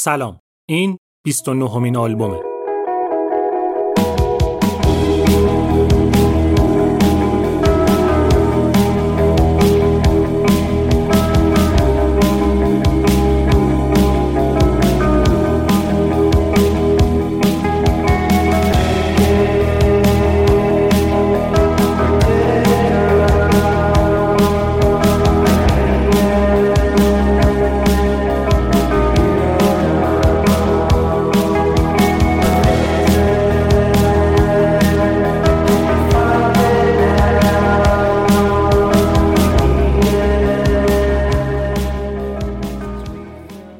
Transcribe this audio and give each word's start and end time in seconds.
سلام. 0.00 0.40
این 0.68 0.98
29 1.24 1.70
همین 1.70 1.96
آلبومه. 1.96 2.57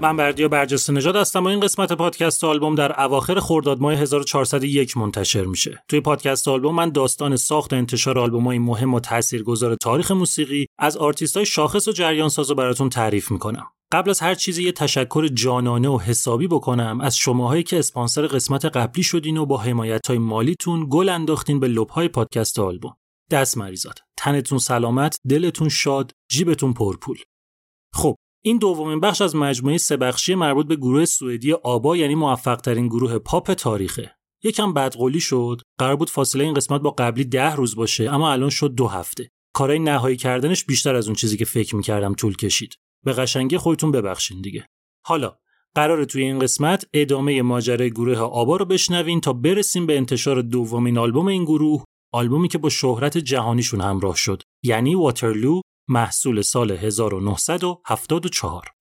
من 0.08 0.16
بردیا 0.16 0.48
برجسته 0.48 0.92
نژاد 0.92 1.16
هستم 1.16 1.44
و 1.44 1.46
این 1.46 1.60
قسمت 1.60 1.92
پادکست 1.92 2.44
آلبوم 2.44 2.74
در 2.74 3.00
اواخر 3.00 3.40
خرداد 3.40 3.80
ماه 3.80 3.94
1401 3.94 4.96
منتشر 4.96 5.44
میشه. 5.44 5.82
توی 5.88 6.00
پادکست 6.00 6.48
آلبوم 6.48 6.74
من 6.74 6.90
داستان 6.90 7.36
ساخت 7.36 7.72
و 7.72 7.76
انتشار 7.76 8.18
آلبوم‌های 8.18 8.58
مهم 8.58 8.94
و 8.94 9.00
تاثیرگذار 9.00 9.74
تاریخ 9.74 10.10
موسیقی 10.10 10.66
از 10.78 10.96
آرتیست‌های 10.96 11.46
شاخص 11.46 11.88
و 11.88 11.92
جریان 11.92 12.28
ساز 12.28 12.50
براتون 12.50 12.88
تعریف 12.88 13.30
می‌کنم. 13.30 13.66
قبل 13.92 14.10
از 14.10 14.20
هر 14.20 14.34
چیزی 14.34 14.64
یه 14.64 14.72
تشکر 14.72 15.26
جانانه 15.26 15.88
و 15.88 15.98
حسابی 15.98 16.46
بکنم 16.46 17.00
از 17.00 17.18
شماهایی 17.18 17.62
که 17.62 17.78
اسپانسر 17.78 18.26
قسمت 18.26 18.64
قبلی 18.64 19.02
شدین 19.02 19.36
و 19.36 19.46
با 19.46 19.58
حمایت‌های 19.58 20.18
مالیتون 20.18 20.86
گل 20.90 21.08
انداختین 21.08 21.60
به 21.60 21.68
لب‌های 21.68 22.08
پادکست 22.08 22.58
آلبوم. 22.58 22.96
دست 23.30 23.58
مریزاد. 23.58 23.98
تنتون 24.16 24.58
سلامت، 24.58 25.18
دلتون 25.28 25.68
شاد، 25.68 26.12
جیبتون 26.30 26.72
پرپول. 26.72 27.18
خب 27.94 28.16
این 28.48 28.58
دومین 28.58 29.00
بخش 29.00 29.22
از 29.22 29.36
مجموعه 29.36 29.78
سه 29.78 29.96
بخشی 29.96 30.34
مربوط 30.34 30.66
به 30.66 30.76
گروه 30.76 31.04
سوئدی 31.04 31.52
آبا 31.52 31.96
یعنی 31.96 32.14
موفق 32.14 32.56
ترین 32.56 32.88
گروه 32.88 33.18
پاپ 33.18 33.52
تاریخه. 33.52 34.16
یکم 34.44 34.72
بدقولی 34.72 35.20
شد. 35.20 35.60
قرار 35.78 35.96
بود 35.96 36.10
فاصله 36.10 36.44
این 36.44 36.54
قسمت 36.54 36.80
با 36.80 36.90
قبلی 36.90 37.24
ده 37.24 37.54
روز 37.54 37.76
باشه 37.76 38.10
اما 38.10 38.32
الان 38.32 38.50
شد 38.50 38.74
دو 38.74 38.86
هفته. 38.86 39.30
کارهای 39.52 39.78
نهایی 39.78 40.16
کردنش 40.16 40.64
بیشتر 40.64 40.94
از 40.94 41.06
اون 41.06 41.14
چیزی 41.14 41.36
که 41.36 41.44
فکر 41.44 41.76
می‌کردم 41.76 42.14
طول 42.14 42.36
کشید. 42.36 42.74
به 43.04 43.12
قشنگی 43.12 43.58
خودتون 43.58 43.92
ببخشین 43.92 44.40
دیگه. 44.40 44.66
حالا 45.06 45.36
قرار 45.74 46.04
توی 46.04 46.22
این 46.22 46.38
قسمت 46.38 46.84
ادامه 46.94 47.42
ماجرای 47.42 47.90
گروه 47.90 48.18
آبا 48.18 48.56
رو 48.56 48.64
بشنوین 48.64 49.20
تا 49.20 49.32
برسیم 49.32 49.86
به 49.86 49.96
انتشار 49.96 50.42
دومین 50.42 50.98
آلبوم 50.98 51.26
این 51.26 51.44
گروه 51.44 51.84
آلبومی 52.12 52.48
که 52.48 52.58
با 52.58 52.68
شهرت 52.68 53.18
جهانیشون 53.18 53.80
همراه 53.80 54.16
شد 54.16 54.42
یعنی 54.62 54.94
واترلو 54.94 55.60
محصول 55.88 56.44
سال 56.44 56.72
1974 56.72 58.77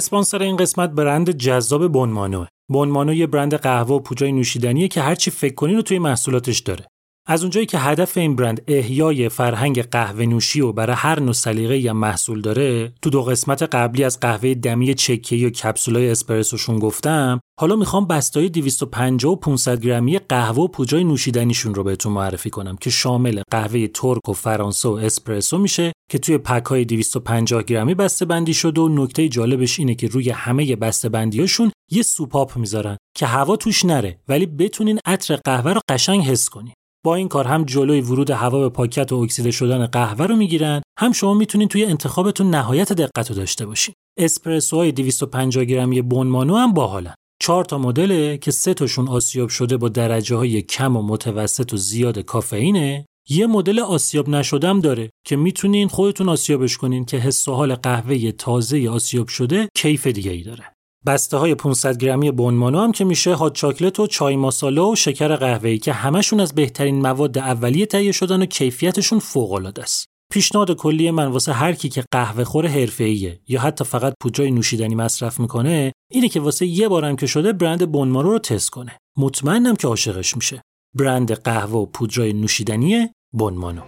اسپانسر 0.00 0.42
این 0.42 0.56
قسمت 0.56 0.90
برند 0.90 1.30
جذاب 1.30 1.92
بونمانو 1.92 2.46
بونمانو 2.68 3.14
یه 3.14 3.26
برند 3.26 3.54
قهوه 3.54 3.96
و 3.96 3.98
پوجای 3.98 4.32
نوشیدنیه 4.32 4.88
که 4.88 5.00
هرچی 5.00 5.30
فکر 5.30 5.54
کنین 5.54 5.76
رو 5.76 5.82
توی 5.82 5.98
محصولاتش 5.98 6.58
داره. 6.58 6.86
از 7.30 7.42
اونجایی 7.42 7.66
که 7.66 7.78
هدف 7.78 8.16
این 8.16 8.36
برند 8.36 8.62
احیای 8.68 9.28
فرهنگ 9.28 9.82
قهوه 9.82 10.26
نوشی 10.26 10.60
و 10.60 10.72
برای 10.72 10.96
هر 10.98 11.20
نوع 11.20 11.32
سلیقه 11.32 11.78
یا 11.78 11.94
محصول 11.94 12.40
داره 12.40 12.92
تو 13.02 13.10
دو 13.10 13.22
قسمت 13.22 13.62
قبلی 13.62 14.04
از 14.04 14.20
قهوه 14.20 14.54
دمی 14.54 14.94
چکیه 14.94 15.46
و 15.46 15.50
کپسولای 15.50 16.10
اسپرسوشون 16.10 16.78
گفتم 16.78 17.40
حالا 17.60 17.76
می‌خوام 17.76 18.06
بستای 18.06 18.48
250 18.48 19.32
و 19.32 19.36
500 19.36 19.80
گرمی 19.80 20.18
قهوه 20.18 20.64
و 20.64 20.68
پوجای 20.68 21.04
نوشیدنیشون 21.04 21.74
رو 21.74 21.84
بهتون 21.84 22.12
معرفی 22.12 22.50
کنم 22.50 22.76
که 22.76 22.90
شامل 22.90 23.42
قهوه 23.50 23.86
ترک 23.86 24.28
و 24.28 24.32
فرانسه 24.32 24.88
و 24.88 24.92
اسپرسو 24.92 25.58
میشه 25.58 25.92
که 26.10 26.18
توی 26.18 26.38
پک 26.38 26.64
های 26.64 26.84
250 26.84 27.62
گرمی 27.62 27.94
بسته 27.94 28.24
بندی 28.24 28.54
شده 28.54 28.80
و 28.80 28.88
نکته 28.88 29.28
جالبش 29.28 29.78
اینه 29.78 29.94
که 29.94 30.08
روی 30.08 30.30
همه 30.30 30.76
بسته 30.76 31.08
بندیاشون 31.08 31.72
یه 31.90 32.02
سوپاپ 32.02 32.56
می‌ذارن 32.56 32.96
که 33.16 33.26
هوا 33.26 33.56
توش 33.56 33.84
نره 33.84 34.18
ولی 34.28 34.46
بتونین 34.46 34.98
عطر 35.04 35.36
قهوه 35.36 35.72
رو 35.72 35.80
قشنگ 35.88 36.22
حس 36.22 36.48
کنین. 36.48 36.74
با 37.04 37.14
این 37.14 37.28
کار 37.28 37.46
هم 37.46 37.64
جلوی 37.64 38.00
ورود 38.00 38.30
هوا 38.30 38.60
به 38.60 38.68
پاکت 38.68 39.12
و 39.12 39.16
اکسیده 39.16 39.50
شدن 39.50 39.86
قهوه 39.86 40.26
رو 40.26 40.36
می‌گیرن. 40.36 40.82
هم 40.98 41.12
شما 41.12 41.34
می‌تونین 41.34 41.68
توی 41.68 41.84
انتخابتون 41.84 42.50
نهایت 42.50 42.92
دقت 42.92 43.30
رو 43.30 43.36
داشته 43.36 43.66
باشین. 43.66 43.94
اسپرسوهای 44.18 44.92
250 44.92 45.64
گرمی 45.64 46.02
بونمانو 46.02 46.56
هم 46.56 46.74
باحالن. 46.74 47.14
چهار 47.42 47.64
تا 47.64 47.78
مدله 47.78 48.38
که 48.38 48.50
سه 48.50 48.74
تاشون 48.74 49.08
آسیاب 49.08 49.48
شده 49.48 49.76
با 49.76 49.88
درجه 49.88 50.36
های 50.36 50.62
کم 50.62 50.96
و 50.96 51.02
متوسط 51.02 51.72
و 51.72 51.76
زیاد 51.76 52.18
کافئینه. 52.18 53.06
یه 53.28 53.46
مدل 53.46 53.80
آسیاب 53.80 54.28
نشدم 54.28 54.80
داره 54.80 55.10
که 55.26 55.36
می‌تونین 55.36 55.88
خودتون 55.88 56.28
آسیابش 56.28 56.78
کنین 56.78 57.04
که 57.04 57.16
حس 57.16 57.48
و 57.48 57.52
حال 57.52 57.74
قهوه 57.74 58.32
تازه 58.32 58.88
آسیاب 58.88 59.28
شده 59.28 59.68
کیف 59.76 60.06
دیگه 60.06 60.30
ای 60.30 60.42
داره. 60.42 60.64
بسته 61.06 61.36
های 61.36 61.54
500 61.54 61.96
گرمی 61.96 62.30
بونمانو 62.30 62.80
هم 62.80 62.92
که 62.92 63.04
میشه 63.04 63.34
هات 63.34 63.54
چاکلت 63.54 64.00
و 64.00 64.06
چای 64.06 64.36
ماسالا 64.36 64.88
و 64.88 64.96
شکر 64.96 65.36
قهوه‌ای 65.36 65.78
که 65.78 65.92
همشون 65.92 66.40
از 66.40 66.54
بهترین 66.54 67.02
مواد 67.02 67.38
اولیه 67.38 67.86
تهیه 67.86 68.12
شدن 68.12 68.42
و 68.42 68.46
کیفیتشون 68.46 69.18
فوق 69.18 69.52
العاده 69.52 69.82
است. 69.82 70.06
پیشنهاد 70.32 70.76
کلی 70.76 71.10
من 71.10 71.26
واسه 71.26 71.52
هر 71.52 71.72
کی 71.72 71.88
که 71.88 72.04
قهوه 72.12 72.44
خور 72.44 72.66
حرفه‌ایه 72.66 73.40
یا 73.48 73.60
حتی 73.60 73.84
فقط 73.84 74.14
پودرای 74.22 74.50
نوشیدنی 74.50 74.94
مصرف 74.94 75.40
می‌کنه 75.40 75.92
اینه 76.10 76.28
که 76.28 76.40
واسه 76.40 76.66
یه 76.66 76.88
بارم 76.88 77.16
که 77.16 77.26
شده 77.26 77.52
برند 77.52 77.92
بونمارو 77.92 78.30
رو 78.30 78.38
تست 78.38 78.70
کنه. 78.70 78.98
مطمئنم 79.18 79.76
که 79.76 79.88
عاشقش 79.88 80.36
میشه. 80.36 80.62
برند 80.96 81.32
قهوه 81.32 81.80
و 81.80 81.86
پودرای 81.86 82.32
نوشیدنی 82.32 83.08
بونمانو 83.32 83.82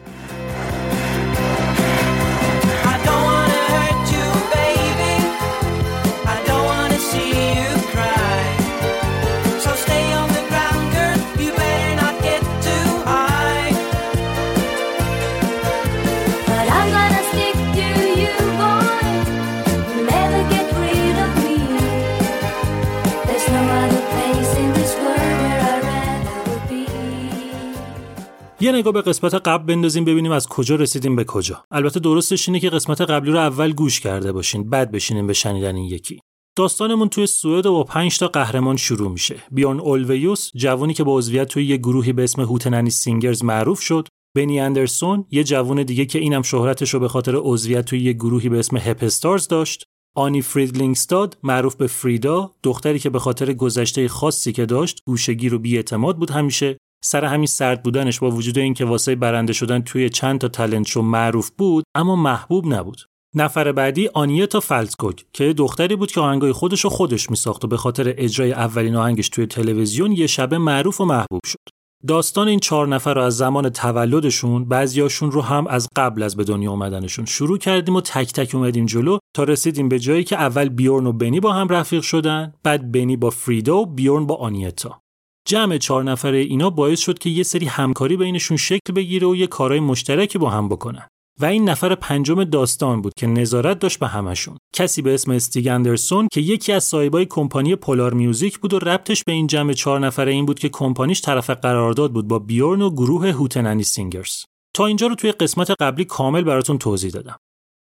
یه 28.62 28.72
نگاه 28.72 28.92
به 28.92 29.02
قسمت 29.02 29.34
قبل 29.34 29.74
بندازیم 29.74 30.04
ببینیم 30.04 30.32
از 30.32 30.48
کجا 30.48 30.76
رسیدیم 30.76 31.16
به 31.16 31.24
کجا. 31.24 31.64
البته 31.70 32.00
درستش 32.00 32.48
اینه 32.48 32.60
که 32.60 32.70
قسمت 32.70 33.00
قبلی 33.00 33.30
رو 33.30 33.38
اول 33.38 33.72
گوش 33.72 34.00
کرده 34.00 34.32
باشین 34.32 34.70
بعد 34.70 34.90
بشینیم 34.90 35.26
به 35.26 35.32
شنیدن 35.32 35.76
این 35.76 35.84
یکی. 35.84 36.20
داستانمون 36.56 37.08
توی 37.08 37.26
سوئد 37.26 37.64
با 37.64 37.84
5 37.84 38.18
تا 38.18 38.28
قهرمان 38.28 38.76
شروع 38.76 39.10
میشه. 39.10 39.42
بیورن 39.50 39.80
اولویوس 39.80 40.50
جوونی 40.56 40.94
که 40.94 41.04
با 41.04 41.18
عضویت 41.18 41.48
توی 41.48 41.64
یه 41.64 41.76
گروهی 41.76 42.12
به 42.12 42.24
اسم 42.24 42.42
هوتننی 42.42 42.90
سینگرز 42.90 43.44
معروف 43.44 43.80
شد. 43.80 44.08
بنی 44.36 44.60
اندرسون 44.60 45.24
یه 45.30 45.44
جوون 45.44 45.82
دیگه 45.82 46.06
که 46.06 46.18
اینم 46.18 46.42
شهرتش 46.42 46.94
رو 46.94 47.00
به 47.00 47.08
خاطر 47.08 47.34
عضویت 47.36 47.84
توی 47.84 48.00
یه 48.00 48.12
گروهی 48.12 48.48
به 48.48 48.58
اسم 48.58 48.76
هپستارز 48.76 49.48
داشت. 49.48 49.84
آنی 50.16 50.42
فریدلینگستاد 50.42 51.38
معروف 51.42 51.74
به 51.74 51.86
فریدا 51.86 52.54
دختری 52.62 52.98
که 52.98 53.10
به 53.10 53.18
خاطر 53.18 53.52
گذشته 53.52 54.08
خاصی 54.08 54.52
که 54.52 54.66
داشت 54.66 54.98
گوشگیر 55.06 55.54
و 55.54 55.58
بیاعتماد 55.58 56.16
بود 56.16 56.30
همیشه. 56.30 56.76
سر 57.04 57.24
همین 57.24 57.46
سرد 57.46 57.82
بودنش 57.82 58.20
با 58.20 58.30
وجود 58.30 58.58
اینکه 58.58 58.84
واسه 58.84 59.14
برنده 59.14 59.52
شدن 59.52 59.80
توی 59.80 60.10
چند 60.10 60.40
تا 60.40 60.48
تالنت 60.48 60.86
شو 60.86 61.02
معروف 61.02 61.50
بود 61.50 61.84
اما 61.94 62.16
محبوب 62.16 62.66
نبود. 62.66 63.00
نفر 63.34 63.72
بعدی 63.72 64.08
آنیتا 64.14 64.60
فلتکوک 64.60 65.24
که 65.32 65.52
دختری 65.52 65.96
بود 65.96 66.12
که 66.12 66.20
آهنگای 66.20 66.52
خودش 66.52 66.80
رو 66.80 66.90
خودش 66.90 67.30
میساخت 67.30 67.64
و 67.64 67.68
به 67.68 67.76
خاطر 67.76 68.14
اجرای 68.16 68.52
اولین 68.52 68.96
آهنگش 68.96 69.28
توی 69.28 69.46
تلویزیون 69.46 70.12
یه 70.12 70.26
شبه 70.26 70.58
معروف 70.58 71.00
و 71.00 71.04
محبوب 71.04 71.40
شد. 71.46 71.58
داستان 72.06 72.48
این 72.48 72.60
چهار 72.60 72.88
نفر 72.88 73.14
رو 73.14 73.22
از 73.22 73.36
زمان 73.36 73.68
تولدشون 73.68 74.64
بعضیاشون 74.64 75.30
رو 75.30 75.40
هم 75.40 75.66
از 75.66 75.88
قبل 75.96 76.22
از 76.22 76.36
به 76.36 76.44
دنیا 76.44 76.70
اومدنشون 76.70 77.24
شروع 77.24 77.58
کردیم 77.58 77.96
و 77.96 78.00
تک 78.00 78.32
تک 78.32 78.54
اومدیم 78.54 78.86
جلو 78.86 79.18
تا 79.34 79.44
رسیدیم 79.44 79.88
به 79.88 79.98
جایی 79.98 80.24
که 80.24 80.36
اول 80.36 80.68
بیورن 80.68 81.06
و 81.06 81.12
بنی 81.12 81.40
با 81.40 81.52
هم 81.52 81.68
رفیق 81.68 82.02
شدن 82.02 82.52
بعد 82.62 82.92
بنی 82.92 83.16
با 83.16 83.30
فریدا 83.30 83.76
و 83.76 83.86
بیورن 83.86 84.26
با 84.26 84.36
آنیتا. 84.36 85.02
جمع 85.48 85.78
چهار 85.78 86.04
نفره 86.04 86.38
اینا 86.38 86.70
باعث 86.70 87.00
شد 87.00 87.18
که 87.18 87.30
یه 87.30 87.42
سری 87.42 87.66
همکاری 87.66 88.16
بینشون 88.16 88.56
شکل 88.56 88.92
بگیره 88.96 89.28
و 89.28 89.36
یه 89.36 89.46
کارهای 89.46 89.80
مشترکی 89.80 90.38
با 90.38 90.50
هم 90.50 90.68
بکنن. 90.68 91.08
و 91.40 91.44
این 91.44 91.68
نفر 91.68 91.94
پنجم 91.94 92.44
داستان 92.44 93.02
بود 93.02 93.12
که 93.16 93.26
نظارت 93.26 93.78
داشت 93.78 93.98
به 93.98 94.06
همشون 94.06 94.56
کسی 94.74 95.02
به 95.02 95.14
اسم 95.14 95.30
استیگ 95.30 95.68
اندرسون 95.68 96.28
که 96.32 96.40
یکی 96.40 96.72
از 96.72 96.84
صاحبای 96.84 97.26
کمپانی 97.26 97.76
Polar 97.76 98.14
Music 98.14 98.58
بود 98.58 98.74
و 98.74 98.78
ربطش 98.78 99.24
به 99.24 99.32
این 99.32 99.46
جمع 99.46 99.72
چهار 99.72 100.00
نفره 100.00 100.32
این 100.32 100.46
بود 100.46 100.58
که 100.58 100.68
کمپانیش 100.68 101.20
طرف 101.20 101.50
قرارداد 101.50 102.12
بود 102.12 102.28
با 102.28 102.38
بیورن 102.38 102.82
و 102.82 102.90
گروه 102.90 103.32
Hootenanny 103.32 103.82
Singers. 103.82 104.44
تا 104.74 104.86
اینجا 104.86 105.06
رو 105.06 105.14
توی 105.14 105.32
قسمت 105.32 105.70
قبلی 105.80 106.04
کامل 106.04 106.42
براتون 106.42 106.78
توضیح 106.78 107.10
دادم. 107.10 107.36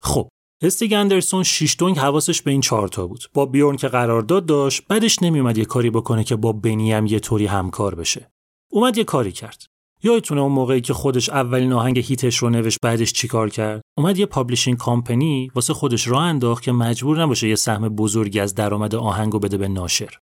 خب 0.03 0.29
استیگ 0.61 0.93
اندرسون 0.93 1.43
شیش 1.43 1.75
دونگ 1.79 1.97
حواسش 1.97 2.41
به 2.41 2.51
این 2.51 2.61
چهارتا 2.61 3.07
بود. 3.07 3.23
با 3.33 3.45
بیورن 3.45 3.75
که 3.77 3.87
قرارداد 3.87 4.45
داشت 4.45 4.87
بدش 4.87 5.21
نمیومد 5.21 5.57
یه 5.57 5.65
کاری 5.65 5.89
بکنه 5.89 6.23
که 6.23 6.35
با 6.35 6.53
بنی 6.53 6.91
هم 6.91 7.05
یه 7.05 7.19
طوری 7.19 7.45
همکار 7.45 7.95
بشه. 7.95 8.31
اومد 8.71 8.97
یه 8.97 9.03
کاری 9.03 9.31
کرد. 9.31 9.63
یادتونه 10.03 10.41
اون 10.41 10.51
موقعی 10.51 10.81
که 10.81 10.93
خودش 10.93 11.29
اولین 11.29 11.73
آهنگ 11.73 11.99
hit 11.99 12.22
ش 12.22 12.37
رو 12.37 12.49
نوشت 12.49 12.77
بعدش 12.81 13.13
چیکار 13.13 13.49
کرد؟ 13.49 13.81
اومد 13.97 14.17
یه 14.17 14.25
publishing 14.25 14.77
company 14.77 15.51
واسه 15.55 15.73
خودش 15.73 16.07
راه 16.07 16.23
انداخت 16.23 16.63
که 16.63 16.71
مجبور 16.71 17.21
نباشه 17.21 17.49
یه 17.49 17.55
سهم 17.55 17.89
بزرگی 17.89 18.39
از 18.39 18.55
درآمد 18.55 18.95
آهنگو 18.95 19.39
بده 19.39 19.57
به 19.57 19.67
ناشر. 19.67 20.19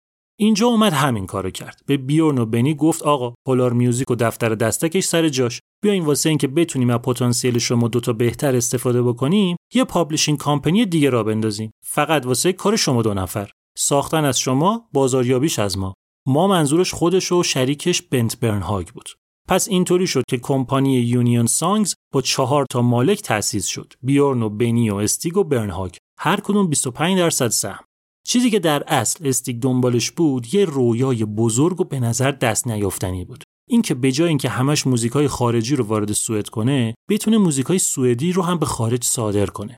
اینجا 0.41 0.67
اومد 0.67 0.93
همین 0.93 1.25
کارو 1.25 1.49
کرد. 1.49 1.81
به 1.85 1.97
بیورن 1.97 2.37
و 2.37 2.45
بنی 2.45 2.73
گفت 2.73 3.03
آقا 3.03 3.33
Polar 3.45 3.73
Music 3.73 4.11
و 4.11 4.15
دفتر 4.15 4.55
دستکش 4.55 5.03
سر 5.03 5.29
جاش. 5.29 5.61
بیاین 5.83 6.05
واسه 6.05 6.29
اینکه 6.29 6.47
بتونیم 6.47 6.89
از 6.89 6.99
پتانسیل 6.99 7.57
شما 7.57 7.87
دوتا 7.87 8.13
بهتر 8.13 8.55
استفاده 8.55 9.01
بکنیم 9.01 9.57
یه 9.73 9.83
publishing 9.83 10.37
company 10.37 10.85
دیگه 10.85 11.09
راه 11.09 11.23
بندازیم. 11.23 11.71
فقط 11.85 12.25
واسه 12.25 12.53
کار 12.53 12.75
شما 12.75 13.01
دو 13.01 13.13
نفر. 13.13 13.49
ساختن 13.77 14.25
از 14.25 14.39
شما 14.39 14.89
بازاریابیش 14.93 15.59
از 15.59 15.77
ما. 15.77 15.93
ما 16.27 16.47
منظورش 16.47 16.93
خودش 16.93 17.31
و 17.31 17.43
شریکش 17.43 18.01
بنت 18.01 18.39
برنهاگ 18.39 18.87
بود. 18.87 19.09
پس 19.47 19.67
اینطوری 19.67 20.07
شد 20.07 20.23
که 20.29 20.37
کمپانی 20.37 20.93
Union 20.99 21.45
Songs 21.45 21.93
با 22.13 22.21
چهار 22.21 22.65
تا 22.71 22.81
مالک 22.81 23.21
تأسیس 23.21 23.65
شد. 23.65 23.93
بیورن 24.03 24.41
و 24.41 24.49
بنی 24.49 24.89
و 24.89 24.95
استیگ 24.95 25.37
و 25.37 25.43
برنهاگ. 25.43 25.95
هر 26.19 26.39
کدوم 26.39 26.67
25 26.67 27.17
درصد 27.17 27.47
سهم. 27.47 27.83
چیزی 28.23 28.49
که 28.49 28.59
در 28.59 28.83
اصل 28.87 29.27
استیگ 29.27 29.57
دنبالش 29.57 30.11
بود 30.11 30.53
یه 30.53 30.65
رویای 30.65 31.25
بزرگ 31.25 31.81
و 31.81 31.83
به 31.83 31.99
نظر 31.99 32.31
دست 32.31 32.67
نیافتنی 32.67 33.25
بود. 33.25 33.43
اینکه 33.69 33.93
به 33.93 34.11
جای 34.11 34.27
اینکه 34.27 34.49
همش 34.49 34.87
موزیکای 34.87 35.27
خارجی 35.27 35.75
رو 35.75 35.83
وارد 35.83 36.11
سوئد 36.11 36.49
کنه 36.49 36.95
بتونه 37.09 37.37
موزیکای 37.37 37.79
سوئدی 37.79 38.31
رو 38.31 38.41
هم 38.41 38.59
به 38.59 38.65
خارج 38.65 39.03
صادر 39.03 39.45
کنه. 39.45 39.77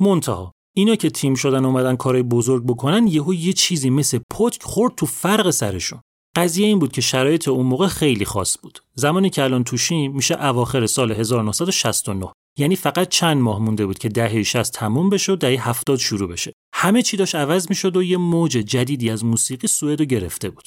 منتها 0.00 0.52
اینا 0.76 0.96
که 0.96 1.10
تیم 1.10 1.34
شدن 1.34 1.64
اومدن 1.64 1.96
کارهای 1.96 2.22
بزرگ 2.22 2.64
بکنن 2.64 3.06
یهو 3.06 3.34
یه 3.34 3.52
چیزی 3.52 3.90
مثل 3.90 4.18
پتک 4.30 4.62
خورد 4.62 4.94
تو 4.94 5.06
فرق 5.06 5.50
سرشون. 5.50 6.00
قضیه 6.36 6.66
این 6.66 6.78
بود 6.78 6.92
که 6.92 7.00
شرایط 7.00 7.48
اون 7.48 7.66
موقع 7.66 7.86
خیلی 7.86 8.24
خاص 8.24 8.56
بود. 8.62 8.78
زمانی 8.94 9.30
که 9.30 9.42
الان 9.42 9.64
توشیم 9.64 10.12
میشه 10.12 10.44
اواخر 10.44 10.86
سال 10.86 11.12
1969 11.12 12.32
یعنی 12.58 12.76
فقط 12.76 13.08
چند 13.08 13.36
ماه 13.36 13.58
مونده 13.58 13.86
بود 13.86 13.98
که 13.98 14.08
دهه 14.08 14.42
60 14.42 14.72
تموم 14.72 15.10
بشه 15.10 15.32
و 15.32 15.36
دهه 15.36 15.68
70 15.68 15.98
شروع 15.98 16.28
بشه. 16.28 16.52
همه 16.74 17.02
چی 17.02 17.16
داشت 17.16 17.34
عوض 17.34 17.66
می‌شد 17.68 17.96
و 17.96 18.02
یه 18.02 18.16
موج 18.16 18.52
جدیدی 18.52 19.10
از 19.10 19.24
موسیقی 19.24 19.66
سوئد 19.66 20.00
رو 20.00 20.06
گرفته 20.06 20.50
بود. 20.50 20.64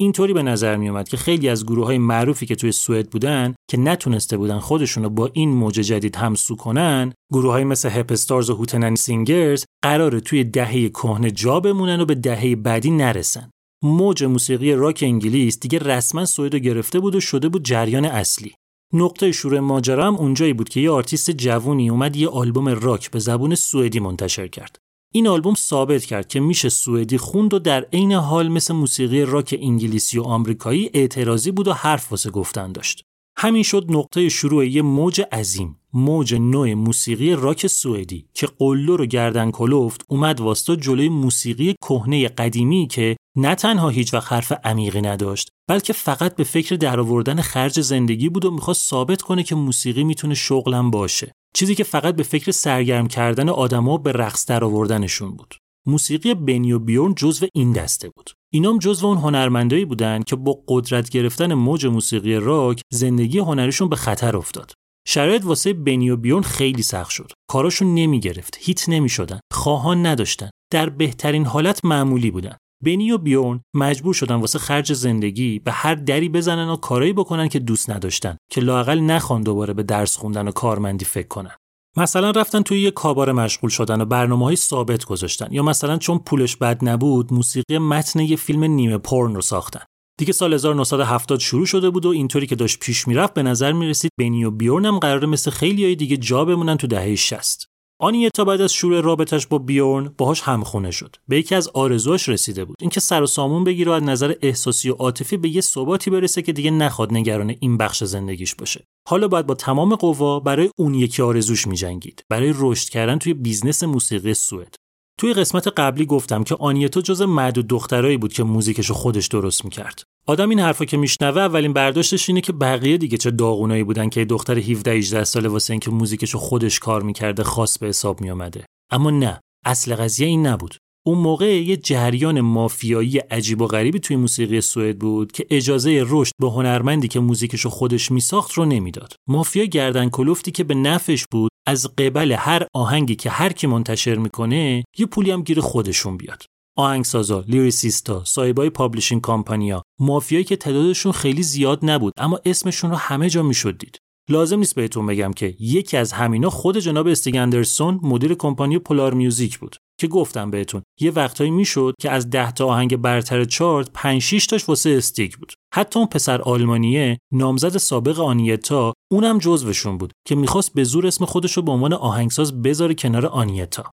اینطوری 0.00 0.32
به 0.32 0.42
نظر 0.42 0.76
می 0.76 0.88
اومد 0.88 1.08
که 1.08 1.16
خیلی 1.16 1.48
از 1.48 1.66
گروه 1.66 1.86
های 1.86 1.98
معروفی 1.98 2.46
که 2.46 2.54
توی 2.54 2.72
سوئد 2.72 3.10
بودن 3.10 3.54
که 3.70 3.76
نتونسته 3.76 4.36
بودن 4.36 4.58
خودشون 4.58 5.02
رو 5.02 5.10
با 5.10 5.30
این 5.32 5.50
موج 5.50 5.74
جدید 5.74 6.16
همسو 6.16 6.56
کنن 6.56 7.12
گروه 7.32 7.52
های 7.52 7.64
مثل 7.64 7.88
هپستارز 7.88 8.50
و 8.50 8.54
هوتنن 8.54 8.94
سینگرز 8.94 9.64
قراره 9.84 10.20
توی 10.20 10.44
دهه 10.44 10.88
کهنه 10.88 11.30
جا 11.30 11.60
بمونن 11.60 12.00
و 12.00 12.04
به 12.04 12.14
دهه 12.14 12.56
بعدی 12.56 12.90
نرسن. 12.90 13.50
موج 13.84 14.24
موسیقی 14.24 14.72
راک 14.72 15.00
انگلیس 15.06 15.60
دیگه 15.60 15.78
رسما 15.78 16.24
سوئدو 16.24 16.54
گرفته 16.54 17.00
بود 17.00 17.14
و 17.14 17.20
شده 17.20 17.48
بود 17.48 17.64
جریان 17.64 18.04
اصلی. 18.04 18.52
نقطه 18.92 19.32
شروع 19.32 19.60
ماجرا 19.60 20.06
هم 20.06 20.16
اونجایی 20.16 20.52
بود 20.52 20.68
که 20.68 20.80
یه 20.80 20.90
آرتیست 20.90 21.30
جوونی 21.30 21.90
اومد 21.90 22.16
یه 22.16 22.28
آلبوم 22.28 22.68
راک 22.68 23.10
به 23.10 23.18
زبون 23.18 23.54
سوئدی 23.54 24.00
منتشر 24.00 24.48
کرد. 24.48 24.76
این 25.12 25.28
آلبوم 25.28 25.54
ثابت 25.54 26.04
کرد 26.04 26.28
که 26.28 26.40
میشه 26.40 26.68
سوئدی 26.68 27.18
خوند 27.18 27.54
و 27.54 27.58
در 27.58 27.86
عین 27.92 28.12
حال 28.12 28.48
مثل 28.48 28.74
موسیقی 28.74 29.22
راک 29.22 29.58
انگلیسی 29.62 30.18
و 30.18 30.22
آمریکایی 30.22 30.90
اعتراضی 30.94 31.50
بود 31.50 31.68
و 31.68 31.72
حرف 31.72 32.10
واسه 32.10 32.30
گفتن 32.30 32.72
داشت. 32.72 33.04
همین 33.36 33.62
شد 33.62 33.86
نقطه 33.88 34.28
شروع 34.28 34.66
یه 34.66 34.82
موج 34.82 35.22
عظیم 35.32 35.76
موج 35.92 36.34
نو 36.34 36.74
موسیقی 36.74 37.34
راک 37.34 37.66
سوئدی 37.66 38.26
که 38.34 38.48
قلدر 38.58 39.00
و 39.00 39.06
گردن 39.06 39.50
کلفت 39.50 40.04
اومد 40.08 40.40
واستاد 40.40 40.76
جلوی 40.76 41.08
موسیقی 41.08 41.74
کهنه 41.82 42.28
قدیمی 42.28 42.86
که 42.86 43.16
نه 43.36 43.54
تنها 43.54 43.88
هیچ 43.88 44.14
وقت 44.14 44.32
حرف 44.32 44.52
عمیقی 44.64 45.00
نداشت 45.00 45.50
بلکه 45.68 45.92
فقط 45.92 46.36
به 46.36 46.44
فکر 46.44 46.76
درآوردن 46.76 47.40
خرج 47.40 47.80
زندگی 47.80 48.28
بود 48.28 48.44
و 48.44 48.50
می‌خواست 48.50 48.88
ثابت 48.88 49.22
کنه 49.22 49.42
که 49.42 49.54
موسیقی 49.54 50.04
می‌تونه 50.04 50.34
شغلم 50.34 50.90
باشه. 50.90 51.32
چیزی 51.54 51.74
که 51.74 51.84
فقط 51.84 52.16
به 52.16 52.22
فکر 52.22 52.50
سرگرم 52.50 53.08
کردن 53.08 53.48
آدما 53.48 53.96
به 53.96 54.12
رقص 54.12 54.46
درآوردنشون 54.46 55.30
بود. 55.30 55.54
موسیقی 55.86 56.34
بنی 56.34 56.72
و 56.72 56.78
بیورن 56.78 57.14
جزو 57.14 57.46
این 57.54 57.72
دسته 57.72 58.10
بود. 58.10 58.30
اینام 58.52 58.78
جزو 58.78 59.06
اون 59.06 59.18
هنرمندایی 59.18 59.84
بودن 59.84 60.22
که 60.22 60.36
با 60.36 60.62
قدرت 60.68 61.10
گرفتن 61.10 61.54
موج 61.54 61.86
موسیقی 61.86 62.34
راک 62.34 62.82
زندگی 62.92 63.38
هنریشون 63.38 63.88
به 63.88 63.96
خطر 63.96 64.36
افتاد. 64.36 64.72
شرایط 65.06 65.44
واسه 65.44 65.72
بنی 65.72 66.10
و 66.10 66.16
بیورن 66.16 66.42
خیلی 66.42 66.82
سخت 66.82 67.10
شد. 67.10 67.32
کاراشون 67.50 67.94
نمی 67.94 68.20
گرفت 68.20 68.58
هیت 68.60 68.88
نمی 68.88 69.08
شدن 69.08 69.40
خواهان 69.52 70.06
نداشتن. 70.06 70.50
در 70.72 70.88
بهترین 70.88 71.46
حالت 71.46 71.84
معمولی 71.84 72.30
بودن. 72.30 72.56
بنی 72.84 73.10
و 73.10 73.18
بیورن 73.18 73.60
مجبور 73.74 74.14
شدن 74.14 74.34
واسه 74.34 74.58
خرج 74.58 74.92
زندگی 74.92 75.58
به 75.58 75.72
هر 75.72 75.94
دری 75.94 76.28
بزنن 76.28 76.68
و 76.68 76.76
کارایی 76.76 77.12
بکنن 77.12 77.48
که 77.48 77.58
دوست 77.58 77.90
نداشتن 77.90 78.36
که 78.50 78.60
لاقل 78.60 79.00
نخوان 79.00 79.42
دوباره 79.42 79.74
به 79.74 79.82
درس 79.82 80.16
خوندن 80.16 80.48
و 80.48 80.52
کارمندی 80.52 81.04
فکر 81.04 81.28
کنن. 81.28 81.56
مثلا 81.96 82.30
رفتن 82.30 82.62
توی 82.62 82.80
یه 82.80 82.90
کابار 82.90 83.32
مشغول 83.32 83.70
شدن 83.70 84.00
و 84.00 84.04
برنامه 84.04 84.44
های 84.44 84.56
ثابت 84.56 85.04
گذاشتن 85.04 85.48
یا 85.50 85.62
مثلا 85.62 85.98
چون 85.98 86.18
پولش 86.18 86.56
بد 86.56 86.78
نبود 86.82 87.32
موسیقی 87.32 87.78
متن 87.78 88.20
یه 88.20 88.36
فیلم 88.36 88.64
نیمه 88.64 88.98
پورن 88.98 89.34
رو 89.34 89.40
ساختن. 89.40 89.80
دیگه 90.18 90.32
سال 90.32 90.54
1970 90.54 91.40
شروع 91.40 91.66
شده 91.66 91.90
بود 91.90 92.06
و 92.06 92.08
اینطوری 92.08 92.46
که 92.46 92.56
داشت 92.56 92.78
پیش 92.78 93.08
می‌رفت 93.08 93.34
به 93.34 93.42
نظر 93.42 93.72
می‌رسید 93.72 94.10
بنی 94.18 94.44
و 94.44 94.50
بیورن 94.50 94.84
هم 94.84 94.98
قراره 94.98 95.26
مثل 95.26 95.50
خیلیای 95.50 95.96
دیگه 95.96 96.16
جا 96.16 96.44
بمونن 96.44 96.76
تو 96.76 96.86
دهه 96.86 97.14
60 97.14 97.69
آنیتا 98.02 98.44
بعد 98.44 98.60
از 98.60 98.72
شروع 98.72 99.00
رابطش 99.00 99.46
با 99.46 99.58
بیورن 99.58 100.14
باهاش 100.18 100.40
همخونه 100.40 100.90
شد. 100.90 101.16
به 101.28 101.38
یکی 101.38 101.54
از 101.54 101.68
آرزوهاش 101.68 102.28
رسیده 102.28 102.64
بود. 102.64 102.76
اینکه 102.80 103.00
سر 103.00 103.22
و 103.22 103.26
سامون 103.26 103.64
بگیره 103.64 103.92
از 103.92 104.02
نظر 104.02 104.34
احساسی 104.42 104.90
و 104.90 104.92
عاطفی 104.92 105.36
به 105.36 105.48
یه 105.48 105.60
ثباتی 105.60 106.10
برسه 106.10 106.42
که 106.42 106.52
دیگه 106.52 106.70
نخواد 106.70 107.12
نگران 107.12 107.54
این 107.60 107.76
بخش 107.76 108.04
زندگیش 108.04 108.54
باشه. 108.54 108.84
حالا 109.08 109.28
باید 109.28 109.46
با 109.46 109.54
تمام 109.54 109.94
قوا 109.94 110.40
برای 110.40 110.70
اون 110.76 110.94
یکی 110.94 111.22
آرزوش 111.22 111.66
میجنگید. 111.66 112.24
برای 112.28 112.54
رشد 112.58 112.88
کردن 112.88 113.18
توی 113.18 113.34
بیزنس 113.34 113.82
موسیقی 113.82 114.34
سوئد. 114.34 114.74
توی 115.18 115.32
قسمت 115.32 115.68
قبلی 115.68 116.06
گفتم 116.06 116.44
که 116.44 116.54
آنیتا 116.54 117.00
جز 117.00 117.22
معدود 117.22 117.66
دخترایی 117.66 118.16
بود 118.16 118.32
که 118.32 118.42
موزیکشو 118.42 118.94
خودش 118.94 119.26
درست 119.26 119.64
می‌کرد. 119.64 120.02
آدم 120.30 120.48
این 120.50 120.60
حرفا 120.60 120.84
که 120.84 120.96
میشنوه 120.96 121.40
اولین 121.40 121.72
برداشتش 121.72 122.28
اینه 122.28 122.40
که 122.40 122.52
بقیه 122.52 122.96
دیگه 122.96 123.18
چه 123.18 123.30
داغونایی 123.30 123.84
بودن 123.84 124.08
که 124.08 124.24
دختر 124.24 124.58
17 124.58 124.92
18 124.92 125.24
ساله 125.24 125.48
واسه 125.48 125.72
اینکه 125.72 125.90
موزیکشو 125.90 126.38
خودش 126.38 126.78
کار 126.78 127.02
می‌کرده 127.02 127.42
خاص 127.42 127.78
به 127.78 127.86
حساب 127.86 128.20
میومده. 128.20 128.64
اما 128.90 129.10
نه، 129.10 129.40
اصل 129.64 129.94
قضیه 129.94 130.26
این 130.26 130.46
نبود. 130.46 130.76
اون 131.06 131.18
موقع 131.18 131.62
یه 131.62 131.76
جریان 131.76 132.40
مافیایی 132.40 133.18
عجیب 133.18 133.60
و 133.60 133.66
غریبی 133.66 133.98
توی 134.00 134.16
موسیقی 134.16 134.60
سوئد 134.60 134.98
بود 134.98 135.32
که 135.32 135.46
اجازه 135.50 136.04
رشد 136.06 136.32
به 136.40 136.50
هنرمندی 136.50 137.08
که 137.08 137.20
موزیکشو 137.20 137.70
خودش 137.70 138.10
میساخت 138.10 138.52
رو 138.52 138.64
نمی‌داد. 138.64 139.14
مافیا 139.28 139.64
گردن 139.64 140.08
کلفتی 140.08 140.50
که 140.50 140.64
به 140.64 140.74
نفش 140.74 141.24
بود 141.30 141.50
از 141.66 141.96
قبل 141.96 142.32
هر 142.32 142.66
آهنگی 142.74 143.16
که 143.16 143.30
هر 143.30 143.52
کی 143.52 143.66
منتشر 143.66 144.14
می‌کنه 144.14 144.84
یه 144.98 145.06
پولی 145.06 145.30
هم 145.30 145.42
گیر 145.42 145.60
خودشون 145.60 146.16
بیاد. 146.16 146.42
آهنگسازا، 146.76 147.44
lyricist 147.48 148.16
ا، 148.16 148.24
صاحبای 148.24 148.70
publishing 148.70 149.20
کمپانیا، 149.20 149.82
مافیایی 150.00 150.44
که 150.44 150.56
تعدادشون 150.56 151.12
خیلی 151.12 151.42
زیاد 151.42 151.78
نبود 151.82 152.12
اما 152.16 152.40
اسمشون 152.44 152.90
رو 152.90 152.96
همه 152.96 153.30
جا 153.30 153.42
می‌شد 153.42 153.78
دید. 153.78 153.98
لازم 154.30 154.58
نیست 154.58 154.74
بهتون 154.74 155.06
بگم 155.06 155.32
که 155.32 155.54
یکی 155.60 155.96
از 155.96 156.12
همینا 156.12 156.50
خود 156.50 156.78
جناب 156.78 157.06
استیگ 157.06 157.36
اندرسون 157.36 158.00
مدیر 158.02 158.34
کمپانی 158.34 158.78
Polar 158.78 159.14
Music 159.14 159.58
بود 159.58 159.76
که 160.00 160.06
گفتم 160.06 160.50
بهتون 160.50 160.82
یه 161.00 161.10
وقتایی 161.10 161.50
می‌شد 161.50 161.94
که 162.00 162.10
از 162.10 162.30
10 162.30 162.52
تا 162.52 162.66
آهنگ 162.66 162.96
برتر 162.96 163.44
چارت 163.44 163.90
5 163.94 164.22
6 164.22 164.46
تاش 164.46 164.68
واسه 164.68 164.90
استیگ 164.90 165.32
بود 165.32 165.52
حتی 165.74 165.98
اون 165.98 166.08
پسر 166.08 166.42
آلمانیه 166.42 167.18
نامزد 167.32 167.76
سابق 167.76 168.20
آنیتا 168.20 168.92
اونم 169.12 169.38
جزوشون 169.38 169.98
بود 169.98 170.12
که 170.28 170.34
می‌خواست 170.34 170.74
به 170.74 170.84
زور 170.84 171.06
اسم 171.06 171.24
خودش 171.24 171.52
رو 171.52 171.62
به 171.62 171.72
عنوان 171.72 171.92
آهنگساز 171.92 172.62
بذاره 172.62 172.94
کنار 172.94 173.26
آنیتا 173.26 173.90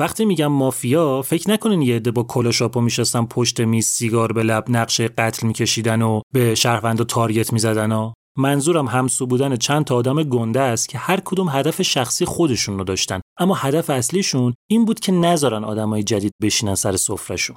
وقتی 0.00 0.24
میگم 0.24 0.46
مافیا 0.46 1.22
فکر 1.22 1.50
نکنین 1.50 1.82
یه 1.82 1.96
عده 1.96 2.10
با 2.10 2.22
کلاه 2.22 2.51
شاپو 2.51 2.80
میشستن 2.80 3.26
پشت 3.26 3.60
میز 3.60 3.86
سیگار 3.86 4.32
به 4.32 4.42
لب 4.42 4.64
نقشه 4.68 5.08
قتل 5.08 5.46
میکشیدن 5.46 6.02
و 6.02 6.20
یه 6.34 6.54
شهروندو 6.54 7.00
target 7.00 7.52
می‌زدن 7.52 7.92
و 7.92 8.12
منظورم 8.38 8.86
همسو 8.86 9.26
بودن 9.26 9.56
چند 9.56 9.84
تا 9.84 9.96
آدم 9.96 10.22
گنده 10.22 10.60
است 10.60 10.88
که 10.88 10.98
هر 10.98 11.20
کدوم 11.20 11.48
هدف 11.48 11.82
شخصی 11.82 12.24
خودشون 12.24 12.78
رو 12.78 12.84
داشتن. 12.84 13.20
اما 13.38 13.54
هدف 13.54 13.90
اصلیشون 13.90 14.54
این 14.70 14.84
بود 14.84 15.00
که 15.00 15.12
نذارن 15.12 15.64
آدمای 15.64 16.02
جدید 16.02 16.32
بشینن 16.42 16.74
سر 16.74 16.96
سفرهشون. 16.96 17.56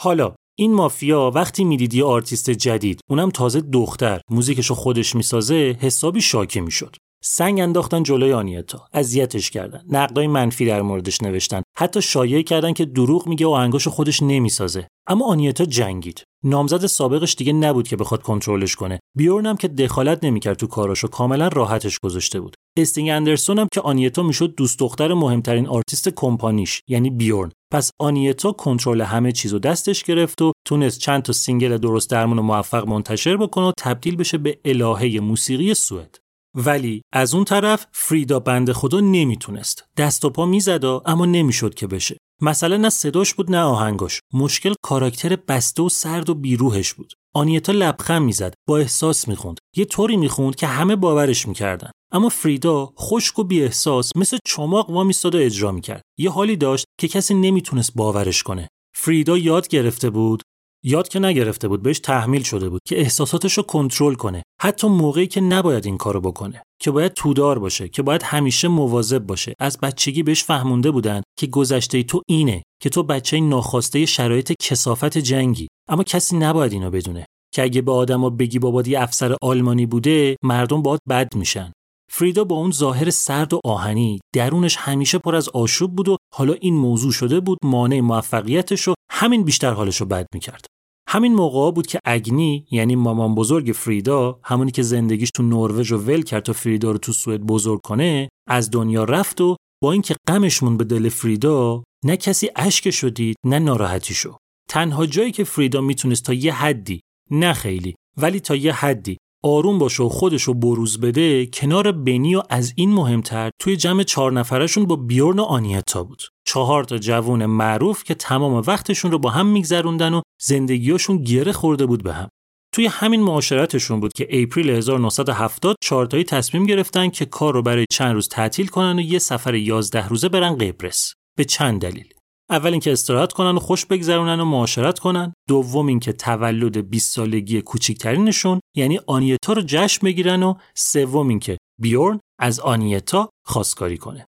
حالا 0.00 0.34
این 0.58 0.74
مافیا 0.74 1.32
وقتی 1.34 1.64
می‌دید 1.64 1.94
یه 1.94 2.04
آرتیست 2.04 2.50
جدید 2.50 3.00
اونم 3.10 3.30
تازه 3.30 3.60
دختر 3.60 4.20
موزیکشو 4.30 4.74
خودش 4.74 5.16
می‌سازه 5.16 5.76
حسابی 5.80 6.20
شاکی 6.20 6.60
می‌شد. 6.60 6.96
سنگ 7.24 7.60
انداختن 7.60 8.02
جلوی 8.02 8.32
آنیتا. 8.32 8.86
اذیتش 8.92 9.50
کردن. 9.50 9.82
نقدای 9.88 10.26
منفی 10.26 10.66
در 10.66 10.82
موردش 10.82 11.22
نوشتن. 11.22 11.62
حتی 11.76 12.02
شایعه 12.02 12.42
کردن 12.42 12.72
که 12.72 12.84
دروغ 12.84 13.28
میگه 13.28 13.46
و 13.46 13.50
آهنگاشو 13.50 13.90
خودش 13.90 14.22
نمی‌سازه. 14.22 14.88
اما 15.08 15.26
آنیتا 15.26 15.64
جنگید. 15.64 16.22
نامزد 16.44 16.86
سابقش 16.86 17.34
دیگه 17.34 17.52
نبود 17.52 17.88
که 17.88 17.96
بخواد 17.96 18.22
کنترلش 18.22 18.76
کنه. 18.76 19.00
بیورن 19.16 19.46
هم 19.46 19.56
که 19.56 19.68
دخالت 19.68 20.24
نمی‌کرد 20.24 20.56
تو 20.56 20.66
کاراشو 20.66 21.08
کاملا 21.08 21.48
راحتش 21.48 21.98
گذاشته 21.98 22.40
بود. 22.40 22.54
استیگ 22.78 23.08
اندرسون 23.08 23.58
هم 23.58 23.68
که 23.74 23.80
آنیتا 23.80 24.22
می‌شد 24.22 24.54
دوست 24.54 24.78
دختر 24.78 25.14
مهمترین 25.14 25.66
آرتیست 25.66 26.08
کمپانیش 26.08 26.80
یعنی 26.88 27.10
بیورن. 27.10 27.52
پس 27.72 27.90
آنیتا 28.00 28.52
کنترل 28.52 29.00
همه 29.00 29.32
چیزو 29.32 29.58
دستش 29.58 30.04
گرفت 30.04 30.42
و 30.42 30.52
تونست 30.66 30.98
چند 30.98 31.22
تا 31.22 31.32
single 31.32 31.78
درست 31.78 32.10
درمون 32.10 32.38
و 32.38 32.42
موفق 32.42 32.88
منتشر 32.88 33.36
بکنه 33.36 33.64
و 33.64 33.72
تبدیل 33.78 34.16
بشه 34.16 34.38
به 34.38 34.58
الهه 34.64 35.20
موسیقی 35.20 35.74
سوئد. 35.74 36.18
ولی 36.54 37.02
از 37.12 37.34
اون 37.34 37.44
طرف 37.44 37.86
فریدا 37.92 38.40
بند 38.40 38.72
خدا 38.72 39.00
نمی‌تونست. 39.00 39.84
دست 39.96 40.24
و 40.24 40.30
پا 40.30 40.46
می‌زد 40.46 40.84
اما 40.84 41.26
نمی‌شد 41.26 41.74
که 41.74 41.86
بشه. 41.86 42.16
مثلا 42.42 42.76
نه 42.76 42.88
صداش 42.88 43.34
بود 43.34 43.50
نه 43.50 43.60
آهنگاش. 43.60 44.20
مشکل 44.32 44.74
کاراکتر 44.82 45.36
بسته 45.36 45.82
و 45.82 45.88
سرد 45.88 46.30
و 46.30 46.34
بیروحش 46.34 46.94
بود. 46.94 47.12
آنیتا 47.34 47.72
لبخند 47.72 48.22
می‌زد 48.22 48.54
با 48.68 48.78
احساس 48.78 49.28
می‌خوند. 49.28 49.58
یه 49.76 49.84
طوری 49.84 50.16
می‌خوند 50.16 50.54
که 50.54 50.66
همه 50.66 50.96
باورش 50.96 51.48
می‌کردن. 51.48 51.90
اما 52.12 52.28
فریدا 52.28 52.92
خشک 52.98 53.38
و 53.38 53.44
بی 53.44 53.62
احساس 53.62 54.10
مثل 54.16 54.38
چماق 54.44 54.90
وا 54.90 55.04
میستاد 55.04 55.34
و 55.34 55.38
اجرا 55.38 55.72
می‌کرد. 55.72 56.02
یه 56.18 56.30
حالی 56.30 56.56
داشت 56.56 56.84
که 57.00 57.08
کسی 57.08 57.34
نمی‌تونست 57.34 57.92
باورش 57.94 58.42
کنه. 58.42 58.68
فریدا 58.96 59.38
یاد 59.38 59.68
گرفته 59.68 60.10
بود 60.10 60.42
یاد 60.84 61.08
که 61.08 61.18
نگرفته 61.18 61.68
بود 61.68 61.82
بهش 61.82 61.98
تحمیل 61.98 62.42
شده 62.42 62.68
بود 62.68 62.80
که 62.86 63.00
احساساتش 63.00 63.52
رو 63.52 63.62
کنترل 63.62 64.14
کنه. 64.14 64.42
حتی 64.60 64.88
موقعی 64.88 65.26
که 65.26 65.40
نباید 65.40 65.86
این 65.86 65.96
کارو 65.96 66.20
بکنه. 66.20 66.62
که 66.80 66.90
باید 66.90 67.12
تودار 67.12 67.58
باشه 67.58 67.88
که 67.88 68.02
باید 68.02 68.22
همیشه 68.22 68.68
مواظب 68.68 69.26
باشه. 69.26 69.54
از 69.58 69.78
بچگی 69.80 70.22
بهش 70.22 70.44
فهمونده 70.44 70.90
بودن 70.90 71.22
که 71.38 71.46
گذشته 71.46 72.02
تو 72.02 72.22
اینه 72.28 72.62
که 72.82 72.90
تو 72.90 73.02
بچه 73.02 73.40
ناخواسته 73.40 74.06
شرایط 74.06 74.52
کسافت 74.62 75.18
جنگی. 75.18 75.68
اما 75.88 76.02
کسی 76.02 76.36
نباید 76.36 76.72
اینو 76.72 76.90
بدونه. 76.90 77.26
که 77.54 77.62
اگه 77.62 77.82
به 77.82 77.92
آدما 77.92 78.30
بگی 78.30 78.58
بابا 78.58 78.82
یه 78.82 79.02
افسر 79.02 79.36
آلمانی 79.42 79.86
بوده 79.86 80.36
مردم 80.42 80.82
باید 80.82 81.00
بد 81.08 81.36
میشن. 81.36 81.72
فریدا 82.12 82.44
با 82.44 82.56
اون 82.56 82.70
ظاهر 82.70 83.10
سرد 83.10 83.54
و 83.54 83.60
آهنی 83.64 84.20
درونش 84.34 84.76
همیشه 84.76 85.18
پر 85.18 85.36
از 85.36 85.48
آشوب 85.48 85.96
بود 85.96 86.08
و 86.08 86.16
حالا 86.34 86.52
این 86.52 86.74
موضوع 86.74 87.12
شده 87.12 87.40
بود 87.40 87.58
مانع 87.64 88.00
موفقیتش 88.00 88.88
و 88.88 88.94
همین 89.10 89.42
بیشتر 89.44 89.70
حالش 89.70 89.96
رو 90.00 90.06
بد 90.06 90.26
می‌کرد. 90.34 90.66
همین 91.08 91.34
موقع 91.34 91.70
بود 91.70 91.86
که 91.86 91.98
اگنی 92.04 92.66
یعنی 92.70 92.96
مامان 92.96 93.34
بزرگ 93.34 93.72
فریدا 93.72 94.40
همونی 94.42 94.70
که 94.70 94.82
زندگیش 94.82 95.30
تو 95.30 95.42
نروژ 95.42 95.92
رو 95.92 95.98
ول 95.98 96.22
کرد 96.22 96.42
تا 96.42 96.52
فریدا 96.52 96.90
رو 96.90 96.98
تو 96.98 97.12
سوئد 97.12 97.40
بزرگ 97.40 97.80
کنه 97.84 98.28
از 98.48 98.70
دنیا 98.70 99.04
رفت 99.04 99.40
و 99.40 99.56
با 99.82 99.92
اینکه 99.92 100.14
غمش 100.28 100.62
مون 100.62 100.76
به 100.76 100.84
دل 100.84 101.08
فریدا 101.08 101.82
نه 102.04 102.16
کسی 102.16 102.50
اشک 102.56 102.90
شدید 102.90 103.36
نه 103.46 103.58
ناراحتی 103.58 104.14
شو 104.14 104.36
تنها 104.70 105.06
جایی 105.06 105.32
که 105.32 105.44
فریدا 105.44 105.80
می‌تونست 105.80 106.24
تا 106.24 106.32
یه 106.32 106.54
حدی 106.54 107.00
نه 107.30 107.52
خیلی 107.52 107.94
ولی 108.16 108.40
تا 108.40 108.56
یه 108.56 108.72
حدی 108.72 109.16
آروم 109.42 109.78
باشه 109.78 110.02
و 110.02 110.08
خودش 110.08 110.42
رو 110.42 110.54
بروز 110.54 111.00
بده 111.00 111.46
کنار 111.46 111.92
بنی 111.92 112.34
و 112.34 112.42
از 112.50 112.72
این 112.76 112.92
مهمتر 112.92 113.50
توی 113.60 113.76
جمع 113.76 114.02
چهار 114.02 114.32
نفرشون 114.32 114.86
با 114.86 114.96
بیورن 114.96 115.38
و 115.38 115.42
آنیتا 115.42 116.04
بود. 116.04 116.22
چهار 116.46 116.84
تا 116.84 116.98
جوون 116.98 117.46
معروف 117.46 118.04
که 118.04 118.14
تمام 118.14 118.62
وقتشون 118.66 119.10
رو 119.10 119.18
با 119.18 119.30
هم 119.30 119.46
میگذروندن 119.46 120.14
و 120.14 120.20
زندگیاشون 120.42 121.22
گره 121.22 121.52
خورده 121.52 121.86
بود 121.86 122.02
به 122.02 122.12
هم. 122.12 122.28
توی 122.74 122.86
همین 122.86 123.22
معاشرتشون 123.22 124.00
بود 124.00 124.12
که 124.12 124.28
اپریل 124.30 124.70
1970 124.70 125.76
چهارتایی 125.82 126.24
تصمیم 126.24 126.66
گرفتن 126.66 127.08
که 127.08 127.24
کار 127.24 127.54
رو 127.54 127.62
برای 127.62 127.86
چند 127.90 128.14
روز 128.14 128.28
تعطیل 128.28 128.66
کنن 128.66 128.98
و 128.98 129.02
یه 129.02 129.18
سفر 129.18 129.54
11 129.54 130.08
روزه 130.08 130.28
برن 130.28 130.54
قبرس. 130.54 131.14
به 131.38 131.44
چند 131.44 131.80
دلیل. 131.80 132.19
اول 132.50 132.70
اینکه 132.70 132.92
استراحت 132.92 133.32
کنن 133.32 133.56
و 133.56 133.58
خوش 133.58 133.86
بگذرونن 133.86 134.40
و 134.40 134.44
معاشرت 134.44 134.98
کنن. 134.98 135.32
دوم 135.48 135.86
اینکه 135.86 136.12
تولد 136.12 136.90
20 136.90 137.14
سالگی 137.14 137.62
کوچیکترینشون 137.62 138.60
یعنی 138.76 139.00
آنیتا 139.06 139.52
رو 139.52 139.62
جشن 139.66 140.06
بگیرن 140.06 140.42
و 140.42 140.54
سوم 140.74 141.28
اینکه 141.28 141.58
بیورن 141.80 142.20
از 142.40 142.60
آنیتا 142.60 143.30
خواستگاری 143.46 143.98
کنه. 143.98 144.26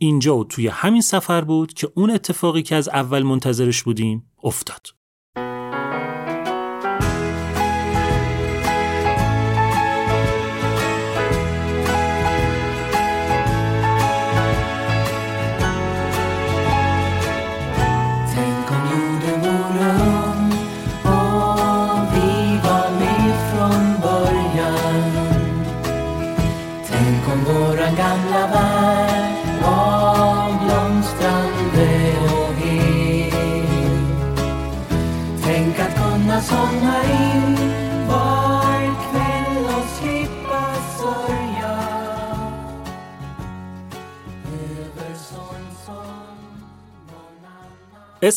اینجا 0.00 0.36
و 0.36 0.44
توی 0.44 0.68
همین 0.68 1.00
سفر 1.00 1.40
بود 1.40 1.72
که 1.72 1.92
اون 1.94 2.10
اتفاقی 2.10 2.62
که 2.62 2.76
از 2.76 2.88
اول 2.88 3.22
منتظرش 3.22 3.82
بودیم 3.82 4.32
افتاد. 4.42 4.86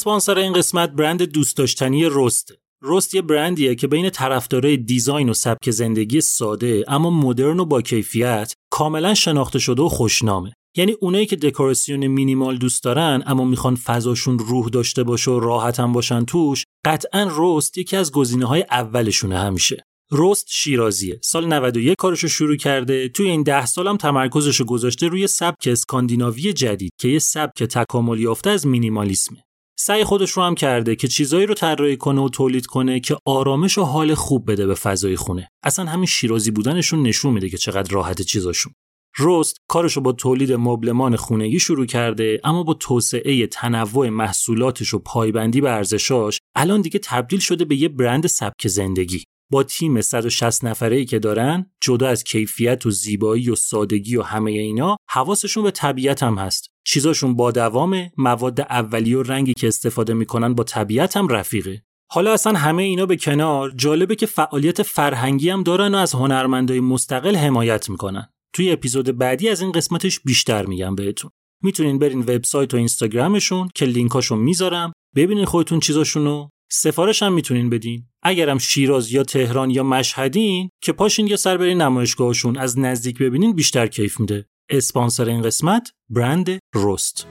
اسپانسر 0.06 0.38
این 0.38 0.54
قسمت 0.54 0.92
برند 0.92 1.22
دوست 1.22 1.58
داشتنی 1.58 2.06
رست 2.12 2.54
رست 2.82 3.16
یه 3.16 3.22
برندیه 3.22 3.76
که 3.76 3.88
بین 3.88 4.10
طرفدارای 4.10 4.78
دیزاین 4.78 5.30
و 5.30 5.34
سبک 5.34 5.72
زندگی 5.72 6.22
ساده 6.22 6.84
اما 6.88 7.10
مدرن 7.10 7.60
و 7.60 7.66
با 7.66 7.82
کیفیت 7.82 8.54
کاملا 8.72 9.14
شناخته 9.14 9.60
شده 9.60 9.82
و 9.82 9.90
خوشنامه. 9.90 10.54
یعنی 10.78 10.92
اونایی 10.92 11.26
که 11.26 11.36
دکوراسیون 11.36 12.08
مینیمال 12.08 12.58
دوست 12.58 12.84
دارن 12.84 13.24
اما 13.26 13.46
می‌خوان 13.46 13.76
فضاشون 13.76 14.40
روح 14.40 14.70
داشته 14.70 15.04
باشه 15.04 15.32
و 15.32 15.40
راحتم 15.40 15.92
باشن 15.92 16.26
توش 16.26 16.64
قطعا 16.86 17.32
رست 17.38 17.78
یکی 17.78 17.96
از 17.98 18.12
گزینه 18.12 18.46
های 18.46 18.66
اولشونه 18.72 19.40
همیشه. 19.40 19.84
رست 20.12 20.46
شیرازیه. 20.50 21.20
سال 21.24 21.54
91 21.54 21.96
کارشو 21.98 22.28
شروع 22.28 22.56
کرده 22.56 23.10
توی 23.10 23.30
این 23.30 23.44
ده 23.44 23.66
سالم 23.66 23.98
تمرکزشو 23.98 24.66
گذاشته 24.66 25.08
روی 25.08 25.28
سبک 25.28 25.68
اسکاندیناوی 25.72 26.54
جدید 26.54 26.92
که 27.00 27.08
یه 27.08 27.20
سبک 27.20 27.64
تکامل 27.64 28.20
یافته 28.20 28.50
از 28.50 28.68
مینیمالیسمه. 28.68 29.46
سعی 29.78 30.04
خودش 30.04 30.32
رو 30.32 30.44
هم 30.44 30.56
کرده 30.56 30.96
که 30.96 31.08
چیزایی 31.08 31.46
رو 31.46 31.54
طراحی 31.54 31.98
کنه 31.98 32.22
و 32.22 32.30
تولید 32.30 32.66
کنه 32.66 33.00
که 33.00 33.18
آرامش 33.26 33.78
و 33.78 33.84
حال 33.84 34.14
خوب 34.14 34.52
بده 34.52 34.68
به 34.68 34.76
فضای 34.76 35.16
خونه. 35.16 35.50
اصلا 35.64 35.86
همین 35.86 36.06
شیرازی 36.06 36.52
بودنشون 36.52 37.04
نشون 37.04 37.34
میده 37.34 37.50
که 37.50 37.58
چقدر 37.58 37.94
راحت 37.94 38.22
چیزاشون. 38.22 38.74
رست 39.20 39.58
کارشو 39.68 40.02
با 40.02 40.12
تولید 40.12 40.54
مبلمان 40.54 41.16
خونگی 41.16 41.60
شروع 41.60 41.86
کرده 41.86 42.42
اما 42.44 42.64
با 42.64 42.74
توسعه 42.74 43.48
تنوع 43.48 44.10
محصولاتش 44.10 44.94
و 44.94 45.00
پایبندی 45.00 45.62
به 45.62 45.72
ارزشاش 45.72 46.40
الان 46.56 46.82
دیگه 46.82 47.00
تبدیل 47.04 47.40
شده 47.40 47.66
به 47.66 47.76
یه 47.76 47.90
برند 47.90 48.28
سبک 48.28 48.68
زندگی. 48.68 49.24
با 49.52 49.64
تیم 49.64 50.02
160 50.02 50.64
نفره 50.64 50.96
ای 50.96 51.06
که 51.06 51.20
دارن 51.20 51.72
جدا 51.82 52.08
از 52.08 52.24
کیفیت 52.24 52.86
و 52.86 52.92
زیبایی 52.92 53.50
و 53.50 53.56
سادگی 53.56 54.16
و 54.16 54.22
همه 54.22 54.52
اینا 54.52 54.98
حواسشون 55.10 55.64
به 55.64 55.72
طبیعت 55.72 56.24
هم 56.24 56.38
هست. 56.38 56.68
چیزاشون 56.88 57.36
با 57.36 57.52
دوامه 57.52 58.12
مواد 58.18 58.62
اولیه 58.62 59.18
و 59.18 59.24
رنگی 59.24 59.54
که 59.54 59.68
استفاده 59.68 60.14
می‌کنن 60.14 60.54
با 60.54 60.64
طبیعت 60.64 61.18
هم 61.18 61.28
رفیقه. 61.28 61.82
حالا 62.12 62.34
اصلا 62.34 62.54
همه 62.54 62.84
اینا 62.84 63.06
به 63.06 63.18
کنار 63.18 63.72
جالبه 63.72 64.16
که 64.16 64.26
فعالیت 64.26 64.84
فرهنگی 64.84 65.50
هم 65.50 65.64
دارن 65.64 65.96
و 65.96 65.98
از 65.98 66.14
هنرمندای 66.14 66.80
مستقل 66.80 67.36
حمایت 67.36 67.90
می‌کنن. 67.90 68.30
توی 68.54 68.72
اپیزود 68.72 69.18
بعدی 69.18 69.50
از 69.50 69.62
این 69.62 69.72
قسمتش 69.72 70.20
بیشتر 70.20 70.66
میگم 70.66 70.96
بهتون. 70.96 71.32
می‌تونین 71.64 72.00
برین 72.00 72.20
وبسایت 72.20 72.74
و 72.74 72.78
اینستاگرامشون 72.78 73.70
که 73.76 73.86
لینکاشو 73.86 74.36
می‌ذارم. 74.36 74.94
ببینین 75.16 75.46
خودتون 75.46 75.80
چیزاشونو 75.80 76.50
سفارش 76.72 77.24
هم 77.24 77.34
می‌تونین 77.34 77.70
بدین 77.70 78.06
اگرم 78.24 78.58
شیراز 78.58 79.12
یا 79.12 79.24
تهران 79.24 79.70
یا 79.70 79.84
مشهدین 79.84 80.70
که 80.82 80.92
پاشین 80.92 81.28
یا 81.28 81.38
سر 81.38 81.58
برین 81.58 81.82
نمایشگاهشون 81.82 82.58
از 82.58 82.80
نزدیک 82.80 83.18
ببینین 83.18 83.56
بیشتر 83.56 83.88
کیف 83.88 84.20
میده 84.20 84.46
اسپانسر 84.70 85.26
این 85.26 85.42
قسمت 85.42 85.92
برند 86.10 86.60
رست 86.76 87.28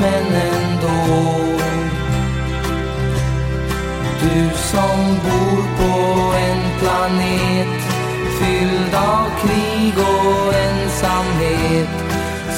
men 0.00 0.32
ändå. 0.32 0.69
Du 4.22 4.50
som 4.54 5.16
bor 5.24 5.62
på 5.78 5.92
en 6.36 6.78
planet 6.78 7.80
fylld 8.38 8.94
av 8.94 9.26
krig 9.42 9.94
och 9.98 10.54
ensamhet. 10.54 11.88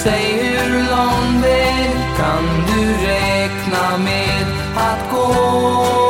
Säg 0.05 0.43
hur 0.43 0.79
lång 0.79 1.43
väg 1.43 1.91
kan 2.17 2.45
du 2.67 3.07
räkna 3.07 3.99
med 3.99 4.47
att 4.77 5.11
gå? 5.11 6.02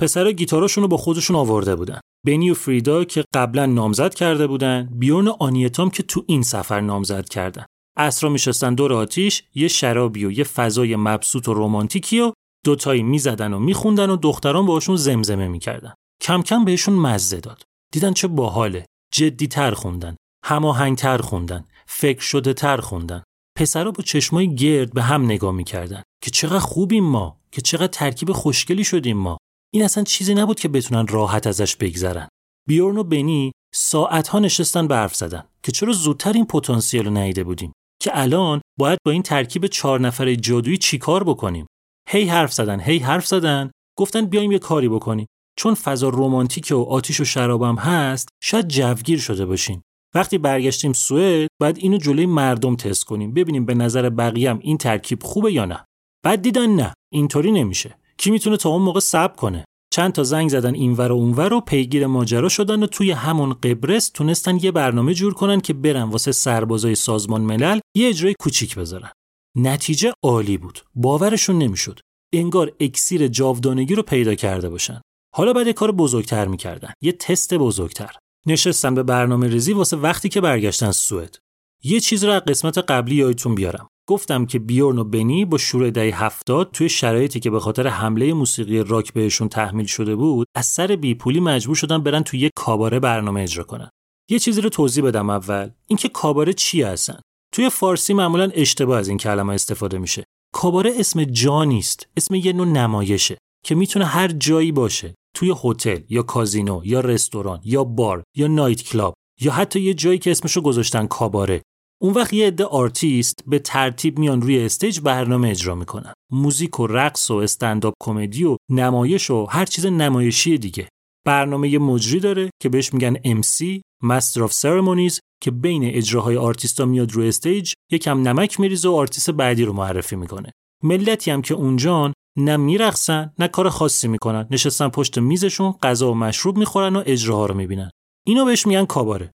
پسرا 0.00 0.32
گیتاراشون 0.32 0.82
رو 0.82 0.88
با 0.88 0.96
خودشون 0.96 1.36
آورده 1.36 1.76
بودن. 1.76 2.00
بنی 2.26 2.50
و 2.50 2.54
فریدا 2.54 3.04
که 3.04 3.24
قبلا 3.34 3.66
نامزد 3.66 4.14
کرده 4.14 4.46
بودن 4.46 4.88
بیورن 4.92 5.28
و 5.28 5.36
آنیتام 5.40 5.90
که 5.90 6.02
تو 6.02 6.24
این 6.26 6.42
سفر 6.42 6.80
نامزد 6.80 7.28
کردن. 7.28 7.66
اسرا 7.96 8.30
میشستن 8.30 8.74
دور 8.74 8.92
آتیش 8.92 9.42
یه 9.54 9.68
شرابی 9.68 10.24
و 10.24 10.30
یه 10.30 10.44
فضای 10.44 10.96
مبسوط 10.96 11.48
و 11.48 11.54
رمانتیکی 11.54 12.20
و 12.20 12.32
دوتایی 12.64 13.02
می‌زدن 13.02 13.52
و 13.52 13.58
میخوندن 13.58 14.10
و 14.10 14.16
دختران 14.16 14.66
باشون 14.66 14.96
زمزمه 14.96 15.48
می‌کردن. 15.48 15.94
کم 16.22 16.42
کم 16.42 16.64
بهشون 16.64 16.94
مزه 16.94 17.40
داد. 17.40 17.62
دیدن 17.92 18.12
چه 18.12 18.28
باحاله. 18.28 18.86
جدیتر 19.14 19.70
خوندن. 19.70 20.16
هماهنگتر 20.44 21.18
خوندن. 21.18 21.64
فکر 21.86 22.20
شده 22.20 22.52
تر 22.52 22.76
خوندن 22.76 23.22
پسرا 23.58 23.90
با 23.90 24.02
چشمای 24.02 24.54
گرد 24.54 24.92
به 24.92 25.02
هم 25.02 25.24
نگاه 25.24 25.52
می‌کردن. 25.52 26.02
که 26.22 26.30
چقدر 26.30 26.58
خوبیم 26.58 27.04
ما. 27.04 27.38
که 27.52 27.60
چقدر 27.60 27.86
ترکیب 27.86 28.32
خوشگلی 28.32 28.84
شدیم 28.84 29.16
ما. 29.16 29.38
این 29.74 29.82
اصلا 29.82 30.04
چیزی 30.04 30.34
نبود 30.34 30.60
که 30.60 30.68
بتونن 30.68 31.06
راحت 31.06 31.46
ازش 31.46 31.76
بگذرن. 31.76 32.28
بیورن 32.68 32.98
و 32.98 33.04
بنی 33.04 33.52
ساعتها 33.74 34.38
نشستن 34.38 34.88
به 34.88 34.94
حرف 34.94 35.14
زدن 35.14 35.44
که 35.62 35.72
چرا 35.72 35.92
زودتر 35.92 36.32
این 36.32 36.46
پتانسیل 36.46 37.04
رو 37.04 37.10
ندیده 37.10 37.44
بودیم 37.44 37.72
که 38.02 38.10
الان 38.14 38.60
باید 38.78 38.98
با 39.04 39.12
این 39.12 39.22
ترکیب 39.22 39.66
چهار 39.66 40.00
نفره 40.00 40.36
جادویی 40.36 40.76
چیکار 40.76 41.24
بکنیم؟ 41.24 41.66
هی 42.08 42.24
حرف 42.24 42.52
زدن 42.52 42.80
هی 42.80 42.98
حرف 42.98 43.26
زدن. 43.26 43.70
گفتن 43.98 44.26
بیایم 44.26 44.52
یه 44.52 44.58
کاری 44.58 44.88
بکنیم. 44.88 45.26
چون 45.58 45.74
فضا 45.74 46.08
رمانتیک 46.08 46.68
و 46.70 46.82
آتیش 46.82 47.20
و 47.20 47.24
شرابم 47.24 47.76
هست 47.76 48.28
شاید 48.42 48.68
جوگیر 48.68 49.18
شده 49.18 49.46
باشیم. 49.46 49.82
وقتی 50.14 50.38
برگشتیم 50.38 50.92
سوئد 50.92 51.48
باید 51.60 51.78
اینو 51.78 51.98
جلوی 51.98 52.26
مردم 52.26 52.76
تست 52.76 53.04
کنیم 53.04 53.34
ببینیم 53.34 53.64
به 53.64 53.74
نظر 53.74 54.10
بقیه 54.10 54.50
هم 54.50 54.58
این 54.62 54.78
ترکیب 54.78 55.22
خوبه 55.22 55.52
یا 55.52 55.64
نه. 55.64 55.84
بعد 56.24 56.42
دیدن 56.42 56.70
نه 56.70 56.94
اینطوری 57.12 57.52
نمیشه. 57.52 57.98
کی 58.18 58.30
می‌تونه 58.30 58.56
تا 58.56 58.68
اون 58.68 58.82
موقع 58.82 59.00
صبر 59.00 59.36
کنه؟ 59.36 59.64
چند 59.90 60.12
تا 60.12 60.22
زنگ 60.22 60.48
زدن 60.48 60.74
اینور 60.74 61.12
و 61.12 61.14
اونور 61.14 61.52
و 61.52 61.60
پیگیر 61.60 62.06
ماجرا 62.06 62.48
شدن 62.48 62.82
و 62.82 62.86
توی 62.86 63.10
همون 63.10 63.52
قبرس 63.52 64.08
تونستن 64.08 64.58
یه 64.62 64.72
برنامه 64.72 65.14
جور 65.14 65.34
کنن 65.34 65.60
که 65.60 65.72
برن 65.72 66.02
واسه 66.02 66.32
سربازای 66.32 66.94
سازمان 66.94 67.40
ملل 67.40 67.80
یه 67.96 68.08
اجرای 68.08 68.34
کوچیک 68.40 68.74
بذارن. 68.74 69.10
نتیجه 69.56 70.12
عالی 70.22 70.58
بود. 70.58 70.80
باورشون 70.94 71.58
نمی‌شد. 71.58 72.00
انگار 72.32 72.72
اکسیر 72.80 73.28
جاودانگی 73.28 73.94
رو 73.94 74.02
پیدا 74.02 74.34
کرده 74.34 74.68
باشن. 74.70 75.00
حالا 75.34 75.52
بعد 75.52 75.70
کار 75.70 75.92
بزرگتر 75.92 76.48
می‌کردن. 76.48 76.92
یه 77.02 77.12
تست 77.12 77.54
بزرگتر. 77.54 78.16
نشستن 78.46 78.94
به 78.94 79.02
برنامه 79.02 79.48
ریزی 79.48 79.72
واسه 79.72 79.96
وقتی 79.96 80.28
که 80.28 80.40
برگشتن 80.40 80.90
سوئد. 80.90 81.36
یه 81.84 82.00
چیز 82.00 82.24
رو 82.24 82.32
از 82.32 82.42
قسمت 82.42 82.78
قبلی 82.78 83.14
یادتون 83.14 83.54
بیارم. 83.54 83.88
گفتم 84.08 84.46
که 84.46 84.58
بیورن 84.58 84.98
و 84.98 85.04
بنی 85.04 85.44
با 85.44 85.58
شروع 85.58 85.90
دهه 85.90 86.24
هفتاد 86.24 86.70
توی 86.70 86.88
شرایطی 86.88 87.40
که 87.40 87.50
به 87.50 87.60
خاطر 87.60 87.86
حمله 87.86 88.32
موسیقی 88.32 88.82
راک 88.82 89.12
بهشون 89.12 89.48
تحمیل 89.48 89.86
شده 89.86 90.16
بود 90.16 90.46
از 90.56 90.66
سر 90.66 90.86
بیپولی 90.86 91.40
مجبور 91.40 91.76
شدن 91.76 92.02
برن 92.02 92.22
توی 92.22 92.40
یه 92.40 92.50
کاباره 92.56 93.00
برنامه 93.00 93.42
اجرا 93.42 93.64
کنن. 93.64 93.90
یه 94.30 94.38
چیزی 94.38 94.60
رو 94.60 94.68
توضیح 94.68 95.04
بدم 95.04 95.30
اول 95.30 95.70
اینکه 95.86 96.08
کاباره 96.08 96.52
چی 96.52 96.82
هستن 96.82 97.20
توی 97.54 97.70
فارسی 97.70 98.14
معمولا 98.14 98.50
اشتباه 98.54 98.98
از 98.98 99.08
این 99.08 99.18
کلمه 99.18 99.54
استفاده 99.54 99.98
میشه. 99.98 100.24
کاباره 100.54 100.92
اسم 100.96 101.24
جا 101.24 101.64
نیست 101.64 102.06
اسم 102.16 102.34
یه 102.34 102.52
نوع 102.52 102.66
نمایشه 102.66 103.38
که 103.64 103.74
می‌تونه 103.74 104.04
هر 104.04 104.28
جایی 104.28 104.72
باشه. 104.72 105.14
توی 105.36 105.54
هتل 105.64 106.00
یا 106.08 106.22
کازینو 106.22 106.80
یا 106.84 107.00
رستوران 107.00 107.60
یا 107.64 107.84
بار 107.84 108.22
یا 108.36 108.46
نایت 108.46 108.82
کلاب 108.82 109.14
یا 109.40 109.52
حتی 109.52 109.80
یه 109.80 109.94
جایی 109.94 110.18
که 110.18 110.30
اسمشو 110.30 110.60
گذاشتن 110.60 111.06
کاباره. 111.06 111.62
اون 112.02 112.14
وقت 112.14 112.32
یه 112.32 112.46
عده 112.46 112.64
آرتیست 112.64 113.34
به 113.46 113.58
ترتیب 113.58 114.18
میان 114.18 114.42
روی 114.42 114.64
stage 114.64 115.00
برنامه 115.00 115.48
اجرا 115.50 115.74
می‌کنن. 115.74 116.12
موزیک 116.32 116.80
و 116.80 116.86
رقص 116.86 117.30
و 117.30 117.34
stand-up 117.34 117.94
comedy 118.02 118.44
و 118.44 118.56
نمایش 118.70 119.30
و 119.30 119.46
هر 119.46 119.64
چیز 119.64 119.86
نمایشی 119.86 120.58
دیگه. 120.58 120.88
برنامه 121.26 121.68
یه 121.68 121.78
مجری 121.78 122.20
داره 122.20 122.50
که 122.62 122.68
بهش 122.68 122.94
میگن 122.94 123.14
MC 123.14 123.80
Master 124.04 124.48
of 124.48 124.52
Ceremonies 124.52 125.18
که 125.42 125.50
بین 125.50 125.84
اجراهای 125.84 126.36
آرتیستا 126.36 126.84
میاد 126.84 127.12
روی 127.12 127.28
stage 127.28 127.72
یکم 127.92 128.28
نمک 128.28 128.60
میریزه 128.60 128.88
و 128.88 128.92
آرتیست 128.92 129.30
بعدی 129.30 129.64
رو 129.64 129.72
معرفی 129.72 130.16
می‌کنه. 130.16 130.50
ملتی 130.82 131.30
هم 131.30 131.42
که 131.42 131.54
اونجان 131.54 132.12
نه 132.38 132.56
میرقصن 132.56 133.32
نه 133.38 133.48
کار 133.48 133.68
خاصی 133.68 134.08
می‌کنن. 134.08 134.46
نشستن 134.50 134.88
پشت 134.88 135.18
میزشون 135.18 135.72
غذا 135.72 136.10
و 136.10 136.14
مشروب 136.14 136.58
می‌خورن 136.58 136.96
و 136.96 137.02
اجراها 137.06 137.46
رو 137.46 137.54
می‌بینن. 137.54 137.90
اینو 138.26 138.44
بهش 138.44 138.66
میگن 138.66 138.84
کاباره. 138.84 139.30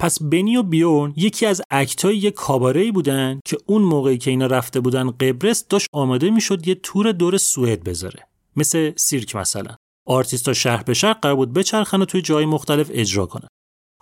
پس 0.00 0.22
بنی 0.22 0.56
و 0.56 0.62
بیورن 0.62 1.12
یکی 1.16 1.46
از 1.46 1.62
act 1.70 2.05
ای 2.05 2.16
یک 2.16 2.34
کاباره 2.34 2.92
بودن 2.92 3.40
که 3.44 3.58
اون 3.66 3.82
موقعی 3.82 4.18
که 4.18 4.30
اینا 4.30 4.46
رفته 4.46 4.80
بودن 4.80 5.10
قبرس 5.10 5.66
داشت 5.68 5.88
آماده 5.92 6.30
می‌شد 6.30 6.68
یه 6.68 6.74
تور 6.74 7.12
دور 7.12 7.36
سوئد 7.36 7.84
بذاره. 7.84 8.26
مثل 8.56 8.92
سیرک 8.96 9.36
مثلا. 9.36 9.76
آرتیستا 10.06 10.52
شهر 10.52 10.82
به 10.82 10.94
شهر 10.94 11.12
قرار 11.12 11.36
بود 11.36 11.52
بچرخن 11.52 12.02
و 12.02 12.04
توی 12.04 12.22
جای 12.22 12.46
مختلف 12.46 12.90
اجرا 12.92 13.26
کنن. 13.26 13.48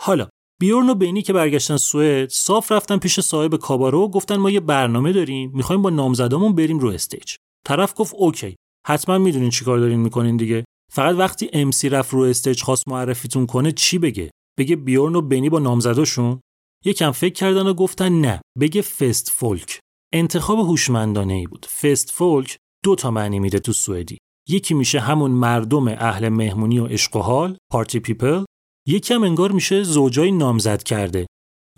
حالا 0.00 0.28
بیورن 0.60 0.90
و 0.90 0.94
بنی 0.94 1.22
که 1.22 1.32
برگشتن 1.32 1.76
سوئد 1.76 2.28
صاف 2.28 2.72
رفتن 2.72 2.96
پیش 2.96 3.20
صاحب 3.20 3.56
کاباره 3.56 3.98
و 3.98 4.08
گفتن 4.08 4.36
ما 4.36 4.50
یه 4.50 4.60
برنامه 4.60 5.12
داریم 5.12 5.50
می‌خوایم 5.54 5.82
با 5.82 5.90
نامزدامون 5.90 6.54
بریم 6.54 6.78
رو 6.78 6.88
stage. 6.88 7.34
طرف 7.66 7.94
گفت 7.96 8.14
OK 8.18 8.56
حتما 8.86 9.18
می‌دونین 9.18 9.50
چیکار 9.50 9.78
دارین 9.78 10.00
می‌کنین 10.00 10.36
دیگه. 10.36 10.64
فقط 10.92 11.14
وقتی 11.14 11.50
MC 11.52 11.88
رفت 11.88 12.14
رو 12.14 12.20
stage 12.20 12.62
خواست 12.62 12.88
معرفیتون 12.88 13.46
کنه 13.46 13.72
چی 13.72 13.98
بگه؟ 13.98 14.30
بگه 14.58 14.76
بیورن 14.76 15.16
و 15.16 15.20
بنی 15.20 15.48
با 15.48 15.58
نامزداشون؟ 15.58 16.40
یکم 16.84 17.10
فکر 17.10 17.34
کردن 17.34 17.66
و 17.66 17.74
گفتن 17.74 18.20
نه. 18.20 18.40
بگه 18.60 18.82
Festfolk. 18.82 19.80
انتخاب 20.12 20.58
هوشمندانه 20.58 21.34
ای 21.34 21.46
بود. 21.46 21.66
Festfolk 21.66 22.56
دو 22.84 22.94
تا 22.94 23.10
معنی 23.10 23.38
میده 23.38 23.58
تو 23.58 23.72
سوئدی. 23.72 24.18
یکی 24.48 24.74
میشه 24.74 25.00
همون 25.00 25.30
مردم 25.30 25.88
اهل 25.88 26.28
مهمونی 26.28 26.78
و 26.78 26.86
عشق 26.86 27.16
و 27.16 27.20
حال 27.20 27.56
party 27.72 28.00
people. 28.00 28.44
یکی 28.86 29.14
هم 29.14 29.22
انگار 29.22 29.52
میشه 29.52 29.82
زوجای 29.82 30.32
نامزد 30.32 30.82
کرده. 30.82 31.26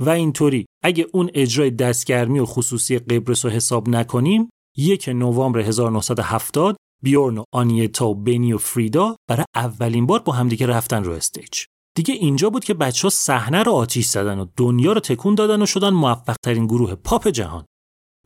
و 0.01 0.11
اینطوری. 0.11 0.67
اگه 0.85 1.07
اون 1.13 1.31
اجرای 1.35 1.71
دستگرمی 1.71 2.39
و 2.39 2.47
خصوصی 2.47 2.99
قبرس 2.99 3.45
رو 3.45 3.51
حساب 3.51 3.89
نکنیم 3.89 4.51
یک 4.77 5.09
نوامبر 5.09 5.61
1970 5.61 6.77
بیورن 7.03 7.39
و 7.39 7.45
آنیتا 7.55 8.09
و 8.09 8.15
بنی 8.15 8.53
و 8.53 8.59
فریدا 8.59 9.17
برای 9.29 9.45
اولین 9.55 10.07
بار 10.07 10.21
با 10.21 10.33
همدیگه 10.33 10.67
رفتن 10.67 11.05
رو 11.05 11.13
استیج. 11.13 11.65
دیگه 11.97 12.15
اینجا 12.15 12.51
بود 12.51 12.65
که 12.65 12.75
بچه 12.75 13.03
ها 13.03 13.11
صحنه 13.11 13.63
رو 13.63 13.73
آتیش 13.73 14.07
زدن 14.07 14.39
و 14.39 14.47
دنیا 14.57 14.93
رو 14.93 15.01
تکون 15.01 15.35
دادن 15.35 15.63
و 15.63 15.67
شدن 15.67 15.91
موفق 15.91 16.37
ترین 16.45 16.67
گروه 16.67 16.95
پاپ 16.95 17.29
جهان. 17.29 17.65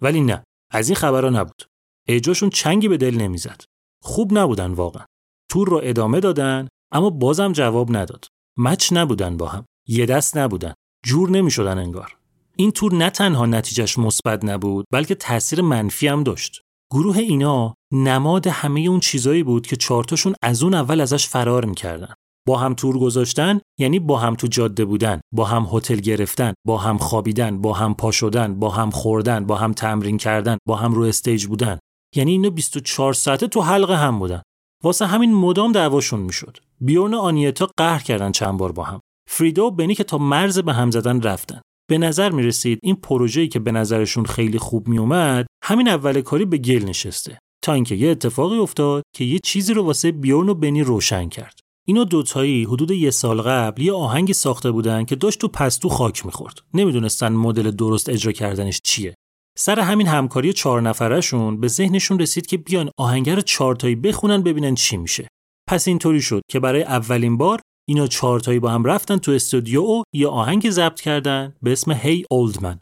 ولی 0.02 0.20
نه 0.20 0.44
از 0.72 0.88
این 0.88 0.96
خبرها 0.96 1.30
نبود. 1.30 1.62
اجراشون 2.08 2.50
چنگی 2.50 2.88
به 2.88 2.96
دل 2.96 3.14
نمی‌زد. 3.14 3.62
خوب 4.02 4.38
نبودن 4.38 4.72
واقعا. 4.72 5.04
تور 5.50 5.68
رو 5.68 5.80
ادامه 5.84 6.20
دادن 6.20 6.68
اما 6.92 7.10
بازم 7.10 7.52
جواب 7.52 7.96
نداد. 7.96 8.26
مچ 8.58 8.92
نبودن 8.92 9.36
با 9.36 9.48
هم. 9.48 9.64
یه 9.88 10.06
دست 10.06 10.36
نبودن. 10.36 10.74
جور 11.04 11.30
نمی 11.30 11.50
شدن 11.50 11.78
انگار. 11.78 12.16
این 12.56 12.70
تور 12.70 12.94
نه 12.94 13.10
تنها 13.10 13.46
نتیجهش 13.46 13.98
مثبت 13.98 14.44
نبود 14.44 14.84
بلکه 14.92 15.14
تاثیر 15.14 15.62
منفی 15.62 16.08
هم 16.08 16.22
داشت. 16.22 16.60
گروه 16.92 17.18
اینا 17.18 17.74
نماد 17.92 18.46
همه 18.46 18.80
اون 18.80 19.00
چیزایی 19.00 19.42
بود 19.42 19.66
که 19.66 19.76
چارتاشون 19.76 20.34
از 20.42 20.62
اون 20.62 20.74
اول 20.74 21.00
ازش 21.00 21.28
فرار 21.28 21.64
می‌کردن. 21.64 22.14
با 22.46 22.58
هم 22.58 22.74
تور 22.74 22.98
گذاشتن 22.98 23.60
یعنی 23.78 23.98
با 23.98 24.18
هم 24.18 24.34
تو 24.34 24.46
جاده 24.46 24.84
بودن 24.84 25.20
با 25.34 25.44
هم 25.44 25.68
هتل 25.72 25.96
گرفتن 25.96 26.54
با 26.66 26.78
هم 26.78 26.98
خوابیدن 26.98 27.60
با 27.60 27.72
هم 27.72 27.94
پا 27.94 28.10
شدن 28.10 28.54
با 28.54 28.70
هم 28.70 28.90
خوردن 28.90 29.46
با 29.46 29.56
هم 29.56 29.72
تمرین 29.72 30.18
کردن 30.18 30.58
با 30.68 30.76
هم 30.76 30.92
رو 30.92 31.02
استیج 31.02 31.46
بودن. 31.46 31.78
یعنی 32.16 32.30
اینا 32.30 32.50
24 32.50 33.12
ساعته 33.12 33.46
تو 33.46 33.60
حلقه 33.60 33.96
هم 33.96 34.18
بودن. 34.18 34.42
واسه 34.84 35.06
همین 35.06 35.34
مدام 35.34 35.72
دعواشون 35.72 36.20
می‌شد. 36.20 36.56
بیورن 36.80 37.14
آنیتا 37.14 37.70
قهر 37.76 38.02
کردن 38.02 38.32
چند 38.32 38.58
بار 38.58 38.72
با 38.72 38.84
هم. 38.84 39.00
فریدا 39.28 39.66
و 39.66 39.70
بنی 39.70 39.94
که 39.94 40.04
تا 40.04 40.18
مرز 40.18 40.58
به 40.58 40.72
هم 40.72 40.90
زدن 40.90 41.22
رفتن. 41.22 41.60
به 41.90 41.98
نظر 41.98 42.30
می 42.30 42.42
رسید 42.42 42.78
این 42.82 42.96
پروژه‌ای 42.96 43.48
که 43.48 43.58
به 43.58 43.72
نظرشون 43.72 44.24
خیلی 44.24 44.58
خوب 44.58 44.88
می 44.88 44.98
اومد 44.98 45.46
همین 45.64 45.88
اول 45.88 46.20
کاری 46.20 46.44
به 46.44 46.58
گل 46.58 46.84
نشسته. 46.84 47.38
تا 47.64 47.72
اینکه 47.72 47.94
یه 47.94 48.10
اتفاقی 48.10 48.58
افتاد 48.58 49.02
که 49.16 49.24
یه 49.24 49.38
چیزی 49.44 49.74
رو 49.74 49.82
واسه 49.82 50.12
بیورن 50.12 50.48
و 50.48 50.54
بنی 50.54 50.82
روشن 50.82 51.28
کرد. 51.28 51.59
اینا 51.88 52.04
دوتایی 52.04 52.64
حدود 52.64 52.90
یه 52.90 53.10
سال 53.10 53.42
قبل 53.42 53.82
یه 53.82 53.92
آهنگی 53.92 54.32
ساخته 54.32 54.70
بودن 54.70 55.04
که 55.04 55.16
داشت 55.16 55.40
تو 55.40 55.48
پستو 55.48 55.88
خاک 55.88 56.26
می‌خورد. 56.26 56.58
نمی‌دونستن 56.74 57.32
مدل 57.32 57.70
درست 57.70 58.08
اجرا 58.08 58.32
کردنش 58.32 58.80
چیه. 58.84 59.14
سر 59.58 59.80
همین 59.80 60.06
همکاری 60.06 60.52
چهار 60.52 60.82
نفرشون 60.82 61.60
به 61.60 61.68
ذهنشون 61.68 62.18
رسید 62.18 62.46
که 62.46 62.56
بیان 62.56 62.90
آهنگر 62.98 63.40
چهارتایی 63.40 63.94
بخونن 63.94 64.42
ببینن 64.42 64.74
چی 64.74 64.96
میشه. 64.96 65.28
پس 65.68 65.88
اینطوری 65.88 66.22
شد 66.22 66.42
که 66.50 66.60
برای 66.60 66.82
اولین 66.82 67.36
بار 67.36 67.60
اینا 67.88 68.06
چهارتایی 68.06 68.58
با 68.58 68.70
هم 68.70 68.98
raften 68.98 69.20
تو 69.20 69.32
استودیو 69.32 69.82
و 69.82 70.02
یه 70.14 70.28
آهنگ 70.28 70.70
ضبط 70.70 71.00
کردن 71.00 71.54
به 71.62 71.72
اسم 71.72 71.94
Hey 71.94 72.22
Old 72.34 72.56
Man. 72.56 72.76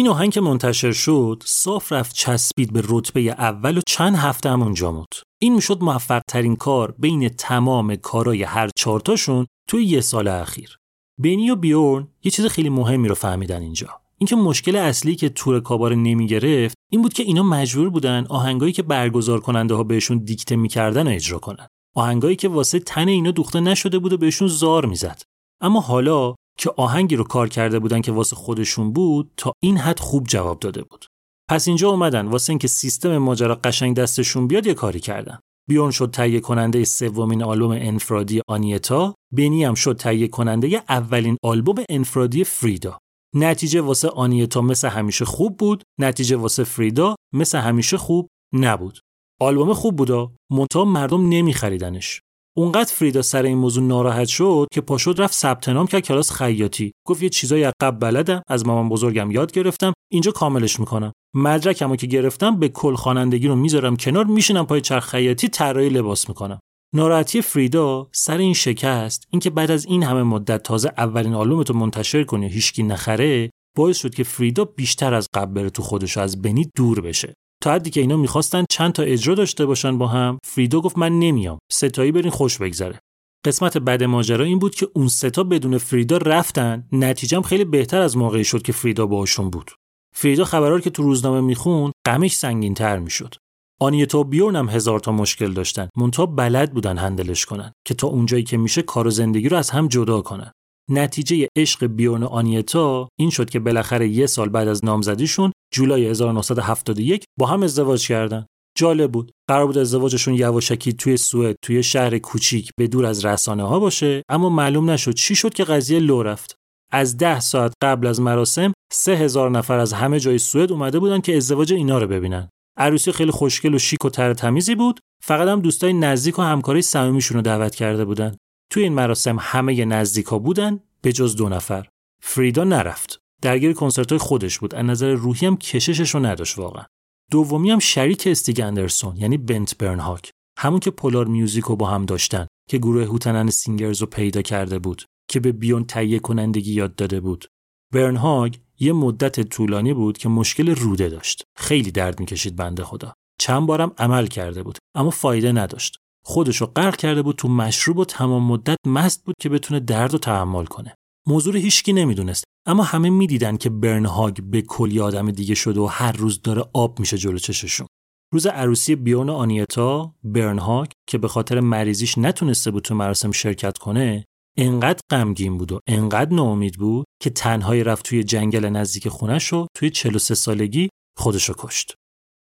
این 0.00 0.08
آهنگ 0.08 0.32
که 0.32 0.40
منتشر 0.40 0.92
شد 0.92 1.42
صاف 1.46 1.92
رفت 1.92 2.14
چسبید 2.14 2.72
به 2.72 2.82
رتبه 2.88 3.20
اول 3.20 3.78
و 3.78 3.80
چند 3.86 4.16
هفته 4.16 4.50
هم 4.50 4.62
اونجا 4.62 5.04
این 5.42 5.54
می‌شد 5.54 5.82
موفق 5.82 6.22
ترین 6.28 6.56
کار 6.56 6.94
بین 6.98 7.28
تمام 7.28 7.96
کارای 7.96 8.42
هر 8.42 8.68
چارتاشون 8.76 9.46
توی 9.68 9.84
یه 9.84 10.00
سال 10.00 10.28
اخیر. 10.28 10.76
بنی 11.18 11.50
و 11.50 11.56
بیورن 11.56 12.08
یه 12.24 12.30
چیز 12.30 12.46
خیلی 12.46 12.68
مهمی 12.68 13.08
رو 13.08 13.14
فهمیدن 13.14 13.62
اینجا. 13.62 13.88
اینکه 14.18 14.36
مشکل 14.36 14.76
اصلی 14.76 15.14
که 15.14 15.28
تور 15.28 15.60
کابار 15.60 15.94
نمی 15.94 16.26
گرفت 16.26 16.74
این 16.92 17.02
بود 17.02 17.12
که 17.12 17.22
اینا 17.22 17.42
مجبور 17.42 17.90
بودن 17.90 18.26
آهنگایی 18.28 18.72
که 18.72 18.82
برگزار 18.82 19.40
کننده 19.40 19.74
ها 19.74 19.82
بهشون 19.82 20.18
دیکته 20.18 20.56
می‌کردن 20.56 21.06
و 21.06 21.10
اجرا 21.10 21.38
کنن. 21.38 21.66
آهنگایی 21.96 22.36
که 22.36 22.48
واسه 22.48 22.78
تن 22.78 23.08
اینا 23.08 23.30
دوخته 23.30 23.60
نشده 23.60 23.98
بود 23.98 24.12
و 24.12 24.16
بهشون 24.16 24.48
زار 24.48 24.86
می‌زد. 24.86 25.22
اما 25.60 25.80
حالا 25.80 26.34
که 26.58 26.70
آهنگی 26.76 27.16
رو 27.16 27.24
کار 27.24 27.48
کرده 27.48 27.78
بودن 27.78 28.00
که 28.00 28.12
واسه 28.12 28.36
خودشون 28.36 28.92
بود 28.92 29.30
تا 29.36 29.52
این 29.62 29.76
حد 29.78 30.00
خوب 30.00 30.26
جواب 30.26 30.58
داده 30.58 30.82
بود. 30.82 31.06
پس 31.50 31.68
اینجا 31.68 31.90
اومدن 31.90 32.26
واسه 32.26 32.50
اینکه 32.50 32.68
سیستم 32.68 33.18
ماجرا 33.18 33.54
قشنگ 33.54 33.96
دستشون 33.96 34.46
بیاد 34.46 34.66
یه 34.66 34.74
کاری 34.74 35.00
کردن. 35.00 35.38
بیورن 35.68 35.90
شد 35.90 36.10
تهیه 36.10 36.40
کننده 36.40 36.84
سومین 36.84 37.42
آلبوم 37.42 37.70
انفرادی 37.70 38.40
آنیتا 38.48 39.14
بنی 39.32 39.64
هم 39.64 39.74
شد 39.74 39.96
تهیه 39.96 40.28
کننده 40.28 40.82
اولین 40.88 41.36
آلبوم 41.42 41.84
انفرادی 41.88 42.44
فریدا. 42.44 42.98
نتیجه 43.36 43.80
واسه 43.80 44.08
آنیتا 44.08 44.60
مثل 44.60 44.88
همیشه 44.88 45.24
خوب 45.24 45.56
بود 45.56 45.82
نتیجه 46.00 46.36
واسه 46.36 46.64
فریدا 46.64 47.14
مثل 47.34 47.58
همیشه 47.58 47.96
خوب 47.96 48.28
نبود. 48.54 48.98
آلبوم 49.40 49.72
خوب 49.72 49.96
بودا 49.96 50.32
منتها 50.50 50.84
مردم 50.84 51.28
نمیخریدنش. 51.28 52.20
اونقدر 52.56 52.92
فریدا 52.92 53.22
سر 53.22 53.42
این 53.42 53.58
موضوع 53.58 53.84
ناراحت 53.84 54.28
شد 54.28 54.66
که 54.72 54.80
پاشد 54.80 55.14
رفت 55.18 55.34
ثبت 55.34 55.68
نام 55.68 55.86
کرد 55.86 56.00
کلاس 56.00 56.32
خیاطی. 56.32 56.92
گفت 57.06 57.22
یه 57.22 57.28
چیزای 57.28 57.62
عقب 57.62 57.98
بلدم 58.00 58.42
از 58.48 58.66
مامان 58.66 58.88
بزرگم 58.88 59.30
یاد 59.30 59.52
گرفتم 59.52 59.92
اینجا 60.12 60.32
کاملش 60.32 60.80
می‌کنم. 60.80 61.12
مدرکمو 61.34 61.96
که 61.96 62.06
گرفتم 62.06 62.58
به 62.58 62.68
کل 62.68 62.94
خوانندگی 62.94 63.48
رو 63.48 63.56
می‌ذارم 63.56 63.96
کنار 63.96 64.24
میشینم 64.24 64.66
پای 64.66 64.80
چرخ 64.80 65.08
خیاطی 65.08 65.48
طراحی 65.48 65.88
لباس 65.88 66.28
می‌کنم. 66.28 66.60
ناراحتی 66.94 67.42
فریدا 67.42 68.08
سر 68.12 68.38
این 68.38 68.54
شکست 68.54 69.24
اینکه 69.30 69.50
بعد 69.50 69.70
از 69.70 69.86
این 69.86 70.02
همه 70.02 70.22
مدت 70.22 70.62
تازه 70.62 70.92
اولین 70.98 71.34
آلبومتو 71.34 71.74
منتشر 71.74 72.24
کنی 72.24 72.48
هیچکی 72.48 72.82
نخره 72.82 73.50
باعث 73.76 73.96
شد 73.96 74.14
که 74.14 74.24
فریدا 74.24 74.64
بیشتر 74.64 75.14
از 75.14 75.26
قبل 75.34 75.52
بره 75.52 75.70
تو 75.70 75.82
خودش 75.82 76.16
از 76.16 76.42
بنی 76.42 76.70
دور 76.76 77.00
بشه. 77.00 77.34
تا 77.62 77.72
حدی 77.72 77.90
که 77.90 78.00
اینا 78.00 78.16
می‌خواستن 78.16 78.64
چند 78.70 78.92
تا 78.92 79.02
اجرا 79.02 79.34
داشته 79.34 79.66
باشن 79.66 79.98
با 79.98 80.06
هم 80.06 80.38
فریدا 80.44 80.80
گفت 80.80 80.98
من 80.98 81.18
نمیام. 81.18 81.58
ستایی 81.72 82.12
برین 82.12 82.30
خوش 82.30 82.58
بگذره. 82.58 82.98
قسمت 83.46 83.78
بعد 83.78 84.04
ماجرا 84.04 84.44
این 84.44 84.58
بود 84.58 84.74
که 84.74 84.88
اون 84.94 85.08
ستا 85.08 85.44
بدون 85.44 85.78
فریدا 85.78 86.16
رفتن. 86.16 86.88
نتیجم 86.92 87.42
خیلی 87.42 87.64
بهتر 87.64 88.00
از 88.00 88.16
موقعی 88.16 88.44
شد 88.44 88.62
که 88.62 88.72
فریدا 88.72 89.06
باهاشون 89.06 89.50
بود. 89.50 89.70
فریدا 90.16 90.44
خبرها 90.44 90.80
که 90.80 90.90
تو 90.90 91.02
روزنامه 91.02 91.40
می‌خوند 91.40 91.92
غمش 92.06 92.36
سنگین 92.36 92.74
تر 92.74 92.98
می‌شد. 92.98 93.34
آنیتا 93.80 94.18
و 94.18 94.24
بیورن 94.24 94.56
هم 94.56 94.68
هزار 94.68 95.00
تا 95.00 95.12
مشکل 95.12 95.52
داشتن. 95.52 95.88
مونتا 95.96 96.26
بلد 96.26 96.72
بودن 96.72 96.98
هندلش 96.98 97.46
کنن 97.46 97.72
که 97.86 97.94
تا 97.94 98.06
اونجایی 98.06 98.42
که 98.42 98.56
میشه 98.56 98.82
کار 98.82 99.06
و 99.06 99.10
زندگی 99.10 99.48
رو 99.48 99.56
از 99.56 99.70
هم 99.70 99.88
جدا 99.88 100.20
کنن. 100.20 100.52
نتیجه 100.92 101.48
عشق 101.56 101.86
بیورن 101.86 102.22
و 102.22 102.26
آنیتا 102.26 103.08
این 103.18 103.30
شد 103.30 103.50
که 103.50 103.60
بالاخره 103.60 104.08
یه 104.08 104.26
سال 104.26 104.48
بعد 104.48 104.68
از 104.68 104.84
نامزدیشون 104.84 105.52
جولای 105.74 106.06
1971 106.06 107.24
با 107.38 107.46
هم 107.46 107.62
ازدواج 107.62 108.08
کردن. 108.08 108.46
جالب 108.78 109.12
بود. 109.12 109.32
قرار 109.48 109.66
بود 109.66 109.78
ازدواجشون 109.78 110.34
یواشکی 110.34 110.92
توی 110.92 111.16
سوئد 111.16 111.56
توی 111.62 111.82
شهر 111.82 112.18
کوچیک 112.18 112.70
به 112.78 112.86
دور 112.86 113.06
از 113.06 113.24
رسانه 113.24 113.62
ها 113.62 113.80
باشه 113.80 114.22
اما 114.28 114.48
معلوم 114.48 114.90
نشد 114.90 115.14
چی 115.14 115.34
شد 115.34 115.54
که 115.54 115.64
قضیه 115.64 115.98
لو 115.98 116.22
رفت. 116.22 116.54
از 116.92 117.16
ده 117.16 117.40
ساعت 117.40 117.72
قبل 117.82 118.06
از 118.06 118.20
مراسم 118.20 118.72
سه 118.92 119.12
هزار 119.12 119.50
نفر 119.50 119.78
از 119.78 119.92
همه 119.92 120.20
جای 120.20 120.38
سوئد 120.38 120.72
اومده 120.72 120.98
بودن 120.98 121.20
که 121.20 121.36
ازدواج 121.36 121.72
اینا 121.72 121.98
رو 121.98 122.06
ببینن. 122.06 122.48
عروسی 122.76 123.12
خیلی 123.12 123.30
خوشگل 123.30 123.74
و 123.74 123.78
شیک 123.78 124.04
و 124.04 124.10
تر 124.10 124.34
تمیزی 124.34 124.74
بود 124.74 125.00
فقط 125.22 125.48
هم 125.48 125.60
دوستای 125.60 125.92
نزدیک 125.92 126.38
و 126.38 126.42
همکارای 126.42 126.82
صمیمیشون 126.82 127.36
رو 127.36 127.42
دعوت 127.42 127.74
کرده 127.74 128.04
بودن. 128.04 128.36
توی 128.70 128.82
این 128.82 128.92
مراسم 128.92 129.36
همه 129.40 129.84
نزدیکا 129.84 130.38
بودن 130.38 130.80
به 131.02 131.12
جز 131.12 131.36
دو 131.36 131.48
نفر. 131.48 131.86
فریدا 132.22 132.64
نرفت. 132.64 133.20
درگیر 133.42 133.72
کنسرت‌های 133.72 134.18
خودش 134.18 134.58
بود. 134.58 134.74
از 134.74 134.84
نظر 134.84 135.12
روحی 135.12 135.46
هم 135.46 135.56
کششش 135.56 136.14
رو 136.14 136.26
نداشت 136.26 136.58
واقعا. 136.58 136.84
دومی 137.30 137.70
هم 137.70 137.78
شریک 137.78 138.26
استیگ 138.26 138.60
اندرسون 138.60 139.16
یعنی 139.16 139.38
بنت 139.38 139.78
برنهاگ 139.78 140.30
همون 140.58 140.80
که 140.80 140.90
Polar 140.90 141.26
Music 141.26 141.64
رو 141.64 141.76
با 141.76 141.86
هم 141.86 142.06
داشتن 142.06 142.46
که 142.68 142.78
گروه 142.78 143.04
Hootenanny 143.04 143.50
Singers 143.50 144.00
رو 144.00 144.06
پیدا 144.06 144.42
کرده 144.42 144.78
بود 144.78 145.04
که 145.28 145.40
به 145.40 145.52
بیورن 145.52 145.84
تهیه 145.84 146.18
کنندگی 146.18 146.72
یاد 146.72 146.94
داده 146.94 147.20
بود. 147.20 147.46
برنهاگ 147.92 148.54
یه 148.78 148.92
مدت 148.92 149.40
طولانی 149.40 149.94
بود 149.94 150.18
که 150.18 150.28
مشکل 150.28 150.74
روده 150.74 151.08
داشت. 151.08 151.42
خیلی 151.56 151.90
درد 151.90 152.20
می‌کشید 152.20 152.56
بنده 152.56 152.84
خدا. 152.84 153.12
چند 153.40 153.66
بارم 153.66 153.92
عمل 153.98 154.26
کرده 154.26 154.62
بود 154.62 154.78
اما 154.94 155.10
فایده 155.10 155.52
نداشت. 155.52 155.99
خودشو 156.24 156.66
غرق 156.66 156.96
کرده 156.96 157.22
بود 157.22 157.36
تو 157.36 157.48
مشروب 157.48 157.98
و 157.98 158.04
تمام 158.04 158.42
مدت 158.42 158.76
مست 158.86 159.24
بود 159.24 159.34
که 159.40 159.48
بتونه 159.48 159.80
دردو 159.80 160.18
تحمل 160.18 160.64
کنه 160.64 160.94
موضوع 161.26 161.52
رو 161.52 161.60
هیچکی 161.60 161.92
نمی‌دونست 161.92 162.44
اما 162.66 162.82
همه 162.82 163.10
می‌دیدن 163.10 163.56
که 163.56 163.70
برنهاگ 163.70 164.40
به 164.42 164.62
کلی 164.62 165.00
آدم 165.00 165.30
دیگه 165.30 165.54
شده 165.54 165.80
و 165.80 165.86
هر 165.86 166.12
روز 166.12 166.42
داره 166.42 166.64
آب 166.72 167.00
میشه 167.00 167.18
جلو 167.18 167.38
چششون 167.38 167.86
روز 168.32 168.46
عروسی 168.46 168.96
بیورن 168.96 169.28
و 169.28 169.32
آنیتا 169.32 170.14
برنهاگ 170.24 170.88
که 171.08 171.18
به 171.18 171.28
خاطر 171.28 171.60
مریضیش 171.60 172.18
نتونسته 172.18 172.70
بود 172.70 172.82
تو 172.82 172.94
مراسم 172.94 173.30
شرکت 173.30 173.78
کنه 173.78 174.24
انقدر 174.58 175.00
غمگین 175.10 175.58
بود 175.58 175.72
و 175.72 175.80
انقدر 175.86 176.34
ناامید 176.34 176.74
بود 176.74 177.06
که 177.22 177.30
تنهایی 177.30 177.84
رفت 177.84 178.04
توی 178.04 178.24
جنگل 178.24 178.64
نزدیک 178.64 179.08
خونش 179.08 179.52
و 179.52 179.66
توی 179.76 179.90
43 179.90 180.34
سالگی 180.34 180.88
خودشو 181.18 181.54
کشت. 181.58 181.94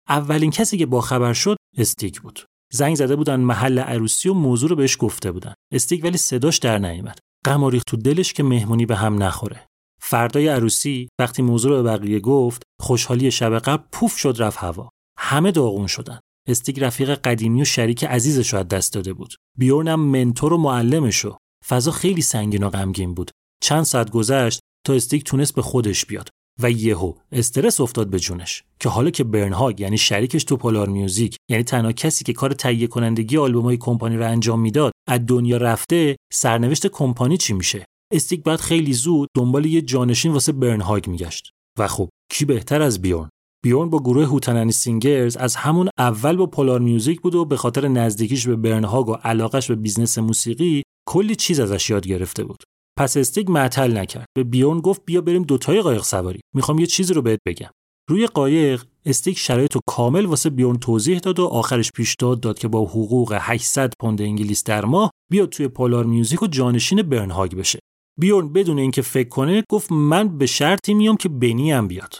اولین 0.08 0.50
کسی 0.50 0.78
که 0.78 0.86
باخبر 0.86 1.32
شد 1.32 1.56
استیک 1.78 2.20
بود. 2.20 2.40
زنگ 2.72 2.96
زده 2.96 3.16
بودن 3.16 3.40
محل 3.40 3.78
عروسی 3.78 4.28
و 4.28 4.34
موضوع 4.34 4.70
رو 4.70 4.76
بهش 4.76 4.96
گفته 5.00 5.32
بودن. 5.32 5.54
استیک 5.72 6.04
ولی 6.04 6.18
صداش 6.18 6.58
در 6.58 6.78
نیامد. 6.78 7.18
غم 7.44 7.64
ریخت 7.64 7.86
تو 7.86 7.96
دلش 7.96 8.32
که 8.32 8.42
مهمونی 8.42 8.86
به 8.86 8.96
هم 8.96 9.22
نخوره. 9.22 9.66
فردای 10.00 10.48
عروسی 10.48 11.08
وقتی 11.20 11.42
موضوع 11.42 11.70
رو 11.70 11.82
به 11.82 11.90
بقیه 11.90 12.20
گفت، 12.20 12.62
خوشحالی 12.80 13.30
شب 13.30 13.58
قبل 13.58 13.84
پوف 13.92 14.16
شد 14.16 14.36
رفت 14.38 14.58
هوا. 14.58 14.88
همه 15.18 15.50
داغون 15.50 15.86
شدن. 15.86 16.20
استیک 16.48 16.78
رفیق 16.78 17.14
قدیمی 17.14 17.62
و 17.62 17.64
شریک 17.64 18.04
عزیزش 18.04 18.54
رو 18.54 18.62
دست 18.62 18.92
داده 18.92 19.12
بود. 19.12 19.34
بیورنم 19.58 20.00
منتور 20.00 20.52
و 20.52 20.58
معلمشو. 20.58 21.36
فضا 21.68 21.90
خیلی 21.90 22.22
سنگین 22.22 22.62
و 22.62 22.70
غمگین 22.70 23.14
بود. 23.14 23.30
چند 23.62 23.82
ساعت 23.82 24.10
گذشت 24.10 24.60
تا 24.86 24.92
استیک 24.92 25.24
تونست 25.24 25.54
به 25.54 25.62
خودش 25.62 26.06
بیاد 26.06 26.28
و 26.60 26.70
یهو 26.70 27.14
استرس 27.32 27.80
افتاد 27.80 28.10
به 28.10 28.18
جونش 28.18 28.64
که 28.80 28.88
حالا 28.88 29.10
که 29.10 29.24
برنهاگ 29.24 29.80
یعنی 29.80 29.98
شریکش 29.98 30.44
تو 30.44 30.56
پولار 30.56 30.88
میوزیک 30.88 31.36
یعنی 31.50 31.62
تنها 31.62 31.92
کسی 31.92 32.24
که 32.24 32.32
کار 32.32 32.52
تهیه 32.52 32.86
کنندگی 32.86 33.38
آلبومای 33.38 33.76
کمپانی 33.76 34.16
رو 34.16 34.28
انجام 34.30 34.60
می‌داد 34.60 34.92
از 35.08 35.20
دنیا 35.26 35.56
رفته 35.56 36.16
سرنوشت 36.32 36.86
کمپانی 36.86 37.36
چی 37.36 37.52
میشه؟ 37.52 37.84
استیک 38.12 38.42
بعد 38.42 38.60
خیلی 38.60 38.92
زود 38.92 39.28
دنبال 39.36 39.66
یه 39.66 39.82
جانشین 39.82 40.32
واسه 40.32 40.52
برنهاگ 40.52 41.08
میگشت. 41.08 41.50
و 41.78 41.88
خب 41.88 42.08
کی 42.30 42.44
بهتر 42.44 42.82
از 42.82 43.02
بیورن؟ 43.02 43.28
بیورن 43.64 43.90
با 43.90 43.98
گروه 43.98 44.24
Hootenanny 44.24 44.72
Singers 44.72 45.36
از 45.36 45.56
همون 45.56 45.88
اول 45.98 46.36
با 46.36 46.46
Polar 46.46 46.80
Music 46.80 47.20
بود 47.20 47.34
و 47.34 47.44
به 47.44 47.56
خاطر 47.56 47.88
نزدیکیش 47.88 48.46
به 48.46 48.56
برنهاگ 48.56 49.08
و 49.08 49.12
علاقش 49.12 49.68
به 49.68 49.74
business 49.74 50.18
موسیقی 50.18 50.82
کلی 51.08 51.36
چیز 51.36 51.60
ازش 51.60 51.90
یاد 51.90 52.06
گرفته 52.06 52.44
بود. 52.44 52.62
پس 52.98 53.16
استیگ 53.16 53.50
معطل 53.50 53.98
نکرد. 53.98 54.26
به 54.36 54.44
بیورن 54.44 54.80
گفت 54.80 55.02
بیا 55.04 55.20
بریم 55.20 55.42
دوتایی 55.42 55.82
قایق 55.82 56.02
سواری. 56.02 56.40
می‌خوام 56.54 56.78
یه 56.78 56.86
چیزی 56.86 57.14
رو 57.14 57.22
بهت 57.22 57.38
بگم. 57.46 57.70
روی 58.10 58.26
قایق 58.26 58.84
استیگ 59.06 59.38
شرایط 59.38 59.74
رو 59.74 59.80
کامل 59.86 60.26
واسه 60.26 60.50
بیورن 60.50 60.78
توضیح 60.78 61.18
داد 61.18 61.38
و 61.38 61.46
آخرش 61.46 61.92
پیشنهاد 61.92 62.40
داد 62.40 62.58
که 62.58 62.68
با 62.68 62.84
حقوق 62.84 63.36
800 63.40 63.92
پوند 64.00 64.22
انگلیس 64.22 64.64
در 64.64 64.84
ماه 64.84 65.10
بیاد 65.30 65.48
توی 65.48 65.68
Polar 65.68 66.04
Music 66.04 66.42
و 66.42 66.46
جانشین 66.46 67.02
برنهاگ 67.02 67.54
بشه. 67.54 67.78
بیورن 68.20 68.52
بدون 68.52 68.78
اینکه 68.78 69.02
فکر 69.02 69.28
کنه 69.28 69.64
گفت 69.70 69.92
من 69.92 70.38
به 70.38 70.46
شرطی 70.46 70.94
میام 70.94 71.16
که 71.16 71.28
بنی 71.28 71.72
هم 71.72 71.88
بیاد. 71.88 72.14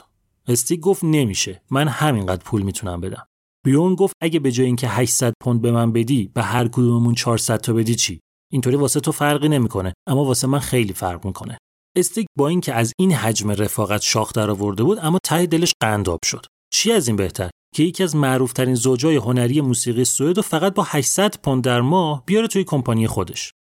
استیک 0.49 0.81
گفت 0.81 1.05
نمیشه. 1.05 1.63
من 1.71 1.89
همینقدر 1.89 2.43
پول 2.45 2.63
می‌تونم 2.63 3.01
بدم. 3.01 3.27
بیورن 3.65 3.95
گفت 3.95 4.15
اگه 4.21 4.39
به 4.41 4.53
جای 4.53 4.67
اینکه 4.67 4.89
800 4.89 5.33
پوند 5.43 5.63
به 5.63 5.73
من 5.73 5.93
بدی 5.93 6.31
به 6.35 6.43
هر 6.43 6.69
کدوممون 6.69 7.15
400 7.15 7.61
تا 7.61 7.73
بدی 7.73 7.95
چی؟ 7.95 8.21
اینطوری 8.53 8.77
واسه 8.77 9.01
تو 9.01 9.13
فرقی 9.13 9.49
نمی‌کنه 9.49 9.93
اما 10.09 10.25
واسه 10.25 10.47
من 10.47 10.59
خیلی 10.59 10.93
فرق 10.93 11.27
می‌کنه. 11.27 11.59
استیک 11.97 12.27
با 12.39 12.49
اینکه 12.49 12.75
از 12.75 12.93
این 12.99 13.13
حجم 13.13 13.51
رفاقت 13.51 14.03
شاخ 14.03 14.33
در 14.33 14.51
آورده 14.51 14.83
بود 14.83 14.99
اما 14.99 15.19
ته 15.25 15.47
دلش 15.47 15.73
قنداب 15.81 16.19
شد. 16.25 16.47
چی 16.75 16.93
از 16.93 17.09
این 17.09 17.17
بهتر؟ 17.17 17.51
که 17.75 17.83
یکی 17.83 18.03
از 18.03 18.17
معروفترین 18.17 18.75
زوجای 18.75 19.17
هنری 19.17 19.61
موسیقی 19.61 20.05
سوئد 20.05 20.39
و 20.39 20.43
فقط 20.43 20.75
با 20.75 20.83
800 20.87 21.35
پوند 21.43 21.65
در 21.65 21.81
ماه 21.81 22.23
بیاره 22.27 22.49
توی 22.49 22.65
کمپانی 22.65 23.07
خودش. 23.07 23.53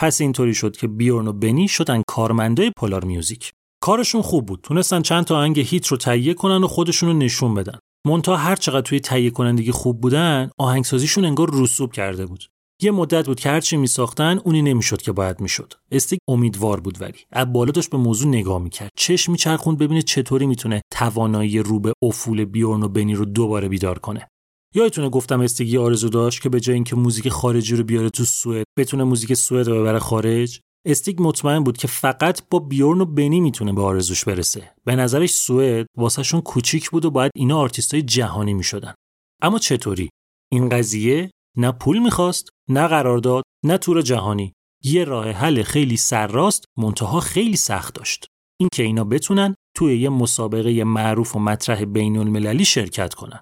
پس 0.00 0.20
اینطوری 0.20 0.54
شد 0.54 0.76
که 0.76 0.86
بیورن 0.86 1.28
و 1.28 1.32
بنی 1.32 1.68
شدن 1.68 2.02
کارمندای 2.08 2.72
پولار 2.76 3.04
میوزیک. 3.04 3.52
کارشون 3.82 4.22
خوب 4.22 4.46
بود. 4.46 4.60
تونستن 4.62 5.02
چند 5.02 5.24
تا 5.24 5.36
آهنگ 5.38 5.60
هیت 5.60 5.86
رو 5.86 5.96
تهیه 5.96 6.34
کنن 6.34 6.64
و 6.64 6.66
خودشون 6.66 7.08
رو 7.08 7.14
نشون 7.14 7.54
بدن. 7.54 7.78
مونتا 8.06 8.36
هر 8.36 8.56
چقدر 8.56 8.80
توی 8.80 9.00
تهیه 9.00 9.30
کنندگی 9.30 9.70
خوب 9.70 10.00
بودن 10.00 10.50
آهنگسازیشون 10.58 11.24
انگار 11.24 11.50
رسوب 11.52 11.92
کرده 11.92 12.26
بود. 12.26 12.44
یه 12.82 12.90
مدت 12.90 13.26
بود 13.26 13.40
که 13.40 13.48
هرچی 13.48 13.76
میساختن 13.76 14.38
اونی 14.44 14.62
نمی‌شد 14.62 15.02
که 15.02 15.12
باید 15.12 15.40
می‌شد. 15.40 15.74
استیک 15.92 16.18
امیدوار 16.28 16.80
بود 16.80 17.02
ولی. 17.02 17.18
از 17.32 17.52
بالا 17.52 17.72
داشت 17.72 17.90
به 17.90 17.98
موضوع 17.98 18.28
نگاه 18.28 18.62
می‌کرد. 18.62 18.90
چشم 18.96 19.32
میچرخوند 19.32 19.78
ببینه 19.78 20.02
چطوری 20.02 20.46
می‌تونه 20.46 20.82
توانایی 20.92 21.58
رو 21.58 21.80
به 21.80 21.92
افول 22.02 22.44
بیورن 22.44 22.82
و 22.82 22.88
بنی 22.88 23.14
رو 23.14 23.24
دوباره 23.24 23.68
بیدار 23.68 23.98
کنه. 23.98 24.28
یادتونه 24.74 25.08
گفتم 25.08 25.40
استیک 25.40 25.68
یه 25.68 25.80
آرزو 25.80 26.08
داشت 26.08 26.42
که 26.42 26.48
به 26.48 26.60
جای 26.60 26.74
اینکه 26.74 26.96
موزیک 26.96 27.28
خارجی 27.28 27.76
رو 27.76 27.84
بیاره 27.84 28.10
تو 28.10 28.24
سوئد 28.24 28.64
بتونه 28.78 29.04
موزیک 29.04 29.34
سوئد 29.34 29.68
رو 29.68 29.80
ببره 29.80 29.98
خارج؟ 29.98 30.60
استیگ 30.86 31.20
مطمئن 31.20 31.64
بود 31.64 31.76
که 31.76 31.88
فقط 31.88 32.42
با 32.50 32.58
بیورن 32.58 33.00
و 33.00 33.04
بنی 33.04 33.40
می‌تونه 33.40 33.72
به 33.72 33.82
آرزوش 33.82 34.24
برسه. 34.24 34.70
به 34.84 34.96
نظرش 34.96 35.30
سوئد 35.30 35.86
واسهشون 35.96 36.40
کوچیک 36.40 36.90
بود 36.90 37.04
و 37.04 37.10
باید 37.10 37.30
اینا 37.34 37.58
آرتیستای 37.58 38.02
جهانی 38.02 38.54
می‌شدن. 38.54 38.94
اما 39.42 39.58
چطوری؟ 39.58 40.10
این 40.52 40.68
قضیه 40.68 41.30
نه 41.56 41.72
پول 41.72 41.98
می‌خواست 41.98 42.48
نه 42.68 42.86
قرارداد 42.86 43.42
نه 43.64 43.78
تور 43.78 44.02
جهانی. 44.02 44.52
یه 44.84 45.04
راه 45.04 45.30
حل 45.30 45.62
خیلی 45.62 45.96
سرراست 45.96 46.64
منتها 46.78 47.20
خیلی 47.20 47.56
سخت 47.56 47.94
داشت. 47.94 48.26
این 48.60 48.68
که 48.72 48.82
اینا 48.82 49.04
بتونن 49.04 49.54
توی 49.76 49.98
یه 49.98 50.08
مسابقه 50.08 50.84
معروف 50.84 51.36
و 51.36 51.38
مطرح 51.38 51.84
بین 51.84 52.16
المللی 52.18 52.64
شرکت 52.64 53.14
کنن. 53.14 53.40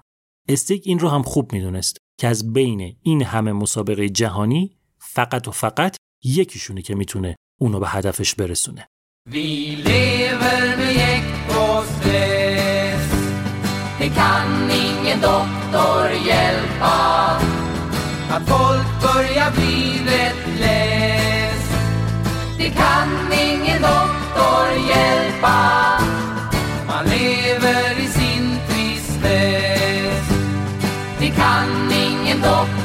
استیگ 0.49 0.83
این 0.85 0.99
رو 0.99 1.09
هم 1.09 1.23
خوب 1.23 1.53
می‌دونست 1.53 1.97
که 2.19 2.27
از 2.27 2.53
بین 2.53 2.97
این 3.01 3.23
همه 3.23 3.51
مسابقه 3.51 4.09
جهانی 4.09 4.77
فقط 4.97 5.47
و 5.47 5.51
فقط 5.51 5.95
یکیشونه 6.23 6.81
که 6.81 6.95
می‌تونه 6.95 7.35
اونو 7.61 7.79
به 7.79 7.87
هدفش 7.87 8.35
برسونه. 8.35 8.87
Det 13.99 14.09
kan 14.19 14.47
ingen 14.83 15.19
doktor 15.27 16.07
hjälpa 16.27 16.97
Att 18.31 18.49
folk 18.49 19.01
börjar 19.01 19.51
bli 19.51 20.01
rätt 20.05 20.59
less 20.59 21.71
Det 22.57 22.69
kan 22.69 23.33
ingen 23.33 23.81
doktor 23.81 24.89
hjälpa. 24.89 25.59
Man 26.87 27.05
lever 27.05 27.99
i 27.99 28.07
sin 28.07 28.57
tristess. 28.67 30.29
Det 31.19 31.29
kan 31.29 31.91
ingen 31.91 32.41
doktor 32.41 32.78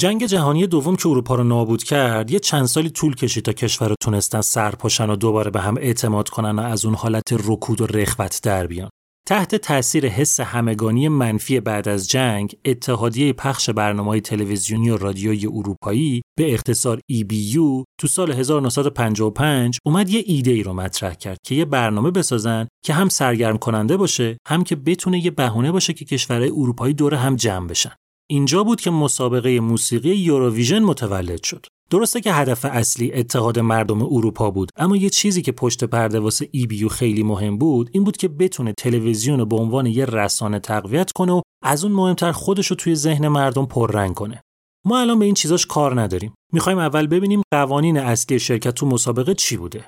جنگ 0.00 0.26
جهانی 0.26 0.66
دوم 0.66 0.96
که 0.96 1.08
اروپا 1.08 1.34
رو 1.34 1.44
نابود 1.44 1.82
کرد 1.82 2.30
یه 2.30 2.38
چند 2.38 2.66
سالی 2.66 2.90
طول 2.90 3.14
کشید 3.14 3.44
تا 3.44 3.52
کشورها 3.52 3.94
تونستن 4.02 4.40
سرپاشن 4.40 5.10
و 5.10 5.16
دوباره 5.16 5.50
به 5.50 5.60
هم 5.60 5.76
اعتماد 5.76 6.28
کنن 6.28 6.58
و 6.58 6.62
از 6.62 6.84
اون 6.84 6.94
حالت 6.94 7.22
رکود 7.32 7.80
و 7.80 7.86
رخوت 7.86 8.40
در 8.42 8.66
بیان. 8.66 8.90
تحت 9.28 9.54
تاثیر 9.54 10.06
حس 10.06 10.40
همگانی 10.40 11.08
منفی 11.08 11.60
بعد 11.60 11.88
از 11.88 12.08
جنگ 12.08 12.56
اتحادیه 12.64 13.32
پخش 13.32 13.70
برنامه 13.70 14.20
تلویزیونی 14.20 14.90
و 14.90 14.96
رادیویی 14.96 15.46
اروپایی 15.46 16.22
به 16.38 16.54
اختصار 16.54 17.00
EBU 17.12 17.84
تو 18.00 18.06
سال 18.08 18.32
1955 18.32 19.78
اومد 19.86 20.10
یه 20.10 20.22
ایده 20.26 20.50
ای 20.50 20.62
رو 20.62 20.72
مطرح 20.72 21.14
کرد 21.14 21.38
که 21.46 21.54
یه 21.54 21.64
برنامه 21.64 22.10
بسازن 22.10 22.68
که 22.84 22.92
هم 22.92 23.08
سرگرم 23.08 23.58
کننده 23.58 23.96
باشه 23.96 24.38
هم 24.48 24.64
که 24.64 24.76
بتونه 24.76 25.24
یه 25.24 25.30
بهونه 25.30 25.72
باشه 25.72 25.92
که 25.92 26.04
کشورهای 26.04 26.50
اروپایی 26.50 26.94
دور 26.94 27.14
هم 27.14 27.36
جمع 27.36 27.66
بشن. 27.66 27.92
اینجا 28.30 28.64
بود 28.64 28.80
که 28.80 28.90
مسابقه 28.90 29.60
موسیقی 29.60 30.14
یوروویژن 30.14 30.78
متولد 30.78 31.42
شد. 31.42 31.66
درسته 31.90 32.20
که 32.20 32.32
هدف 32.32 32.64
اصلی 32.64 33.12
اتحاد 33.12 33.58
مردم 33.58 34.02
اروپا 34.02 34.50
بود 34.50 34.70
اما 34.76 34.96
یه 34.96 35.10
چیزی 35.10 35.42
که 35.42 35.52
پشت 35.52 35.84
پرده 35.84 36.20
واسه 36.20 36.48
ایبیو 36.52 36.88
خیلی 36.88 37.22
مهم 37.22 37.58
بود 37.58 37.90
این 37.92 38.04
بود 38.04 38.16
که 38.16 38.28
بتونه 38.28 38.72
تلویزیون 38.78 39.38
رو 39.38 39.46
به 39.46 39.56
عنوان 39.56 39.86
یه 39.86 40.04
رسانه 40.04 40.58
تقویت 40.58 41.12
کنه 41.12 41.32
و 41.32 41.40
از 41.64 41.84
اون 41.84 41.92
مهمتر 41.92 42.32
خودش 42.32 42.66
رو 42.66 42.76
توی 42.76 42.94
ذهن 42.94 43.28
مردم 43.28 43.66
پررنگ 43.66 44.14
کنه. 44.14 44.42
ما 44.86 45.00
الان 45.00 45.18
به 45.18 45.24
این 45.24 45.34
چیزاش 45.34 45.66
کار 45.66 46.00
نداریم. 46.00 46.34
می‌خوایم 46.52 46.78
اول 46.78 47.06
ببینیم 47.06 47.42
قوانین 47.52 47.98
اصلی 47.98 48.38
شرکت 48.38 48.74
تو 48.74 48.86
مسابقه 48.86 49.34
چی 49.34 49.56
بوده. 49.56 49.84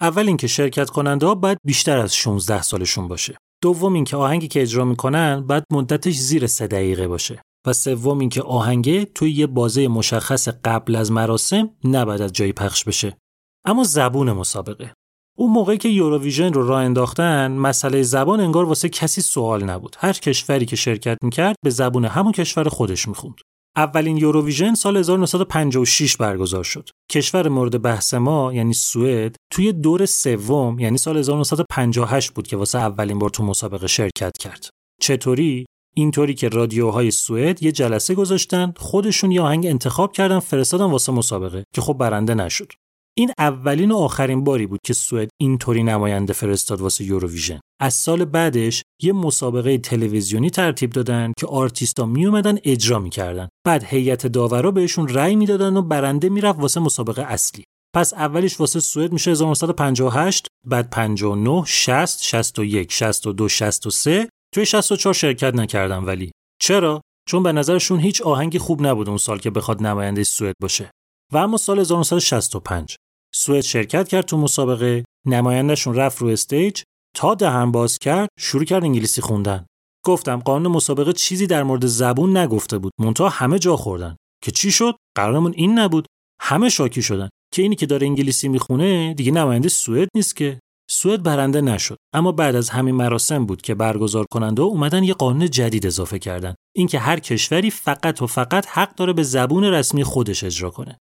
اول 0.00 0.26
اینکه 0.26 0.46
شرکت 0.46 0.90
کننده 0.90 1.26
ها 1.26 1.34
باید 1.34 1.58
بیشتر 1.66 1.98
از 1.98 2.16
16 2.16 2.62
سالشون 2.62 3.08
باشه. 3.08 3.36
دوم 3.62 3.94
اینکه 3.94 4.16
آهنگی 4.16 4.48
که 4.48 4.62
اجرا 4.62 4.84
می‌کنن 4.84 5.40
باید 5.40 5.64
مدتش 5.72 6.14
زیر 6.14 6.46
سه 6.46 6.66
دقیقه 6.66 7.08
باشه. 7.08 7.42
و 7.66 7.72
سوم 7.72 8.18
اینکه 8.18 8.42
آهنگه 8.42 9.04
توی 9.04 9.30
یه 9.30 9.46
بازه 9.46 9.88
مشخص 9.88 10.48
قبل 10.48 10.96
از 10.96 11.12
مراسم 11.12 11.70
نباید 11.84 12.22
از 12.22 12.32
جایی 12.32 12.52
پخش 12.52 12.84
بشه 12.84 13.16
اما 13.64 13.84
زبون 13.84 14.32
مسابقه 14.32 14.92
اون 15.38 15.52
موقعی 15.52 15.78
که 15.78 15.88
یوروویژن 15.88 16.52
رو 16.52 16.68
راه 16.68 16.82
انداختن 16.82 17.52
مسئله 17.52 18.02
زبان 18.02 18.40
انگار 18.40 18.64
واسه 18.64 18.88
کسی 18.88 19.20
سوال 19.20 19.64
نبود 19.64 19.96
هر 19.98 20.12
کشوری 20.12 20.66
که 20.66 20.76
شرکت 20.76 21.18
می‌کرد 21.22 21.56
به 21.64 21.70
زبون 21.70 22.04
همون 22.04 22.32
کشور 22.32 22.68
خودش 22.68 23.08
می‌خوند 23.08 23.34
اولین 23.76 24.16
یوروویژن 24.16 24.74
سال 24.74 24.96
1956 24.96 26.16
برگزار 26.16 26.64
شد. 26.64 26.88
کشور 27.10 27.48
مورد 27.48 27.82
بحث 27.82 28.14
ما 28.14 28.52
یعنی 28.52 28.72
سوئد 28.72 29.36
توی 29.52 29.72
دور 29.72 30.06
سوم 30.06 30.78
یعنی 30.78 30.98
سال 30.98 31.16
1958 31.16 32.30
بود 32.30 32.46
که 32.46 32.56
واسه 32.56 32.78
اولین 32.78 33.18
بار 33.18 33.30
تو 33.30 33.42
مسابقه 33.44 33.86
شرکت 33.86 34.32
کرد. 34.40 34.68
چطوری؟ 35.00 35.66
اینطوری 35.98 36.34
که 36.34 36.48
رادیوهای 36.48 37.10
سوئد 37.10 37.62
یه 37.62 37.72
جلسه 37.72 38.14
گذاشتن 38.14 38.72
خودشون 38.76 39.30
یه 39.30 39.42
آهنگ 39.42 39.66
انتخاب 39.66 40.12
کردن 40.12 40.40
فرستادن 40.40 40.84
واسه 40.84 41.12
مسابقه 41.12 41.64
که 41.74 41.80
خب 41.80 41.92
برنده 41.92 42.34
نشد. 42.34 42.72
این 43.18 43.32
اولین 43.38 43.92
و 43.92 43.96
آخرین 43.96 44.44
باری 44.44 44.66
بود 44.66 44.80
که 44.86 44.94
سوئد 44.94 45.28
اینطوری 45.40 45.82
نماینده 45.82 46.32
فرستاد 46.32 46.80
واسه 46.80 47.04
یوروویژن. 47.04 47.60
از 47.80 47.94
سال 47.94 48.24
بعدش 48.24 48.82
یه 49.02 49.12
مسابقه 49.12 49.78
تلویزیونی 49.78 50.50
ترتیب 50.50 50.90
دادن 50.90 51.32
که 51.38 51.46
آرتیستا 51.46 52.06
می 52.06 52.26
اومدن 52.26 52.58
اجرا 52.64 52.98
می‌کردن. 52.98 53.48
بعد 53.66 53.84
هیئت 53.84 54.26
داورا 54.26 54.70
بهشون 54.70 55.08
رأی 55.08 55.36
می‌دادن 55.36 55.76
و 55.76 55.82
برنده 55.82 56.28
می‌رفت 56.28 56.58
واسه 56.58 56.80
مسابقه 56.80 57.22
اصلی. 57.22 57.64
پس 57.94 58.14
اولیش 58.14 58.60
واسه 58.60 58.80
سوئد 58.80 59.12
میشه 59.12 59.30
1958 59.30 60.46
بعد 60.66 60.90
59 60.90 61.64
60 61.66 62.22
61 62.22 62.92
62 62.92 63.48
63 63.48 64.28
توی 64.56 64.66
64 64.66 65.14
شرکت 65.14 65.54
نکردن 65.54 66.04
ولی. 66.04 66.32
چرا؟ 66.60 67.00
چون 67.28 67.42
به 67.42 67.52
نظرشون 67.52 68.00
هیچ 68.00 68.22
آهنگی 68.22 68.58
خوب 68.58 68.86
نبود 68.86 69.08
اون 69.08 69.18
سال 69.18 69.38
که 69.38 69.50
بخواد 69.50 69.82
نماینده 69.82 70.24
سوئد 70.24 70.54
باشه. 70.62 70.90
و 71.32 71.36
اما 71.36 71.56
سال 71.56 71.78
1965 71.78 72.96
سوئد 73.34 73.60
شرکت 73.60 74.08
کرد 74.08 74.24
تو 74.24 74.38
مسابقه. 74.38 75.04
نمایندهشون 75.26 75.94
رفت 75.94 76.18
رو 76.18 76.28
استیج. 76.28 76.82
تا 77.16 77.34
دهن 77.34 77.72
باز 77.72 77.98
کرد 77.98 78.28
شروع 78.38 78.64
کرد 78.64 78.84
انگلیسی 78.84 79.20
خوندن. 79.20 79.66
گفتم 80.04 80.36
قانون 80.36 80.72
مسابقه 80.72 81.12
چیزی 81.12 81.46
در 81.46 81.62
مورد 81.62 81.86
زبون 81.86 82.36
نگفته 82.36 82.78
بود. 82.78 82.92
منتها 83.00 83.28
همه 83.28 83.58
جا 83.58 83.76
خوردن. 83.76 84.16
که 84.44 84.50
چی 84.50 84.70
شد؟ 84.70 84.96
قرارمون 85.16 85.52
این 85.56 85.78
نبود. 85.78 86.06
همه 86.42 86.68
شاکی 86.68 87.02
شدن. 87.02 87.28
که 87.54 87.62
اینی 87.62 87.76
که 87.76 87.86
داره 87.86 88.06
انگلیسی 88.06 88.48
می‌خونه 88.48 89.14
دیگه 89.14 89.32
نماینده 89.32 89.68
سوئد 89.68 90.08
نیست 90.14 90.36
که. 90.36 90.60
سوئد 90.90 91.22
برنده 91.22 91.60
نشد. 91.60 91.96
اما 92.14 92.32
بعد 92.32 92.54
از 92.54 92.70
همین 92.70 92.94
مراسم 92.94 93.46
بود 93.46 93.62
که 93.62 93.74
برگزار 93.74 94.26
کننده 94.30 94.62
اومدن 94.62 95.04
یه 95.04 95.14
قانون 95.14 95.50
جدید 95.50 95.86
اضافه 95.86 96.18
کردن. 96.18 96.54
اینکه 96.76 96.98
هر 96.98 97.18
کشوری 97.20 97.70
فقط 97.70 98.22
و 98.22 98.26
فقط 98.26 98.66
حق 98.66 98.94
داره 98.94 99.12
به 99.12 99.22
زبون 99.22 99.64
رسمی 99.64 100.04
خودش 100.04 100.44
اجرا 100.44 100.70
کنه. 100.70 100.98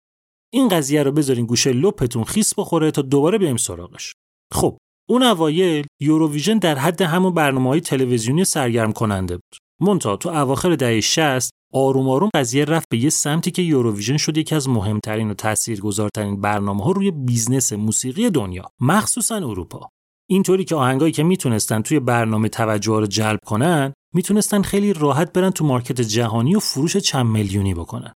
این 0.54 0.68
قضیه 0.68 1.04
رو 1.04 1.12
بذارین 1.12 1.46
گوشه 1.46 1.74
لپتون 1.74 2.24
خیس 2.24 2.54
بخوره 2.58 2.92
تا 2.92 3.02
دوباره 3.02 3.38
بیایم 3.38 3.58
سراغش. 3.58 4.14
خب 4.54 4.78
اون 5.10 5.24
اوایل 5.24 5.86
یوروویژن 6.02 6.58
در 6.58 6.76
حد 6.76 7.02
همون 7.02 7.34
برنامه 7.34 7.70
های 7.70 7.82
تلویزیونی 7.82 8.46
سرگرم 8.46 8.92
کننده 8.92 9.34
بود. 9.34 9.58
منتها 9.82 10.16
تو 10.16 10.30
اواخر 10.30 10.76
دهه 10.76 11.02
60 11.02 11.52
آروم 11.74 12.10
آروم 12.10 12.30
قضیه 12.36 12.66
رفت 12.66 12.88
به 12.90 12.98
یه 12.98 13.10
سمتی 13.10 13.52
که 13.52 13.62
یوروویژن 13.62 14.18
شد 14.18 14.38
یکی 14.38 14.56
از 14.56 14.70
مهمترین 14.70 15.32
و 15.32 15.34
تاثیرگذارترین 15.34 16.42
برنامه 16.42 16.84
ها 16.84 16.92
روی 16.92 17.12
business 17.12 17.74
موسیقی 17.74 18.30
دنیا 18.30 18.64
مخصوصا 18.80 19.36
اروپا. 19.36 19.90
اینطوری 20.30 20.64
که 20.64 20.76
آهنگایی 20.76 21.12
که 21.12 21.24
می‌تونستن 21.24 21.82
توی 21.82 22.00
برنامه 22.00 22.50
توجه 22.50 23.00
رو 23.00 23.06
جلب 23.06 23.40
کنن 23.46 23.94
می‌تونستن 24.14 24.62
خیلی 24.62 24.94
راحت 24.94 25.34
برن 25.34 25.50
تو 25.50 25.66
market 25.66 26.02
جهانی 26.02 26.56
و 26.56 26.60
فروش 26.60 26.98
چند 26.98 27.26
میلیونی 27.26 27.74
بکنن. 27.74 28.14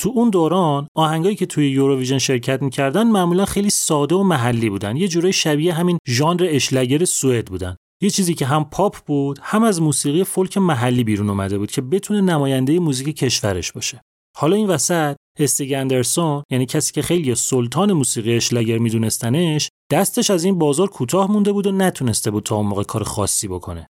تو 0.00 0.12
اون 0.14 0.30
دوران 0.30 0.88
آهنگایی 0.96 1.36
که 1.36 1.46
توی 1.46 1.70
یوروویژن 1.70 2.18
شرکت 2.18 2.62
می‌کردن 2.62 3.06
معمولا 3.06 3.44
خیلی 3.44 3.70
ساده 3.70 4.14
و 4.14 4.22
محلی 4.22 4.70
بودن. 4.70 4.96
یه 4.96 5.08
جورایی 5.08 5.32
شبیه 5.32 5.74
همین 5.74 5.98
ژانر 6.08 6.46
schlager 6.50 7.04
سوئد 7.04 7.46
بودن. 7.46 7.76
یه 8.02 8.10
چیزی 8.10 8.34
که 8.34 8.46
هم 8.46 8.64
پاپ 8.64 8.96
بود 9.06 9.38
هم 9.42 9.62
از 9.62 9.82
موسیقی 9.82 10.24
فولک 10.24 10.58
محلی 10.58 11.04
بیرون 11.04 11.30
اومده 11.30 11.58
بود 11.58 11.70
که 11.70 11.82
بتونه 11.82 12.20
نماینده 12.20 12.78
موزیک 12.78 13.16
کشورش 13.16 13.72
باشه. 13.72 14.00
حالا 14.36 14.56
این 14.56 14.66
وسط 14.66 15.16
استیگ 15.38 15.72
اندرسون 15.72 16.42
یعنی 16.50 16.66
کسی 16.66 16.92
که 16.92 17.02
خیلیا 17.02 17.34
سلطان 17.34 17.92
موسیقی 17.92 18.36
schlager 18.36 18.78
میدونستنش 18.78 19.68
دستش 19.92 20.30
از 20.30 20.44
این 20.44 20.58
بازار 20.58 20.88
کوتاه 20.88 21.32
مونده 21.32 21.52
بود 21.52 21.66
و 21.66 21.72
نتونسته 21.72 22.30
بود 22.30 22.42
تا 22.42 22.56
اون 22.56 22.66
موقع 22.66 22.82
کار 22.82 23.02
خاصی 23.02 23.48
بکنه. 23.48 23.86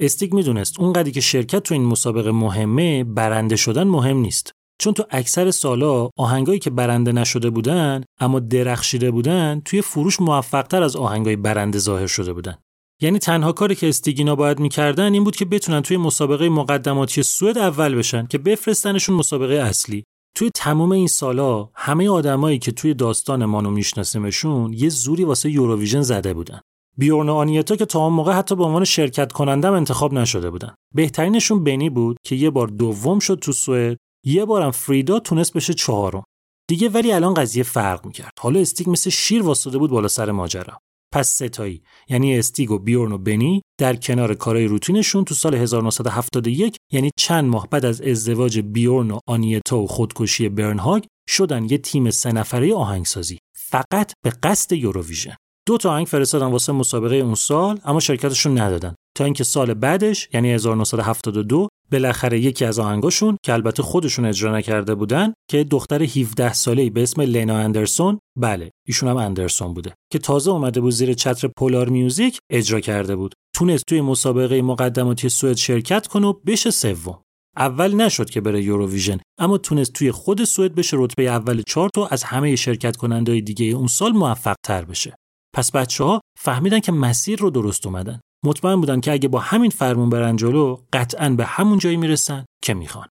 استیگ 0.00 0.34
می‌دونست 0.34 0.80
اونقدری 0.80 1.12
که 1.12 1.20
شرکت 1.20 1.62
تو 1.62 1.74
این 1.74 1.84
مسابقه 1.84 2.32
مهمه 2.32 3.04
برنده 3.04 3.56
شدن 3.56 3.84
مهم 3.84 4.16
نیست. 4.16 4.52
چون 4.80 4.94
تو 4.94 5.04
اکثر 5.10 5.50
سالا 5.50 6.10
آهنگایی 6.16 6.58
که 6.58 6.70
برنده 6.70 7.12
نشده 7.12 7.50
بودن 7.50 8.04
اما 8.20 8.40
درخشیده 8.40 9.10
بودن 9.10 9.62
توی 9.64 9.82
فروش 9.82 10.20
موفقتر 10.20 10.82
از 10.82 10.96
آهنگای 10.96 11.36
برنده 11.36 11.78
ظاهر 11.78 12.06
شده 12.06 12.32
بودن. 12.32 12.58
یعنی 13.02 13.18
تنها 13.18 13.52
کاری 13.52 13.74
که 13.74 13.88
استیگینا 13.88 14.36
باید 14.36 14.60
می‌کردن 14.60 15.12
این 15.12 15.24
بود 15.24 15.36
که 15.36 15.44
بتونن 15.44 15.82
توی 15.82 15.96
مسابقه 15.96 16.48
مقدماتی 16.48 17.22
سوئد 17.22 17.58
اول 17.58 17.94
بشن 17.94 18.26
که 18.26 18.38
بفرستنشون 18.38 19.16
مسابقه 19.16 19.54
اصلی. 19.54 20.04
توی 20.36 20.50
تمام 20.54 20.92
این 20.92 21.06
سالا 21.06 21.68
همه 21.74 22.08
آدمایی 22.08 22.58
که 22.58 22.72
توی 22.72 22.94
داستان 22.94 23.44
مانو 23.44 23.70
میشناسیمشون 23.70 24.72
یه 24.72 24.88
زوری 24.88 25.24
واسه 25.24 25.50
یوروویژن 25.50 26.02
زده 26.02 26.34
بودن. 26.34 26.60
بیورن 26.96 27.28
آنیتا 27.28 27.76
که 27.76 27.84
تا 27.84 28.04
اون 28.04 28.12
موقع 28.12 28.32
حتی 28.32 28.56
به 28.56 28.64
عنوان 28.64 28.84
شرکت 28.84 29.32
کنندم 29.32 29.72
انتخاب 29.72 30.12
نشده 30.12 30.50
بودن. 30.50 30.74
بهترینشون 30.94 31.64
بنی 31.64 31.90
بود 31.90 32.16
که 32.24 32.36
یه 32.36 32.50
بار 32.50 32.66
دوم 32.66 33.18
شد 33.18 33.38
تو 33.38 33.52
سوئد 33.52 33.96
یه 34.26 34.44
بارم 34.44 34.70
فریدا 34.70 35.20
تونست 35.20 35.52
بشه 35.52 35.74
چهارم. 35.74 36.22
دیگه 36.68 36.88
ولی 36.88 37.12
الان 37.12 37.34
قضیه 37.34 37.62
فرق 37.62 38.06
می‌کرد. 38.06 38.32
حالا 38.40 38.60
استیگ 38.60 38.90
مثل 38.90 39.10
شیر 39.10 39.42
وایساده 39.42 39.78
بود 39.78 39.90
بالا 39.90 40.08
سر 40.08 40.30
ماجرا. 40.30 40.78
پس 41.12 41.28
سه‌تایی. 41.28 41.82
یعنی 42.08 42.38
استیگ 42.38 42.70
و 42.70 42.78
بیورن 42.78 43.12
و 43.12 43.18
بنی 43.18 43.62
در 43.80 43.96
کنار 43.96 44.34
کارهای 44.34 44.66
روتینشون 44.66 45.24
تو 45.24 45.34
سال 45.34 45.54
1971 45.54 46.76
یعنی 46.92 47.10
چند 47.18 47.44
ماه 47.44 47.68
بعد 47.70 47.84
از 47.84 48.00
ازدواج 48.00 48.58
بیورن 48.58 49.10
و 49.10 49.18
آنیتا 49.26 49.78
و 49.78 49.86
خودکشی 49.86 50.48
برنهاگ 50.48 51.04
شدن 51.28 51.64
یه 51.64 51.78
تیم 51.78 52.10
سه 52.10 52.32
نفره 52.32 52.74
آهنگسازی. 52.74 53.38
فقط 53.56 54.12
به 54.24 54.30
قصد 54.42 54.72
یوروویژن. 54.72 55.34
دو 55.66 55.78
تا 55.78 55.90
آهنگ 55.90 56.06
فرستادن 56.06 56.46
واسه 56.46 56.72
مسابقه 56.72 57.16
اون 57.16 57.34
سال 57.34 57.80
اما 57.84 58.00
شرکتشون 58.00 58.58
ندادن. 58.58 58.94
تا 59.16 59.24
اینکه 59.24 59.44
سال 59.44 59.74
بعدش 59.74 60.28
یعنی 60.34 60.52
1972 60.52 61.68
بالاخره 61.92 62.40
یکی 62.40 62.64
از 62.64 62.78
آهنگاشون 62.78 63.36
که 63.44 63.52
البته 63.52 63.82
خودشون 63.82 64.24
اجرا 64.24 64.56
نکرده 64.56 64.94
بودن 64.94 65.32
که 65.50 65.64
دختر 65.64 66.02
17 66.02 66.52
ساله‌ای 66.52 66.90
به 66.90 67.02
اسم 67.02 67.22
لینا 67.22 67.58
اندرسون 67.58 68.18
بله 68.38 68.70
ایشون 68.86 69.08
هم 69.08 69.16
اندرسون 69.16 69.74
بوده 69.74 69.94
که 70.12 70.18
تازه 70.18 70.50
اومده 70.50 70.80
بود 70.80 70.92
زیر 70.92 71.14
چتر 71.14 71.48
پولار 71.56 71.88
میوزیک 71.88 72.38
اجرا 72.50 72.80
کرده 72.80 73.16
بود. 73.16 73.34
تونست 73.54 73.84
توی 73.88 74.00
مسابقه 74.00 74.62
مقدماتی 74.62 75.28
سوئد 75.28 75.56
شرکت 75.56 76.06
کنه 76.06 76.26
و 76.26 76.32
بشه 76.46 76.70
سوم. 76.70 77.22
اول 77.56 77.94
نشد 77.94 78.30
که 78.30 78.40
بره 78.40 78.62
یوروویژن 78.62 79.18
اما 79.38 79.58
تونست 79.58 79.92
توی 79.92 80.12
خود 80.12 80.44
سوئد 80.44 80.74
بشه 80.74 80.96
رتبه 81.00 81.22
اول 81.22 81.62
چارت 81.66 81.98
و 81.98 82.08
از 82.10 82.24
همه 82.24 82.56
شرکت 82.56 82.96
کننده 82.96 83.40
دیگه 83.40 83.66
اون 83.66 83.86
سال 83.86 84.12
موفق 84.12 84.56
تر 84.64 84.84
بشه. 84.84 85.14
پس 85.54 85.72
بچه 85.72 86.04
ها 86.04 86.20
فهمیدن 86.40 86.80
که 86.80 86.92
مسیر 86.92 87.38
رو 87.38 87.50
درست 87.50 87.86
اومدن. 87.86 88.20
مطمئن 88.44 88.80
بودن 88.80 89.00
که 89.00 89.12
اگه 89.12 89.28
با 89.28 89.38
همین 89.38 89.70
فرمون 89.70 90.10
برن 90.10 90.36
جلو 90.36 90.76
قطعا 90.92 91.30
به 91.30 91.44
همون 91.44 91.78
جایی 91.78 91.96
می‌رسن 91.96 92.44
که 92.62 92.74
می‌خوان. 92.74 93.08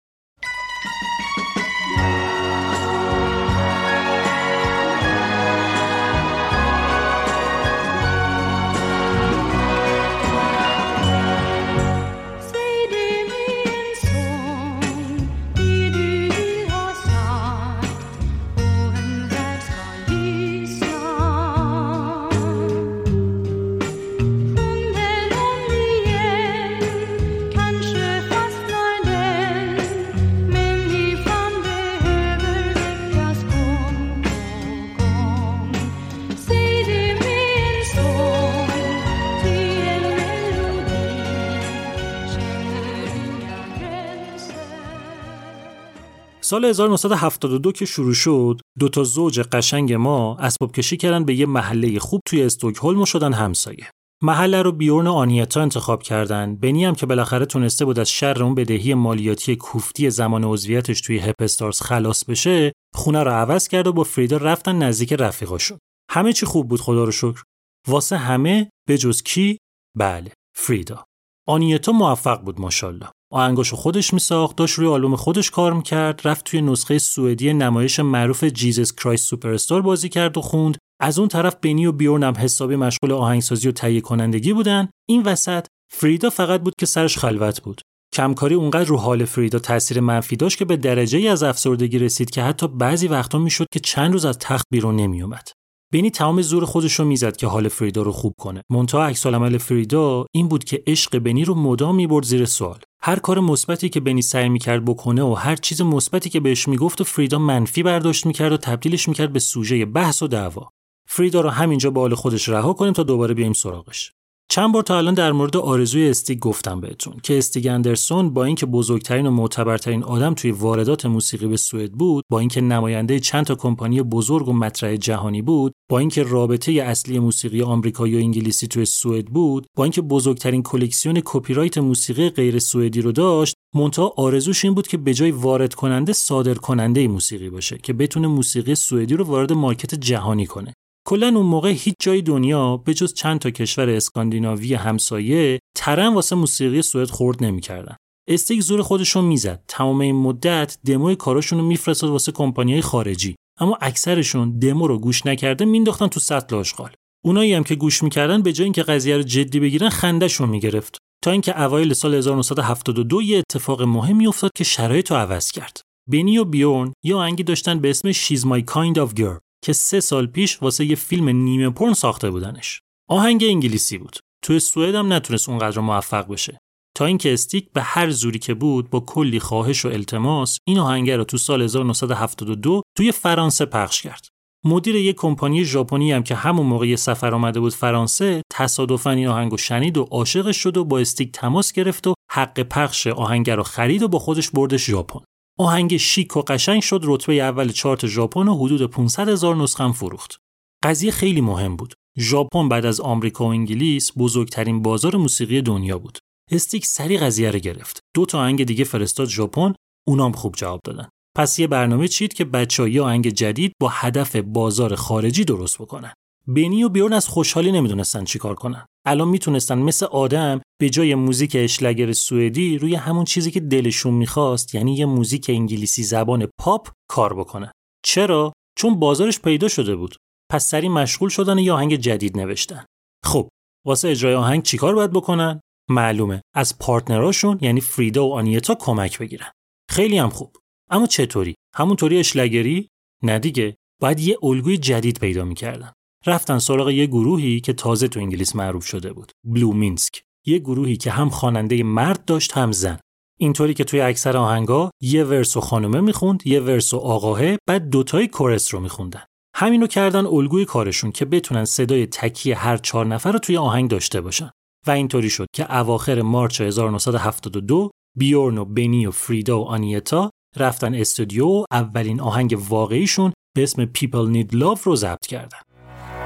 سال 46.51 46.65
1972 46.65 47.71
که 47.71 47.85
شروع 47.85 48.13
شد 48.13 48.61
دو 48.79 48.89
تا 48.89 49.03
زوج 49.03 49.39
قشنگ 49.39 49.93
ما 49.93 50.37
اسباب 50.39 50.71
کشی 50.71 50.97
کردن 50.97 51.25
به 51.25 51.35
یه 51.35 51.45
محله 51.45 51.99
خوب 51.99 52.21
توی 52.25 52.43
استکهلم 52.43 53.01
و 53.01 53.05
شدن 53.05 53.33
همسایه 53.33 53.89
محله 54.23 54.61
رو 54.61 54.71
بیورن 54.71 55.07
و 55.07 55.11
آنیتا 55.11 55.61
انتخاب 55.61 56.03
کردن 56.03 56.55
بنی 56.55 56.85
هم 56.85 56.95
که 56.95 57.05
بالاخره 57.05 57.45
تونسته 57.45 57.85
بود 57.85 57.99
از 57.99 58.09
شر 58.09 58.43
اون 58.43 58.55
بدهی 58.55 58.93
مالیاتی 58.93 59.55
کوفتی 59.55 60.09
زمان 60.09 60.43
عضویتش 60.43 61.01
توی 61.01 61.19
هپ 61.19 61.35
استارز 61.41 61.81
خلاص 61.81 62.25
بشه 62.25 62.73
خونه 62.95 63.23
رو 63.23 63.31
عوض 63.31 63.67
کرد 63.67 63.87
و 63.87 63.93
با 63.93 64.03
فریدا 64.03 64.37
رفتن 64.37 64.75
نزدیک 64.75 65.13
رفیقاشون 65.13 65.77
همه 66.11 66.33
چی 66.33 66.45
خوب 66.45 66.67
بود 66.67 66.81
خدا 66.81 67.03
رو 67.03 67.11
شکر 67.11 67.43
واسه 67.87 68.17
همه 68.17 68.69
به 68.87 68.97
جز 68.97 69.23
کی؟ 69.23 69.57
بله 69.97 70.31
فریدا. 70.57 71.05
آنیتا 71.47 71.91
موفق 71.91 72.41
بود 72.41 72.61
ماشاءالله. 72.61 73.09
آهنگاشو 73.31 73.75
خودش 73.75 74.13
میساخت 74.13 74.55
داشت 74.55 74.79
روی 74.79 74.87
آلبوم 74.87 75.15
خودش 75.15 75.51
کار 75.51 75.73
می‌کرد 75.73 76.21
رفت 76.23 76.45
توی 76.45 76.61
نسخه 76.61 76.97
سوئدی 76.97 77.53
نمایش 77.53 77.99
معروف 77.99 78.43
جیزس 78.43 78.95
کرایست 78.95 79.27
سوپرستار 79.27 79.81
بازی 79.81 80.09
کرد 80.09 80.37
و 80.37 80.41
خوند. 80.41 80.77
از 81.01 81.19
اون 81.19 81.27
طرف 81.27 81.55
بنی 81.61 81.85
و 81.85 81.91
بیورن 81.91 82.23
هم 82.23 82.33
حسابی 82.37 82.75
مشغول 82.75 83.11
آهنگسازی 83.11 83.67
و 83.67 83.71
تهیه 83.71 84.01
کنندگی 84.01 84.53
بودن. 84.53 84.89
این 85.09 85.23
وسط 85.23 85.65
فریدا 85.93 86.29
فقط 86.29 86.61
بود 86.61 86.73
که 86.79 86.85
سرش 86.85 87.17
خلوت 87.17 87.61
بود. 87.61 87.81
کمکاری 88.15 88.55
اونقدر 88.55 88.89
رو 88.89 88.97
حال 88.97 89.25
فریدا 89.25 89.59
تاثیر 89.59 89.99
منفی 89.99 90.35
داشت 90.35 90.57
که 90.57 90.65
به 90.65 90.77
درجه 90.77 91.17
ای 91.17 91.27
از 91.27 91.43
افسردگی 91.43 91.99
رسید 91.99 92.29
که 92.29 92.43
حتی 92.43 92.67
بعضی 92.67 93.07
وقتا 93.07 93.39
می‌شد 93.39 93.65
که 93.71 93.79
چند 93.79 94.13
روز 94.13 94.25
از 94.25 94.37
تخت 94.37 94.65
بیرون 94.71 94.95
نمیومد 94.95 95.47
بنی 95.93 96.09
تمام 96.09 96.41
زور 96.41 96.65
خودش 96.65 96.93
رو 96.93 97.05
می‌زد 97.05 97.37
که 97.37 97.47
حال 97.47 97.67
فریدا 97.67 98.01
رو 98.01 98.11
خوب 98.11 98.33
کنه. 98.39 98.61
منتها 98.69 99.05
عکس 99.05 99.27
عمل 99.27 99.57
فریدا 99.57 100.25
این 100.31 100.47
بود 100.47 100.63
که 100.63 100.83
عشق 100.87 101.19
بنی 101.19 101.45
رو 101.45 101.55
مدام 101.55 101.95
می‌برد 101.95 102.25
زیر 102.25 102.45
سوال. 102.45 102.79
هر 103.01 103.19
کار 103.19 103.39
مثبتی 103.39 103.89
که 103.89 103.99
بنی 103.99 104.21
سعی 104.21 104.49
می‌کرد 104.49 104.85
بکنه 104.85 105.23
و 105.23 105.33
هر 105.33 105.55
چیز 105.55 105.81
مثبتی 105.81 106.29
که 106.29 106.39
بهش 106.39 106.67
می‌گفت 106.67 107.01
و 107.01 107.03
فریدا 107.03 107.39
منفی 107.39 107.83
برداشت 107.83 108.25
می‌کرد 108.25 108.51
و 108.51 108.57
تبدیلش 108.57 109.07
می‌کرد 109.07 109.33
به 109.33 109.39
سوژه 109.39 109.85
بحث 109.85 110.23
و 110.23 110.27
دعوا. 110.27 110.69
فریدا 111.07 111.41
رو 111.41 111.49
همینجا 111.49 111.91
با 111.91 112.01
حال 112.01 112.15
خودش 112.15 112.49
رها 112.49 112.73
کنیم 112.73 112.93
تا 112.93 113.03
دوباره 113.03 113.33
بیایم 113.33 113.53
سراغش. 113.53 114.11
چند 114.51 114.73
بار 114.73 114.83
تا 114.83 114.97
الان 114.97 115.13
در 115.13 115.31
مورد 115.31 115.57
آرزوی 115.57 116.09
استیگ 116.09 116.39
گفتم 116.39 116.81
بهتون 116.81 117.13
که 117.23 117.37
استیگ 117.37 117.67
اندرسون 117.67 118.33
با 118.33 118.43
اینکه 118.43 118.65
بزرگترین 118.65 119.25
و 119.27 119.31
معتبرترین 119.31 120.03
آدم 120.03 120.33
توی 120.33 120.51
واردات 120.51 121.05
موسیقی 121.05 121.47
به 121.47 121.57
سوئد 121.57 121.91
بود 121.91 122.23
با 122.29 122.39
اینکه 122.39 122.61
نماینده 122.61 123.19
چند 123.19 123.45
تا 123.45 123.55
کمپانی 123.55 124.01
بزرگ 124.01 124.47
و 124.47 124.53
مطرح 124.53 124.95
جهانی 124.95 125.41
بود 125.41 125.73
با 125.89 125.99
اینکه 125.99 126.23
رابط 126.23 126.71
اصلی 126.71 127.19
موسیقی 127.19 127.61
آمریکایی 127.61 128.15
و 128.15 128.17
انگلیسی 128.17 128.67
توی 128.67 128.85
سوئد 128.85 129.25
بود 129.25 129.67
با 129.77 129.83
اینکه 129.83 130.01
بزرگترین 130.01 130.63
کلکسیون 130.63 131.21
کپی 131.25 131.53
رایت 131.53 131.77
موسیقی 131.77 132.29
غیر 132.29 132.59
سوئدی 132.59 133.01
رو 133.01 133.11
داشت 133.11 133.55
منتها 133.75 134.13
آرزوش 134.17 134.65
این 134.65 134.73
بود 134.73 134.87
که 134.87 134.97
به 134.97 135.13
جای 135.13 135.31
وارد 135.31 135.73
کننده 135.73 136.13
صادر 136.13 136.53
کننده 136.53 137.07
موسیقی 137.07 137.49
باشه 137.49 137.77
که 137.77 137.93
بتونه 137.93 138.27
موسیقی 138.27 138.75
سوئدی 138.75 139.15
رو 139.15 139.25
وارد 139.25 139.53
market 139.53 139.95
جهانی 139.95 140.45
کنه. 140.45 140.73
کلا 141.07 141.27
اون 141.27 141.45
موقع 141.45 141.69
هیچ 141.69 141.95
جای 142.01 142.21
دنیا 142.21 142.77
به 142.77 142.93
جز 142.93 143.13
چند 143.13 143.39
تا 143.39 143.49
کشور 143.49 143.89
اسکاندیناوی 143.89 144.73
همسایه 144.73 145.59
ترن 145.77 146.13
واسه 146.13 146.35
موسیقی 146.35 146.81
سوئد 146.81 147.09
خورد 147.09 147.43
نمی‌کردن. 147.43 147.95
استیک 148.29 148.61
زور 148.61 148.81
خودشون 148.81 149.25
می‌زد. 149.25 149.63
تمام 149.67 150.01
این 150.01 150.15
مدت 150.15 150.77
دموی 150.85 151.15
کاراشون 151.15 151.59
رو 151.59 151.65
میفرستاد 151.65 152.09
واسه 152.09 152.31
کمپانیای 152.31 152.81
خارجی. 152.81 153.35
اما 153.59 153.77
اکثرشون 153.81 154.59
دمو 154.59 154.87
رو 154.87 154.99
گوش 154.99 155.25
نکرده 155.25 155.65
مینداختن 155.65 156.07
تو 156.07 156.19
سطل 156.19 156.55
آشغال. 156.55 156.91
اونایی 157.25 157.53
هم 157.53 157.63
که 157.63 157.75
گوش 157.75 158.03
می‌کردن 158.03 158.41
به 158.41 158.53
جای 158.53 158.63
اینکه 158.63 158.83
قضیه 158.83 159.17
رو 159.17 159.23
جدی 159.23 159.59
بگیرن 159.59 159.89
خندهشون 159.89 160.49
می‌گرفت. 160.49 160.97
تا 161.23 161.31
اینکه 161.31 161.61
اوایل 161.61 161.93
سال 161.93 162.13
1972 162.15 163.21
یه 163.21 163.37
اتفاق 163.37 163.81
مهمی 163.81 164.27
افتاد 164.27 164.51
که 164.55 164.63
شرایط 164.63 165.11
رو 165.11 165.17
عوض 165.17 165.51
کرد. 165.51 165.81
بنی 166.09 166.37
و 166.37 166.43
بیورن 166.43 166.93
یه 167.03 167.15
آهنگی 167.15 167.43
داشتن 167.43 167.79
به 167.79 167.89
اسم 167.89 168.11
She's 168.11 168.41
My 168.41 168.63
Kind 168.73 168.97
of 168.97 169.19
Girl 169.19 169.50
که 169.63 169.73
سه 169.73 169.99
سال 169.99 170.27
پیش 170.27 170.61
واسه 170.61 170.85
یه 170.85 170.95
فیلم 170.95 171.29
نیمه 171.29 171.69
پرن 171.69 171.93
ساخته 171.93 172.31
بودنش. 172.31 172.81
آهنگ 173.09 173.43
انگلیسی 173.43 173.97
بود. 173.97 174.17
توی 174.43 174.59
سوئد 174.59 174.95
هم 174.95 175.13
نتونست 175.13 175.49
اونقدر 175.49 175.79
موفق 175.79 176.27
بشه. 176.27 176.57
تا 176.95 177.05
اینکه 177.05 177.33
استیک 177.33 177.71
به 177.73 177.81
هر 177.81 178.09
زوری 178.09 178.39
که 178.39 178.53
بود 178.53 178.89
با 178.89 178.99
کلی 178.99 179.39
خواهش 179.39 179.85
و 179.85 179.87
التماس 179.87 180.57
این 180.67 180.79
آهنگ 180.79 181.11
رو 181.11 181.23
تو 181.23 181.37
سال 181.37 181.61
1972 181.61 182.81
توی 182.97 183.11
فرانسه 183.11 183.65
پخش 183.65 184.01
کرد. 184.01 184.27
مدیر 184.65 184.95
یک 184.95 185.15
کمپانی 185.15 185.65
ژاپنی 185.65 186.11
هم 186.11 186.23
که 186.23 186.35
همون 186.35 186.65
موقع 186.65 186.95
سفر 186.95 187.35
آمده 187.35 187.59
بود 187.59 187.73
فرانسه 187.73 188.41
تصادفاً 188.51 189.09
این 189.09 189.27
آهنگو 189.27 189.57
شنید 189.57 189.97
و 189.97 190.03
عاشقش 190.03 190.57
شد 190.57 190.77
و 190.77 190.85
با 190.85 190.99
استیک 190.99 191.31
تماس 191.31 191.71
گرفت 191.71 192.07
و 192.07 192.13
حق 192.31 192.59
پخش 192.59 193.07
آهنگ 193.07 193.49
رو 193.49 193.63
خرید 193.63 194.03
و 194.03 194.07
با 194.07 194.19
خودش 194.19 194.49
بردش 194.49 194.85
ژاپن. 194.85 195.19
آهنگ 195.61 195.97
شیک 195.97 196.37
و 196.37 196.41
قشنگ 196.41 196.81
شد 196.81 197.01
رتبه 197.03 197.33
اول 197.33 197.71
چارت 197.71 198.07
ژاپن 198.07 198.47
و 198.47 198.57
حدود 198.57 198.89
500 198.89 199.29
هزار 199.29 199.55
نسخه 199.55 199.91
فروخت. 199.91 200.37
قضیه 200.83 201.11
خیلی 201.11 201.41
مهم 201.41 201.75
بود. 201.75 201.93
ژاپن 202.19 202.69
بعد 202.69 202.85
از 202.85 203.01
آمریکا 203.01 203.45
و 203.45 203.47
انگلیس 203.47 204.11
بزرگترین 204.17 204.81
بازار 204.81 205.15
موسیقی 205.15 205.61
دنیا 205.61 205.99
بود. 205.99 206.19
استیک 206.51 206.85
سری 206.85 207.17
قضیه 207.17 207.51
رو 207.51 207.59
گرفت. 207.59 207.99
دو 208.15 208.25
تا 208.25 208.39
آهنگ 208.39 208.63
دیگه 208.63 208.83
فرستاد 208.83 209.27
ژاپن، 209.27 209.73
اونام 210.07 210.31
خوب 210.31 210.55
جواب 210.55 210.79
دادن. 210.83 211.09
پس 211.37 211.59
یه 211.59 211.67
برنامه 211.67 212.07
چید 212.07 212.33
که 212.33 212.45
بچه‌ها 212.45 213.05
آهنگ 213.05 213.29
جدید 213.29 213.73
با 213.81 213.89
هدف 213.89 214.35
بازار 214.35 214.95
خارجی 214.95 215.45
درست 215.45 215.77
بکنن. 215.77 216.13
بنی 216.47 216.83
و 216.83 216.89
بیورن 216.89 217.13
از 217.13 217.27
خوشحالی 217.27 217.71
نمی‌دونستن 217.71 218.23
چیکار 218.23 218.55
کنن. 218.55 218.85
الان 219.05 219.27
می‌تونستن 219.27 219.77
مثل 219.77 220.05
آدم 220.05 220.61
به 220.79 220.89
جای 220.89 221.15
موزیک 221.15 221.55
اشلگر 221.59 222.11
سوئدی 222.11 222.77
روی 222.77 222.95
همون 222.95 223.25
چیزی 223.25 223.51
که 223.51 223.59
دلشون 223.59 224.13
می‌خواست 224.13 224.75
یعنی 224.75 224.95
یه 224.95 225.05
موزیک 225.05 225.49
انگلیسی 225.49 226.03
زبان 226.03 226.49
پاپ 226.59 226.89
کار 227.09 227.33
بکنن. 227.33 227.71
چرا؟ 228.05 228.53
چون 228.77 228.99
بازارش 228.99 229.39
پیدا 229.39 229.67
شده 229.67 229.95
بود. 229.95 230.15
پس 230.51 230.69
سری 230.69 230.89
مشغول 230.89 231.29
شدن 231.29 231.57
یه 231.57 231.73
آهنگ 231.73 231.95
جدید 231.95 232.37
نوشتن. 232.37 232.85
خب، 233.25 233.49
واسه 233.85 234.09
اجرای 234.09 234.35
آهنگ 234.35 234.63
چیکار 234.63 234.95
باید 234.95 235.11
بکنن؟ 235.11 235.61
معلومه 235.89 236.41
از 236.55 236.79
پارتنراشون 236.79 237.57
یعنی 237.61 237.81
فریدا 237.81 238.27
و 238.27 238.33
آنیتا 238.33 238.75
کمک 238.75 239.19
بگیرن. 239.19 239.51
خیلی 239.89 240.17
هم 240.17 240.29
خوب. 240.29 240.55
اما 240.89 241.07
چطوری؟ 241.07 241.55
همونطوری 241.75 242.19
اشلگری؟ 242.19 242.87
نه 243.23 243.39
دیگه. 243.39 243.75
باید 244.01 244.19
یه 244.19 244.37
الگوی 244.43 244.77
جدید 244.77 245.19
پیدا 245.19 245.45
می‌کردن. 245.45 245.91
رفتن 246.25 246.59
سراغ 246.59 246.89
یه 246.89 247.05
گروهی 247.05 247.59
که 247.59 247.73
تازه 247.73 248.07
تو 248.07 248.19
انگلیس 248.19 248.55
معروف 248.55 248.85
شده 248.85 249.13
بود. 249.13 249.31
بلو 249.43 249.73
مینسک. 249.73 250.23
یه 250.45 250.59
گروهی 250.59 250.97
که 250.97 251.11
هم 251.11 251.29
خواننده 251.29 251.83
مرد 251.83 252.25
داشت 252.25 252.51
هم 252.51 252.71
زن. 252.71 252.99
اینطوری 253.39 253.73
که 253.73 253.83
توی 253.83 254.01
اکثر 254.01 254.37
آهنگا 254.37 254.91
یه 255.01 255.23
ورس 255.23 255.57
و 255.57 255.61
خانومه 255.61 256.01
می‌خوند، 256.01 256.47
یه 256.47 256.59
ورس 256.59 256.93
و 256.93 256.97
آقاهه، 256.97 257.57
بعد 257.67 257.89
دوتای 257.89 258.27
کورس 258.27 258.73
رو 258.73 258.79
میخوندن. 258.79 259.23
همینو 259.55 259.87
کردن 259.87 260.25
الگوی 260.25 260.65
کارشون 260.65 261.11
که 261.11 261.25
بتونن 261.25 261.65
صدای 261.65 262.05
تکی 262.05 262.51
هر 262.51 262.77
چهار 262.77 263.05
نفر 263.05 263.31
رو 263.31 263.39
توی 263.39 263.57
آهنگ 263.57 263.89
داشته 263.89 264.21
باشن. 264.21 264.51
و 264.87 264.91
اینطوری 264.91 265.29
شد 265.29 265.47
که 265.53 265.75
اواخر 265.75 266.21
مارچ 266.21 266.61
1972 266.61 267.91
بیورن 268.17 268.57
و 268.57 268.65
بنی 268.65 269.05
و 269.05 269.11
فریدا 269.11 269.59
و 269.59 269.65
آنیتا 269.65 270.29
رفتن 270.57 270.95
استودیو 270.95 271.47
و 271.47 271.63
اولین 271.71 272.21
آهنگ 272.21 272.57
واقعیشون 272.69 273.33
به 273.55 273.63
اسم 273.63 273.85
People 273.85 274.33
Need 274.33 274.55
Love 274.55 274.81
رو 274.83 274.95
ضبط 274.95 275.25
کردن. 275.27 275.59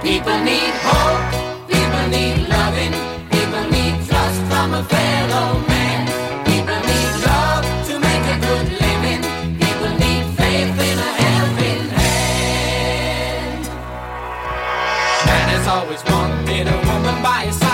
People 0.01 0.37
need 0.43 0.73
hope, 0.85 1.67
people 1.67 2.07
need 2.09 2.47
loving, 2.47 2.93
people 3.31 3.63
need 3.71 3.95
trust 4.07 4.39
from 4.49 4.73
a 4.75 4.83
fellow 4.83 5.59
man. 5.67 6.05
People 6.45 6.79
need 6.91 7.11
love 7.25 7.65
to 7.87 7.99
make 7.99 8.25
a 8.35 8.37
good 8.47 8.67
living, 8.85 9.21
people 9.57 9.91
need 9.97 10.25
faith 10.37 10.77
in 10.89 10.97
a 10.99 11.11
helping 11.23 11.89
hand. 11.97 13.63
Man 15.25 15.49
has 15.55 15.67
always 15.67 16.03
wanted 16.05 16.67
a 16.67 16.77
woman 16.87 17.23
by 17.23 17.45
his 17.47 17.64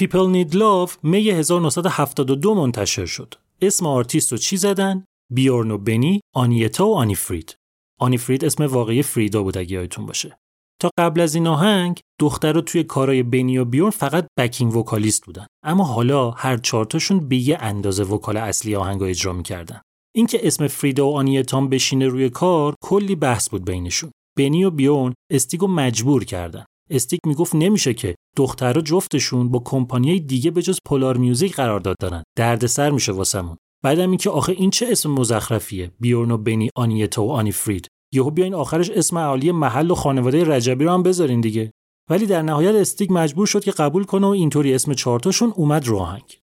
People 0.00 0.32
Need 0.34 0.54
Love 0.54 0.92
می 1.02 1.30
1972 1.30 2.54
منتشر 2.54 3.06
شد. 3.06 3.34
اسم 3.62 3.86
آرتیست 3.86 4.32
رو 4.32 4.38
چی 4.38 4.56
زدن؟ 4.56 5.04
بیورن 5.32 5.70
و 5.70 5.78
بنی، 5.78 6.20
آنیتا 6.34 6.86
و 6.86 6.94
آنیفرید. 6.94 7.56
آنیفرید 8.00 8.44
اسم 8.44 8.66
واقعی 8.66 9.02
فریدا 9.02 9.42
بود 9.42 9.58
اگه 9.58 9.72
یادتون 9.72 10.06
باشه. 10.06 10.38
تا 10.82 10.90
قبل 10.98 11.20
از 11.20 11.34
این 11.34 11.46
آهنگ 11.46 12.00
دخترا 12.20 12.60
توی 12.60 12.84
کارای 12.84 13.22
بنی 13.22 13.58
و 13.58 13.64
بیورن 13.64 13.90
فقط 13.90 14.26
backing 14.38 14.76
vocalist 14.76 15.26
بودن 15.26 15.46
اما 15.64 15.84
حالا 15.84 16.30
هر 16.30 16.56
چهارتاشون 16.56 17.28
به 17.28 17.36
یه 17.36 17.58
اندازه 17.60 18.04
vocal 18.04 18.36
اصلی 18.36 18.76
آهنگ 18.76 19.02
اجرا 19.02 19.32
می‌کردن 19.32 19.80
اینکه 20.14 20.46
اسم 20.46 20.66
فریدا 20.66 21.08
و 21.08 21.16
آنیتام 21.16 21.68
بشینه 21.68 22.06
روی 22.06 22.30
کار 22.30 22.74
کلی 22.82 23.14
بحث 23.14 23.48
بود 23.48 23.64
بینشون 23.64 24.10
بنی 24.38 24.64
و 24.64 24.70
بیورن 24.70 25.14
استیگو 25.32 25.66
مجبور 25.66 26.24
کردن 26.24 26.64
استیک 26.92 27.20
می‌گفت 27.26 27.54
نمیشه 27.54 27.94
که. 27.94 28.14
دخترها 28.36 28.80
جفتشون 28.80 29.48
با 29.48 29.62
کمپانیای 29.64 30.20
دیگه 30.20 30.50
به 30.50 30.62
جز 30.62 30.78
پولار 30.86 31.16
میوزیک 31.16 31.56
قرارداد 31.56 31.96
دارن. 32.00 32.22
دردسر 32.36 32.90
میشه 32.90 33.12
واسمون. 33.12 33.56
بعدم 33.84 34.08
اینکه 34.10 34.30
آخه 34.30 34.52
این 34.52 34.70
چه 34.70 34.86
اسم 34.90 35.10
مزخرفیه؟ 35.10 35.90
بیورن 36.00 36.30
و 36.30 36.36
بنی 36.36 36.70
آنیتا 36.76 37.24
و 37.24 37.32
آنیفرید 37.32 37.88
یهو 38.14 38.30
بیاین 38.30 38.54
آخرش 38.54 38.90
اسم 38.90 39.18
عالی 39.18 39.52
محل 39.52 39.90
و 39.90 39.94
خانواده 39.94 40.44
رجبی 40.44 40.84
رو 40.84 40.90
هم 40.90 41.02
بذارین 41.02 41.40
دیگه. 41.40 41.72
ولی 42.10 42.26
در 42.26 42.42
نهایت 42.42 42.74
استیک 42.74 43.10
مجبور 43.10 43.46
شد 43.46 43.64
که 43.64 43.70
قبول 43.70 44.04
کنه 44.04 44.26
و 44.26 44.30
اینطوری 44.30 44.74
اسم 44.74 44.94
چهارتاشون 44.94 45.52
اومد 45.56 45.86
رو 45.86 45.98
آهنگ 45.98 46.38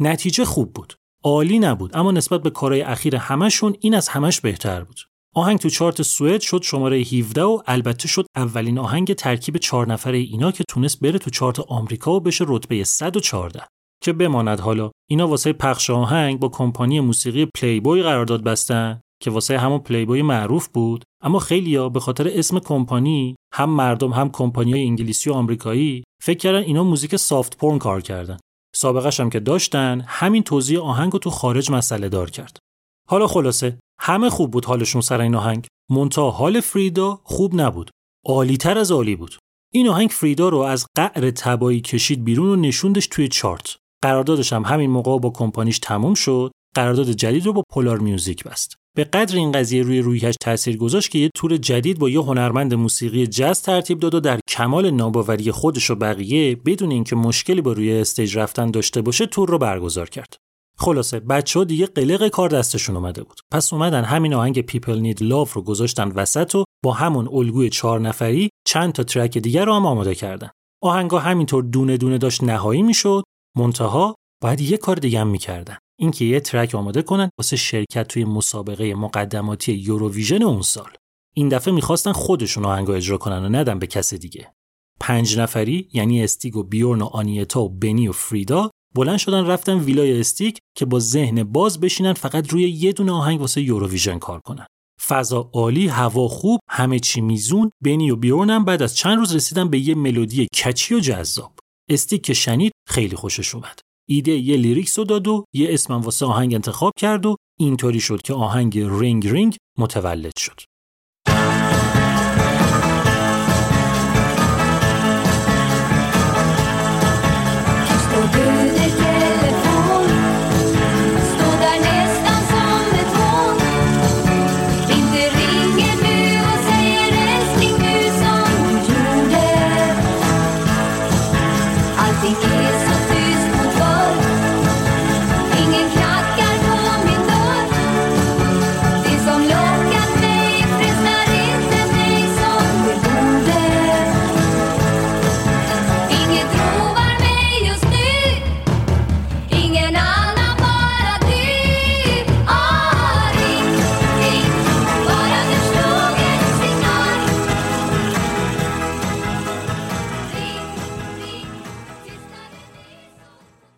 نتیجه 0.00 0.44
خوب 0.44 0.72
بود. 0.72 0.94
عالی 1.24 1.58
نبود 1.58 1.96
اما 1.96 2.12
نسبت 2.12 2.42
به 2.42 2.50
کارهای 2.50 2.82
اخیر 2.82 3.16
همشون 3.16 3.76
این 3.80 3.94
از 3.94 4.08
همش 4.08 4.40
بهتر 4.40 4.84
بود. 4.84 5.00
آهنگ 5.34 5.58
تو 5.58 5.68
چارت 5.68 6.02
سوئد 6.02 6.40
شد 6.40 6.62
شماره 6.62 6.96
17 6.98 7.42
و 7.42 7.62
البته 7.66 8.08
شد 8.08 8.26
اولین 8.36 8.78
آهنگ 8.78 9.12
ترکیب 9.12 9.56
چهار 9.56 9.86
نفره 9.92 10.18
اینا 10.18 10.52
که 10.52 10.64
تونست 10.68 11.00
بره 11.00 11.18
تو 11.18 11.30
چارت 11.30 11.60
آمریکا 11.60 12.12
و 12.12 12.20
بشه 12.20 12.44
رتبه 12.48 12.84
114 12.84 13.62
که 14.02 14.12
بماند 14.12 14.60
حالا. 14.60 14.90
اینا 15.10 15.28
واسه 15.28 15.52
پخش 15.52 15.90
آهنگ 15.90 16.40
با 16.40 16.48
کمپانی 16.48 17.00
موسیقی 17.00 17.46
پلیبوی 17.46 18.02
قرارداد 18.02 18.44
بستن 18.44 19.00
که 19.22 19.30
واسه 19.30 19.58
همون 19.58 19.78
پلیبوی 19.78 20.22
معروف 20.22 20.68
بود. 20.68 21.04
اما 21.22 21.38
خیلیا 21.38 21.88
به 21.88 22.00
خاطر 22.00 22.28
اسم 22.28 22.58
کمپانی 22.58 23.36
هم 23.54 23.70
مردم 23.70 24.10
هم 24.10 24.30
کمپانیای 24.30 24.86
انگلیسی 24.86 25.30
و 25.30 25.32
آمریکایی 25.32 26.04
فکر 26.22 26.38
کردن 26.38 26.62
اینا 26.62 26.84
موزیک 26.84 27.16
soft 27.16 27.56
porn 27.56 27.78
کار 27.78 28.00
کردن. 28.00 28.38
سابقش 28.74 29.20
هم 29.20 29.30
که 29.30 29.40
داشتن 29.40 30.04
همین 30.06 30.42
توزیع 30.42 30.80
آهنگ 30.80 31.12
رو 31.12 31.18
تو 31.18 31.30
خارج 31.30 31.70
مسئله 31.70 32.08
دار 32.08 32.30
کرد. 32.30 32.58
حالا 33.08 33.26
خلاصه 33.26 33.78
همه 34.00 34.30
خوب 34.30 34.50
بود 34.50 34.64
حالشون 34.64 35.00
سر 35.00 35.20
این 35.20 35.34
آهنگ. 35.34 35.66
مونتا 35.90 36.30
حال 36.30 36.60
فریدا 36.60 37.20
خوب 37.24 37.60
نبود. 37.60 37.90
عالیتر 38.26 38.78
از 38.78 38.92
عالی 38.92 39.16
بود. 39.16 39.38
این 39.72 39.88
آهنگ 39.88 40.10
فریدا 40.10 40.48
رو 40.48 40.58
از 40.58 40.86
قعر 40.96 41.30
تبایی 41.30 41.80
کشید 41.80 42.24
بیرون 42.24 42.48
و 42.48 42.56
نشوندش 42.56 43.06
توی 43.06 43.28
چارت. 43.28 43.76
قراردادش 44.02 44.52
هم 44.52 44.64
همین 44.64 44.90
موقع 44.90 45.18
با 45.18 45.30
کمپانیش 45.30 45.78
تموم 45.78 46.14
شد. 46.14 46.52
قرارداد 46.74 47.10
جدید 47.10 47.46
رو 47.46 47.52
با 47.52 47.62
پولار 47.70 47.98
میوزیک 47.98 48.44
بست. 48.44 48.74
به 48.96 49.04
قدر 49.04 49.36
این 49.36 49.52
قضیه 49.52 49.82
روی 49.82 50.00
رویش 50.00 50.34
تاثیر 50.40 50.76
گذاشت 50.76 51.10
که 51.10 51.18
یه 51.18 51.30
تور 51.34 51.56
جدید 51.56 51.98
با 51.98 52.08
یه 52.08 52.20
هنرمند 52.20 52.74
موسیقی 52.74 53.26
جاز 53.26 53.62
ترتیب 53.62 53.98
داد 53.98 54.14
و 54.14 54.20
در 54.20 54.40
کمال 54.48 54.90
ناباوری 54.90 55.50
خودش 55.50 55.90
و 55.90 55.94
بقیه 55.94 56.56
بدون 56.56 56.90
اینکه 56.90 57.16
مشکلی 57.16 57.60
با 57.60 57.72
روی 57.72 57.92
استیج 57.92 58.38
رفتن 58.38 58.70
داشته 58.70 59.02
باشه 59.02 59.26
تور 59.26 59.48
رو 59.48 59.58
برگزار 59.58 60.08
کرد. 60.08 60.36
خلاصه 60.82 61.20
بچه 61.20 61.58
ها 61.58 61.64
دیگه 61.64 61.86
قلق 61.86 62.28
کار 62.28 62.48
دستشون 62.48 62.96
اومده 62.96 63.22
بود. 63.22 63.40
پس 63.52 63.72
اومدن 63.72 64.04
همین 64.04 64.34
آهنگ 64.34 64.60
People 64.60 64.98
Need 64.98 65.22
Love 65.22 65.52
رو 65.52 65.62
گذاشتن 65.62 66.08
وسط 66.08 66.54
و 66.54 66.64
با 66.84 66.92
همون 66.92 67.28
الگوی 67.32 67.70
چهار 67.70 68.00
نفری 68.00 68.50
چند 68.66 68.92
تا 68.92 69.02
track 69.02 69.38
دیگه 69.38 69.64
رو 69.64 69.74
هم 69.74 69.86
آماده 69.86 70.14
کردن. 70.14 70.50
آهنگا 70.82 71.18
همینطور 71.18 71.64
دونه 71.64 71.96
دونه 71.96 72.18
داشت 72.18 72.44
نهایی 72.44 72.82
می‌شد 72.82 73.22
منتها 73.58 74.14
باید 74.42 74.60
یه 74.60 74.76
کار 74.76 74.96
دیگه 74.96 75.20
هم 75.20 75.28
می‌کردن. 75.28 75.76
اینکه 75.98 76.24
یه 76.24 76.40
track 76.40 76.74
آماده 76.74 77.02
کنن 77.02 77.30
واسه 77.38 77.56
شرکت 77.56 78.08
توی 78.08 78.24
مسابقه 78.24 78.94
مقدماتی 78.94 79.72
یوروویژن 79.72 80.42
اون 80.42 80.62
سال. 80.62 80.90
این 81.34 81.48
دفعه 81.48 81.74
می‌خواستن 81.74 82.12
خودشون 82.12 82.64
آهنگو 82.64 82.94
اجرا 82.94 83.18
کنن 83.18 83.44
و 83.44 83.48
ندن 83.48 83.78
به 83.78 83.86
کس 83.86 84.14
دیگه. 84.14 84.52
پنج 85.00 85.38
نفری 85.38 85.88
یعنی 85.92 86.24
استیگ 86.24 86.56
و 86.56 86.62
بیورن 86.62 87.02
و 87.02 87.04
آنیتا 87.04 87.62
و 87.62 87.68
بنی 87.68 88.08
و 88.08 88.12
فریدا 88.12 88.70
بلند 88.94 89.18
شدن 89.18 89.46
رفتن 89.46 89.78
ویلای 89.78 90.20
استیگ 90.20 90.58
که 90.76 90.84
با 90.84 90.98
ذهن 90.98 91.42
باز 91.44 91.80
بشینن 91.80 92.12
فقط 92.12 92.52
روی 92.52 92.70
یه 92.70 92.92
دونه 92.92 93.12
آهنگ 93.12 93.40
واسه 93.40 93.62
یوروویژن 93.62 94.18
کار 94.18 94.40
کنن. 94.40 94.66
فضا 95.06 95.50
عالی 95.52 95.86
هوا 95.86 96.28
خوب 96.28 96.60
همه 96.70 96.98
چی 96.98 97.20
میزون. 97.20 97.70
بنی 97.84 98.10
و 98.10 98.16
بیورن 98.16 98.50
هم 98.50 98.64
بعد 98.64 98.82
از 98.82 98.96
چند 98.96 99.18
روز 99.18 99.36
رسیدن 99.36 99.70
به 99.70 99.78
یه 99.78 99.94
ملودی 99.94 100.46
catchy 100.46 100.94
و 100.94 101.00
جذاب. 101.00 101.52
استیگ 101.90 102.22
که 102.22 102.34
شنید 102.34 102.72
خیلی 102.88 103.16
خوشش 103.16 103.54
اومد. 103.54 103.78
ایده 104.08 104.32
یه 104.32 104.56
lyrics 104.56 104.98
رو 104.98 105.04
داد 105.04 105.28
و 105.28 105.44
یه 105.54 105.74
اسمم 105.74 106.00
واسه 106.00 106.26
آهنگ 106.26 106.54
انتخاب 106.54 106.92
کرد 106.98 107.26
و 107.26 107.36
اینطوری 107.60 108.00
شد 108.00 108.22
که 108.22 108.34
آهنگ 108.34 108.78
Ring 108.78 109.28
Ring 109.28 109.56
متولد 109.78 110.36
شد. 110.38 110.60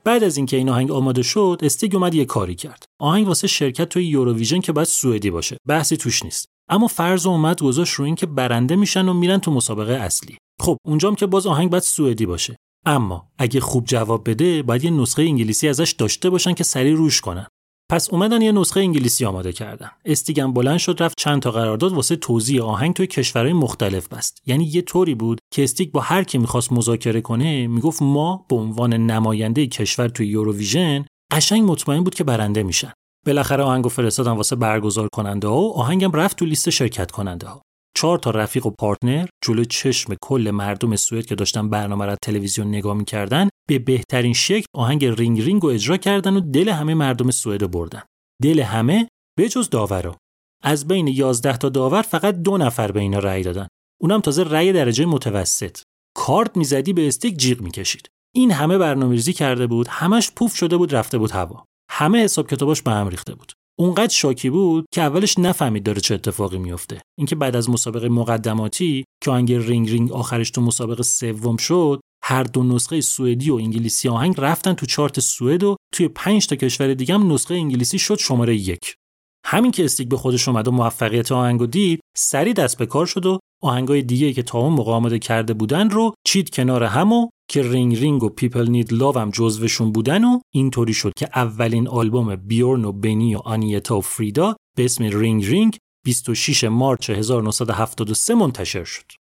بعد 0.04 0.24
از 0.24 0.36
اینکه 0.36 0.56
این 0.56 0.68
آهنگ 0.68 0.90
آماده 0.90 1.22
شد 1.22 1.60
استیگ 1.62 1.94
اومد 1.94 2.14
یه 2.14 2.24
کاری 2.24 2.54
کرد. 2.54 2.84
آهنگ 3.00 3.28
واسه 3.28 3.46
شرکت 3.46 3.88
توی 3.88 4.06
یوروویژن 4.06 4.60
که 4.60 4.72
باید 4.72 4.88
سوئدی 4.88 5.30
باشه. 5.30 5.56
بحثی 5.68 5.96
توش 5.96 6.22
نیست. 6.22 6.46
اما 6.68 6.86
فرض 6.86 7.26
اومد 7.26 7.62
گذاشت 7.62 7.94
رو 7.94 8.04
این 8.04 8.14
که 8.14 8.26
برنده 8.26 8.76
میشن 8.76 9.08
و 9.08 9.14
میرن 9.14 9.38
تو 9.38 9.50
مسابقه 9.50 9.92
اصلی. 9.92 10.36
خب 10.60 10.76
اونجام 10.86 11.14
که 11.14 11.26
باز 11.26 11.46
آهنگ 11.46 11.70
باید 11.70 11.82
سوئدی 11.82 12.26
باشه. 12.26 12.56
اما 12.86 13.28
اگه 13.38 13.60
خوب 13.60 13.84
جواب 13.84 14.30
بده 14.30 14.62
باید 14.62 14.84
یه 14.84 14.90
نسخه 14.90 15.22
انگلیسی 15.22 15.68
ازش 15.68 15.92
داشته 15.92 16.30
باشن 16.30 16.52
که 16.52 16.64
سریع 16.64 16.94
روش 16.94 17.20
کنن. 17.20 17.46
پس 17.94 18.10
اومدن 18.10 18.42
یه 18.42 18.52
نسخه 18.52 18.80
انگلیسی 18.80 19.24
آماده 19.24 19.52
کردن. 19.52 19.90
استیگم 20.04 20.52
بلند 20.52 20.78
شد 20.78 20.96
رفت 21.00 21.14
چند 21.18 21.42
تا 21.42 21.50
قرارداد 21.50 21.92
واسه 21.92 22.16
توزیع 22.16 22.62
آهنگ 22.62 22.94
توی 22.94 23.06
کشورهای 23.06 23.52
مختلف 23.52 24.08
بست. 24.08 24.42
یعنی 24.46 24.64
یه 24.64 24.82
طوری 24.82 25.14
بود 25.14 25.40
که 25.52 25.64
استیگ 25.64 25.92
با 25.92 26.00
هر 26.00 26.24
کی 26.24 26.38
می‌خواست 26.38 26.72
مذاکره 26.72 27.20
کنه 27.20 27.66
می‌گفت 27.66 28.02
ما 28.02 28.46
به 28.48 28.56
عنوان 28.56 28.94
نماینده 28.94 29.66
کشور 29.66 30.08
توی 30.08 30.26
یوروویژن 30.26 31.04
قشنگ 31.32 31.70
مطمئن 31.70 32.04
بود 32.04 32.14
که 32.14 32.24
برنده 32.24 32.62
میشن. 32.62 32.92
بالاخره 33.26 33.64
آهنگو 33.64 33.88
فرستادن 33.88 34.32
واسه 34.32 34.56
برگزار 34.56 35.08
کننده 35.12 35.48
ها 35.48 35.56
و 35.56 35.74
آهنگم 35.74 36.12
رفت 36.12 36.38
تو 36.38 36.44
لیست 36.44 36.70
شرکت 36.70 37.10
کننده 37.10 37.46
ها 37.46 37.62
چهار 37.96 38.18
تا 38.18 38.30
رفیق 38.30 38.66
و 38.66 38.70
partner 38.70 39.26
جلو 39.44 39.64
چشم 39.64 40.14
کل 40.22 40.50
مردم 40.50 40.96
سوئد 40.96 41.26
که 41.26 41.34
داشتن 41.34 41.70
برنامه 41.70 42.06
را 42.06 42.16
تلویزیون 42.22 42.68
نگاه 42.68 42.94
می‌کردن 42.94 43.48
به 43.68 43.78
بهترین 43.78 44.32
شکل 44.32 44.66
آهنگ 44.74 45.04
Ring 45.04 45.40
Ring 45.40 45.62
رو 45.62 45.68
اجرا 45.68 45.96
کردن 45.96 46.36
و 46.36 46.40
دل 46.40 46.68
همه 46.68 46.94
مردم 46.94 47.30
سوئد 47.30 47.62
رو 47.62 47.68
بردن. 47.68 48.02
دل 48.42 48.60
همه 48.60 49.08
به 49.38 49.48
جز 49.48 49.70
داورا 49.70 50.16
از 50.62 50.88
بین 50.88 51.08
11 51.08 51.56
تا 51.56 51.68
داور 51.68 52.02
فقط 52.02 52.34
دو 52.34 52.58
نفر 52.58 52.92
به 52.92 53.00
اینا 53.00 53.18
رأی 53.18 53.42
دادن. 53.42 53.68
اونم 54.00 54.20
تازه 54.20 54.42
رأی 54.42 54.72
درجه 54.72 55.06
متوسط. 55.06 55.78
کارد 56.16 56.56
می‌زدی 56.56 56.92
به 56.92 57.08
استیگ 57.08 57.36
جیغ 57.36 57.60
می‌کشید. 57.60 58.08
این 58.34 58.50
همه 58.50 58.78
برنامه‌ریزی 58.78 59.32
کرده 59.32 59.66
بود 59.66 59.88
همش 59.88 60.30
پوف 60.36 60.56
شده 60.56 60.76
بود 60.76 60.94
رفته 60.94 61.18
بود 61.18 61.30
هوا. 61.30 61.64
همه 61.90 62.24
حساب 62.24 62.50
کتاباش 62.50 62.82
به 62.82 62.90
هم 62.90 63.08
ریخته 63.08 63.34
بود. 63.34 63.52
اونقدر 63.78 64.14
شاکی 64.14 64.50
بود 64.50 64.86
که 64.92 65.02
اولش 65.02 65.38
نفهمید 65.38 65.82
داره 65.82 66.00
چه 66.00 66.14
اتفاقی 66.14 66.58
میفته. 66.58 67.00
اینکه 67.18 67.36
بعد 67.36 67.56
از 67.56 67.70
مسابقه 67.70 68.08
مقدماتی 68.08 69.04
که 69.24 69.30
آهنگ 69.30 69.52
Ring 69.52 69.90
Ring 69.90 70.12
آخرش 70.12 70.50
تو 70.50 70.60
مسابقه 70.60 71.02
سوم 71.02 71.56
شد 71.56 72.00
هر 72.24 72.42
دو 72.42 72.62
نسخه 72.62 73.00
سوئدی 73.00 73.50
و 73.50 73.54
انگلیسی 73.54 74.08
آهنگ 74.08 74.34
رفتن 74.38 74.74
تو 74.74 74.86
چارت 74.86 75.20
سوئد 75.20 75.62
و 75.62 75.76
توی 75.94 76.08
پنج 76.08 76.46
تا 76.46 76.56
کشور 76.56 76.94
دیگه 76.94 77.14
هم 77.14 77.32
نسخه 77.32 77.54
انگلیسی 77.54 77.98
شد 77.98 78.18
شماره 78.18 78.56
یک. 78.56 78.96
همین 79.44 79.70
که 79.70 79.84
استیگ 79.84 80.08
به 80.08 80.16
خودش 80.16 80.48
اومد 80.48 80.68
و 80.68 80.70
موفقیت 80.70 81.32
آهنگو 81.32 81.66
دید 81.66 82.00
سریع 82.16 82.52
دست 82.52 82.78
به 82.78 82.86
کار 82.86 83.06
شد 83.06 83.26
و 83.26 83.38
آهنگای 83.62 84.02
دیگه 84.02 84.32
که 84.32 84.42
تا 84.42 84.58
اون 84.58 84.72
موقع 84.72 84.92
آماده 84.92 85.18
کرده 85.18 85.54
بودن 85.54 85.90
رو 85.90 86.14
چید 86.26 86.50
کنار 86.50 86.84
هم 86.84 87.28
که 87.50 87.62
Ring 87.62 87.96
Ring 88.00 88.22
و 88.22 88.28
People 88.28 88.70
Need 88.70 88.92
Love 88.92 89.18
هم 89.18 89.30
جزوشون 89.30 89.92
بودن 89.92 90.24
و 90.24 90.40
اینطوری 90.54 90.94
شد 90.94 91.12
که 91.16 91.28
اولین 91.34 91.88
آلبوم 91.88 92.36
بیورن 92.36 92.84
و 92.84 92.92
بنی 92.92 93.34
و 93.34 93.38
آنیتا 93.38 93.98
و 93.98 94.00
فریدا 94.00 94.56
به 94.76 94.84
اسم 94.84 95.04
Ring 95.04 95.46
Ring 95.46 95.78
26 96.04 96.64
مارچ 96.64 97.10
1973 97.10 98.34
منتشر 98.34 98.84
شد. 98.84 99.23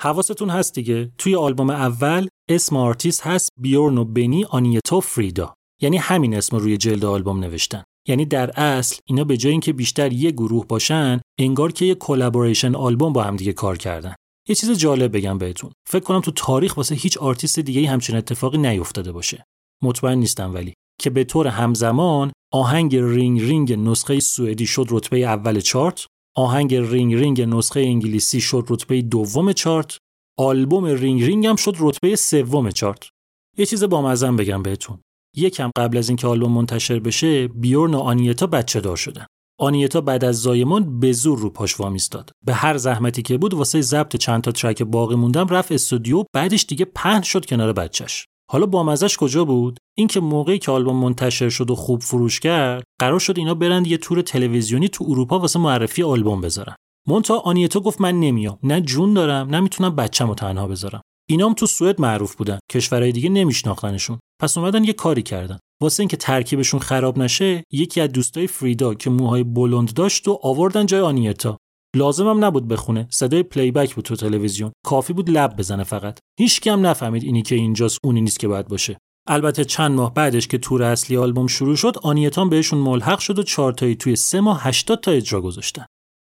حواستون 0.00 0.50
هست 0.50 0.74
دیگه. 0.74 1.12
توی 1.18 1.36
آلبوم 1.36 1.70
اول 1.70 2.28
اسم 2.48 2.76
آرتیست 2.76 3.26
هست 3.26 3.50
بیورن 3.56 3.98
و 3.98 4.04
بنی 4.04 4.44
آنیتا 4.44 4.89
و 4.89 5.00
فریدا. 5.00 5.54
یعنی 5.82 5.96
همین 5.96 6.34
اسم 6.34 6.56
روی 6.56 6.76
جلد 6.76 7.04
آلبوم 7.04 7.40
نوشتن. 7.40 7.82
یعنی 8.08 8.24
در 8.24 8.50
اصل 8.60 8.96
اینا 9.04 9.24
به 9.24 9.36
جای 9.36 9.52
اینکه 9.52 9.72
بیشتر 9.72 10.12
یه 10.12 10.30
گروه 10.30 10.66
باشن 10.66 11.20
انگار 11.38 11.72
که 11.72 11.84
یه 11.84 11.94
collaboration 11.94 12.74
آلبوم 12.74 13.12
با 13.12 13.22
هم 13.22 13.36
دیگه 13.36 13.52
کار 13.52 13.78
کردن. 13.78 14.14
یه 14.48 14.54
چیز 14.54 14.70
جالب 14.70 15.16
بگم 15.16 15.38
بهتون. 15.38 15.70
فکر 15.88 16.04
کنم 16.04 16.20
تو 16.20 16.30
تاریخ 16.30 16.76
واسه 16.76 16.94
هیچ 16.94 17.18
آرتیست 17.18 17.58
دیگه 17.58 17.88
همچین 17.88 18.16
اتفاقی 18.16 18.58
نیفتاده 18.58 19.12
باشه. 19.12 19.44
مطمئن 19.82 20.18
نیستم 20.18 20.54
ولی. 20.54 20.74
که 21.00 21.10
به 21.10 21.24
طور 21.24 21.46
همزمان 21.46 22.32
آهنگ 22.52 22.96
Ring 22.96 23.40
Ring 23.40 23.72
نسخه 23.72 24.20
سوئدی 24.20 24.66
شد 24.66 24.86
رتبه 24.90 25.18
اول 25.18 25.60
چارت 25.60 26.06
آهنگ 26.36 26.74
Ring 26.74 27.14
Ring 27.14 27.42
نسخه 27.42 27.80
انگلیسی 27.80 28.40
شد 28.40 28.66
رتبه 28.68 29.02
دوم 29.02 29.52
چارت 29.52 29.98
آلبوم 30.38 30.84
Ring 30.84 31.22
Ring 31.22 31.46
هم 31.46 31.56
شد 31.56 31.76
رتبه 31.80 32.16
سوم 32.16 32.70
چارت. 32.70 33.08
یه 33.58 33.66
چیز 33.66 33.84
بامزه 33.84 34.36
بگم 34.36 34.62
بهتون. 34.62 34.98
یکم 35.36 35.70
قبل 35.78 35.98
از 35.98 36.08
اینکه 36.08 36.26
آلبوم 36.26 36.52
منتشر 36.52 36.98
بشه 36.98 37.48
بیورن 37.48 37.94
و 37.94 37.98
آنیتا 37.98 38.46
بچه 38.46 38.80
دار 38.80 38.96
شدن. 38.96 39.26
آنیتا 39.60 40.00
بعد 40.00 40.24
از 40.24 40.42
زایمان 40.42 41.00
به 41.00 41.12
زور 41.12 41.38
رو 41.38 41.50
پاش 41.50 41.80
وامیستاد. 41.80 42.30
به 42.46 42.54
هر 42.54 42.76
زحمتی 42.76 43.22
که 43.22 43.38
بود 43.38 43.54
واسه 43.54 43.80
ضبط 43.80 44.16
چند 44.16 44.42
تا 44.42 44.52
ترک 44.52 44.82
باقی 44.82 45.14
مونده 45.14 45.37
هم 45.37 45.46
رفت 45.46 45.72
استودیو 45.72 46.24
بعدش 46.34 46.66
دیگه 46.68 46.84
پهن 46.84 47.22
شد 47.22 47.46
کنار 47.46 47.72
بچهش. 47.72 48.24
حالا 48.50 48.66
بامزش 48.66 49.16
کجا 49.16 49.44
بود؟ 49.44 49.78
اینکه 49.96 50.20
موقعی 50.20 50.58
که 50.58 50.72
آلبوم 50.72 50.96
منتشر 50.96 51.48
شد 51.48 51.70
و 51.70 51.74
خوب 51.74 52.02
فروش 52.02 52.40
کرد 52.40 52.84
قرار 53.00 53.18
شد 53.18 53.38
اینا 53.38 53.54
برند 53.54 53.86
یه 53.86 53.96
تور 53.96 54.22
تلویزیونی 54.22 54.88
تو 54.88 55.04
اروپا 55.08 55.38
واسه 55.38 55.58
معرفی 55.58 56.02
آلبوم 56.02 56.40
بذارن. 56.40 56.74
منتها 57.08 57.38
آنیتا 57.38 57.80
گفت 57.80 58.00
من 58.00 58.20
نمیام. 58.20 58.58
نه 58.62 58.80
جون 58.80 59.14
دارم 59.14 59.48
نه 59.48 59.60
می‌تونم 59.60 59.96
بچه‌مو 59.96 60.34
تنها 60.34 60.66
بذارم. 60.66 61.00
اینام 61.30 61.54
تو 61.54 61.66
سوئد 61.66 62.00
معروف 62.00 62.34
بودن 62.34 62.58
کشورهای 62.70 63.12
دیگه 63.12 63.28
نمیشناختنشون. 63.28 64.18
پس 64.40 64.58
اومدن 64.58 64.84
یه 64.84 64.92
کاری 64.92 65.22
کردن. 65.22 65.58
واسه 65.82 66.00
اینکه 66.00 66.16
ترکیبشون 66.16 66.80
خراب 66.80 67.18
نشه 67.18 67.64
یکی 67.72 68.00
از 68.00 68.12
دوستای 68.12 68.46
فریدا 68.46 68.94
که 68.94 69.10
موهای 69.10 69.44
بلند 69.44 69.94
داشت 69.94 70.28
و 70.28 70.38
آوردن 70.42 70.86
جای 70.86 71.00
آنیتا. 71.00 71.56
لازمم 71.96 72.44
نبود 72.44 72.68
بخونه 72.68 73.08
صدای 73.10 73.42
playback 73.42 73.94
بود 73.94 74.04
تو 74.04 74.16
تلویزیون. 74.16 74.72
کافی 74.86 75.12
بود 75.12 75.30
لب 75.30 75.56
بزنه 75.56 75.84
فقط. 75.84 76.18
هیچکی 76.38 76.66
هم 76.66 76.86
نفهمید 76.86 77.24
اینی 77.24 77.42
که 77.42 77.54
اینجاست 77.54 77.98
اونی 78.04 78.20
نیست 78.20 78.38
که 78.38 78.48
باید 78.48 78.68
باشه. 78.68 78.98
البته 79.28 79.64
چند 79.64 79.90
ماه 79.90 80.14
بعدش 80.14 80.48
که 80.48 80.58
تور 80.58 80.82
اصلی 80.82 81.16
آلبوم 81.16 81.46
شروع 81.46 81.76
شد 81.76 81.96
آنیتام 82.02 82.48
بهشون 82.48 82.78
ملحق 82.78 83.18
شد 83.18 83.38
و 83.38 83.42
چهار 83.42 83.72
تایی 83.72 83.96
توی 83.96 84.16
سه 84.16 84.40
ماه 84.40 84.60
80 84.62 85.00
تا 85.00 85.10
اجرا 85.10 85.40
گذاشتن. 85.40 85.86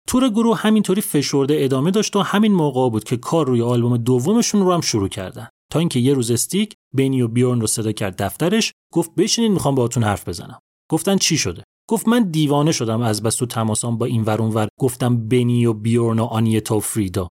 تور 0.08 0.30
گروه 0.30 0.58
همینطوری 0.58 1.02
فشرده 1.02 1.58
ادامه 1.60 1.92
داشت 1.92 2.16
و 2.16 2.20
همین 2.22 2.54
موقع 2.54 2.90
بود 2.90 3.04
که 3.04 3.18
کار 3.18 3.48
روی 3.48 3.62
آلبوم 3.62 3.98
دومشون 3.98 4.62
رو 4.62 4.74
هم 4.74 4.82
شروع 4.82 5.08
کردن. 5.08 5.48
تا 5.72 5.80
اینکه 5.80 6.00
یه 6.00 6.14
روز 6.14 6.32
استیک 6.32 6.74
بنی 6.96 7.22
و 7.22 7.28
بیورن 7.28 7.62
رو 7.62 7.68
صدا 7.68 7.92
کرد 7.92 8.24
دفترش 8.24 8.72
گفت 8.94 9.16
بشینین 9.16 9.52
می‌خوام 9.52 9.76
باهاتون 9.76 10.04
حرف 10.04 10.28
بزنم. 10.28 10.60
گفتن 10.92 11.18
چی 11.18 11.38
شده؟ 11.38 11.64
گفت 11.90 12.08
من 12.08 12.32
دیوانه 12.32 12.72
شدم 12.72 13.02
از 13.02 13.24
بس 13.24 13.36
تو 13.36 13.46
تماسام 13.46 13.98
با 13.98 14.06
این 14.06 14.24
ور 14.24 14.42
اون 14.42 14.54
ور. 14.54 14.68
گفتم 14.80 15.28
بنی 15.28 15.66
و 15.66 15.74
بیورن 15.74 16.20
و 16.20 16.24
آنیتا 16.24 16.78
و 16.78 16.80
فریدا. 16.80 17.28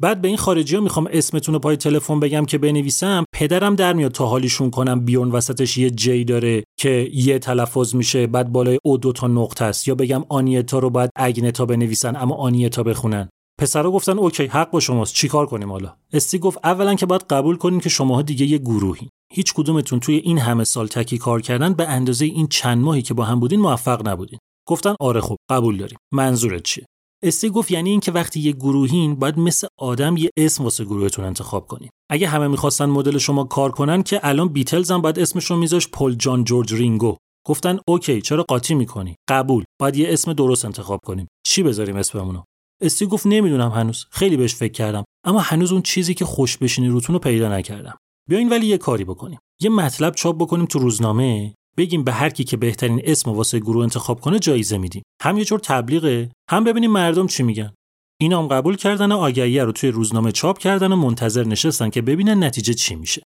بعد 0.00 0.22
به 0.22 0.28
این 0.28 0.36
خارجی 0.36 0.76
ها 0.76 0.82
می‌خوام 0.82 1.08
اسمتون 1.12 1.54
رو 1.54 1.58
پای 1.58 1.76
تلفن 1.76 2.20
بگم 2.20 2.44
که 2.44 2.58
بنویسم. 2.58 3.24
پدرم 3.32 3.74
در 3.74 3.92
میاد 3.92 4.12
تا 4.12 4.26
حالیشون 4.26 4.70
کنم. 4.70 5.04
بیورن 5.04 5.30
وسطش 5.30 5.78
یه 5.78 5.90
جی 5.90 6.24
داره 6.24 6.64
که 6.78 7.10
یه 7.12 7.38
تلفظ 7.38 7.94
میشه. 7.94 8.26
بعد 8.26 8.52
بالای 8.52 8.78
او 8.84 8.98
دو 8.98 9.12
تا 9.12 9.26
نقطه 9.26 9.64
است. 9.64 9.88
یا 9.88 9.94
بگم 9.94 10.24
آنیتا 10.28 10.78
رو 10.78 10.90
باید 10.90 11.10
اگنتا 11.16 11.66
بنویسن 11.66 12.16
اما 12.16 12.34
آنیتا 12.34 12.82
بخونن. 12.82 13.28
پسرا 13.60 13.90
گفتن 13.90 14.18
OK 14.18 14.46
حق 14.46 14.70
با 14.70 14.80
شماست. 14.80 15.14
چیکار 15.14 15.46
کنیم 15.46 15.72
حالا؟ 15.72 15.96
استیگ 16.12 16.38
گفت 16.38 16.58
اولا 16.64 16.94
که 16.94 17.06
باید 17.06 17.24
قبول 17.30 17.56
کنیم 17.56 17.80
که 17.80 17.88
شماها 17.88 18.22
دیگه 18.22 18.46
یه 18.46 18.58
گروهین 18.58 19.08
هیچ 19.32 19.54
کدومتون 19.54 20.00
توی 20.00 20.16
این 20.16 20.38
همه 20.38 20.64
سال 20.64 20.86
تکی 20.86 21.18
کار 21.18 21.40
کردن 21.40 21.72
به 21.72 21.88
اندازه 21.88 22.24
این 22.24 22.46
چند 22.46 22.78
ماهی 22.78 23.02
که 23.02 23.14
با 23.14 23.24
هم 23.24 23.40
بودین 23.40 23.60
موفق 23.60 24.08
نبودین. 24.08 24.38
گفتن 24.68 24.94
آره 25.00 25.20
خب 25.20 25.36
قبول 25.50 25.76
داریم. 25.76 25.98
منظورت 26.12 26.62
چیه؟ 26.62 26.86
استیگ 27.22 27.50
گفت 27.50 27.70
یعنی 27.70 27.90
اینکه 27.90 28.12
وقتی 28.12 28.40
یه 28.40 28.52
گروهین 28.52 29.14
باید 29.14 29.38
مثل 29.38 29.66
آدم 29.78 30.16
یه 30.16 30.30
اسم 30.36 30.64
واسه 30.64 30.84
گروهتون 30.84 31.24
انتخاب 31.24 31.66
کنین. 31.66 31.90
اگه 32.10 32.28
همه 32.28 32.48
می‌خواستن 32.48 32.84
مدل 32.84 33.18
شما 33.18 33.44
کار 33.44 33.70
کنن 33.70 34.02
که 34.02 34.20
الان 34.22 34.48
بیتلز 34.48 34.90
هم 34.90 35.02
باید 35.02 35.18
اسمشون 35.18 35.58
میذاشتن 35.58 35.88
پل 35.88 36.14
جان 36.14 36.44
جورج 36.44 36.74
رینگو. 36.74 37.16
گفتن 37.46 37.78
OK 37.88 38.22
چرا 38.22 38.42
قاطی 38.42 38.74
می‌کنی؟ 38.74 39.16
قبول. 39.28 39.64
باید 39.80 39.96
یه 39.96 40.12
اسم 40.12 40.32
درست 40.32 40.64
انتخاب 40.64 41.00
کنیم. 41.06 41.26
چی 41.46 41.62
بذاریم 41.62 41.96
اسممونو 41.96 42.42
استی 42.82 43.06
گفت 43.06 43.26
نمی‌دونم 43.26 43.70
هنوز. 43.70 44.06
خیلی 44.10 44.36
بهش 44.36 44.54
فکر 44.54 44.72
کردم. 44.72 45.04
اما 45.26 45.40
هنوز 45.40 45.72
اون 45.72 45.82
چیزی 45.82 46.14
که 46.14 46.24
خوش 46.24 46.56
بشینی 46.58 46.88
روتون 46.88 47.14
رو 47.14 47.20
پیدا 47.20 47.56
نکردم. 47.56 47.98
بیاین 48.28 48.48
ولی 48.48 48.66
یه 48.66 48.78
کاری 48.78 49.04
بکنیم. 49.04 49.38
یه 49.60 49.70
مطلب 49.70 50.14
چاپ 50.14 50.38
بکنیم 50.38 50.66
تو 50.66 50.78
روزنامه. 50.78 51.54
بگیم 51.80 52.04
به 52.04 52.12
هر 52.12 52.30
کی 52.30 52.44
که 52.44 52.56
بهترین 52.56 53.00
اسم 53.04 53.30
واسه 53.30 53.58
گروه 53.58 53.82
انتخاب 53.82 54.20
کنه 54.20 54.38
جایزه 54.38 54.78
میدیم. 54.78 55.02
هم 55.22 55.38
یه 55.38 55.44
جور 55.44 55.58
تبلیغه. 55.58 56.30
هم 56.50 56.64
ببینیم 56.64 56.90
مردم 56.90 57.26
چی 57.26 57.42
میگن. 57.42 57.72
اینا 58.20 58.42
هم 58.42 58.48
قبول 58.48 58.76
کردن 58.76 59.12
و 59.12 59.26
رو 59.64 59.72
توی 59.72 59.90
روزنامه 59.90 60.32
چاپ 60.32 60.58
کردن 60.58 60.92
و 60.92 60.96
منتظر 60.96 61.44
نشستن 61.44 61.90
که 61.90 62.02
ببینن 62.02 62.44
نتیجه 62.44 62.74
چی 62.74 62.94
میشه. 62.94 63.22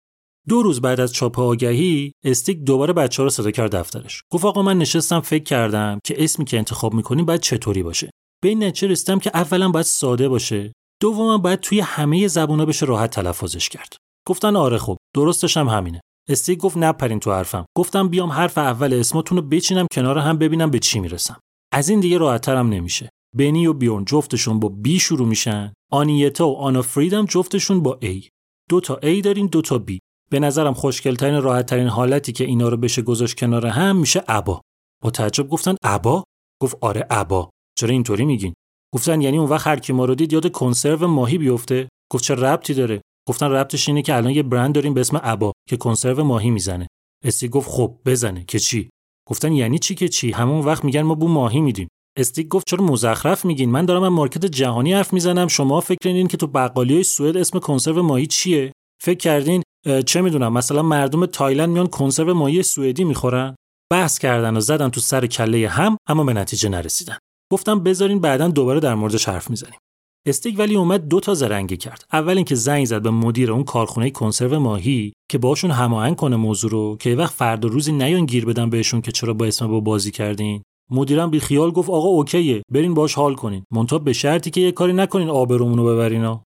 دو 0.49 0.64
روز 0.64 0.82
بعد 0.82 0.99
از 0.99 1.14
چاپ 1.14 1.39
آگهی 1.39 2.12
استیک 2.24 2.58
دوباره 2.58 2.93
بچه 2.93 3.24
رو 3.24 3.30
صدا 3.30 3.51
کرد 3.51 3.76
دفترش. 3.76 4.22
گفت 4.32 4.45
آقا 4.45 4.62
من 4.62 4.78
نشستم 4.78 5.20
فکر 5.20 5.43
کردم 5.43 5.99
که 6.06 6.24
اسمی 6.24 6.45
که 6.45 6.58
انتخاب 6.58 6.93
می‌کنیم 6.93 7.26
باید 7.26 7.41
چطوری 7.41 7.84
باشه. 7.84 8.10
به 8.43 8.49
این 8.49 8.64
نتیجه 8.64 8.88
رسیدم 8.88 9.20
که 9.20 9.32
اولا 9.34 9.70
باید 9.70 9.86
ساده 9.86 10.30
باشه. 10.30 10.74
دوما 11.01 11.38
باید 11.38 11.60
توی 11.60 11.80
همه 11.80 12.28
زبونا 12.28 12.66
بشه 12.66 12.86
راحت 12.86 13.12
تلفظش 13.12 13.70
کرد. 13.70 13.95
گفتن 14.28 14.56
آره 14.56 14.78
خب 14.78 14.97
درستش 15.16 15.58
هم 15.58 15.68
همینه. 15.68 16.01
استیک 16.30 16.59
گفت 16.59 16.78
نپرین 16.78 17.19
تو 17.19 17.34
حرفم. 17.34 17.65
گفتم 17.78 18.07
بیام 18.07 18.32
حرف 18.32 18.57
اول 18.57 18.93
اسمتون 18.93 19.38
رو 19.38 19.43
بچینم 19.43 19.88
کنار 19.93 20.17
هم 20.17 20.38
ببینم 20.38 20.71
به 20.71 20.80
چی 20.80 20.99
می‌رسم. 20.99 21.39
از 21.74 21.89
این 21.89 21.99
دیگه 21.99 22.17
راحتترم 22.17 22.69
نمیشه. 22.69 23.09
بنی 23.38 23.67
و 23.67 23.74
بیورن 23.74 24.05
جفتشون 24.05 24.59
با 24.59 24.69
بی 24.69 24.99
شروع 24.99 25.28
میشن. 25.28 25.74
آنیتا 25.91 26.49
و 26.49 26.57
آنا 26.57 26.82
فریدم 26.82 27.26
جفتشون 27.26 27.84
با 27.84 27.97
ای. 28.01 28.24
دو 28.69 28.80
تا 28.80 28.99
ای 29.03 29.21
دارین 29.21 29.47
دو 29.47 29.61
تا 29.61 29.78
بی. 29.78 29.99
به 30.32 30.39
نظرم 30.39 30.74
خوشگلترین 30.74 31.41
راحتترین 31.41 31.88
حالتی 31.88 32.32
که 32.32 32.43
اینا 32.43 32.69
رو 32.69 32.78
بشه 32.78 33.01
گذاشت 33.01 33.39
کنار 33.39 33.65
هم 33.67 33.95
میشه 33.95 34.24
ابا. 34.28 34.61
با 35.03 35.09
تعجب 35.09 35.49
گفتن 35.49 35.76
ابا؟ 35.84 36.24
گفت 36.61 36.78
آره 36.82 37.07
ابا. 37.09 37.49
چرا 37.78 37.89
اینطوری 37.89 38.26
میگین؟ 38.26 38.53
گفتن 38.93 39.21
یعنی 39.21 39.38
اون 39.38 39.49
وقت 39.49 39.67
هر 39.67 39.80
کی 39.80 39.93
ما 39.93 40.05
رو 40.05 40.15
دید 40.15 40.34
یاد 40.34 40.51
کنسرو 40.51 41.07
ماهی 41.07 41.38
بیفته. 41.38 41.89
گفت 42.11 42.24
چه 42.24 42.36
ربطی 42.36 42.74
داره؟ 42.74 43.01
گفتن 43.30 43.51
ربطش 43.51 43.88
اینه 43.89 44.01
که 44.01 44.15
الان 44.15 44.32
یه 44.32 44.43
برند 44.43 44.76
داریم 44.76 44.93
به 44.93 45.01
اسم 45.01 45.19
ابا 45.24 45.51
که 45.69 45.78
کنسرو 45.78 46.24
ماهی 46.24 46.49
می‌زنه. 46.49 46.88
استی 47.26 47.49
گفت 47.49 47.69
خب 47.69 47.97
بزنه. 48.05 48.45
که 48.47 48.59
چی؟ 48.59 48.89
گفتن 49.30 49.51
یعنی 49.51 49.80
چی 49.80 49.95
که 49.95 50.07
چی؟ 50.07 50.32
همون 50.32 50.65
وقت 50.65 50.86
میگن 50.86 51.01
ما 51.01 51.15
بو 51.15 51.28
ماهی 51.28 51.61
میدیم. 51.61 51.88
استیک 52.17 52.47
گفت 52.47 52.67
چرا 52.67 52.84
مزخرف 52.84 53.45
میگین؟ 53.45 53.71
من 53.71 53.86
دارم 53.86 54.03
از 54.03 54.11
مارکت 54.11 54.45
جهانی 54.45 54.93
حرف 54.93 55.13
می‌زنم. 55.13 55.47
شما 55.47 55.80
فکر 55.80 56.09
این 56.09 56.28
که 56.28 56.38
تو 56.38 56.47
بقالی 56.47 56.93
های 56.93 57.03
سوئد 57.03 57.38
اسم 57.38 57.59
کنسرو 57.59 58.03
ماهی 58.03 58.28
چیه؟ 58.28 58.71
فکر 59.03 59.17
کردین 59.17 59.63
چه 60.05 60.21
می‌دونم 60.21 60.53
مثلا 60.53 60.82
مردم 60.82 61.26
تایلند 61.26 61.69
میان 61.69 61.88
کنسرو 61.88 62.34
ماهی 62.34 62.63
سوئدی 62.63 63.03
می‌خورن؟ 63.03 63.55
بحث 63.91 64.19
کردن 64.19 64.57
و 64.57 64.59
زدن 64.59 64.89
تو 64.89 64.99
سر 65.01 65.28
کله 65.28 65.67
هم 65.67 65.97
اما 66.07 66.24
به 66.24 66.34
نتیجه 66.34 66.69
نرسیدن. 66.69 67.17
گفتم 67.51 67.84
بذارین 67.84 68.19
بعدا 68.19 68.47
دوباره 68.47 68.80
در 68.80 68.95
موردش 68.95 69.30
حرف 69.30 69.49
می‌زنیم. 69.49 69.80
استیک 70.26 70.59
ولی 70.59 70.76
اومد 70.76 71.07
دو 71.07 71.19
تا 71.19 71.34
زرنگی 71.34 71.78
کرد. 71.78 72.05
اول 72.13 72.36
اینکه 72.36 72.55
زنگ 72.55 72.86
زد 72.86 73.01
به 73.01 73.09
مدیر 73.09 73.51
اون 73.51 73.63
کارخونه 73.63 74.09
کنسرو 74.09 74.59
ماهی 74.59 75.13
که 75.32 75.38
باشون 75.38 75.71
هماهنگ 75.71 76.15
کنه 76.15 76.36
موضوع 76.36 76.71
رو 76.71 76.97
که 76.99 77.15
وقت 77.15 77.34
فردا 77.34 77.69
روزی 77.69 77.91
نیان 77.91 78.26
گیر 78.26 78.45
بدن 78.45 78.69
بهشون 78.69 79.01
که 79.01 79.11
چرا 79.11 79.34
با 79.34 79.45
اسم 79.45 79.67
با 79.67 79.80
بازی 79.80 80.11
کردین. 80.11 80.63
مدیرم 80.91 81.30
بی 81.30 81.39
خیال 81.39 81.71
گفت 81.71 81.89
آقا 81.89 82.07
اوکیه 82.07 82.61
برین 82.71 82.93
باش 82.93 83.13
حال 83.13 83.36
کنین. 83.36 83.63
منتها 83.71 83.99
به 83.99 84.13
شرطی 84.13 84.49
که 84.49 84.61
یه 84.61 84.71
کاری 84.71 84.93
نکنین 84.93 85.30
آبرومون 85.30 85.78
رو 85.78 85.86
ببرینا 85.86 86.43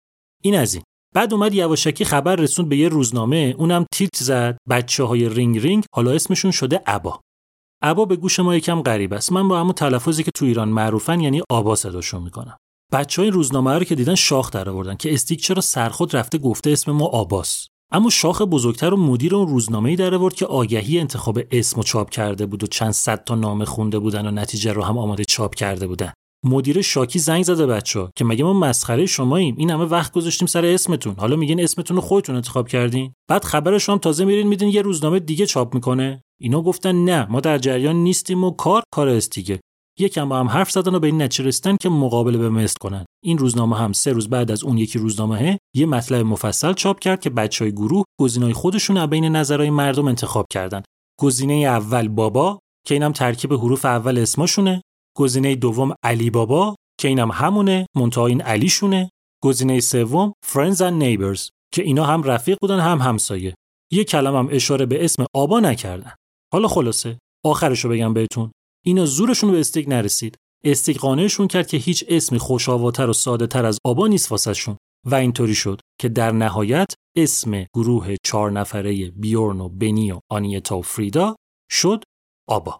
این 0.43 0.55
از 0.55 0.73
این. 0.73 0.83
بعد 1.15 1.33
اومد 1.33 1.53
یواشکی 1.53 2.05
خبر 2.05 2.35
رسوند 2.35 2.69
به 2.69 2.77
یه 2.77 2.89
روزنامه 2.89 3.55
اونم 3.57 3.85
تیتر 3.93 4.15
زد. 4.15 4.57
بچه 4.69 5.03
های 5.03 5.29
Ring 5.29 5.59
Ring 5.59 5.83
حالا 5.95 6.11
اسمشون 6.11 6.51
شده 6.51 6.81
ابا. 6.85 7.19
ابا 7.81 8.05
به 8.05 8.15
گوش 8.15 8.39
ما 8.39 8.55
یکم 8.55 8.81
غریب 8.81 9.13
است. 9.13 9.31
من 9.31 9.47
با 9.47 9.59
همون 9.59 9.73
تلفظی 9.73 10.23
که 10.23 10.31
تو 10.35 10.45
ایران 10.45 10.69
معروفن 10.69 11.19
یعنی 11.19 11.41
آبا 11.49 11.75
صداشون 11.75 12.23
می‌کنم. 12.23 12.57
بچه 12.93 13.21
های 13.21 13.31
روزنامه 13.31 13.77
رو 13.77 13.83
که 13.83 13.95
دیدن 13.95 14.15
شاخ 14.15 14.51
در 14.51 14.69
آوردن 14.69 14.95
که 14.95 15.13
استیگ 15.13 15.41
چرا 15.41 15.61
سرخود 15.61 16.15
رفته 16.15 16.37
گفته 16.37 16.69
اسم 16.69 16.91
ما 16.91 17.05
آباس. 17.05 17.67
اما 17.91 18.09
شاخ 18.09 18.41
بزرگتر 18.41 18.93
رو 18.93 18.97
مدیر 18.97 19.35
اون 19.35 19.47
روزنامه‌ای 19.47 19.95
در 19.95 20.15
آورد 20.15 20.33
که 20.33 20.45
آگهی 20.45 20.99
انتخاب 20.99 21.39
اسم 21.51 21.79
و 21.79 21.83
چاپ 21.83 22.09
کرده 22.09 22.45
بود 22.45 22.63
و 22.63 22.67
چند 22.67 22.91
صد 22.91 23.23
تا 23.23 23.35
نامه 23.35 23.65
خونده 23.65 23.99
بودن 23.99 24.27
و 24.27 24.31
نتیجه 24.31 24.73
رو 24.73 24.83
هم 24.83 24.97
آماده 24.97 25.25
چاپ 25.25 25.55
کرده 25.55 25.87
بودن. 25.87 26.13
مدیر 26.45 26.81
شاکی 26.81 27.19
زنگ 27.19 27.43
زده 27.43 27.65
بچه 27.65 28.09
که 28.15 28.25
مگه 28.25 28.43
ما 28.43 28.53
مسخره 28.53 29.05
شماییم؟ 29.05 29.55
این 29.57 29.69
همه 29.69 29.85
وقت 29.85 30.13
گذاشتیم 30.13 30.47
سر 30.47 30.65
اسمتون. 30.65 31.15
حالا 31.17 31.35
میگین 31.35 31.59
اسمتون 31.59 31.97
رو 31.97 32.01
خودتون 32.01 32.35
انتخاب 32.35 32.67
کردین؟ 32.67 33.13
بعد 33.29 33.43
خبرش 33.43 33.89
هم 33.89 33.97
تازه 33.97 34.25
میرین 34.25 34.47
میدین 34.47 34.69
یه 34.69 34.81
روزنامه 34.81 35.19
دیگه 35.19 35.45
چاپ 35.45 35.75
می‌کنه. 35.75 36.21
اینا 36.41 36.61
گفتن 36.61 37.05
نه 37.05 37.27
ما 37.29 37.39
در 37.39 37.57
جریان 37.57 37.95
نیستیم 37.95 38.43
و 38.43 38.51
کار 38.51 38.83
کار 38.93 39.09
استیگه 39.09 39.59
یکم 39.99 40.29
با 40.29 40.39
هم 40.39 40.47
حرف 40.47 40.71
زدن 40.71 40.95
و 40.95 40.99
به 40.99 41.07
این 41.07 41.21
نتیجه 41.21 41.47
رسیدن 41.47 41.77
که 41.81 41.89
مقابله 41.89 42.37
به 42.37 42.49
مثل 42.49 42.75
کنن. 42.81 43.05
این 43.23 43.37
روزنامه 43.37 43.77
هم 43.77 43.93
سه 43.93 44.11
روز 44.11 44.29
بعد 44.29 44.51
از 44.51 44.63
اون 44.63 44.77
یکی 44.77 44.99
روزنامه 44.99 45.57
یه 45.75 45.85
مطلب 45.85 46.25
مفصل 46.25 46.73
چاپ 46.73 46.99
کرد 46.99 47.21
که 47.21 47.29
بچه 47.29 47.65
های 47.65 47.71
گروه 47.71 48.03
گزینه‌های 48.19 48.53
خودشون 48.53 48.97
از 48.97 49.09
بین 49.09 49.25
نظرهای 49.25 49.69
مردم 49.69 50.07
انتخاب 50.07 50.45
کردن. 50.51 50.81
گزینه 51.19 51.53
اول 51.53 52.07
بابا 52.07 52.59
که 52.87 52.95
اینم 52.95 53.11
ترکیب 53.11 53.53
حروف 53.53 53.85
اول 53.85 54.17
اسمشونه. 54.17 54.81
گزینه 55.17 55.55
دوم 55.55 55.95
علی 56.03 56.29
بابا 56.29 56.75
که 56.99 57.07
اینم 57.07 57.31
همونه 57.31 57.85
منتها 57.95 58.27
این 58.27 58.41
علیشونه. 58.41 59.09
گزینه 59.43 59.79
سوم 59.79 60.33
Friends 60.45 60.77
and 60.77 61.01
Neighbors 61.03 61.49
که 61.73 61.83
اینا 61.83 62.05
هم 62.05 62.23
رفیق 62.23 62.57
بودن 62.61 62.79
هم 62.79 62.97
همسایه. 62.97 63.55
یه 63.91 64.03
کلم 64.03 64.35
هم 64.35 64.47
اشاره 64.51 64.85
به 64.85 65.05
اسم 65.05 65.25
آبا 65.35 65.59
نکردن. 65.59 66.13
حالا 66.53 66.67
خلاصه 66.67 67.19
آخرشو 67.45 67.89
بگم 67.89 68.13
بهتون. 68.13 68.51
اینا 68.85 69.05
زورشون 69.05 69.51
به 69.51 69.59
استیک 69.59 69.89
نرسید. 69.89 70.37
استیک 70.63 71.01
کرد 71.49 71.67
که 71.67 71.77
هیچ 71.77 72.05
اسمی 72.07 72.39
خوشاواتر 72.39 73.09
و 73.09 73.13
ساده 73.13 73.47
تر 73.47 73.65
از 73.65 73.77
آبا 73.85 74.07
نیست 74.07 74.31
واسهشون. 74.31 74.77
و 75.05 75.15
اینطوری 75.15 75.55
شد 75.55 75.81
که 75.99 76.09
در 76.09 76.31
نهایت 76.31 76.93
اسم 77.17 77.65
گروه 77.75 78.15
چهار 78.23 78.51
نفره 78.51 79.11
بیورن 79.11 79.61
و 79.61 79.69
بنی 79.69 80.11
و 80.11 80.19
آنیتا 80.31 80.77
و 80.77 80.81
فریدا 80.81 81.35
شد 81.71 82.03
آبا. 82.47 82.79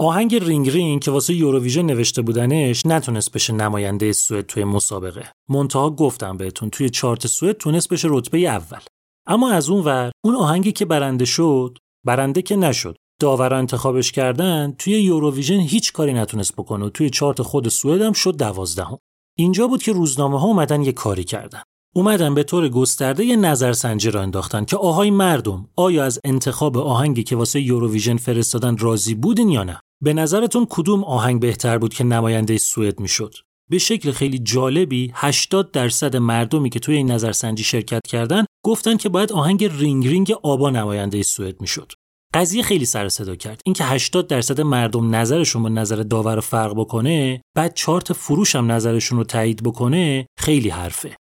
آهنگ 0.00 0.34
Ring 0.34 0.70
Ring 0.70 1.02
که 1.02 1.10
واسه 1.10 1.34
یوروویژن 1.34 1.82
نوشته 1.82 2.22
بودنش 2.22 2.86
نتونست 2.86 3.32
بشه 3.32 3.52
نماینده 3.52 4.12
سوئد 4.12 4.46
توی 4.46 4.64
مسابقه. 4.64 5.32
منتها 5.48 5.90
گفتم 5.90 6.36
بهتون 6.36 6.70
توی 6.70 6.90
چارت 6.90 7.26
سوئد 7.26 7.56
تونست 7.56 7.88
بشه 7.88 8.08
رتبه 8.10 8.38
اول. 8.38 8.80
اما 9.26 9.50
از 9.50 9.68
اون 9.68 9.84
ور 9.84 10.12
اون 10.24 10.34
آهنگی 10.34 10.72
که 10.72 10.84
برنده 10.84 11.24
شد، 11.24 11.78
برنده 12.06 12.42
که 12.42 12.56
نشد. 12.56 12.96
داورا 13.20 13.58
انتخابش 13.58 14.12
کردن 14.12 14.74
توی 14.78 14.92
یوروویژن 14.92 15.60
هیچ 15.60 15.92
کاری 15.92 16.12
نتونست 16.12 16.52
بکنه 16.52 16.86
و 16.86 16.88
توی 16.88 17.10
چارت 17.10 17.42
خود 17.42 17.68
سوئد 17.68 18.02
هم 18.02 18.12
شد 18.12 18.36
دوازدهم. 18.36 18.98
اینجا 19.38 19.66
بود 19.66 19.82
که 19.82 19.92
روزنامه 19.92 20.40
ها 20.40 20.46
اومدن 20.46 20.82
یه 20.82 20.92
کاری 20.92 21.24
کردن. 21.24 21.62
اومدن 21.94 22.34
به 22.34 22.42
طور 22.42 22.68
گسترده 22.68 23.24
یه 23.24 23.36
نظرسنجی 23.36 24.10
راه 24.10 24.22
انداختن 24.22 24.64
که 24.64 24.76
آهای 24.76 25.10
مردم 25.10 25.68
آیا 25.76 26.04
از 26.04 26.18
انتخاب 26.24 26.78
آهنگی 26.78 27.22
که 27.22 27.36
واسه 27.36 27.60
یوروویژن 27.60 28.16
فرستادن 28.16 28.76
راضی 28.76 29.14
بودین 29.14 29.48
یا 29.48 29.64
نه؟ 29.64 29.80
به 30.02 30.12
نظرتون 30.12 30.66
کدوم 30.70 31.04
آهنگ 31.04 31.40
بهتر 31.40 31.78
بود 31.78 31.94
که 31.94 32.04
نماینده 32.04 32.58
سوئد 32.58 33.00
می‌شد؟ 33.00 33.34
به 33.70 33.78
شکل 33.78 34.10
خیلی 34.10 34.38
جالبی 34.38 35.12
80 35.14 35.70
درصد 35.70 36.16
مردمی 36.16 36.70
که 36.70 36.78
توی 36.78 36.96
این 36.96 37.10
نظرسنجی 37.10 37.64
شرکت 37.64 38.00
کردن 38.08 38.44
گفتن 38.64 38.96
که 38.96 39.08
باید 39.08 39.32
آهنگ 39.32 39.64
Ring 39.64 40.08
Ring 40.08 40.32
آبا 40.42 40.70
نماینده 40.70 41.22
سوئد 41.22 41.60
می‌شد. 41.60 41.92
قضیه 42.34 42.62
خیلی 42.62 42.84
سر 42.84 43.00
و 43.00 43.08
صدا 43.08 43.36
کرد 43.36 43.60
اینکه 43.64 43.84
80 43.84 44.26
درصد 44.26 44.60
مردم 44.60 45.14
نظرشون 45.14 45.62
با 45.62 45.68
نظر 45.68 45.96
داور 45.96 46.40
فرق 46.40 46.74
بکنه 46.74 47.42
بعد 47.56 47.74
چارت 47.74 48.12
فروش 48.12 48.56
هم 48.56 48.72
نظرشون 48.72 49.18
رو 49.18 49.24
تایید 49.24 49.62
بکنه 49.62 50.26
خیلی 50.38 50.68
حرفه 50.68 51.16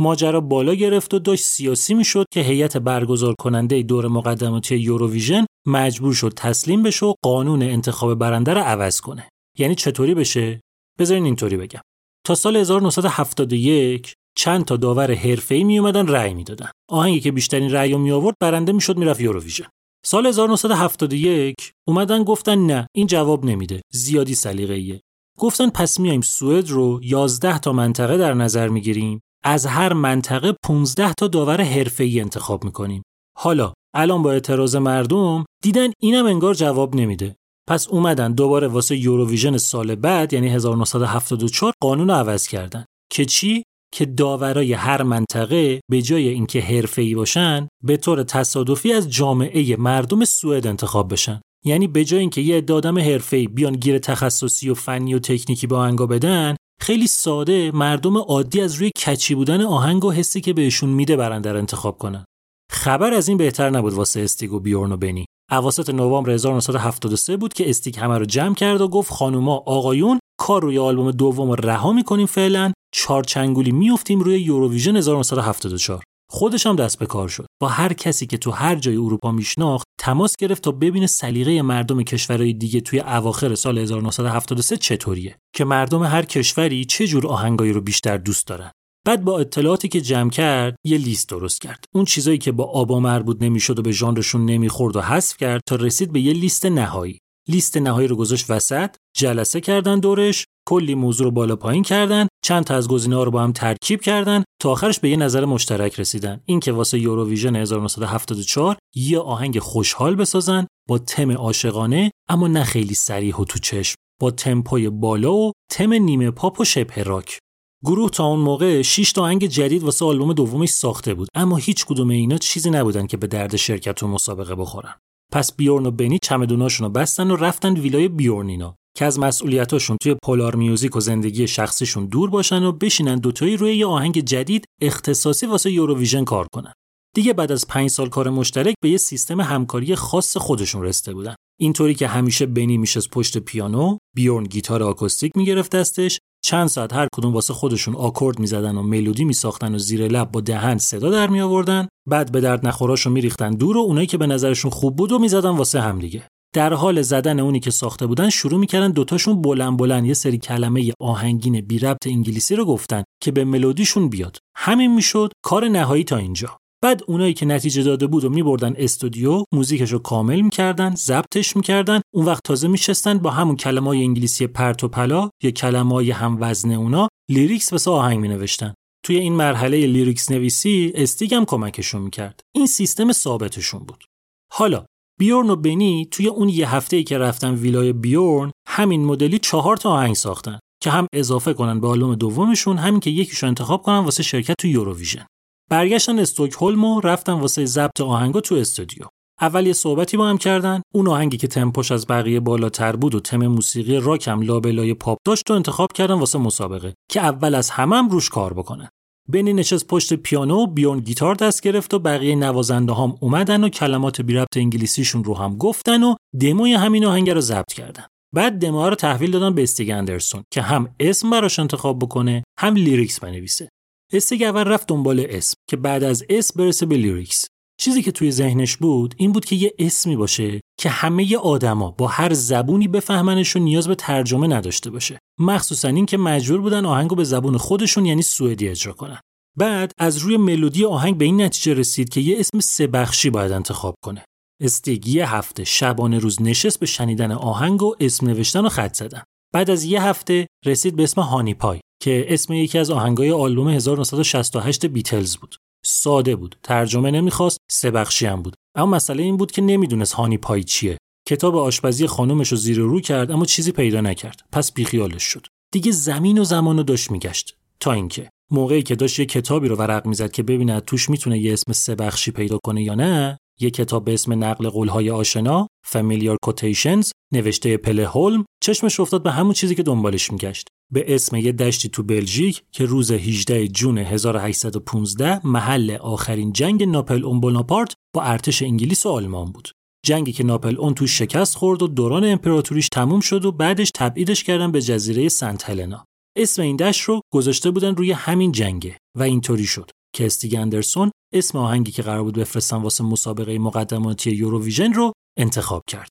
ماجرا 0.00 0.40
بالا 0.40 0.74
گرفت 0.74 1.14
و 1.14 1.18
داشت 1.18 1.44
سیاسی 1.44 1.94
می‌شد 1.94 2.26
که 2.32 2.40
هیئت 2.40 2.76
برگزار 2.76 3.34
کننده 3.38 3.82
دور 3.82 4.08
مقدماتی 4.08 4.76
یوروویژن 4.76 5.46
مجبور 5.66 6.14
شد 6.14 6.32
تسلیم 6.36 6.82
بشه 6.82 7.06
و 7.06 7.14
قانون 7.24 7.62
انتخاب 7.62 8.14
برنده 8.14 8.54
رو 8.54 8.60
عوض 8.60 9.00
کنه. 9.00 9.28
یعنی 9.58 9.74
چطوری 9.74 10.14
بشه؟ 10.14 10.60
بذارین 10.98 11.24
اینطوری 11.24 11.56
بگم. 11.56 11.80
تا 12.26 12.34
سال 12.34 12.56
1971 12.56 14.14
چند 14.38 14.64
تا 14.64 14.76
داور 14.76 15.14
حرفه‌ای 15.14 15.64
می 15.64 15.78
اومدن 15.78 16.06
رأی 16.06 16.34
می‌دادن. 16.34 16.70
آهنگی 16.90 17.20
که 17.20 17.32
بیشترین 17.32 17.70
رأی 17.70 17.96
می 17.96 18.10
آورد 18.10 18.36
برنده 18.40 18.72
می‌شد 18.72 18.96
می‌رفت 18.96 19.20
یوروویژن. 19.20 19.66
سال 20.06 20.26
1971 20.26 21.54
اومدن 21.88 22.24
گفتن 22.24 22.66
نه 22.66 22.86
این 22.94 23.06
جواب 23.06 23.44
نمیده. 23.44 23.80
زیادی 23.92 24.34
سلیقه‌ایه. 24.34 25.00
گفتن 25.38 25.70
پس 25.70 26.00
میایم 26.00 26.20
سوئد 26.20 26.68
رو 26.68 27.00
11 27.02 27.58
تا 27.58 27.72
منطقه 27.72 28.18
در 28.18 28.34
نظر 28.34 28.68
می‌گیریم. 28.68 29.20
از 29.44 29.66
هر 29.66 29.92
منطقه 29.92 30.54
15 30.64 31.12
تا 31.12 31.28
داور 31.28 31.60
حرفه‌ای 31.60 32.20
انتخاب 32.20 32.64
می‌کنیم. 32.64 33.02
حالا 33.38 33.72
الان 33.94 34.22
با 34.22 34.32
اعتراض 34.32 34.76
مردم 34.76 35.44
دیدن 35.62 35.90
اینم 36.00 36.26
انگار 36.26 36.54
جواب 36.54 36.96
نمیده. 36.96 37.36
پس 37.68 37.88
اومدن 37.88 38.32
دوباره 38.32 38.66
واسه 38.66 38.96
یوروویژن 38.96 39.56
سال 39.56 39.94
بعد 39.94 40.32
یعنی 40.32 40.48
1974 40.48 41.72
قانون 41.82 42.10
عوض 42.10 42.48
کردن. 42.48 42.84
که 43.12 43.24
چی؟ 43.24 43.62
که 43.92 44.06
داورای 44.06 44.72
هر 44.72 45.02
منطقه 45.02 45.80
به 45.90 46.02
جای 46.02 46.28
اینکه 46.28 46.60
حرفه‌ای 46.60 47.14
باشن 47.14 47.68
به 47.84 47.96
طور 47.96 48.22
تصادفی 48.22 48.92
از 48.92 49.10
جامعه 49.10 49.76
مردم 49.76 50.24
سوئد 50.24 50.66
انتخاب 50.66 51.12
بشن. 51.12 51.40
یعنی 51.64 51.86
به 51.86 52.04
جای 52.04 52.20
اینکه 52.20 52.40
یه 52.40 52.56
عده 52.56 52.72
آدم 52.72 52.98
حرفه‌ای 52.98 53.46
بیان 53.46 53.72
گیر 53.72 53.98
تخصصی 53.98 54.70
و 54.70 54.74
فنی 54.74 55.14
و 55.14 55.18
تکنیکی 55.18 55.66
به 55.66 55.76
آهنگا 55.76 56.06
بدن 56.06 56.56
خیلی 56.82 57.06
ساده 57.06 57.70
مردم 57.74 58.16
عادی 58.16 58.60
از 58.60 58.74
روی 58.74 58.90
کچی 58.90 59.34
بودن 59.34 59.60
آهنگ 59.62 60.04
و 60.04 60.10
حسی 60.10 60.40
که 60.40 60.52
بهشون 60.52 60.90
میده 60.90 61.16
برنده 61.16 61.52
رو 61.52 61.58
انتخاب 61.58 61.98
کنن. 61.98 62.24
خبر 62.72 63.14
از 63.14 63.28
این 63.28 63.38
بهتر 63.38 63.70
نبود 63.70 63.92
واسه 63.92 64.20
استیگ 64.20 64.52
و 64.52 64.60
بیورن 64.60 64.92
و 64.92 64.96
بنی. 64.96 65.24
اواسط 65.50 65.90
نوامبر 65.90 66.30
1973 66.30 67.36
بود 67.36 67.52
که 67.52 67.70
استیک 67.70 67.98
همه 67.98 68.18
رو 68.18 68.24
جمع 68.24 68.54
کرد 68.54 68.80
و 68.80 68.88
گفت 68.88 69.12
خانوما 69.12 69.56
آقایون 69.56 70.18
کار 70.38 70.62
روی 70.62 70.78
آلبوم 70.78 71.10
دوم 71.10 71.50
رو 71.50 71.56
رها 71.56 71.92
می‌کنیم 71.92 72.26
فعلا. 72.26 72.72
چهار 72.94 73.24
چنگولی 73.24 73.72
میفتیم 73.72 74.20
روی 74.20 74.40
یوروویژن 74.40 74.96
1974 74.96 76.02
خودش 76.32 76.66
هم 76.66 76.76
دست 76.76 76.98
به 76.98 77.06
کار 77.06 77.28
شد. 77.28 77.46
با 77.60 77.68
هر 77.68 77.92
کسی 77.92 78.26
که 78.26 78.38
تو 78.38 78.50
هر 78.50 78.76
جای 78.76 78.96
اروپا 78.96 79.32
میشناخت 79.32 79.86
تماس 80.00 80.36
گرفت 80.36 80.62
تا 80.62 80.72
ببینه 80.72 81.06
سلیقه 81.06 81.62
مردم 81.62 82.02
کشورهای 82.02 82.52
دیگه 82.52 82.80
توی 82.80 83.00
اواخر 83.00 83.54
سال 83.54 83.78
1973 83.78 84.76
چطوریه. 84.76 85.36
که 85.54 85.64
مردم 85.64 86.02
هر 86.02 86.22
کشوری 86.22 86.84
چه 86.84 87.06
جور 87.06 87.26
آهنگایی 87.26 87.72
رو 87.72 87.80
بیشتر 87.80 88.16
دوست 88.16 88.46
دارن. 88.46 88.70
بعد 89.06 89.24
با 89.24 89.38
اطلاعاتی 89.38 89.88
که 89.88 90.00
جمع 90.00 90.30
کرد 90.30 90.76
یه 90.84 90.98
لیست 90.98 91.28
درست 91.28 91.60
کرد. 91.60 91.84
اون 91.94 92.04
چیزایی 92.04 92.38
که 92.38 92.52
با 92.52 92.64
آبا 92.64 93.00
مربوط 93.00 93.36
نمی‌شد 93.40 93.78
و 93.78 93.82
به 93.82 93.92
ژانرشون 93.92 94.44
نمی‌خورد 94.44 94.96
و 94.96 95.00
حذف 95.00 95.36
کرد 95.36 95.60
تا 95.66 95.76
رسید 95.76 96.12
به 96.12 96.20
یه 96.20 96.32
لیست 96.32 96.66
نهایی. 96.66 97.18
لیست 97.48 97.76
نهایی 97.76 98.08
رو 98.08 98.16
گذاشت 98.16 98.50
وسط 98.50 98.96
جلسه 99.16 99.60
کردن 99.60 100.00
دورش 100.00 100.46
کلی 100.70 100.94
موضوع 100.94 101.24
رو 101.24 101.30
بالا 101.30 101.56
پایین 101.56 101.82
کردن 101.82 102.28
چند 102.44 102.64
تا 102.64 102.74
از 102.74 102.88
گزینه‌ها 102.88 103.22
رو 103.22 103.30
با 103.30 103.42
هم 103.42 103.52
ترکیب 103.52 104.00
کردن 104.00 104.44
تا 104.62 104.70
آخرش 104.70 105.00
به 105.00 105.10
یه 105.10 105.16
نظر 105.16 105.44
مشترک 105.44 106.00
رسیدن. 106.00 106.40
اینکه 106.46 106.72
واسه 106.72 106.98
یوروویژن 106.98 107.56
1974 107.56 108.76
یه 108.94 109.18
آهنگ 109.18 109.58
خوشحال 109.58 110.14
بسازن 110.14 110.66
با 110.88 110.98
تم 110.98 111.30
عاشقانه 111.30 112.10
اما 112.28 112.48
نه 112.48 112.64
خیلی 112.64 112.94
سریح 112.94 113.36
و 113.36 113.44
تو 113.44 113.58
چشم. 113.58 113.94
با 114.20 114.30
تمپوی 114.30 114.90
بالا 114.90 115.34
و 115.34 115.52
تم 115.70 115.92
نیمه 115.92 116.30
پاپ 116.30 116.60
و 116.60 116.64
شبه 116.64 117.02
راک. 117.02 117.38
گروه 117.84 118.10
تا 118.10 118.24
اون 118.24 118.40
موقع 118.40 118.82
6 118.82 119.12
تا 119.12 119.22
آهنگ 119.22 119.46
جدید 119.46 119.82
واسه 119.82 120.04
آلبوم 120.04 120.32
دومش 120.32 120.68
ساخته 120.68 121.14
بود 121.14 121.28
اما 121.34 121.56
هیچ 121.56 121.86
کدوم 121.86 122.10
اینا 122.10 122.38
چیزی 122.38 122.70
نبودن 122.70 123.06
که 123.06 123.16
به 123.16 123.26
درد 123.26 123.56
شرکت 123.56 123.94
تو 123.94 124.08
مسابقه 124.08 124.54
بخورن. 124.54 124.94
پس 125.32 125.56
بیورن 125.56 125.86
و 125.86 125.90
بنی 125.90 126.18
چمدوناشون 126.22 126.86
رو 126.86 126.92
بستن 126.92 127.30
و 127.30 127.36
رفتن 127.36 127.74
ویلای 127.74 128.08
بیورنینا 128.08 128.76
که 128.96 129.04
از 129.04 129.18
مسئولیتاشون 129.18 129.96
توی 130.02 130.16
پولار 130.24 130.56
میوزیک 130.56 130.96
و 130.96 131.00
زندگی 131.00 131.48
شخصیشون 131.48 132.06
دور 132.06 132.30
باشن 132.30 132.62
و 132.62 132.72
بشینن 132.72 133.16
دوتایی 133.16 133.56
روی 133.56 133.76
یه 133.76 133.86
آهنگ 133.86 134.20
جدید 134.20 134.64
اختصاصی 134.82 135.46
واسه 135.46 135.70
یوروویژن 135.70 136.24
کار 136.24 136.46
کنن. 136.52 136.72
دیگه 137.14 137.32
بعد 137.32 137.52
از 137.52 137.66
پنج 137.66 137.90
سال 137.90 138.08
کار 138.08 138.30
مشترک 138.30 138.74
به 138.82 138.90
یه 138.90 138.96
سیستم 138.96 139.40
همکاری 139.40 139.94
خاص 139.94 140.36
خودشون 140.36 140.82
رسیده 140.82 141.14
بودن. 141.14 141.34
اینطوری 141.60 141.94
که 141.94 142.06
همیشه 142.06 142.46
بنی 142.46 142.78
میشه 142.78 143.00
پشت 143.12 143.38
پیانو، 143.38 143.98
بیورن 144.16 144.44
گیتار 144.44 144.82
آکوستیک 144.82 145.32
می‌گرفت 145.36 145.76
دستش، 145.76 146.18
چند 146.44 146.68
ساعت 146.68 146.92
هر 146.92 147.08
کدوم 147.14 147.34
واسه 147.34 147.54
خودشون 147.54 147.94
آکورد 147.94 148.38
می‌زدن 148.38 148.76
و 148.76 148.82
ملودی 148.82 149.24
میساختن 149.24 149.74
و 149.74 149.78
زیر 149.78 150.08
لب 150.08 150.32
با 150.32 150.40
دهن 150.40 150.78
صدا 150.78 151.10
در 151.10 151.26
می 151.26 151.40
آوردن 151.40 151.88
بعد 152.08 152.32
به 152.32 152.40
درد 152.40 152.66
نخوراشو 152.66 153.10
میریختن 153.10 153.50
دور 153.50 153.76
و 153.76 153.80
اونایی 153.80 154.06
که 154.06 154.18
به 154.18 154.26
نظرشون 154.26 154.70
خوب 154.70 154.96
بود 154.96 155.12
و 155.12 155.18
می‌زدن 155.18 155.50
واسه 155.50 155.80
هم 155.80 155.98
دیگه 155.98 156.28
در 156.54 156.72
حال 156.72 157.02
زدن 157.02 157.40
اونی 157.40 157.60
که 157.60 157.70
ساخته 157.70 158.06
بودن 158.06 158.30
شروع 158.30 158.60
می‌کردن 158.60 158.90
دوتاشون 158.90 159.42
بلند 159.42 159.78
بلند 159.78 160.06
یه 160.06 160.14
سری 160.14 160.38
کلمه 160.38 160.92
آهنگین 161.00 161.60
بی 161.60 161.78
ربط 161.78 162.06
انگلیسی 162.06 162.56
رو 162.56 162.64
گفتن 162.64 163.04
که 163.22 163.30
به 163.30 163.44
ملودیشون 163.44 164.08
بیاد. 164.08 164.38
همین 164.56 164.94
می‌شد 164.94 165.32
کار 165.44 165.68
نهایی 165.68 166.04
تا 166.04 166.16
اینجا. 166.16 166.56
بعد 166.82 167.02
اونایی 167.06 167.34
که 167.34 167.46
نتیجه 167.46 167.82
داده 167.82 168.06
بود 168.06 168.24
و 168.24 168.28
میبردن 168.28 168.74
استودیو 168.76 169.44
موزیکش 169.54 169.92
رو 169.92 169.98
کامل 169.98 170.40
می‌کردن 170.40 170.94
ضبطش 170.94 171.56
می‌کردن. 171.56 172.00
اون 172.14 172.24
وقت 172.26 172.42
تازه 172.44 172.68
میشستن 172.68 173.18
با 173.18 173.30
همون 173.30 173.56
کلمای 173.56 174.02
انگلیسی 174.02 174.46
پرت 174.46 174.84
و 174.84 174.88
پلا 174.88 175.30
یا 175.42 175.50
کلمای 175.50 176.10
هم 176.10 176.36
وزن 176.40 176.72
اونا 176.72 177.08
lyrics 177.30 177.72
واسه 177.72 177.90
آهنگ 177.90 178.18
مینوشتن. 178.20 178.74
توی 179.04 179.16
این 179.16 179.32
مرحله 179.32 179.86
lyrics 179.86 180.30
نویسی 180.30 180.92
استیگ 180.94 181.34
هم 181.34 181.44
کمکشون 181.44 182.02
می‌کرد. 182.02 182.40
این 182.54 182.66
سیستم 182.66 183.12
ثابتشون 183.12 183.80
بود. 183.80 184.04
حالا 184.52 184.84
بیورن 185.20 185.50
و 185.50 185.56
بنی 185.56 186.08
توی 186.10 186.28
اون 186.28 186.48
یه 186.48 186.74
هفته 186.74 186.96
ای 186.96 187.04
که 187.04 187.18
رفتن 187.18 187.54
ویلای 187.54 187.92
بیورن 187.92 188.52
همین 188.68 189.04
مدلی 189.04 189.38
چهار 189.38 189.76
تا 189.76 189.90
آهنگ 189.90 190.14
ساختن 190.14 190.58
که 190.82 190.90
هم 190.90 191.06
اضافه 191.12 191.52
کنن 191.52 191.80
به 191.80 191.88
آلبوم 191.88 192.14
دومشون 192.14 192.76
هم 192.76 192.88
این 192.88 193.00
که 193.00 193.10
یکیشو 193.10 193.46
انتخاب 193.46 193.82
کنن 193.82 193.98
واسه 193.98 194.22
شرکت 194.22 194.54
تو 194.58 194.68
یوروویژن. 194.68 195.26
برگشتن 195.70 196.18
استکهلم 196.18 196.84
و 196.84 197.00
رفتن 197.00 197.32
واسه 197.32 197.64
ضبط 197.64 198.00
آهنگا 198.00 198.40
تو 198.40 198.54
استودیو. 198.54 199.06
اول 199.40 199.66
یه 199.66 199.72
صحبتی 199.72 200.16
با 200.16 200.26
هم 200.26 200.38
کردن 200.38 200.82
اون 200.94 201.08
آهنگی 201.08 201.36
که 201.36 201.48
تمپوش 201.48 201.92
از 201.92 202.06
بقیه 202.06 202.40
بالاتر 202.40 202.96
بود 202.96 203.14
و 203.14 203.20
تم 203.20 203.46
موسیقی 203.46 203.96
راک 203.96 204.28
هم 204.28 204.40
لابلای 204.40 204.94
پاپ 204.94 205.18
داشت 205.26 205.50
و 205.50 205.54
انتخاب 205.54 205.92
کردن 205.92 206.14
واسه 206.14 206.38
مسابقه 206.38 206.94
که 207.10 207.20
اول 207.20 207.54
از 207.54 207.70
همه 207.70 207.96
هم 207.96 208.08
روش 208.08 208.28
کار 208.28 208.52
بکنن 208.52 208.88
بنی 209.30 209.52
نشست 209.52 209.86
پشت 209.86 210.14
پیانو 210.14 210.56
و 210.56 210.66
بیورن 210.66 211.00
گیتار 211.00 211.34
دست 211.34 211.62
گرفت 211.62 211.94
و 211.94 211.98
بقیه 211.98 212.34
نوازنده 212.34 212.92
هم 212.92 213.14
اومدن 213.20 213.64
و 213.64 213.68
کلمات 213.68 214.20
بی 214.20 214.34
ربط 214.34 214.56
انگلیسیشون 214.56 215.24
رو 215.24 215.34
هم 215.34 215.56
گفتن 215.56 216.02
و 216.02 216.14
دموی 216.40 216.72
همین 216.72 217.04
آهنگ 217.04 217.30
رو 217.30 217.40
ضبط 217.40 217.72
کردن. 217.72 218.04
بعد 218.34 218.58
دموها 218.58 218.88
رو 218.88 218.94
تحویل 218.94 219.30
دادن 219.30 219.54
به 219.54 219.62
استیگ 219.62 219.90
اندرسون 219.90 220.42
که 220.52 220.62
هم 220.62 220.94
اسم 221.00 221.30
براش 221.30 221.58
انتخاب 221.58 221.98
بکنه 221.98 222.44
هم 222.58 222.74
lyrics 222.74 223.20
بنویسه. 223.20 223.68
استیگ 224.12 224.42
اول 224.42 224.64
رفت 224.64 224.86
دنبال 224.86 225.26
اسم 225.28 225.54
که 225.70 225.76
بعد 225.76 226.04
از 226.04 226.24
اسم 226.28 226.64
برسه 226.64 226.86
به 226.86 226.96
lyrics. 226.96 227.46
چیزی 227.80 228.02
که 228.02 228.12
توی 228.12 228.30
ذهنش 228.30 228.76
بود 228.76 229.14
این 229.16 229.32
بود 229.32 229.44
که 229.44 229.56
یه 229.56 229.74
اسمی 229.78 230.16
باشه 230.16 230.60
که 230.78 230.88
همه 230.88 231.36
آدما 231.36 231.90
با 231.90 232.06
هر 232.06 232.32
زبونی 232.32 232.88
بفهمنش 232.88 233.56
و 233.56 233.58
نیاز 233.58 233.88
به 233.88 233.94
ترجمه 233.94 234.46
نداشته 234.46 234.90
باشه. 234.90 235.18
مخصوصا 235.38 235.88
این 235.88 236.06
که 236.06 236.16
مجبور 236.16 236.60
بودن 236.60 236.86
آهنگو 236.86 237.14
به 237.14 237.24
زبون 237.24 237.56
خودشون 237.56 238.06
یعنی 238.06 238.22
سوئدی 238.22 238.68
اجرا 238.68 238.92
کنن. 238.92 239.20
بعد 239.58 239.92
از 239.98 240.18
روی 240.18 240.36
ملودی 240.36 240.84
آهنگ 240.84 241.18
به 241.18 241.24
این 241.24 241.40
نتیجه 241.40 241.74
رسید 241.74 242.08
که 242.08 242.20
یه 242.20 242.36
اسم 242.38 242.60
سه 242.60 242.86
بخشی 242.86 243.30
باید 243.30 243.52
انتخاب 243.52 243.94
کنه. 244.04 244.24
استیگ 244.62 245.08
یه 245.08 245.34
هفته 245.34 245.64
شبانه 245.64 246.18
روز 246.18 246.42
نشست 246.42 246.80
به 246.80 246.86
شنیدن 246.86 247.32
آهنگ 247.32 247.82
و 247.82 247.94
اسم 248.00 248.26
نوشتن 248.26 248.66
و 248.66 248.68
خط 248.68 248.94
زدن. 248.94 249.22
بعد 249.54 249.70
از 249.70 249.84
یه 249.84 250.02
هفته 250.02 250.46
رسید 250.66 250.96
به 250.96 251.02
اسم 251.02 251.20
هانی 251.20 251.54
پای 251.54 251.80
که 252.02 252.26
اسم 252.28 252.52
یکی 252.52 252.78
از 252.78 252.90
آهنگای 252.90 253.30
آلبوم 253.30 253.68
1968 253.68 254.86
بیتلز 254.86 255.36
بود. 255.36 255.56
ساده 255.84 256.36
بود. 256.36 256.56
ترجمه 256.62 257.10
نمی‌خواست 257.10 257.58
سه 257.70 257.90
بخشی 257.90 258.26
هم 258.26 258.42
بود. 258.42 258.54
اما 258.76 258.86
مسئله 258.86 259.22
این 259.22 259.36
بود 259.36 259.52
که 259.52 259.62
نمی‌دونست 259.62 260.12
هانی 260.12 260.38
پای 260.38 260.64
چیه. 260.64 260.98
کتاب 261.28 261.56
آشپزی 261.56 262.06
خانومش 262.06 262.48
رو 262.48 262.56
زیر 262.56 262.78
رو 262.78 263.00
کرد 263.00 263.30
اما 263.30 263.44
چیزی 263.44 263.72
پیدا 263.72 264.00
نکرد. 264.00 264.40
پس 264.52 264.72
بیخیالش 264.72 265.22
شد. 265.22 265.46
دیگه 265.72 265.92
زمین 265.92 266.38
و 266.38 266.44
زمان 266.44 266.76
رو 266.76 266.82
داشت 266.82 267.10
میگشت. 267.10 267.56
تا 267.80 267.92
اینکه 267.92 268.30
موقعی 268.50 268.82
که 268.82 268.94
داشت 268.94 269.18
یه 269.18 269.26
کتابی 269.26 269.68
رو 269.68 269.76
ورق 269.76 270.06
می‌زد 270.06 270.30
که 270.30 270.42
ببیند 270.42 270.84
توش 270.84 271.10
می‌تونه 271.10 271.38
یه 271.38 271.52
اسم 271.52 271.72
سه 271.72 271.94
بخشی 271.94 272.30
پیدا 272.30 272.58
کنه 272.64 272.82
یا 272.82 272.94
نه 272.94 273.38
یه 273.60 273.70
کتاب 273.70 274.04
به 274.04 274.14
اسم 274.14 274.44
نقل 274.44 274.68
قولهای 274.68 275.10
آشنا 275.10 275.66
Familiar 275.86 276.36
Quotations 276.46 277.10
نوشته 277.32 277.76
پله 277.76 278.06
هولم 278.06 278.44
چشمش 278.62 279.00
افتاد 279.00 279.22
به 279.22 279.30
همون 279.30 279.52
چیزی 279.52 279.74
که 279.74 279.82
دنبالش 279.82 280.32
میگشت. 280.32 280.68
به 280.92 281.14
اسم 281.14 281.36
یه 281.36 281.52
دشتی 281.52 281.88
تو 281.88 282.02
بلژیک 282.02 282.62
که 282.72 282.84
روز 282.84 283.10
18 283.10 283.68
جون 283.68 283.98
1815 283.98 285.46
محل 285.46 285.90
آخرین 285.90 286.52
جنگ 286.52 286.82
ناپل 286.82 287.24
اون 287.24 287.40
بوناپارت 287.40 287.94
با 288.14 288.22
ارتش 288.22 288.62
انگلیس 288.62 289.06
و 289.06 289.08
آلمان 289.08 289.52
بود. 289.52 289.72
جنگی 290.06 290.32
که 290.32 290.44
ناپل 290.44 290.76
اون 290.78 290.94
توش 290.94 291.18
شکست 291.18 291.56
خورد 291.56 291.82
و 291.82 291.86
دوران 291.86 292.24
امپراتوریش 292.24 292.88
تموم 292.88 293.20
شد 293.20 293.44
و 293.44 293.52
بعدش 293.52 293.90
تبعیدش 293.94 294.44
کردن 294.44 294.72
به 294.72 294.82
جزیره 294.82 295.28
سنت 295.28 295.70
هلنا. 295.70 296.04
اسم 296.38 296.62
این 296.62 296.76
دشت 296.76 297.00
رو 297.00 297.20
گذاشته 297.32 297.70
بودن 297.70 297.96
روی 297.96 298.12
همین 298.12 298.52
جنگه 298.52 298.98
و 299.18 299.22
اینطوری 299.22 299.66
شد 299.66 299.90
که 300.14 300.26
استیگ 300.26 300.54
اندرسون 300.54 301.10
اسم 301.34 301.58
آهنگی 301.58 301.92
که 301.92 302.02
قرار 302.02 302.22
بود 302.22 302.38
بفرستن 302.38 302.76
واسه 302.76 303.04
مسابقه 303.04 303.58
مقدماتی 303.58 304.30
یوروویژن 304.30 304.92
رو 304.92 305.12
انتخاب 305.38 305.82
کرد. 305.86 306.10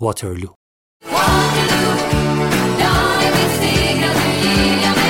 واترلو 0.00 0.48
Siga, 3.30 3.48
siga, 3.60 4.10
siga, 4.14 4.94
siga. 4.94 5.09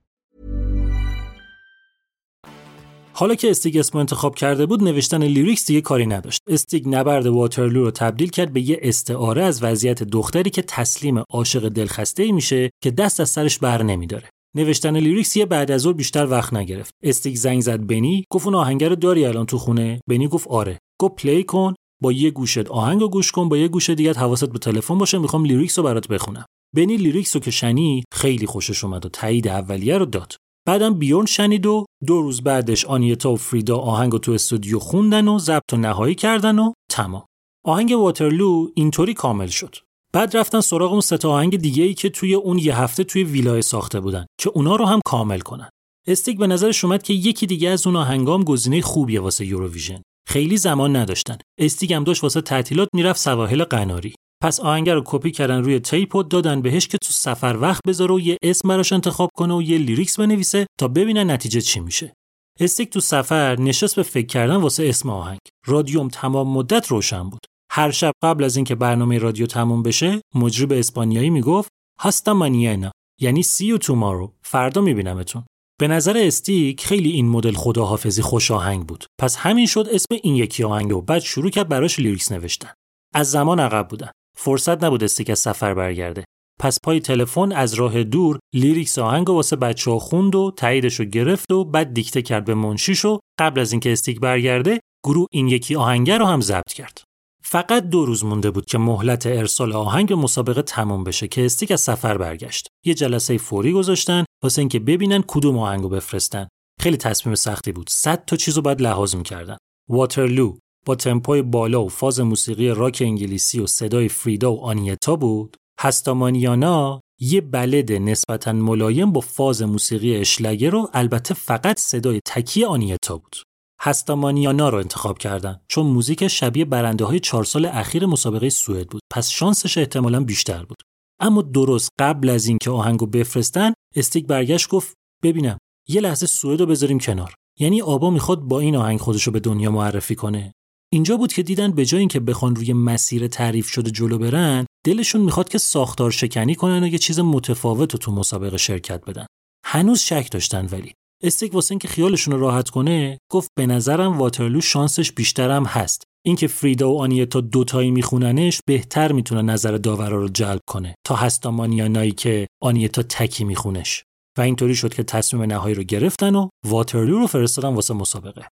حالا 3.21 3.35
که 3.35 3.49
استیگ 3.49 3.77
اسمو 3.77 3.99
انتخاب 3.99 4.35
کرده 4.35 4.65
بود 4.65 4.83
نوشتن 4.83 5.23
lyrics 5.23 5.65
دیگه 5.65 5.81
کاری 5.81 6.05
نداشت. 6.05 6.41
استیگ 6.47 6.87
نبرد 6.87 7.25
واترلو 7.25 7.83
رو 7.83 7.91
تبدیل 7.91 8.29
کرد 8.29 8.53
به 8.53 8.61
یه 8.61 8.79
استعاره 8.81 9.43
از 9.43 9.63
وضعیت 9.63 10.03
دختری 10.03 10.49
که 10.49 10.61
تسلیم 10.61 11.23
عاشق 11.29 11.69
دلخسته 11.69 12.23
ای 12.23 12.31
میشه 12.31 12.69
که 12.83 12.91
دست 12.91 13.19
از 13.19 13.29
سرش 13.29 13.59
بر 13.59 13.83
نمیداره. 13.83 14.29
نوشتن 14.55 14.97
lyrics 14.97 15.37
یه 15.37 15.45
بعدازظهر 15.45 15.87
بیشتر 15.87 16.25
وقت 16.25 16.53
نگرفت. 16.53 16.93
استیگ 17.03 17.35
زنگ 17.35 17.61
زد 17.61 17.85
بنی 17.85 18.23
گفت 18.31 18.45
اون 18.45 18.55
آهنگه 18.55 18.89
رو 18.89 18.95
داری 18.95 19.25
الان 19.25 19.45
تو 19.45 19.57
خونه؟ 19.57 20.01
بنی 20.09 20.27
گفت 20.27 20.47
آره. 20.47 20.77
گفت 21.01 21.15
play 21.15 21.43
کن 21.43 21.73
با 22.01 22.11
یه 22.11 22.31
گوشت 22.31 22.67
آهنگ 22.67 23.01
گوش 23.01 23.31
کن 23.31 23.49
با 23.49 23.57
یه 23.57 23.67
گوشه 23.67 23.95
دیگه 23.95 24.13
حواست 24.13 24.49
به 24.49 24.59
تلفن 24.59 24.97
باشه 24.97 25.17
می‌خوام 25.17 25.45
lyrics 25.45 25.77
رو 25.79 25.83
برات 25.83 26.07
بخونم. 26.07 26.45
بنی 26.75 26.97
lyrics 26.97 27.35
رو 27.35 27.41
که 27.41 27.51
شنید 27.51 28.03
خیلی 28.13 28.45
خوشش 28.45 28.83
اومد 28.83 29.05
و 29.05 29.09
تایید 29.09 29.47
اولیه 29.47 29.97
رو 29.97 30.05
داد. 30.05 30.35
بعدم 30.67 30.93
بیورن 30.93 31.25
شنید 31.25 31.65
و 31.65 31.85
دو 32.05 32.21
روز 32.21 32.41
بعدش 32.41 32.85
آنیتا 32.85 33.31
و 33.31 33.35
فریدا 33.35 33.77
آهنگ 33.77 34.11
رو 34.11 34.19
تو 34.19 34.31
استودیو 34.31 34.79
خوندن 34.79 35.27
و 35.27 35.39
ضبط 35.39 35.73
و 35.73 35.77
نهایی 35.77 36.15
کردن 36.15 36.59
و 36.59 36.73
تمام. 36.91 37.25
آهنگ 37.65 37.91
واترلو 37.91 38.67
اینطوری 38.75 39.13
کامل 39.13 39.47
شد. 39.47 39.75
بعد 40.13 40.37
رفتن 40.37 40.61
سراغ 40.61 40.91
اون 40.91 41.01
سه 41.01 41.27
آهنگ 41.27 41.57
دیگه 41.57 41.83
ای 41.83 41.93
که 41.93 42.09
توی 42.09 42.33
اون 42.33 42.57
یه 42.57 42.77
هفته 42.77 43.03
توی 43.03 43.23
ویلای 43.23 43.61
ساخته 43.61 43.99
بودن 43.99 44.25
که 44.39 44.49
اونا 44.49 44.75
رو 44.75 44.85
هم 44.85 44.99
کامل 45.05 45.39
کنن. 45.39 45.69
استیگ 46.07 46.37
به 46.37 46.47
نظرش 46.47 46.83
اومد 46.83 47.03
که 47.03 47.13
یکی 47.13 47.47
دیگه 47.47 47.69
از 47.69 47.87
اون 47.87 47.95
آهنگام 47.95 48.43
گزینه 48.43 48.81
خوبیه 48.81 49.21
واسه 49.21 49.45
یوروویژن. 49.45 50.01
خیلی 50.27 50.57
زمان 50.57 50.95
نداشتن. 50.95 51.37
استیگ 51.57 51.93
هم 51.93 52.03
داشت 52.03 52.23
واسه 52.23 52.41
تعطیلات 52.41 52.89
می‌رفت 52.93 53.19
سواحل 53.19 53.63
قناری. 53.63 54.13
پس 54.41 54.59
آهنگه 54.59 54.95
رو 54.95 55.01
کپی 55.05 55.31
کردن 55.31 55.63
روی 55.63 55.79
tape 55.79 56.15
و 56.15 56.23
دادن 56.23 56.61
بهش 56.61 56.87
که 56.87 56.97
تو 56.97 57.11
سفر 57.11 57.57
وقت 57.61 57.81
بذاره 57.87 58.15
و 58.15 58.19
یه 58.19 58.37
اسم 58.43 58.67
براش 58.67 58.93
انتخاب 58.93 59.29
کنه 59.37 59.53
و 59.53 59.61
یه 59.61 59.77
lyrics 59.77 60.19
بنویسه 60.19 60.67
تا 60.79 60.87
ببینن 60.87 61.31
نتیجه 61.31 61.61
چی 61.61 61.79
میشه. 61.79 62.13
استیگ 62.59 62.89
تو 62.89 62.99
سفر 62.99 63.59
نشست 63.59 63.95
به 63.95 64.03
فکر 64.03 64.27
کردن 64.27 64.55
واسه 64.55 64.89
اسم 64.89 65.09
آهنگ. 65.09 65.39
رادیوم 65.67 66.07
تمام 66.07 66.47
مدت 66.47 66.87
روشن 66.87 67.29
بود. 67.29 67.39
هر 67.71 67.91
شب 67.91 68.11
قبل 68.23 68.43
از 68.43 68.55
اینکه 68.55 68.75
برنامه 68.75 69.17
رادیو 69.17 69.45
تموم 69.45 69.83
بشه 69.83 70.21
مجری 70.35 70.65
به 70.65 70.79
اسپانیایی 70.79 71.29
می‌گفت 71.29 71.69
hasta 71.99 72.33
mañana 72.33 72.91
یعنی 73.21 73.43
see 73.43 73.65
you 73.65 73.77
tomorrow 73.77 74.33
فردا 74.41 74.81
میبینمتون. 74.81 75.43
به 75.79 75.87
نظر 75.87 76.17
استیگ 76.17 76.85
خیلی 76.85 77.09
این 77.09 77.29
مدل 77.29 77.53
خداحافظی 77.53 78.21
خوش 78.21 78.51
آهنگ 78.51 78.85
بود. 78.85 79.05
پس 79.19 79.35
همین 79.35 79.65
شد 79.65 79.87
اسم 79.91 80.15
این 80.23 80.35
یکی 80.35 80.63
آهنگ 80.63 80.93
و 80.95 81.01
بعد 81.01 81.21
شروع 81.21 81.49
کرد 81.49 81.69
براش 81.69 81.99
lyrics 81.99 82.31
نوشتن. 82.31 82.73
از 83.13 83.31
زمان 83.31 83.59
عقب 83.59 83.87
بودن. 83.87 84.11
فرصت 84.37 84.83
نبود 84.83 85.03
استیگ 85.03 85.29
از 85.29 85.39
سفر 85.39 85.73
برگرده. 85.73 86.25
پس 86.59 86.77
پای 86.83 86.99
تلفن 86.99 87.51
از 87.51 87.73
راه 87.73 88.03
دور 88.03 88.39
lyrics 88.55 88.99
آهنگ 88.99 89.29
و 89.29 89.33
واسه 89.33 89.55
بچه 89.55 89.91
ها 89.91 89.99
خوند 89.99 90.35
و 90.35 90.53
تاییدش 90.57 90.99
رو 90.99 91.05
گرفت 91.05 91.51
و 91.51 91.65
بعد 91.65 91.93
دیکته 91.93 92.21
کرد 92.21 92.45
به 92.45 92.53
منشیش 92.55 93.05
و 93.05 93.19
قبل 93.39 93.61
از 93.61 93.71
اینکه 93.71 93.91
استیگ 93.91 94.19
برگرده 94.19 94.79
گروه 95.05 95.25
این 95.31 95.47
یکی 95.47 95.75
آهنگر 95.75 96.17
رو 96.17 96.25
هم 96.25 96.41
ضبط 96.41 96.73
کرد. 96.73 97.01
فقط 97.43 97.83
دو 97.83 98.05
روز 98.05 98.25
مونده 98.25 98.51
بود 98.51 98.65
که 98.65 98.77
مهلت 98.77 99.25
ارسال 99.25 99.73
آهنگ 99.73 100.13
مسابقه 100.13 100.61
تموم 100.61 101.03
بشه 101.03 101.27
که 101.27 101.45
استیک 101.45 101.71
از 101.71 101.81
سفر 101.81 102.17
برگشت. 102.17 102.67
یه 102.85 102.93
جلسه 102.93 103.37
فوری 103.37 103.71
گذاشتن 103.71 104.25
واسه 104.43 104.59
اینکه 104.59 104.79
ببینن 104.79 105.23
کدوم 105.27 105.57
آهنگو 105.57 105.89
بفرستن. 105.89 106.47
خیلی 106.79 106.97
تصمیم 106.97 107.35
سختی 107.35 107.71
بود. 107.71 107.89
صد 107.89 108.25
تا 108.25 108.35
چیزو 108.35 108.61
باید 108.61 108.81
لحاظ 108.81 109.15
می‌کردن. 109.15 109.57
واترلو 109.89 110.57
با 110.85 110.95
تمپوی 110.95 111.41
بالا 111.41 111.83
و 111.83 111.89
فاز 111.89 112.19
موسیقی 112.19 112.69
راک 112.69 113.03
انگلیسی 113.05 113.59
و 113.59 113.67
صدای 113.67 114.09
فریدا 114.09 114.53
و 114.53 114.61
آنیتا 114.61 115.15
بود 115.15 115.57
هستامانیانا 115.79 117.01
یه 117.19 117.41
بلد 117.41 117.91
نسبتا 117.91 118.51
ملایم 118.51 119.11
با 119.11 119.21
فاز 119.21 119.61
موسیقی 119.61 120.15
اشلگر 120.15 120.75
و 120.75 120.89
البته 120.93 121.33
فقط 121.33 121.79
صدای 121.79 122.19
تکی 122.25 122.63
آنیتا 122.65 123.17
بود. 123.17 123.35
هستامانیانا 123.81 124.69
رو 124.69 124.77
انتخاب 124.77 125.17
کردن 125.17 125.59
چون 125.67 125.85
موزیک 125.85 126.27
شبیه 126.27 126.65
برنده 126.65 127.05
های 127.05 127.19
چهار 127.19 127.43
سال 127.43 127.65
اخیر 127.65 128.05
مسابقه 128.05 128.49
سوئد 128.49 128.87
بود. 128.87 129.01
پس 129.11 129.29
شانسش 129.29 129.77
احتمالا 129.77 130.23
بیشتر 130.23 130.65
بود. 130.65 130.77
اما 131.19 131.41
درست 131.41 131.89
قبل 131.99 132.29
از 132.29 132.45
اینکه 132.45 132.71
آهنگو 132.71 133.05
بفرستن 133.05 133.73
استیک 133.95 134.27
برگشت 134.27 134.69
گفت 134.69 134.93
ببینم 135.23 135.57
یه 135.89 136.01
لحظه 136.01 136.25
سوئد 136.25 136.59
رو 136.59 136.65
بذاریم 136.65 136.99
کنار. 136.99 137.33
یعنی 137.59 137.81
آبا 137.81 138.09
می‌خواد 138.09 138.39
با 138.39 138.59
این 138.59 138.75
آهنگ 138.75 138.99
خودشو 138.99 139.31
به 139.31 139.39
دنیا 139.39 139.71
معرفی 139.71 140.15
کنه. 140.15 140.53
اینجا 140.93 141.17
بود 141.17 141.33
که 141.33 141.43
دیدن 141.43 141.71
به 141.71 141.85
جای 141.85 141.99
اینکه 141.99 142.19
بخوان 142.19 142.55
روی 142.55 142.73
مسیر 142.73 143.27
تعریف 143.27 143.67
شده 143.67 143.91
جلو 143.91 144.17
برن 144.17 144.65
دلشون 144.85 145.21
می‌خواد 145.21 145.49
که 145.49 145.57
ساختار 145.57 146.11
شکنی 146.11 146.55
کنن 146.55 146.83
و 146.83 146.87
یه 146.87 146.97
چیز 146.97 147.19
متفاوت 147.19 147.93
رو 147.93 147.99
تو 147.99 148.11
مسابقه 148.11 148.57
شرکت 148.57 149.05
بدن. 149.05 149.25
هنوز 149.65 149.99
شک 149.99 150.27
داشتن 150.31 150.65
ولی. 150.71 150.93
استیک 151.23 151.53
واسه 151.53 151.71
اینکه 151.71 151.87
خیالشون 151.87 152.39
راحت 152.39 152.69
کنه 152.69 153.17
گفت 153.31 153.49
به 153.57 153.65
نظرم 153.65 154.17
واترلو 154.17 154.61
شانسش 154.61 155.11
بیشترم 155.11 155.65
هست. 155.65 156.03
اینکه 156.25 156.47
فریدا 156.47 156.91
و 156.91 157.01
آنیتا 157.01 157.41
دوتایی 157.41 157.91
میخوننش 157.91 158.59
بهتر 158.67 159.11
می‌تونه 159.11 159.41
نظر 159.41 159.77
داورا 159.77 160.17
رو 160.17 160.29
جلب 160.29 160.61
کنه. 160.67 160.95
تا 161.07 161.15
هستامانیانایی 161.15 162.11
که 162.11 162.47
آنیتا 162.61 163.03
تکی 163.03 163.43
میخونش. 163.43 164.03
و 164.37 164.41
اینطوری 164.41 164.75
شد 164.75 164.93
که 164.93 165.03
تصمیم 165.03 165.43
نهایی 165.43 165.75
رو 165.75 165.83
گرفتن 165.83 166.35
و 166.35 166.49
واترلو 166.65 167.19
رو 167.19 167.27
فرستادن 167.27 167.73
واسه 167.73 167.93
مسابقه. 167.93 168.47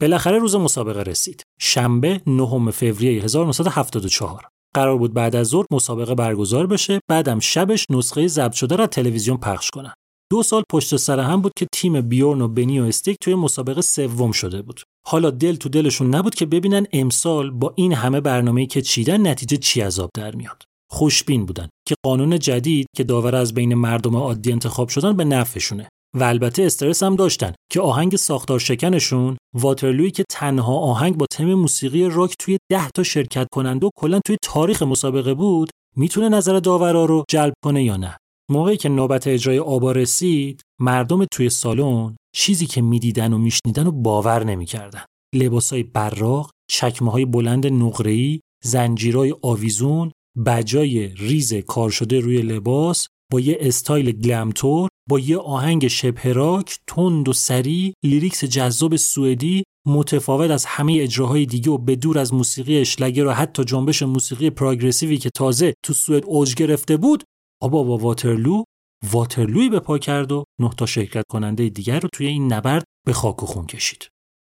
بالاخره 0.00 0.38
روز 0.38 0.56
مسابقه 0.56 1.02
رسید. 1.02 1.42
شنبه 1.60 2.20
9 2.26 2.70
فوریه 2.70 3.22
1974 3.22 4.48
قرار 4.74 4.98
بود 4.98 5.14
بعد 5.14 5.36
از 5.36 5.46
ظهر 5.46 5.64
مسابقه 5.72 6.14
برگزار 6.14 6.66
بشه 6.66 7.00
بعدم 7.10 7.38
شبش 7.40 7.86
نسخه 7.90 8.26
ضبط 8.28 8.52
شده 8.52 8.76
را 8.76 8.86
تلویزیون 8.86 9.36
پخش 9.36 9.70
کنن 9.70 9.94
دو 10.30 10.42
سال 10.42 10.62
پشت 10.70 10.96
سر 10.96 11.20
هم 11.20 11.40
بود 11.40 11.52
که 11.58 11.66
تیم 11.72 12.00
بیورن 12.00 12.40
و 12.40 12.48
بنی 12.48 12.80
و 12.80 12.84
استیک 12.84 13.16
توی 13.20 13.34
مسابقه 13.34 13.80
سوم 13.80 14.32
شده 14.32 14.62
بود. 14.62 14.80
حالا 15.06 15.30
دل 15.30 15.56
تو 15.56 15.68
دلشون 15.68 16.14
نبود 16.14 16.34
که 16.34 16.46
ببینن 16.46 16.86
امسال 16.92 17.50
با 17.50 17.72
این 17.76 17.92
همه 17.92 18.20
برنامه‌ای 18.20 18.66
که 18.66 18.82
چیدن 18.82 19.26
نتیجه 19.26 19.56
چی 19.56 19.80
عذاب 19.80 20.10
در 20.14 20.34
میاد. 20.34 20.62
خوشبین 20.90 21.46
بودن 21.46 21.68
که 21.88 21.94
قانون 22.04 22.38
جدید 22.38 22.86
که 22.96 23.04
داور 23.04 23.36
از 23.36 23.54
بین 23.54 23.74
مردم 23.74 24.16
عادی 24.16 24.52
انتخاب 24.52 24.88
شدن 24.88 25.16
به 25.16 25.24
نفعشونه. 25.24 25.88
و 26.14 26.22
البته 26.22 26.62
استرس 26.62 27.02
هم 27.02 27.16
داشتن 27.16 27.52
که 27.72 27.80
آهنگ 27.80 28.16
ساختار 28.16 28.58
شکنشون 28.58 29.36
واترلوی 29.54 30.10
که 30.10 30.24
تنها 30.30 30.78
آهنگ 30.78 31.16
با 31.16 31.26
تم 31.30 31.54
موسیقی 31.54 32.08
راک 32.08 32.34
توی 32.38 32.58
ده 32.70 32.90
تا 32.94 33.02
شرکت 33.02 33.46
کننده 33.52 33.86
و 33.86 33.90
کلا 33.96 34.20
توی 34.26 34.36
تاریخ 34.42 34.82
مسابقه 34.82 35.34
بود 35.34 35.70
می‌تونه 35.96 36.28
نظر 36.28 36.58
داورا 36.58 37.04
رو 37.04 37.24
جلب 37.28 37.52
کنه 37.64 37.84
یا 37.84 37.96
نه؟ 37.96 38.16
موقعی 38.50 38.76
که 38.76 38.88
نوبت 38.88 39.26
اجرای 39.26 39.58
آبا 39.58 39.92
رسید 39.92 40.60
مردم 40.80 41.24
توی 41.24 41.50
سالن 41.50 42.16
چیزی 42.36 42.66
که 42.66 42.82
می‌دیدن 42.82 43.32
و 43.32 43.38
میشنیدن 43.38 43.86
و 43.86 43.90
باور 43.90 44.44
نمی‌کردن. 44.44 45.04
لباسای 45.34 45.82
براق 45.82 46.50
چکمه 46.70 47.10
های 47.10 47.24
بلند 47.24 47.66
نقره‌ای 47.66 48.40
زنجیرای 48.64 49.34
آویزون 49.42 50.12
badge 50.46 50.90
های 50.90 51.08
ریز 51.08 51.54
کار 51.54 51.90
شده 51.90 52.20
روی 52.20 52.42
لباس 52.42 53.06
با 53.34 53.40
یه 53.40 53.56
استایل 53.60 54.12
glam 54.12 54.55
طور 54.55 54.88
با 55.10 55.18
یه 55.18 55.38
آهنگ 55.38 55.88
شبه 55.88 56.32
راک 56.32 56.78
تند 56.86 57.28
و 57.28 57.32
سریع 57.32 57.92
lyrics 58.04 58.44
جذاب 58.44 58.96
سوئدی 58.96 59.64
متفاوت 59.86 60.50
از 60.50 60.64
همه 60.64 60.98
اجراهای 61.00 61.46
دیگه 61.46 61.70
و 61.70 61.78
به 61.78 61.96
دور 61.96 62.18
از 62.18 62.34
موسیقی 62.34 62.80
Schlager 62.80 63.26
و 63.26 63.30
حتی 63.30 63.64
جنبش 63.64 64.02
موسیقی 64.02 64.50
progressive 64.50 65.11
ی 65.11 65.16
که 65.16 65.30
تازه 65.34 65.74
تو 65.84 65.92
سوئد 65.92 66.24
اوج 66.24 66.54
گرفته 66.54 66.96
بود 66.96 67.24
آبا 67.62 67.82
با 67.82 67.98
واترلو 67.98 68.62
واترلوی 69.10 69.68
به 69.68 69.80
پا 69.80 69.98
کرد 69.98 70.32
و 70.32 70.44
نه 70.60 70.70
تا 70.78 70.86
شرکت 70.86 71.24
کننده 71.28 71.68
دیگر 71.68 72.00
رو 72.00 72.08
توی 72.12 72.26
این 72.26 72.52
نبرد 72.52 72.84
به 73.06 73.12
خاک 73.12 73.42
و 73.42 73.46
خون 73.46 73.66
کشید. 73.66 74.08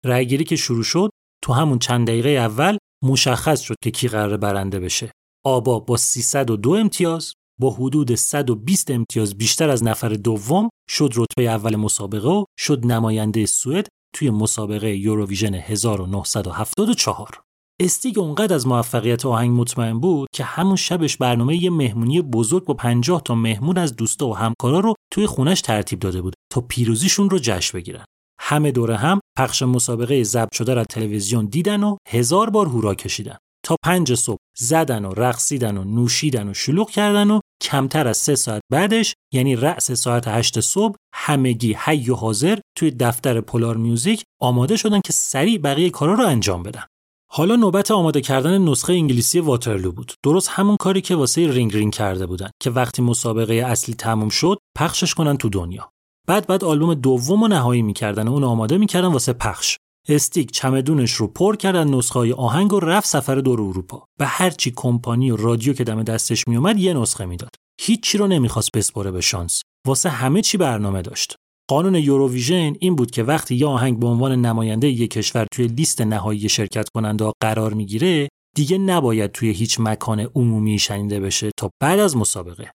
رأیگیری 0.05 0.43
که 0.43 0.55
شروع 0.55 0.83
شد 0.83 1.09
تو 1.43 1.53
همون 1.53 1.79
چند 1.79 2.07
دقیقه 2.07 2.29
اول 2.29 2.77
مشخص 3.03 3.61
شد 3.61 3.75
که 3.83 3.91
کی 3.91 4.07
قرار 4.07 4.37
برنده 4.37 4.79
بشه. 4.79 5.11
آبا 5.45 5.79
با 5.79 5.97
302 5.97 6.71
امتیاز 6.71 7.33
با 7.61 7.69
حدود 7.69 8.15
120 8.15 8.91
امتیاز 8.91 9.37
بیشتر 9.37 9.69
از 9.69 9.83
نفر 9.83 10.09
دوم 10.09 10.69
شد 10.89 11.13
رتبه 11.15 11.49
اول 11.49 11.75
مسابقه 11.75 12.29
و 12.29 12.43
شد 12.59 12.85
نماینده 12.85 13.45
سوئد 13.45 13.87
توی 14.15 14.29
مسابقه 14.29 14.95
یوروویژن 14.95 15.53
1974 15.53 17.41
استیگ 17.81 18.19
اونقدر 18.19 18.55
از 18.55 18.67
موفقیت 18.67 19.25
آهنگ 19.25 19.59
مطمئن 19.59 19.99
بود 19.99 20.27
که 20.33 20.43
همون 20.43 20.75
شبش 20.75 21.17
برنامه 21.17 21.63
یه 21.63 21.69
مهمونی 21.69 22.21
بزرگ 22.21 22.65
با 22.65 22.73
50 22.73 23.21
تا 23.21 23.35
مهمون 23.35 23.77
از 23.77 23.95
دوستا 23.95 24.27
و 24.27 24.37
همکارا 24.37 24.79
رو 24.79 24.93
توی 25.13 25.25
خونش 25.25 25.61
ترتیب 25.61 25.99
داده 25.99 26.21
بود 26.21 26.33
تا 26.53 26.61
پیروزیشون 26.61 27.29
رو 27.29 27.39
جشن 27.39 27.77
بگیرن. 27.77 28.05
همه 28.39 28.71
دور 28.71 28.95
هم 28.95 29.19
پخش 29.37 29.63
مسابقه 29.63 30.23
ضبط 30.23 30.53
شده 30.53 30.73
را 30.73 30.83
تلویزیون 30.83 31.45
دیدن 31.45 31.83
و 31.83 31.97
هزار 32.09 32.49
بار 32.49 32.65
هورا 32.65 32.95
کشیدن. 32.95 33.37
تا 33.67 33.75
پنج 33.83 34.13
صبح 34.13 34.37
زدن 34.57 35.05
و 35.05 35.13
رقصیدن 35.13 35.77
و 35.77 35.83
نوشیدن 35.83 36.49
و 36.49 36.53
شلوغ 36.53 36.89
کردن 36.89 37.31
و 37.31 37.39
کمتر 37.61 38.07
از 38.07 38.17
سه 38.17 38.35
ساعت 38.35 38.61
بعدش 38.71 39.13
یعنی 39.33 39.55
رأس 39.55 39.91
ساعت 39.91 40.27
هشت 40.27 40.59
صبح 40.59 40.95
همگی 41.13 41.73
حی 41.73 42.09
و 42.09 42.15
حاضر 42.15 42.59
توی 42.77 42.91
دفتر 42.91 43.41
Polar 43.41 43.77
Music 43.77 44.23
آماده 44.41 44.75
شدن 44.75 45.01
که 45.05 45.13
سریع 45.13 45.57
بقیه 45.57 45.89
کارا 45.89 46.13
رو 46.13 46.25
انجام 46.25 46.63
بدن. 46.63 46.83
حالا 47.31 47.55
نوبت 47.55 47.91
آماده 47.91 48.21
کردن 48.21 48.61
نسخه 48.61 48.93
انگلیسی 48.93 49.39
واترلو 49.39 49.91
بود. 49.91 50.13
درست 50.23 50.49
همون 50.49 50.77
کاری 50.77 51.01
که 51.01 51.15
واسه 51.15 51.51
رینگ 51.51 51.73
رینگ 51.73 51.93
کرده 51.93 52.25
بودن 52.25 52.49
که 52.61 52.69
وقتی 52.69 53.01
مسابقه 53.01 53.53
اصلی 53.53 53.95
تموم 53.95 54.29
شد 54.29 54.57
پخشش 54.77 55.13
کنن 55.13 55.37
تو 55.37 55.49
دنیا. 55.49 55.89
بعد 56.27 56.47
بعد 56.47 56.63
آلبوم 56.63 56.93
دوم 56.93 57.41
رو 57.41 57.47
نهایی 57.47 57.81
می‌کردن 57.81 58.27
و 58.27 58.33
اون 58.33 58.43
آماده 58.43 58.77
می‌کردن 58.77 59.07
واسه 59.07 59.33
پخش. 59.33 59.77
استیک 60.09 60.51
چمدونش 60.51 61.11
رو 61.11 61.27
پر 61.27 61.55
کرد 61.55 61.75
از 61.75 61.87
نسخه 61.87 62.19
های 62.19 62.33
آهنگ 62.33 62.73
و 62.73 62.79
رفت 62.79 63.07
سفر 63.07 63.35
دور 63.35 63.61
اروپا. 63.61 64.05
و 64.19 64.25
هرچی 64.25 64.73
کمپانی 64.75 65.31
و 65.31 65.35
رادیو 65.35 65.73
که 65.73 65.83
دم 65.83 66.03
دستش 66.03 66.47
میومد 66.47 66.79
یه 66.79 66.93
نسخه 66.93 67.25
می‌داد. 67.25 67.49
هیچی 67.81 68.17
رو 68.17 68.27
نمی‌خواست 68.27 68.71
بسپره 68.71 69.11
به 69.11 69.21
شانس. 69.21 69.61
واسه 69.87 70.09
همه 70.09 70.41
چی 70.41 70.57
برنامه 70.57 71.01
داشت. 71.01 71.35
قانون 71.69 71.95
یوروویژن 71.95 72.73
این 72.79 72.95
بود 72.95 73.11
که 73.11 73.23
وقتی 73.23 73.55
یه 73.55 73.67
آهنگ 73.67 73.99
به 73.99 74.07
عنوان 74.07 74.31
نماینده 74.45 74.87
یک 74.87 75.11
کشور 75.11 75.47
توی 75.51 75.67
لیست 75.67 76.01
نهایی 76.01 76.49
شرکت 76.49 76.89
کننده 76.89 77.31
قرار 77.41 77.73
می‌گیره 77.73 78.29
دیگه 78.55 78.77
نباید 78.77 79.31
توی 79.31 79.49
هیچ 79.49 79.79
مکان 79.79 80.19
عمومی 80.19 80.79
شنیده 80.79 81.19
بشه 81.19 81.51
تا 81.57 81.69
بعد 81.81 81.99
از 81.99 82.17
مسابقه. 82.17 82.71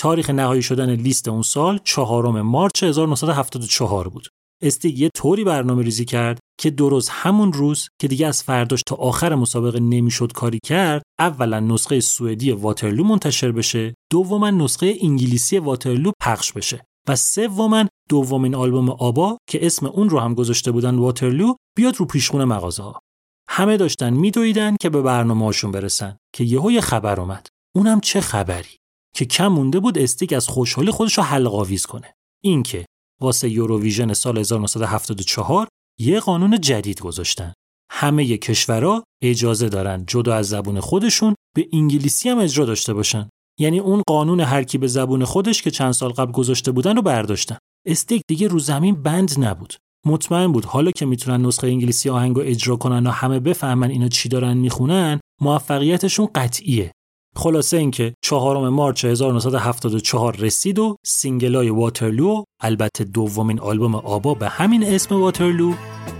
تاریخ 0.00 0.30
نهایی 0.30 0.62
شدن 0.62 0.90
لیست 0.90 1.28
اون 1.28 1.42
سال 1.42 1.80
چهارم 1.84 2.40
مارچ 2.40 2.82
1974 2.82 4.08
بود. 4.08 4.28
استیگ 4.62 4.98
یه 4.98 5.10
طوری 5.14 5.44
برنامه 5.44 5.82
ریزی 5.82 6.04
کرد 6.04 6.38
که 6.60 6.70
درست 6.70 7.10
همون 7.12 7.52
روز 7.52 7.88
که 8.00 8.08
دیگه 8.08 8.26
از 8.26 8.42
فرداش 8.42 8.82
تا 8.86 8.96
آخر 8.96 9.34
مسابقه 9.34 9.80
نمی‌شد 9.80 10.32
کاری 10.32 10.58
کرد 10.66 11.02
اولا 11.18 11.60
نسخه 11.60 12.00
سوئدی 12.00 12.52
واترلو 12.52 13.04
منتشر 13.04 13.52
بشه 13.52 13.94
دوما 14.12 14.50
نسخه 14.50 14.96
انگلیسی 15.00 15.58
واترلو 15.58 16.12
پخش 16.20 16.52
بشه 16.52 16.84
و 17.08 17.16
سوما 17.16 17.84
دومین 18.08 18.54
آلبوم 18.54 18.90
آبا 18.90 19.38
که 19.48 19.66
اسم 19.66 19.86
اون 19.86 20.08
رو 20.08 20.18
هم 20.18 20.34
گذاشته 20.34 20.72
بودن 20.72 20.94
واترلو 20.94 21.54
بیاد 21.76 21.96
رو 21.96 22.06
پیشخون 22.06 22.44
مغازه 22.44 22.82
ها. 22.82 23.00
همه 23.48 23.76
داشتن 23.76 24.12
میدویدن 24.12 24.76
که 24.80 24.90
به 24.90 25.02
برنامه‌هاشون 25.02 25.70
برسن 25.70 26.16
که 26.34 26.44
یهو 26.44 26.70
یه 26.70 26.80
خبر 26.80 27.20
اومد. 27.20 27.46
اونم 27.74 28.00
چه 28.00 28.20
خبری؟ 28.20 28.76
که 29.14 29.24
کم 29.24 29.48
مونده 29.48 29.80
بود 29.80 29.98
استیک 29.98 30.32
از 30.32 30.48
خوشحالی 30.48 30.90
خودش 30.90 31.18
رو 31.18 31.24
حلق‌آویز 31.24 31.86
کنه. 31.86 32.14
اینکه 32.44 32.86
واسه 33.20 33.48
یوروویژن 33.48 34.12
سال 34.12 34.38
1974 34.38 35.68
یه 36.00 36.20
قانون 36.20 36.60
جدید 36.60 37.00
گذاشتن. 37.00 37.52
همه 37.92 38.36
کشورها 38.36 39.04
اجازه 39.22 39.68
دارن 39.68 40.04
جدا 40.06 40.34
از 40.34 40.48
زبون 40.48 40.80
خودشون 40.80 41.34
به 41.56 41.68
انگلیسی 41.72 42.28
هم 42.28 42.38
اجرا 42.38 42.64
داشته 42.64 42.94
باشن. 42.94 43.28
یعنی 43.60 43.78
اون 43.78 44.02
قانون 44.06 44.40
هر 44.40 44.62
کی 44.62 44.78
به 44.78 44.86
زبون 44.86 45.24
خودش 45.24 45.62
که 45.62 45.70
چند 45.70 45.92
سال 45.92 46.10
قبل 46.10 46.32
گذاشته 46.32 46.72
بودن 46.72 46.96
رو 46.96 47.02
برداشتن. 47.02 47.58
استیک 47.86 48.22
دیگه 48.28 48.48
رو 48.48 48.58
زمین 48.58 49.02
بند 49.02 49.44
نبود. 49.44 49.74
مطمئن 50.06 50.52
بود 50.52 50.64
حالا 50.64 50.90
که 50.90 51.06
می‌تونن 51.06 51.46
نسخه 51.46 51.66
انگلیسی 51.66 52.10
آهنگو 52.10 52.40
اجرا 52.40 52.76
کنن 52.76 53.06
و 53.06 53.10
همه 53.10 53.40
بفهمن 53.40 53.90
اینا 53.90 54.08
چی 54.08 54.28
دارن 54.28 54.56
می‌خونن 54.56 55.20
موفقیتشون 55.40 56.28
قطعیه. 56.34 56.92
خلاصه 57.36 57.76
اینکه 57.76 58.14
چهارم 58.22 58.68
مارچ 58.68 59.04
1974 59.04 60.36
رسید 60.36 60.78
و 60.78 60.96
سینگلای 61.06 61.70
واترلو 61.70 62.44
البته 62.60 63.04
دومین 63.04 63.60
آلبوم 63.60 63.94
آبا 63.94 64.34
به 64.34 64.48
همین 64.48 64.84
اسم 64.84 65.20
واترلو 65.20 65.72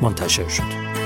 منتشر 0.02 0.48
شد. 0.48 1.05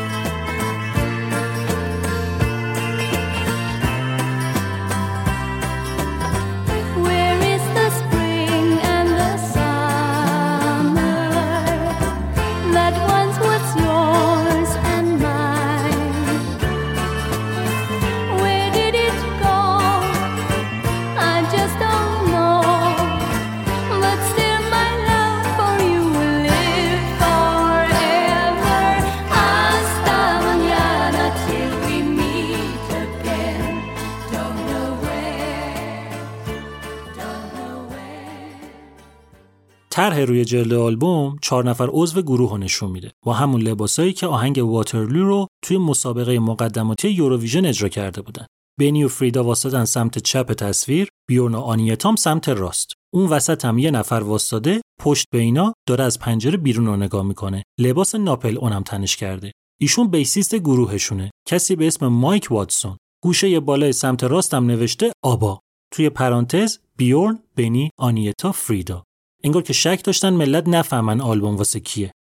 طرح 40.01 40.19
روی 40.19 40.45
جلد 40.45 40.73
آلبوم 40.73 41.37
چهار 41.43 41.65
نفر 41.65 41.89
عضو 41.93 42.23
گروه 42.23 42.51
رو 42.51 42.59
نشون 42.59 42.91
میده 42.91 43.11
با 43.27 43.33
همون 43.33 43.61
لباسایی 43.63 44.13
که 44.13 44.27
آهنگ 44.27 44.59
واترلو 44.59 45.25
رو 45.25 45.47
توی 45.65 45.79
مسابقه 45.79 46.39
مقدماتی 46.39 47.09
یوروویژن 47.11 47.67
اجرا 47.67 47.89
کرده 47.89 48.23
بودن. 48.23 48.47
بنی 48.81 49.05
و 49.05 49.09
فریدا 49.09 49.45
واسطن 49.45 49.85
سمت 49.85 50.19
چپ 50.19 50.53
تصویر، 50.53 51.09
بیورن 51.29 51.55
و 51.55 51.61
آنیتام 51.61 52.17
سمت 52.17 52.49
راست. 52.49 52.93
اون 53.15 53.27
وسط 53.27 53.65
هم 53.65 53.79
یه 53.79 53.91
نفر 53.91 54.15
واسطاده، 54.15 54.81
پشت 55.01 55.27
به 55.33 55.39
اینا 55.39 55.73
داره 55.89 56.05
از 56.05 56.19
پنجره 56.19 56.57
بیرون 56.57 56.87
رو 56.87 56.97
نگاه 56.97 57.25
می‌کنه. 57.25 57.63
لباس 57.81 58.15
ناپل 58.15 58.59
اونم 58.59 58.83
تنش 58.83 59.17
کرده. 59.17 59.53
ایشون 59.81 60.09
بیسیست 60.09 60.55
گروهشونه. 60.55 61.31
کسی 61.49 61.77
به 61.77 61.87
اسم 61.87 62.07
مایک 62.07 62.49
واتسون. 62.51 62.97
گوشه 63.23 63.61
بالای 63.61 63.93
سمت 63.93 64.25
راستم 64.25 64.67
نوشته 64.67 65.13
آبا. 65.25 65.61
توی 65.93 66.11
پرانتز 66.11 66.79
بیورن، 66.97 67.39
بنی، 67.57 67.91
آنیتا، 67.99 68.53
فریدا. 68.53 69.05
انگار 69.45 69.63
که 69.63 69.73
شک 69.73 70.05
داشتن 70.05 70.33
ملت 70.33 70.69
نفهمن 70.69 71.21
آلبوم 71.21 71.57
واسه 71.57 71.81
کیه. 71.81 72.13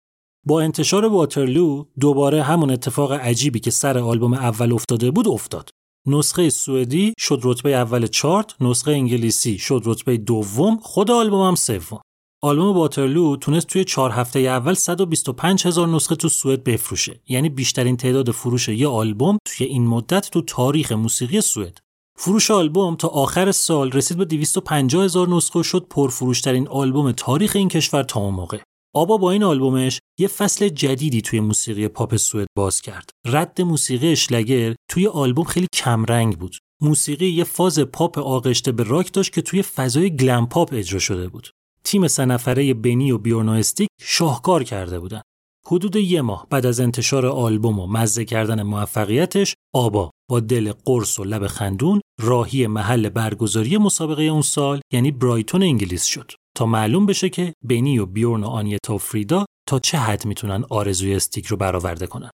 با 0.45 0.61
انتشار 0.61 1.05
واترلو 1.05 1.85
دوباره 1.99 2.43
همون 2.43 2.71
اتفاق 2.71 3.11
عجیبی 3.11 3.59
که 3.59 3.71
سر 3.71 3.97
آلبوم 3.97 4.33
اول 4.33 4.73
افتاده 4.73 5.11
بود 5.11 5.27
افتاد. 5.27 5.69
نسخه 6.07 6.49
سوئدی 6.49 7.13
شد 7.19 7.41
رتبه 7.43 7.75
اول 7.75 8.07
چارت، 8.07 8.61
نسخه 8.61 8.91
انگلیسی 8.91 9.57
شد 9.57 9.81
رتبه 9.85 10.17
دوم، 10.17 10.79
خود 10.81 11.11
آلبوم 11.11 11.47
هم 11.47 11.55
سوم. 11.55 12.01
آلبوم 12.43 12.77
واترلو 12.77 13.35
تونست 13.35 13.67
توی 13.67 13.83
چهار 13.83 14.11
هفته 14.11 14.39
اول 14.39 14.73
125 14.73 15.67
هزار 15.67 15.87
نسخه 15.87 16.15
تو 16.15 16.29
سوئد 16.29 16.63
بفروشه. 16.63 17.21
یعنی 17.29 17.49
بیشترین 17.49 17.97
تعداد 17.97 18.31
فروش 18.31 18.67
یه 18.67 18.87
آلبوم 18.87 19.37
توی 19.45 19.67
این 19.67 19.87
مدت 19.87 20.29
تو 20.29 20.41
تاریخ 20.41 20.91
موسیقی 20.91 21.41
سوئد. 21.41 21.77
فروش 22.21 22.51
آلبوم 22.51 22.95
تا 22.95 23.07
آخر 23.07 23.51
سال 23.51 23.91
رسید 23.91 24.17
به 24.17 24.25
250 24.25 25.03
هزار 25.03 25.29
نسخه 25.29 25.63
شد 25.63 25.87
پرفروشترین 25.89 26.67
آلبوم 26.67 27.11
تاریخ 27.11 27.55
این 27.55 27.67
کشور 27.67 28.03
تا 28.03 28.19
اون 28.19 28.33
موقع. 28.33 28.57
آبا 28.95 29.17
با 29.17 29.31
این 29.31 29.43
آلبومش 29.43 29.99
یه 30.19 30.27
فصل 30.27 30.69
جدیدی 30.69 31.21
توی 31.21 31.39
موسیقی 31.39 31.87
پاپ 31.87 32.15
سوئد 32.15 32.47
باز 32.57 32.81
کرد. 32.81 33.09
رد 33.27 33.61
موسیقی 33.61 34.11
Schlager 34.11 34.75
توی 34.89 35.07
آلبوم 35.07 35.45
خیلی 35.45 35.67
کمرنگ 35.73 36.37
بود. 36.37 36.57
موسیقی 36.81 37.27
یه 37.27 37.43
فاز 37.43 37.79
پاپ 37.79 38.19
آغشته 38.19 38.71
به 38.71 38.83
راک 38.83 39.13
داشت 39.13 39.33
که 39.33 39.41
توی 39.41 39.61
فضای 39.61 40.15
glam 40.15 40.47
pop 40.47 40.69
اجرا 40.73 40.99
شده 40.99 41.27
بود. 41.27 41.49
تیم 41.83 42.07
سه 42.07 42.25
نفره 42.25 42.73
بنی 42.73 43.11
و 43.11 43.17
بیورن 43.17 43.49
و 43.49 43.51
استیگ 43.51 43.89
شاهکار 44.01 44.63
کرده 44.63 44.99
بودن. 44.99 45.21
حدود 45.67 45.95
یه 45.95 46.21
ماه 46.21 46.47
بعد 46.49 46.65
از 46.65 46.79
انتشار 46.79 47.25
آلبوم 47.25 47.79
و 47.79 47.87
مزه 47.87 48.25
کردن 48.25 48.63
موفقیتش 48.63 49.55
آبا 49.73 50.11
با 50.29 50.39
دل 50.39 50.71
قرص 50.85 51.19
و 51.19 51.23
لب 51.23 51.47
خندون 51.47 52.01
راهی 52.21 52.67
محل 52.67 53.09
برگزاری 53.09 53.77
مسابقه 53.77 54.23
اون 54.23 54.41
سال 54.41 54.81
یعنی 54.93 55.11
برایتون 55.11 55.63
انگلیس 55.63 56.05
شد 56.05 56.31
تا 56.57 56.65
معلوم 56.65 57.05
بشه 57.05 57.29
که 57.29 57.53
بنی 57.65 57.99
و 57.99 58.05
بیورن 58.05 58.43
و 58.43 58.47
آنیتا 58.47 58.95
و 58.95 58.97
فریدا 58.97 59.45
تا 59.69 59.79
چه 59.79 59.97
حد 59.97 60.25
می‌تونن 60.25 60.65
آرزوی 60.69 61.15
استیک 61.15 61.45
رو 61.45 61.57
برآورده 61.57 62.07
کنن. 62.07 62.29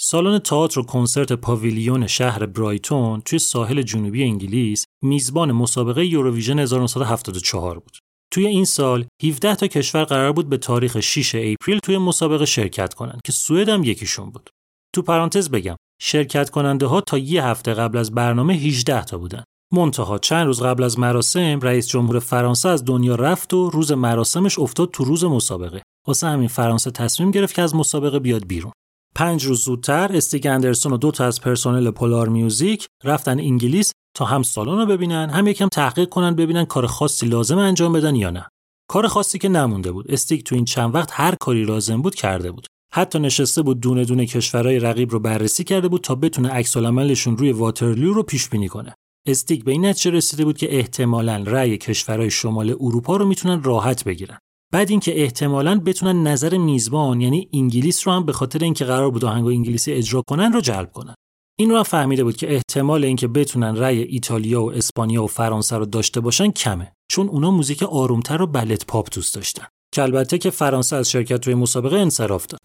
سالن 0.00 0.38
تئاتر 0.38 0.80
و 0.80 0.82
کنسرت 0.82 1.32
پاویلیون 1.32 2.06
شهر 2.06 2.46
برایتون 2.46 3.20
توی 3.20 3.38
ساحل 3.38 3.82
جنوبی 3.82 4.22
انگلیس 4.24 4.84
میزبان 5.04 5.52
مسابقه 5.52 6.06
یوروویژن 6.06 6.58
1974 6.58 7.78
بود. 7.78 7.98
توی 8.32 8.46
این 8.46 8.64
سال 8.64 9.06
17 9.24 9.54
تا 9.54 9.66
کشور 9.66 10.04
قرار 10.04 10.32
بود 10.32 10.48
به 10.48 10.56
تاریخ 10.56 11.00
6 11.00 11.34
اپریل 11.34 11.78
توی 11.78 11.98
مسابقه 11.98 12.44
شرکت 12.44 12.94
کنند 12.94 13.20
که 13.24 13.32
سوئد 13.32 13.68
هم 13.68 13.84
یکیشون 13.84 14.30
بود. 14.30 14.50
تو 14.94 15.02
پرانتز 15.02 15.50
بگم 15.50 15.76
شرکت 16.00 16.50
کننده 16.50 16.86
ها 16.86 17.00
تا 17.00 17.18
یه 17.18 17.44
هفته 17.44 17.74
قبل 17.74 17.98
از 17.98 18.14
برنامه 18.14 18.54
18 18.54 19.04
تا 19.04 19.18
بودن. 19.18 19.44
منتها 19.72 20.18
چند 20.18 20.46
روز 20.46 20.62
قبل 20.62 20.82
از 20.82 20.98
مراسم 20.98 21.60
رئیس 21.60 21.88
جمهور 21.88 22.18
فرانسه 22.18 22.68
از 22.68 22.84
دنیا 22.84 23.14
رفت 23.14 23.54
و 23.54 23.70
روز 23.70 23.92
مراسمش 23.92 24.58
افتاد 24.58 24.90
تو 24.90 25.04
روز 25.04 25.24
مسابقه. 25.24 25.82
واسه 26.06 26.26
همین 26.26 26.48
فرانسه 26.48 26.90
تصمیم 26.90 27.30
گرفت 27.30 27.54
که 27.54 27.62
از 27.62 27.74
مسابقه 27.74 28.18
بیاد 28.18 28.46
بیرون. 28.46 28.72
پنج 29.14 29.44
روز 29.44 29.64
زودتر 29.64 30.10
استیگ 30.12 30.46
اندرسون 30.46 30.92
و 30.92 30.96
دو 30.96 31.10
تا 31.10 31.24
از 31.24 31.40
پرسنل 31.40 31.90
پولار 31.90 32.28
میوزیک 32.28 32.86
رفتن 33.04 33.40
انگلیس 33.40 33.92
تا 34.16 34.24
هم 34.24 34.42
سالن 34.42 34.78
رو 34.78 34.86
ببینن 34.86 35.30
هم 35.30 35.46
یکم 35.46 35.68
تحقیق 35.68 36.08
کنن 36.08 36.34
ببینن 36.34 36.64
کار 36.64 36.86
خاصی 36.86 37.26
لازم 37.26 37.58
انجام 37.58 37.92
بدن 37.92 38.14
یا 38.16 38.30
نه. 38.30 38.48
کار 38.90 39.06
خاصی 39.06 39.38
که 39.38 39.48
نمونده 39.48 39.92
بود. 39.92 40.10
استیک 40.10 40.44
تو 40.44 40.54
این 40.54 40.64
چند 40.64 40.94
وقت 40.94 41.10
هر 41.12 41.34
کاری 41.40 41.64
لازم 41.64 42.02
بود 42.02 42.14
کرده 42.14 42.52
بود. 42.52 42.66
حتی 42.92 43.18
نشسته 43.18 43.62
بود 43.62 43.80
دونه 43.80 44.04
دونه 44.04 44.26
کشورهای 44.26 44.78
رقیب 44.78 45.10
رو 45.10 45.20
بررسی 45.20 45.64
کرده 45.64 45.88
بود 45.88 46.00
تا 46.00 46.14
بتونه 46.14 46.48
عکس 46.48 46.76
روی 46.76 47.52
واترلو 47.52 48.12
رو 48.12 48.22
پیش 48.22 48.48
بینی 48.48 48.68
کنه. 48.68 48.94
استیک 49.26 49.64
به 49.64 49.72
این 49.72 49.86
نتیجه 49.86 50.10
رسیده 50.10 50.44
بود 50.44 50.58
که 50.58 50.76
احتمالاً 50.76 51.42
رأی 51.46 51.78
کشورهای 51.78 52.30
شمال 52.30 52.70
اروپا 52.80 53.16
رو 53.16 53.26
می‌تونن 53.26 53.62
راحت 53.62 54.04
بگیرن. 54.04 54.38
بعد 54.72 54.90
اینکه 54.90 55.22
احتمالاً 55.22 55.80
بتونن 55.80 56.26
نظر 56.26 56.58
میزبان 56.58 57.20
یعنی 57.20 57.48
انگلیس 57.52 58.08
رو 58.08 58.14
هم 58.14 58.26
به 58.26 58.32
خاطر 58.32 58.64
اینکه 58.64 58.84
قرار 58.84 59.10
بود 59.10 59.24
آهنگ 59.24 59.46
انگلیسی 59.46 59.92
اجرا 59.92 60.22
کنن 60.28 60.52
رو 60.52 60.60
جلب 60.60 60.92
کنن. 60.92 61.14
این 61.60 61.70
رو 61.70 61.76
هم 61.76 61.82
فهمیده 61.82 62.24
بود 62.24 62.36
که 62.36 62.54
احتمال 62.54 63.04
اینکه 63.04 63.28
بتونن 63.28 63.76
رأی 63.76 64.02
ایتالیا 64.02 64.64
و 64.64 64.72
اسپانیا 64.72 65.24
و 65.24 65.26
فرانسه 65.26 65.76
رو 65.76 65.86
داشته 65.86 66.20
باشن 66.20 66.50
کمه 66.50 66.92
چون 67.10 67.28
اونا 67.28 67.50
موزیک 67.50 67.82
آرومتر 67.82 68.42
و 68.42 68.46
بلت 68.46 68.86
پاپ 68.86 69.08
دوست 69.14 69.34
داشتن 69.34 69.66
که 69.94 70.02
البته 70.02 70.38
که 70.38 70.50
فرانسه 70.50 70.96
از 70.96 71.10
شرکت 71.10 71.40
توی 71.40 71.54
مسابقه 71.54 71.96
انصراف 71.96 72.46
داد 72.46 72.60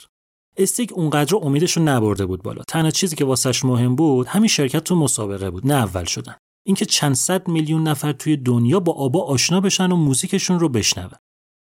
استیک 0.57 0.93
اونقدر 0.93 1.35
امیدش 1.35 1.77
رو 1.77 1.83
نبرده 1.83 2.25
بود 2.25 2.43
بالا. 2.43 2.63
تنها 2.67 2.91
چیزی 2.91 3.15
که 3.15 3.25
واسش 3.25 3.65
مهم 3.65 3.95
بود 3.95 4.27
همین 4.27 4.47
شرکت 4.47 4.83
تو 4.83 4.95
مسابقه 4.95 5.49
بود 5.49 5.67
نه 5.67 5.73
اول 5.73 6.03
شدن. 6.03 6.35
اینکه 6.65 6.85
چند 6.85 7.15
صد 7.15 7.47
میلیون 7.47 7.87
نفر 7.87 8.11
توی 8.11 8.37
دنیا 8.37 8.79
با 8.79 8.93
آبا 8.93 9.23
آشنا 9.23 9.61
بشن 9.61 9.91
و 9.91 9.95
موزیکشون 9.95 10.59
رو 10.59 10.69
بشنون. 10.69 11.11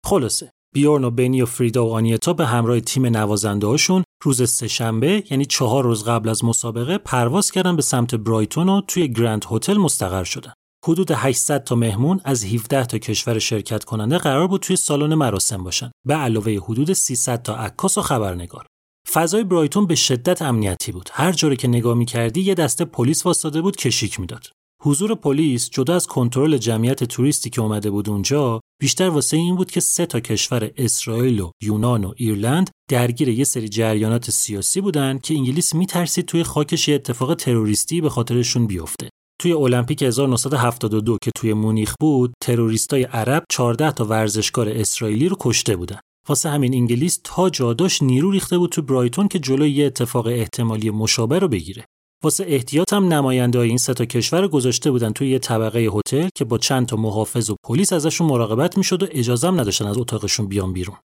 خلاصه 0.07 0.51
بیورن 0.75 1.05
و 1.05 1.11
بنی 1.11 1.43
و 1.43 1.47
فریدا 1.47 1.87
و 1.87 1.93
آنیتا 1.95 2.33
به 2.33 2.47
همراه 2.47 2.81
تیم 2.81 3.07
نوازنده 3.07 3.67
هاشون 3.67 4.05
روز 4.23 4.51
سهشنبه 4.51 5.25
یعنی 5.31 5.45
چهار 5.47 5.85
روز 5.85 6.05
قبل 6.05 6.29
از 6.29 6.45
مسابقه 6.45 6.99
پرواز 6.99 7.51
کردن 7.51 7.77
به 7.77 7.83
سمت 7.83 8.15
برایتون 8.15 8.69
و 8.69 8.81
توی 8.81 9.09
گرند 9.09 9.45
هتل 9.51 9.77
مستقر 9.77 10.25
شدن. 10.25 10.53
حدود 10.87 11.11
800 11.11 11.65
تا 11.65 11.75
مهمون 11.75 12.21
از 12.25 12.45
17 12.45 12.85
تا 12.85 12.99
کشور 12.99 13.39
شرکت 13.39 13.85
کننده 13.85 14.19
قرار 14.19 14.47
بود 14.47 14.61
توی 14.61 14.77
سالن 14.77 15.15
مراسم 15.15 15.65
باشن 15.65 15.91
به 16.07 16.15
علاوه 16.15 16.53
حدود 16.53 16.93
300 16.93 17.43
تا 17.43 17.57
عکاس 17.57 17.99
و 17.99 18.03
خبرنگار. 18.03 18.67
فضای 19.13 19.45
برایتون 19.45 19.87
به 19.87 19.95
شدت 19.95 20.43
امنیتی 20.43 20.93
بود. 20.93 21.11
هر 21.13 21.33
جوری 21.33 21.57
که 21.57 21.69
نگاه 21.69 21.95
می‌کردی 21.95 22.41
یه 22.41 22.55
دسته 22.55 22.85
پلیس 22.85 23.27
واسطه 23.27 23.61
بود 23.61 23.77
کشیک 23.77 24.21
می‌داد. 24.21 24.47
حضور 24.83 25.15
پلیس 25.15 25.71
جدا 25.71 25.95
از 25.95 26.07
کنترل 26.07 26.57
جمعیت 26.57 27.05
توریستی 27.05 27.51
که 27.51 27.61
اومده 27.61 27.91
بود 27.91 28.09
اونجا 28.09 28.61
بیشتر 28.81 29.09
واسه 29.09 29.37
این 29.37 29.57
بود 29.57 29.71
که 29.71 29.81
سه 29.81 30.07
تا 30.07 30.21
کشور 30.21 30.71
اسرائیل 30.77 31.41
و 31.41 31.51
یونان 31.63 32.05
و 32.05 32.13
ایرلند 32.17 32.71
درگیر 32.91 33.29
یه 33.29 33.45
سری 33.45 33.69
جریانات 33.69 34.31
سیاسی 34.31 34.81
بودن 34.81 35.19
که 35.19 35.35
انگلیس 35.35 35.75
میترسید 35.75 36.27
توی 36.27 36.43
خاکش 36.43 36.89
یه 36.89 36.95
اتفاق 36.95 37.35
تروریستی 37.35 38.01
به 38.01 38.11
خاطرشون 38.11 38.67
بیفته 38.67 39.09
توی 39.41 39.53
المپیک 39.53 40.03
1972 40.03 41.19
که 41.23 41.31
توی 41.37 41.53
مونیخ 41.53 41.95
بود 42.01 42.35
تروریستای 42.43 43.03
عرب 43.03 43.45
14 43.51 43.93
تا 43.93 44.05
ورزشکار 44.05 44.69
اسرائیلی 44.69 45.29
رو 45.29 45.37
کشته 45.41 45.77
بودن. 45.77 45.99
واسه 46.29 46.49
همین 46.49 46.75
انگلیس 46.75 47.21
تا 47.25 47.51
جاداش 47.51 48.03
نیرو 48.03 48.31
ریخته 48.31 48.59
بود 48.59 48.71
تو 48.71 48.83
برایتون 48.83 49.29
که 49.29 49.39
جلوی 49.39 49.71
یه 49.71 49.87
اتفاق 49.87 50.27
احتمالی 50.27 50.91
مشابه 50.91 51.39
رو 51.39 51.49
بگیره. 51.49 51.85
واسه 52.25 52.45
احتیاط 52.49 52.93
هم 52.93 53.13
نماینده 53.13 53.59
این 53.59 53.79
سه 53.79 53.95
تا 53.95 54.05
کشور 54.05 54.49
گذاشته 54.49 54.91
بودن 54.91 55.13
توی 55.13 55.31
یه 55.31 55.39
طبقه 55.39 55.79
هتل 55.79 56.29
که 56.35 56.45
با 56.45 56.59
چند 56.59 56.87
تا 56.87 56.97
محافظ 56.97 57.51
و 57.51 57.57
پلیس 57.65 57.93
ازشون 57.93 58.27
مراقبت 58.27 58.79
می‌شد 58.79 59.03
و 59.03 59.07
اجازه 59.11 59.49
هم 59.49 59.61
نداشتن 59.61 59.87
از 59.87 59.99
اتاقشون 59.99 60.49
بیان 60.49 60.73
بیرون. 60.73 60.97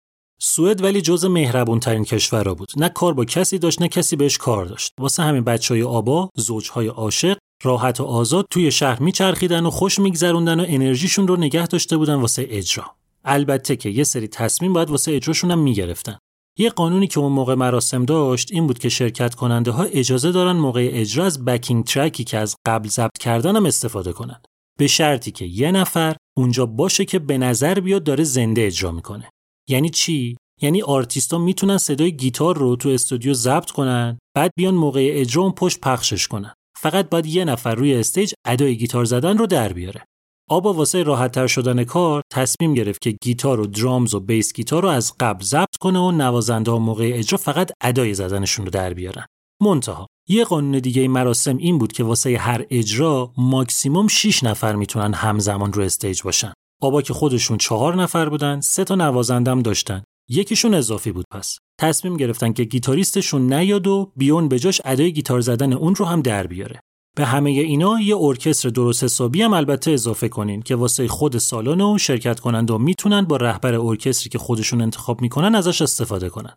سوئد 0.42 0.84
ولی 0.84 1.02
جز 1.02 1.26
مهربون 1.26 1.80
ترین 1.80 2.04
کشورها 2.04 2.54
بود. 2.54 2.72
نه 2.78 2.90
کار 2.90 3.14
با 3.14 3.26
کسی 3.26 3.58
داشت 3.58 3.82
نه 3.82 3.88
کسی 3.88 4.16
بهش 4.16 4.38
کار 4.38 4.66
داشت. 4.66 4.94
واسه 5.00 5.24
همین 5.24 5.44
بچهای 5.44 5.84
آبا 5.84 6.30
زوجهای 6.38 6.88
عاشق 6.88 7.38
راحت 7.64 8.00
و 8.00 8.04
آزاد 8.04 8.48
توی 8.50 8.72
شهر 8.72 9.04
میچرخیدن 9.04 9.66
و 9.66 9.70
خوش 9.70 10.00
میگذروندن 10.00 10.60
و 10.60 10.66
انرژیشون 10.68 11.28
رو 11.28 11.36
نگه 11.36 11.68
داشته 11.68 11.98
بودن 11.98 12.16
واسه 12.16 12.48
اجرا. 12.50 12.86
البته 13.26 13.76
که 13.76 13.90
یه 13.90 14.04
سری 14.04 14.28
تصمیم 14.28 14.74
باید 14.74 14.90
واسه 14.90 15.16
اجراشون 15.16 15.52
هم 15.52 15.60
می‌گرفتن. 15.60 16.18
یه 16.60 16.70
قانونی 16.70 17.08
که 17.08 17.20
اون 17.20 17.32
موقع 17.32 17.56
مراسم 17.56 18.06
داشت 18.06 18.52
این 18.52 18.68
بود 18.68 18.80
که 18.80 18.90
شرکت 18.90 19.36
کننده 19.36 19.72
ها 19.72 19.84
اجازه 19.84 20.32
دارن 20.32 20.58
موقع 20.58 20.90
اجرا 20.94 21.26
از 21.26 21.46
backing 21.46 21.84
track 21.84 22.17
ی 22.17 22.24
که 22.24 22.38
از 22.38 22.56
قبل 22.68 22.90
ضبط 22.90 23.18
کردن 23.18 23.56
هم 23.56 23.66
استفاده 23.66 24.14
کنن. 24.14 24.42
به 24.80 24.88
شرطی 24.88 25.32
که 25.32 25.46
یه 25.46 25.72
نفر 25.72 26.16
اونجا 26.38 26.66
باشه 26.66 27.06
که 27.06 27.20
به 27.20 27.38
نظر 27.38 27.80
بیاد 27.80 28.04
داره 28.04 28.24
زنده 28.24 28.66
اجرا 28.66 28.92
می‌کنه. 28.92 29.30
یعنی 29.70 29.90
چی؟ 29.90 30.38
یعنی 30.62 30.82
آرتیستا 30.82 31.38
می‌تونن 31.38 31.78
صدای 31.78 32.18
گیتار 32.18 32.58
رو 32.58 32.76
تو 32.76 32.90
استودیو 32.90 33.34
ضبط 33.34 33.72
کنن 33.72 34.20
بعد 34.36 34.52
بیان 34.58 34.74
موقع 34.74 35.10
اجرا 35.14 35.44
اون 35.44 35.52
پشت 35.52 35.80
پخشش 35.80 36.28
کنن. 36.28 36.54
فقط 36.82 37.10
باید 37.10 37.26
یه 37.26 37.46
نفر 37.46 37.76
روی 37.76 37.96
stage 37.96 38.34
ادای 38.46 38.78
گیتار 38.78 39.06
زدن 39.06 39.38
رو 39.38 39.46
در 39.48 39.74
بیاره. 39.74 40.04
آبا 40.50 40.74
واسه 40.74 41.04
راحتتر 41.04 41.48
شدن 41.48 41.84
کار 41.84 42.22
تصمیم 42.34 42.74
گرفت 42.74 43.02
که 43.02 43.16
گیتار 43.22 43.60
و 43.60 43.66
drums 43.66 44.14
و 44.14 44.20
bass 44.20 44.54
guitar 44.54 44.84
رو 44.84 44.90
از 44.90 45.14
قبل 45.20 45.44
ضبط 45.44 45.76
کنه 45.80 46.00
و 46.00 46.12
نوازنده 46.12 46.72
ها 46.72 46.80
موقع 46.80 47.12
اجرا 47.14 47.38
فقط 47.38 47.72
ادای 47.82 48.14
زدنشون 48.14 48.66
رو 48.66 48.72
در 48.72 48.94
بیارن. 48.94 49.26
منتها 49.62 50.08
یه 50.30 50.44
قانون 50.44 50.80
دیگه 50.80 51.08
مراسم 51.08 51.58
این 51.58 51.78
بود 51.78 51.92
که 51.92 52.04
واسه 52.04 52.38
هر 52.38 52.66
اجرا 52.70 53.32
ماکسیموم 53.38 54.08
6 54.08 54.44
نفر 54.44 54.76
می‌تونن 54.76 55.14
همزمان 55.14 55.74
رو 55.74 55.84
stage 55.84 56.22
باشن. 56.22 56.54
آبا 56.82 57.02
که 57.02 57.14
خودشون 57.14 57.58
چهار 57.58 57.96
نفر 57.96 58.30
بودن 58.30 58.62
سه 58.62 58.84
تا 58.84 58.96
نوازندم 58.96 59.62
داشتن. 59.62 60.04
یکیشون 60.30 60.74
اضافی 60.74 61.12
بود 61.12 61.26
پس 61.32 61.58
تصمیم 61.80 62.18
گرفتن 62.18 62.54
که 62.54 62.64
گیتاریستشون 62.64 63.54
نیاد 63.54 63.88
و 63.88 64.12
بیورن 64.16 64.48
به 64.48 64.60
جاش 64.60 64.82
ادای 64.86 65.14
گیتار 65.14 65.42
زدن 65.42 65.74
اون 65.74 65.96
رو 65.96 66.06
هم 66.06 66.22
در 66.22 66.48
بیاره 66.48 66.80
به 67.18 67.26
همه 67.26 67.50
اینا 67.50 68.00
یه 68.00 68.18
ارکستر 68.18 68.70
درست 68.70 69.04
حسابی 69.04 69.42
هم 69.42 69.54
البته 69.54 69.92
اضافه 69.92 70.30
کنین 70.30 70.62
که 70.62 70.76
واسه 70.76 71.08
خود 71.08 71.38
سالن 71.38 71.82
و 71.82 71.98
شرکت 71.98 72.40
کننده 72.40 72.78
می‌تونن 72.78 73.22
با 73.22 73.38
رهبر 73.38 73.76
ارکستری 73.76 74.30
که 74.30 74.38
خودشون 74.38 74.82
انتخاب 74.82 75.22
می‌کنن 75.22 75.56
ازش 75.56 75.82
استفاده 75.82 76.30
کنن. 76.30 76.56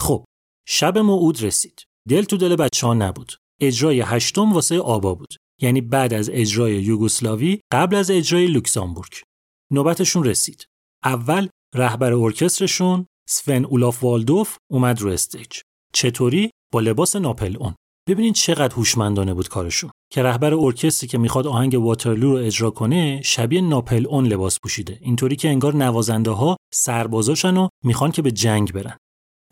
خب 0.00 0.24
شب 0.68 0.98
موعود 0.98 1.42
رسید. 1.42 1.82
دل 2.08 2.22
تو 2.22 2.36
دل 2.36 2.56
بچه 2.56 2.86
ها 2.86 2.94
نبود. 2.94 3.32
اجرای 3.60 4.00
هشتم 4.00 4.52
واسه 4.52 4.80
آبا 4.80 5.14
بود. 5.14 5.34
یعنی 5.60 5.80
بعد 5.80 6.14
از 6.14 6.30
اجرای 6.32 6.82
یوگسلاوی 6.82 7.60
قبل 7.72 7.96
از 7.96 8.10
اجرای 8.10 8.46
لوکزامبورگ. 8.46 9.12
نوبتشون 9.72 10.24
رسید. 10.24 10.66
اول 11.04 11.48
رهبر 11.74 12.12
ارکسترشون 12.12 13.06
سون-اولوف 13.28 14.04
والدوف 14.04 14.56
اومد 14.70 15.00
رو 15.00 15.10
stage. 15.10 15.60
چطوری؟ 15.94 16.50
با 16.72 16.80
لباس 16.80 17.16
ناپلئون. 17.16 17.74
ببینین 18.08 18.32
چقدر 18.32 18.74
هوشمندانه 18.74 19.34
بود 19.34 19.48
کارشون 19.48 19.90
که 20.12 20.22
رهبر 20.22 20.54
ارکستری 20.54 21.08
که 21.08 21.18
می‌خواد 21.18 21.46
آهنگ 21.46 21.74
واترلو 21.74 22.32
رو 22.32 22.44
اجرا 22.44 22.70
کنه 22.70 23.22
شبیه 23.24 23.60
ناپلئون 23.60 24.26
لباس 24.26 24.58
پوشیده 24.62 24.98
اینطوری 25.00 25.36
که 25.36 25.48
انگار 25.48 25.76
نوازنده 25.76 26.30
ها 26.30 26.56
سربازاشن 26.74 27.56
و 27.56 27.68
می‌خوان 27.84 28.10
که 28.10 28.22
به 28.22 28.30
جنگ 28.30 28.72
برن 28.72 28.96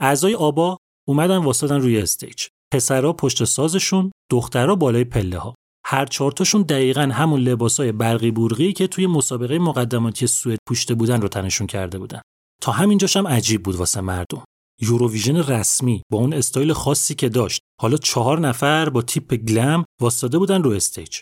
اعضای 0.01 0.35
آبا 0.35 0.79
اومدن 1.09 1.37
وایستادن 1.37 1.81
روی 1.81 1.99
stage 1.99 2.47
پسرا 2.73 3.13
پشت 3.13 3.45
سازشون 3.45 4.13
دخترا 4.31 4.77
بالای 4.77 5.05
پله 5.05 5.39
ها 5.39 5.55
هر 5.87 6.07
چهارتاشون 6.07 6.63
دقیقا 6.63 7.03
همون 7.03 7.41
لباسای 7.41 7.93
برقی 7.93 8.31
بورقی 8.31 8.73
که 8.73 8.87
توی 8.87 9.07
مسابقه 9.07 9.59
مقدماتی 9.59 10.27
سوئد 10.27 10.59
پوشیده 10.69 10.95
بودن 10.95 11.21
رو 11.21 11.29
تنشون 11.29 11.67
کرده 11.67 11.99
بودن 11.99 12.21
تا 12.63 12.73
همینجاش 12.73 13.17
هم 13.17 13.29
عجیب 13.29 13.63
بود 13.63 13.75
واسه 13.75 14.01
مردم. 14.01 14.45
یوروویژن 14.83 15.37
رسمی 15.37 16.03
با 16.13 16.19
اون 16.19 16.33
استایل 16.33 16.73
خاصی 16.73 17.15
که 17.15 17.29
داشت. 17.29 17.61
حالا 17.81 17.97
چهار 17.97 18.41
نفر 18.41 18.89
با 18.89 19.03
تیپ 19.03 19.35
glam 19.35 19.85
وایستاده 20.01 20.39
بودن 20.39 20.63
رو 20.63 20.71
stage. 20.71 21.21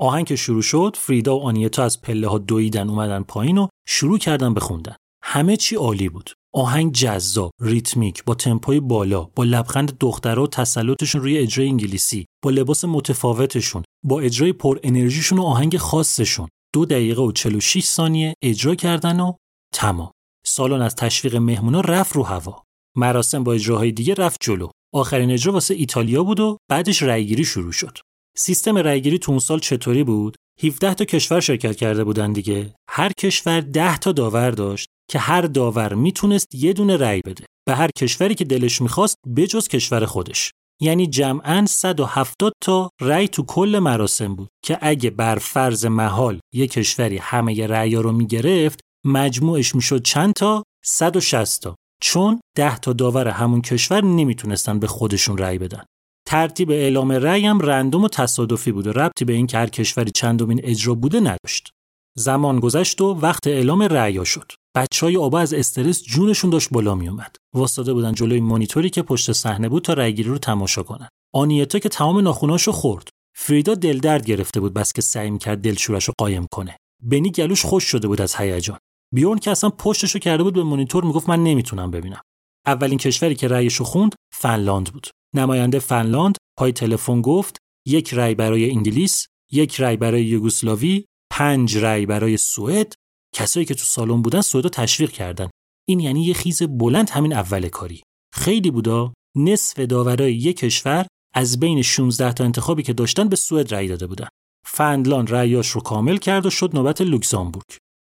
آهنگ 0.00 0.26
که 0.26 0.36
شروع 0.36 0.62
شد 0.62 0.96
فریدا 0.98 1.38
و 1.38 1.42
آنیتا 1.42 1.84
از 1.84 2.00
پله 2.02 2.28
ها 2.28 2.38
دویدن 2.38 2.88
اومدن 2.88 3.22
پایین 3.22 3.58
و 3.58 3.68
شروع 3.88 4.18
کردن 4.18 4.54
به 4.54 4.64
خوندن 4.64 4.96
همه 5.24 5.56
چی 5.56 5.76
عالی 5.76 6.08
بود. 6.08 6.30
آهنگ 6.54 6.92
جذاب 6.92 7.50
ریتمیک 7.60 8.24
با 8.24 8.34
تمپوی 8.34 8.80
بالا 8.80 9.24
با 9.24 9.44
لبخند 9.44 9.98
دخترها 9.98 10.42
و 10.42 10.46
تسلطشون 10.46 11.20
روی 11.20 11.38
اجرای 11.38 11.68
انگلیسی 11.68 12.26
با 12.44 12.50
لباس 12.50 12.84
متفاوتشون 12.84 13.82
با 14.04 14.20
اجرای 14.20 14.52
پر 14.52 14.78
انرژیشون 14.82 15.38
و 15.38 15.42
آهنگ 15.42 15.76
خاصشون. 15.76 16.48
دو 16.74 16.84
دقیقه 16.84 17.22
و 17.22 17.32
46 17.32 17.84
ثانیه 17.84 18.34
اجرا 18.42 18.74
کردن 18.74 19.20
و 19.20 19.32
تمام. 19.74 20.10
سالن 20.48 20.82
از 20.82 20.94
تشویق 20.94 21.36
مهمونا 21.36 21.80
رفت 21.80 22.12
رو 22.12 22.22
هوا. 22.22 22.62
مراسم 22.96 23.44
با 23.44 23.52
اجراهای 23.52 23.92
دیگه 23.92 24.14
رفت 24.14 24.38
جلو. 24.40 24.68
آخرین 24.94 25.30
اجرا 25.30 25.52
واسه 25.52 25.74
ایتالیا 25.74 26.22
بود 26.22 26.40
و 26.40 26.56
بعدش 26.70 27.02
رأیگیری 27.02 27.44
شروع 27.44 27.72
شد. 27.72 27.98
سیستم 28.36 28.78
رأیگیری 28.78 29.18
تو 29.18 29.32
اون 29.32 29.38
سال 29.38 29.58
چطوری 29.58 30.04
بود؟ 30.04 30.36
17 30.62 30.94
تا 30.94 31.04
کشور 31.04 31.40
شرکت 31.40 31.76
کرده 31.76 32.04
بودن 32.04 32.32
دیگه. 32.32 32.74
هر 32.90 33.12
کشور 33.12 33.60
10 33.60 33.98
تا 33.98 34.12
داور 34.12 34.50
داشت 34.50 34.88
که 35.10 35.18
هر 35.18 35.42
داور 35.42 35.94
می‌تونست 35.94 36.54
یه 36.54 36.72
دونه 36.72 36.96
رأی 36.96 37.20
بده 37.20 37.44
به 37.68 37.74
هر 37.74 37.90
کشوری 37.98 38.34
که 38.34 38.44
دلش 38.44 38.82
می‌خواست 38.82 39.16
بجز 39.36 39.68
کشور 39.68 40.06
خودش. 40.06 40.50
یعنی 40.80 41.06
جمعاً 41.06 41.66
170 41.66 42.52
تا 42.62 42.90
رأی 43.00 43.28
تو 43.28 43.42
کل 43.42 43.78
مراسم 43.78 44.34
بود 44.34 44.48
که 44.64 44.78
اگه 44.80 45.10
بر 45.10 45.38
فرض 45.38 45.86
محال 45.86 46.40
یه 46.54 46.66
کشوری 46.66 47.18
همه 47.18 47.66
رأیا 47.66 48.00
رو 48.00 48.12
می‌گرفت 48.12 48.80
مجموعش 49.04 49.74
می‌شد 49.74 50.02
چند 50.02 50.32
تا؟ 50.32 50.62
160 50.84 51.62
تا. 51.62 51.76
چون 52.02 52.40
10 52.56 52.78
تا 52.78 52.92
داور 52.92 53.28
همون 53.28 53.62
کشور 53.62 54.04
نمی‌تونستن 54.04 54.78
به 54.78 54.86
خودشون 54.86 55.38
رأی 55.38 55.58
بدن. 55.58 55.84
ترتیب 56.26 56.70
اعلام 56.70 57.12
رأی 57.12 57.46
هم 57.46 57.58
رندوم 57.60 58.04
و 58.04 58.08
تصادفی 58.08 58.72
بود 58.72 58.86
و 58.86 58.92
ربطی 58.92 59.24
به 59.24 59.32
این 59.32 59.46
که 59.46 59.58
هر 59.58 59.66
کشوری 59.66 60.10
چندمین 60.10 60.60
اجرا 60.64 60.94
بوده 60.94 61.20
نداشت. 61.20 61.70
زمان 62.16 62.60
گذشت 62.60 63.00
و 63.00 63.14
وقت 63.14 63.46
اعلام 63.46 63.82
رأیا 63.82 64.24
شد. 64.24 64.52
بچه 64.76 65.06
های 65.06 65.16
آبا 65.16 65.38
از 65.38 65.54
استرس 65.54 66.02
جونشون 66.02 66.50
داشت 66.50 66.68
بالا 66.70 66.94
می 66.94 67.08
اومد 67.08 67.36
واسطاده 67.54 67.92
بودن 67.92 68.14
جلوی 68.14 68.40
مانیتوری 68.40 68.90
که 68.90 69.02
پشت 69.02 69.32
صحنه 69.32 69.68
بود 69.68 69.82
تا 69.82 69.92
رأیگیری 69.92 70.28
رو 70.28 70.38
تماشا 70.38 70.82
کنن. 70.82 71.08
آنیتا 71.34 71.78
که 71.78 71.88
تمام 71.88 72.18
ناخوناشو 72.18 72.72
خورد. 72.72 73.08
فریدا 73.36 73.74
دل 73.74 73.98
درد 73.98 74.26
گرفته 74.26 74.60
بود 74.60 74.74
بس 74.74 74.92
که 74.92 75.02
سعی 75.02 75.30
می‌کرد 75.30 75.60
دلشورش 75.60 76.04
رو 76.04 76.14
قایم 76.18 76.46
کنه. 76.52 76.76
بنی 77.02 77.30
گلوش 77.30 77.64
خوش 77.64 77.84
شده 77.84 78.08
بود 78.08 78.20
از 78.20 78.34
هیجان. 78.36 78.78
بیورن 79.14 79.38
که 79.38 79.50
اصلا 79.50 79.70
پشتشو 79.70 80.18
کرده 80.18 80.42
بود 80.42 80.54
به 80.54 80.62
مانیتور 80.62 81.04
می‌گفت 81.04 81.28
من 81.28 81.42
نمی‌تونم 81.42 81.90
ببینم. 81.90 82.20
اولین 82.66 82.98
کشوری 82.98 83.34
که 83.34 83.48
رأیشو 83.48 83.84
خوند 83.84 84.14
فنلاند 84.34 84.92
بود. 84.92 85.06
نماینده 85.34 85.78
فنلاند 85.78 86.36
پای 86.58 86.72
تلفن 86.72 87.22
گفت 87.22 87.56
یک 87.86 88.14
رأی 88.14 88.34
برای 88.34 88.70
انگلیس 88.70 89.26
یک 89.52 89.80
رأی 89.80 89.96
برای 89.96 90.24
یوگسلاوی 90.24 91.04
پنج 91.30 91.78
رأی 91.78 92.06
برای 92.06 92.36
سوئد. 92.36 92.94
کسایی 93.34 93.66
که 93.66 93.74
تو 93.74 93.84
سالن 93.84 94.22
بودن 94.22 94.40
سوئد 94.40 94.64
رو 94.64 94.70
تشویق 94.70 95.10
کردن. 95.10 95.50
این 95.88 96.00
یعنی 96.00 96.24
یه 96.24 96.34
خیز 96.34 96.62
بلند 96.62 97.10
همین 97.10 97.32
اول 97.32 97.68
کاری. 97.68 98.02
خیلی 98.34 98.70
بودا 98.70 99.12
نصف 99.36 99.78
داورای 99.78 100.34
یک 100.34 100.56
کشور 100.56 101.06
از 101.34 101.60
بین 101.60 101.82
16 101.82 102.32
تا 102.32 102.44
انتخابی 102.44 102.82
که 102.82 102.92
داشتن 102.92 103.28
به 103.28 103.36
سوئد 103.36 103.74
رأی 103.74 103.88
داده 103.88 104.06
بودن. 104.06 104.28
فنلاند 104.66 105.30
رأیاش 105.30 105.68
رو 105.68 105.80
کامل 105.80 106.16
کرد 106.16 106.46
و 106.46 106.50
شد 106.50 106.76
نوبت 106.76 107.00
لوکزامبورگ. 107.00 107.66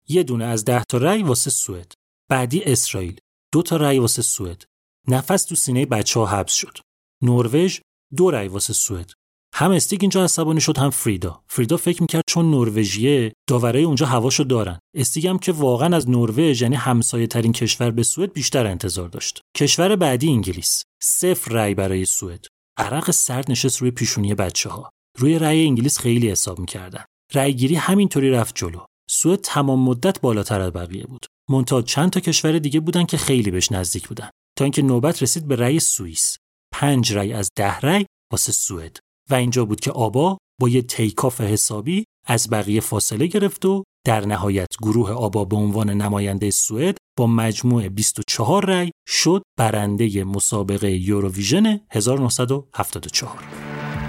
یه 0.10 0.24
دونه 0.24 0.46
از 0.46 0.66
10 0.66 0.84
تا 0.90 0.98
رأی 0.98 1.24
واسه 1.24 1.50
سوئد. 1.50 1.94
بعدی 2.30 2.64
اسرائیل. 2.64 3.20
دو 3.54 3.62
تا 3.62 3.78
رأی 3.78 4.00
واسه 4.00 4.22
سوئد. 4.22 4.64
نفس 5.08 5.44
تو 5.44 5.56
سینه 5.56 5.86
بچه 5.86 6.20
ها 6.20 6.26
حبس 6.26 6.54
شد. 6.54 6.78
نروژ 7.24 7.80
دو 8.18 8.32
رأی 8.32 8.48
واسه 8.48 8.74
سوئد. 8.74 9.12
هم 9.54 9.72
استیک 9.72 10.02
اینجا 10.02 10.24
عصبانی 10.24 10.62
شد 10.62 10.78
هم 10.78 10.90
فریدا. 10.90 11.44
فریدا 11.48 11.78
فکر 11.78 12.02
می‌کرد 12.02 12.24
چون 12.28 12.52
نروژیه 12.52 13.34
داورای 13.50 13.84
اونجا 13.84 14.06
هواشو 14.06 14.44
دارن. 14.44 14.80
استیک 14.96 15.26
هم 15.26 15.40
که 15.40 15.52
واقعا 15.52 15.96
از 15.96 16.10
نروژ 16.10 16.62
یعنی 16.62 16.76
همسایه 16.76 17.28
ترین 17.28 17.52
کشور 17.52 17.92
به 17.92 18.04
سوئد 18.04 18.34
بیشتر 18.34 18.68
انتظار 18.68 19.10
داشت. 19.10 19.42
کشور 19.58 19.96
بعدی 19.96 20.30
انگلیس. 20.30 20.84
صفر 21.04 21.52
رأی 21.52 21.74
برای 21.74 22.06
سوئد. 22.06 22.46
عرق 22.78 23.12
سرد 23.12 23.52
نشست 23.52 23.78
روی 23.78 23.92
پیشونی 23.92 24.36
بچه 24.36 24.70
ها 24.70 24.90
روی 25.18 25.40
رأی 25.40 25.66
انگلیس 25.66 26.00
خیلی 26.00 26.30
حساب 26.32 26.60
می‌کردن. 26.60 27.04
رأیگیری 27.34 27.76
همینطوری 27.76 28.32
رفت 28.32 28.56
جلو. 28.56 28.80
سوئد 29.14 29.40
تمام 29.42 29.80
مدت 29.80 30.22
بالاتر 30.22 30.62
از 30.62 30.74
بقیه 30.74 31.04
بود. 31.04 31.26
منتها 31.50 31.82
چند 31.82 32.10
تا 32.10 32.20
کشور 32.20 32.60
دیگه 32.60 32.80
بودن 32.80 33.06
که 33.06 33.18
خیلی 33.18 33.52
بهش 33.52 33.72
نزدیک 33.72 34.08
بودن. 34.08 34.30
تا 34.58 34.66
اینکه 34.66 34.82
نوبت 34.82 35.24
رسید 35.24 35.48
به 35.48 35.56
رأی 35.56 35.80
سوئیس. 35.80 36.38
پنج 36.74 37.14
رأی 37.14 37.34
از 37.34 37.50
ده 37.56 37.80
رأی 37.80 38.06
واسه 38.32 38.52
سوئد. 38.52 38.98
و 39.30 39.36
اینجا 39.36 39.66
بود 39.66 39.80
که 39.80 39.92
آبا 39.92 40.38
با 40.62 40.70
یه 40.70 40.82
تیکاف 40.82 41.42
حسابی 41.42 42.04
از 42.28 42.50
بقیه 42.50 42.82
فاصله 42.82 43.28
گرفت 43.28 43.66
و 43.66 43.84
در 44.06 44.26
نهایت 44.26 44.68
گروه 44.82 45.12
آبا 45.12 45.46
به 45.46 45.56
عنوان 45.56 45.90
نماینده 45.90 46.52
سوئد 46.52 46.98
با 47.18 47.28
مجموع 47.28 47.90
24 47.90 48.66
رأی 48.66 48.92
شد 49.08 49.42
برنده 49.60 50.24
مسابقه 50.24 50.92
یوروویژن 50.92 51.80
1974 51.92 53.32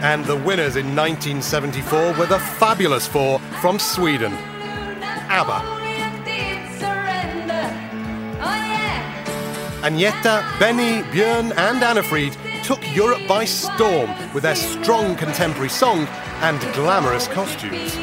And 0.02 0.24
the 0.24 0.36
winners 0.48 0.76
in 0.76 0.96
1974 0.96 2.14
were 2.18 2.26
the 2.26 2.38
fabulous 2.38 3.06
four 3.06 3.38
from 3.60 3.78
Sweden. 3.78 4.51
ABBA. 5.32 5.62
Agneta, 9.82 10.26
uh, 10.26 10.58
Benny, 10.58 11.02
Björn, 11.10 11.56
and 11.56 11.82
Annafried 11.82 12.36
took 12.62 12.80
Europe 12.94 13.26
by 13.26 13.46
storm 13.46 14.10
with 14.34 14.42
their 14.42 14.54
strong 14.54 15.16
contemporary 15.16 15.70
song 15.70 16.06
and 16.42 16.60
glamorous 16.74 17.28
costumes. 17.28 17.96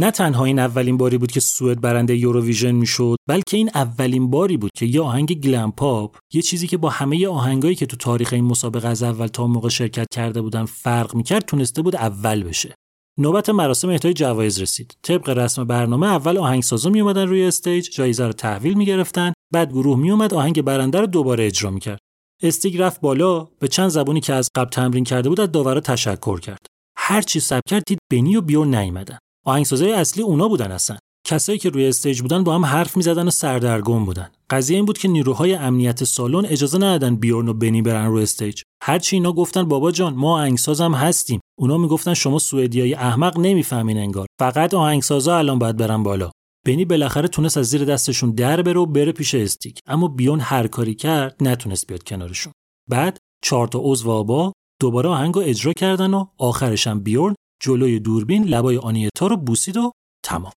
نه 0.00 0.10
تنها 0.10 0.44
این 0.44 0.58
اولین 0.58 0.96
باری 0.96 1.18
بود 1.18 1.32
که 1.32 1.40
سوئد 1.40 1.80
برنده 1.80 2.16
یوروویژن 2.16 2.70
می‌شد 2.70 3.16
بلکه 3.28 3.56
این 3.56 3.70
اولین 3.74 4.30
باری 4.30 4.56
بود 4.56 4.70
که 4.76 4.86
یه 4.86 5.00
آهنگ 5.00 5.40
glam 5.40 5.72
pop 5.72 6.16
یه 6.32 6.42
چیزی 6.42 6.66
که 6.66 6.76
با 6.76 6.88
همه 6.88 7.28
آهنگایی 7.28 7.74
که 7.74 7.86
تو 7.86 7.96
تاریخ 7.96 8.32
این 8.32 8.44
مسابقه 8.44 8.88
از 8.88 9.02
اول 9.02 9.26
تا 9.26 9.46
موقع 9.46 9.68
شرکت 9.68 10.06
کرده 10.14 10.42
بودن 10.42 10.64
فرق 10.64 11.14
می‌کرد 11.14 11.44
تونسته 11.44 11.82
بود 11.82 11.96
اول 11.96 12.42
بشه. 12.42 12.74
نوبت 13.18 13.50
مراسم 13.50 13.88
اهدای 13.88 14.14
جوایز 14.14 14.60
رسید. 14.60 14.96
طبق 15.02 15.28
رسم 15.28 15.64
برنامه 15.64 16.06
اول 16.06 16.38
آهنگسازا 16.38 16.90
می 16.90 17.00
اومدن 17.00 17.26
روی 17.28 17.44
stage 17.44 17.90
جایزه 17.90 18.26
رو 18.26 18.32
تحویل 18.32 18.74
می‌گرفتن 18.74 19.32
بعد 19.52 19.72
گروه 19.72 19.98
می 19.98 20.10
اومد 20.10 20.34
آهنگ 20.34 20.62
برنده 20.62 21.00
رو 21.00 21.06
دوباره 21.06 21.46
اجرا 21.46 21.70
می‌کرد. 21.70 21.98
استیگ 22.42 22.78
رفت 22.78 23.00
بالا 23.00 23.44
به 23.44 23.68
چند 23.68 23.88
زبانی 23.88 24.20
که 24.20 24.34
از 24.34 24.48
قبل 24.54 24.70
تمرین 24.70 25.04
کرده 25.04 25.28
بود 25.28 25.40
از 25.40 25.52
داورا 25.52 25.80
تشکر 25.80 26.40
کرد. 26.40 26.66
هر 26.96 27.22
چی 27.22 27.40
صبر 27.40 27.60
کرد 27.68 27.82
دید 27.86 27.98
بنی 28.12 28.36
و 28.36 28.40
بیورن 28.40 28.66
نیومدن. 28.66 29.18
آهنگسازای 29.44 29.92
اصلی 29.92 30.22
اونا 30.22 30.48
بودن 30.48 30.72
اصلا. 30.72 30.96
کسایی 31.26 31.58
که 31.58 31.70
روی 31.70 31.86
stage 31.86 32.20
بودن 32.22 32.44
با 32.44 32.54
هم 32.54 32.64
حرف 32.64 32.96
می‌زدن 32.96 33.26
و 33.26 33.30
سردرگم 33.30 34.04
بودن. 34.04 34.30
قضیه 34.50 34.76
این 34.76 34.84
بود 34.84 34.98
که 34.98 35.08
نیروهای 35.08 35.54
امنیت 35.54 36.04
سالن 36.04 36.46
اجازه 36.46 36.78
ندادن 36.78 37.16
بیورن 37.16 37.48
و 37.48 37.54
بنی 37.54 37.82
برن 37.82 38.06
روی 38.06 38.22
stage. 38.22 38.62
هرچی 38.82 39.16
اینا 39.16 39.32
گفتن 39.32 39.62
بابا 39.62 39.90
جان 39.90 40.14
ما 40.14 40.34
آهنگساز 40.34 40.80
هم 40.80 40.94
هستیم. 40.94 41.40
اونا 41.58 41.78
می‌گفتن 41.78 42.14
شما 42.14 42.38
سوئدیای 42.38 42.94
احمق 42.94 43.38
نمی‌فهمین 43.38 43.98
انگار. 43.98 44.26
فقط 44.40 44.74
آهنگسازا 44.74 45.38
الان 45.38 45.58
باید 45.58 45.76
برن 45.76 46.02
بالا. 46.02 46.30
بنی 46.66 46.84
بالاخره 46.84 47.28
تونست 47.28 47.56
از 47.56 47.66
زیر 47.66 47.84
دستشون 47.84 48.30
در 48.30 48.62
بره 48.62 48.80
و 48.80 48.86
بره 48.86 49.12
پیش 49.12 49.34
استیگ 49.34 49.78
اما 49.86 50.08
بیورن 50.08 50.40
هر 50.40 50.66
کاری 50.66 50.94
کرد 50.94 51.36
نتونست 51.40 51.86
بیاد 51.86 52.02
کنارشون. 52.02 52.52
بعد 52.90 53.18
چهار 53.44 53.68
تا 53.68 53.80
عضو 53.82 54.10
آبا 54.10 54.52
دوباره 54.80 55.08
آهنگ 55.08 55.34
رو 55.34 55.42
اجرا 55.44 55.72
کردن 55.72 56.14
و 56.14 56.26
آخرش 56.38 56.86
هم 56.86 57.00
بیورن 57.00 57.34
جلوی 57.60 58.00
دوربین 58.00 58.44
لبای 58.44 58.76
آنیتا 58.76 59.26
رو 59.26 59.36
بوسید 59.36 59.76
و 59.76 59.92
تمام. 60.24 60.52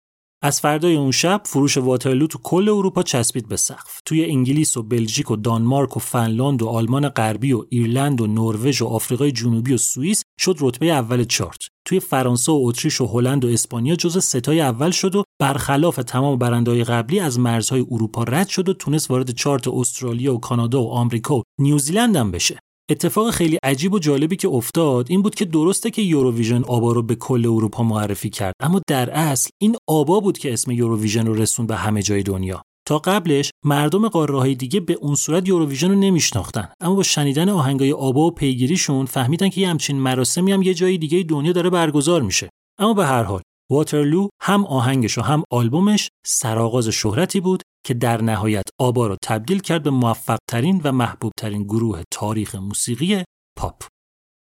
از 0.43 0.61
فردای 0.61 0.97
اون 0.97 1.11
شب 1.11 1.43
فروش 1.45 1.77
واترلو 1.77 2.27
تو 2.27 2.39
کل 2.43 2.69
اروپا 2.69 3.03
چسبید 3.03 3.49
به 3.49 3.57
سقف. 3.57 4.01
توی 4.05 4.25
انگلیس 4.25 4.77
و 4.77 4.83
بلژیک 4.83 5.31
و 5.31 5.37
دانمارک 5.37 5.97
و 5.97 6.01
فنلاند 6.01 6.63
و 6.63 6.69
آلمان 6.69 7.09
غربی 7.09 7.53
و 7.53 7.65
ایرلند 7.69 8.21
و 8.21 8.27
نروژ 8.27 8.83
و 8.83 8.87
آفریقای 8.87 9.33
جنوبی 9.33 9.75
و 9.75 9.77
سوئیس 9.77 10.23
شد 10.41 10.57
رتبه 10.61 10.87
اول 10.87 11.25
چارت. 11.25 11.59
توی 11.85 12.01
فرانسه 12.01 12.53
و 12.53 12.61
اتریش 12.63 13.01
و 13.01 13.07
هلند 13.07 13.45
و 13.45 13.49
اسپانیا 13.49 13.97
جز 13.97 14.25
ستای 14.25 14.61
اول 14.61 14.91
شد 14.91 15.15
و 15.15 15.25
برخلاف 15.41 15.97
تمام 15.97 16.39
برندهای 16.39 16.85
قبلی 16.85 17.21
از 17.21 17.39
مرزهای 17.39 17.87
اروپا 17.91 18.23
رد 18.23 18.49
شد 18.49 18.69
و 18.69 18.73
تونست 18.73 19.11
وارد 19.11 19.31
چارت 19.31 19.69
استرالیا 19.69 20.35
و 20.35 20.41
کانادا 20.41 20.83
و 20.83 20.91
آمریکا 20.91 21.37
و 21.37 21.43
نیوزیلند 21.59 22.17
هم 22.17 22.31
بشه. 22.31 22.59
اتفاق 22.91 23.31
خیلی 23.31 23.59
عجیب 23.63 23.93
و 23.93 23.99
جالبی 23.99 24.37
که 24.37 24.49
افتاد 24.49 25.07
این 25.11 25.23
بود 25.23 25.35
که 25.35 25.45
درسته 25.45 25.91
که 25.91 26.03
یوروویژن 26.03 26.65
آبا 26.65 26.93
رو 26.93 27.03
به 27.03 27.15
کل 27.15 27.47
اروپا 27.47 27.83
معرفی 27.83 28.31
کرد 28.31 28.55
اما 28.61 28.81
در 28.89 29.11
اصل 29.11 29.51
این 29.61 29.77
آبا 29.89 30.21
بود 30.21 30.39
که 30.39 30.53
اسم 30.53 30.71
یوروویژن 30.71 31.27
رو 31.27 31.35
رسون 31.35 31.67
به 31.67 31.77
همه 31.77 32.03
جای 32.03 32.23
دنیا. 32.23 32.63
تا 32.87 32.99
قبلش 32.99 33.51
مردم 33.65 34.09
قاره 34.09 34.55
دیگه 34.55 34.81
به 34.81 34.93
اون 35.01 35.15
صورت 35.15 35.49
یوروویژن 35.49 35.91
رو 35.91 35.95
نمیشناختن 35.95 36.69
اما 36.81 36.95
با 36.95 37.03
شنیدن 37.03 37.49
آهنگای 37.49 37.93
آبا 37.93 38.21
و 38.21 38.31
پیگیریشون 38.31 39.07
فهمیدن 39.07 39.49
که 39.49 39.61
یه 39.61 39.69
همچین 39.69 39.97
مراسمی 39.97 40.53
هم 40.53 40.63
یه 40.63 40.75
جای 40.75 40.99
دیگه 40.99 41.23
دنیا 41.23 41.53
داره 41.53 41.71
برگزار 41.71 42.23
میشه. 42.23 42.49
اما 42.79 42.95
به 42.95 43.07
هر 43.07 43.23
حال 43.23 43.43
واترلو 43.71 44.29
هم 44.43 44.65
آهنگش 44.65 45.19
و 45.19 45.23
هم 45.23 45.45
آلبومش 45.51 46.11
سرآغاز 46.27 46.89
شهرتی 46.89 47.41
بود 47.41 47.63
که 47.87 47.95
در 47.95 48.23
نهایت 48.23 48.65
آبا 48.79 49.07
رو 49.07 49.17
تبدیل 49.23 49.59
کرد 49.59 49.83
به 49.83 49.91
موفقترین 49.91 50.81
و 50.85 50.93
محبوبترین 50.93 51.63
گروه 51.63 52.03
تاریخ 52.13 52.55
موسیقی 52.55 53.25
پاپ. 53.59 53.83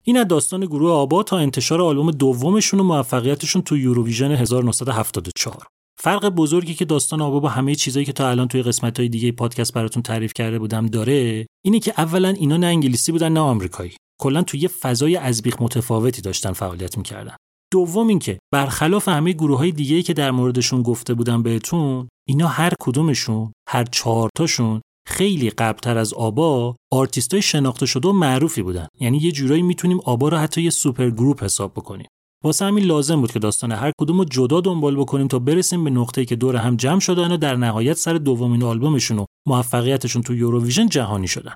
این 0.03 0.17
از 0.17 0.27
داستان 0.27 0.65
گروه 0.65 0.91
آبا 0.91 1.23
تا 1.23 1.37
انتشار 1.37 1.81
آلبوم 1.81 2.11
دومشون 2.11 2.79
و 2.79 2.83
موفقیتشون 2.83 3.61
تو 3.61 3.77
یوروویژن 3.77 4.31
1974. 4.31 5.67
فرق 5.99 6.29
بزرگی 6.29 6.73
که 6.73 6.85
داستان 6.85 7.21
آبا 7.21 7.39
با 7.39 7.49
همه 7.49 7.75
چیزایی 7.75 8.05
که 8.05 8.13
تا 8.13 8.29
الان 8.29 8.47
توی 8.47 8.61
قسمت‌های 8.61 9.09
دیگه 9.09 9.31
پادکست 9.31 9.73
براتون 9.73 10.03
تعریف 10.03 10.33
کرده 10.33 10.59
بودم 10.59 10.85
داره 10.85 11.47
اینه 11.65 11.79
که 11.79 11.93
اولا 11.97 12.29
اینا 12.29 12.57
نه 12.57 12.67
انگلیسی 12.67 13.11
بودن 13.11 13.33
نه 13.33 13.39
آمریکایی 13.39 13.95
کلا 14.21 14.43
توی 14.43 14.59
یه 14.59 14.67
فضای 14.67 15.15
ازبیخ 15.15 15.61
متفاوتی 15.61 16.21
داشتن 16.21 16.51
فعالیت 16.51 16.97
می‌کردن 16.97 17.35
دوم 17.73 18.07
اینکه 18.07 18.39
برخلاف 18.53 19.07
همه 19.07 19.31
گروه 19.31 19.57
های 19.57 19.71
دیگه 19.71 20.03
که 20.03 20.13
در 20.13 20.31
موردشون 20.31 20.81
گفته 20.81 21.13
بودم 21.13 21.43
بهتون 21.43 22.07
اینا 22.27 22.47
هر 22.47 22.73
کدومشون 22.79 23.51
هر 23.69 23.83
چهار 23.83 24.29
تاشون 24.35 24.81
خیلی 25.07 25.49
قبلتر 25.49 25.97
از 25.97 26.13
آبا 26.13 26.75
آرتیستای 26.91 27.41
شناخته 27.41 27.85
شده 27.85 28.07
و 28.07 28.11
معروفی 28.11 28.61
بودن. 28.61 28.87
یعنی 28.99 29.17
یه 29.17 29.31
جورایی 29.31 29.61
می‌تونیم 29.61 29.99
آبا 30.05 30.29
رو 30.29 30.37
حتی 30.37 30.61
یه 30.61 30.69
supergroup 30.69 31.43
حساب 31.43 31.71
بکنیم. 31.73 32.07
واسه 32.43 32.65
همین 32.65 32.83
لازم 32.83 33.21
بود 33.21 33.31
که 33.31 33.39
داستان 33.39 33.71
هر 33.71 33.91
کدوم 33.99 34.17
رو 34.17 34.25
جدا 34.25 34.61
دنبال 34.61 34.95
بکنیم 34.95 35.27
تا 35.27 35.39
برسیم 35.39 35.83
به 35.83 35.89
نقطه‌ای 35.89 36.25
که 36.25 36.35
دور 36.35 36.55
هم 36.55 36.75
جمع 36.75 36.99
شدن 36.99 37.31
و 37.31 37.37
در 37.37 37.55
نهایت 37.55 37.93
سر 37.93 38.13
دومین 38.13 38.63
آلبومشون 38.63 39.19
و 39.19 39.25
موفقیتشون 39.47 40.21
تو 40.21 40.35
یوروویژن 40.35 40.89
جهانی 40.89 41.27
شدن. 41.27 41.53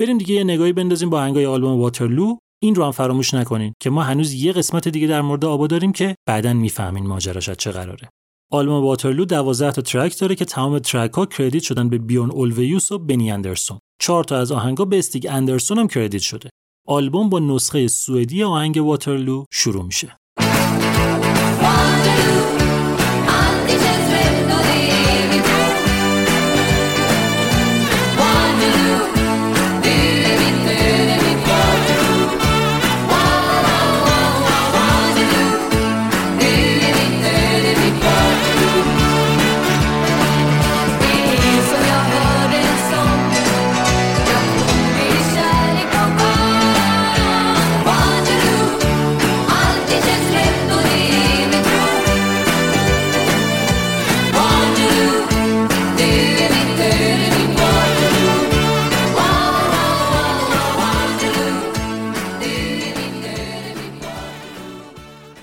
بریم 0.00 0.18
دیگه 0.18 0.34
یه 0.34 0.44
نگاهی 0.44 0.72
بندازیم 0.72 1.10
به 1.10 1.18
آهنگای 1.18 1.46
آلبوم 1.46 1.80
واترلو 1.80 2.36
این 2.62 2.74
رو 2.74 2.84
هم 2.84 2.90
فراموش 2.90 3.34
نکنین 3.34 3.74
که 3.80 3.90
ما 3.90 4.02
هنوز 4.02 4.32
یه 4.32 4.52
قسمت 4.52 4.88
دیگه 4.88 5.06
در 5.06 5.20
مورد 5.22 5.44
آبا 5.44 5.66
داریم 5.66 5.92
که 5.92 6.14
بعدا 6.26 6.52
می‌فهمین 6.52 7.06
ماجراش 7.06 7.50
چه 7.50 7.70
قراره 7.70 8.08
آلبوم 8.52 8.84
واترلو 8.84 9.24
12 9.24 9.72
تا 9.72 9.82
track 9.82 10.18
داره 10.18 10.34
که 10.34 10.44
تمام 10.44 10.78
track 10.78 11.12
ها 11.12 11.26
credit 11.26 11.62
شدن 11.62 11.88
به 11.88 11.98
بیورن 11.98 12.30
اولویوس 12.30 12.92
و 12.92 12.98
بنی 12.98 13.30
اندرسون. 13.30 13.78
چهار 14.00 14.24
تا 14.24 14.38
از 14.38 14.52
آهنگا 14.52 14.84
به 14.84 14.98
استیگ 14.98 15.26
اندرسون 15.30 15.78
هم 15.78 15.88
credit 15.88 16.22
شده. 16.22 16.50
آلبوم 16.86 17.28
با 17.28 17.38
نسخه 17.38 17.88
سوئدی 17.88 18.42
آهنگ 18.42 18.76
واترلو 18.76 19.44
شروع 19.52 19.84
میشه. 19.84 20.16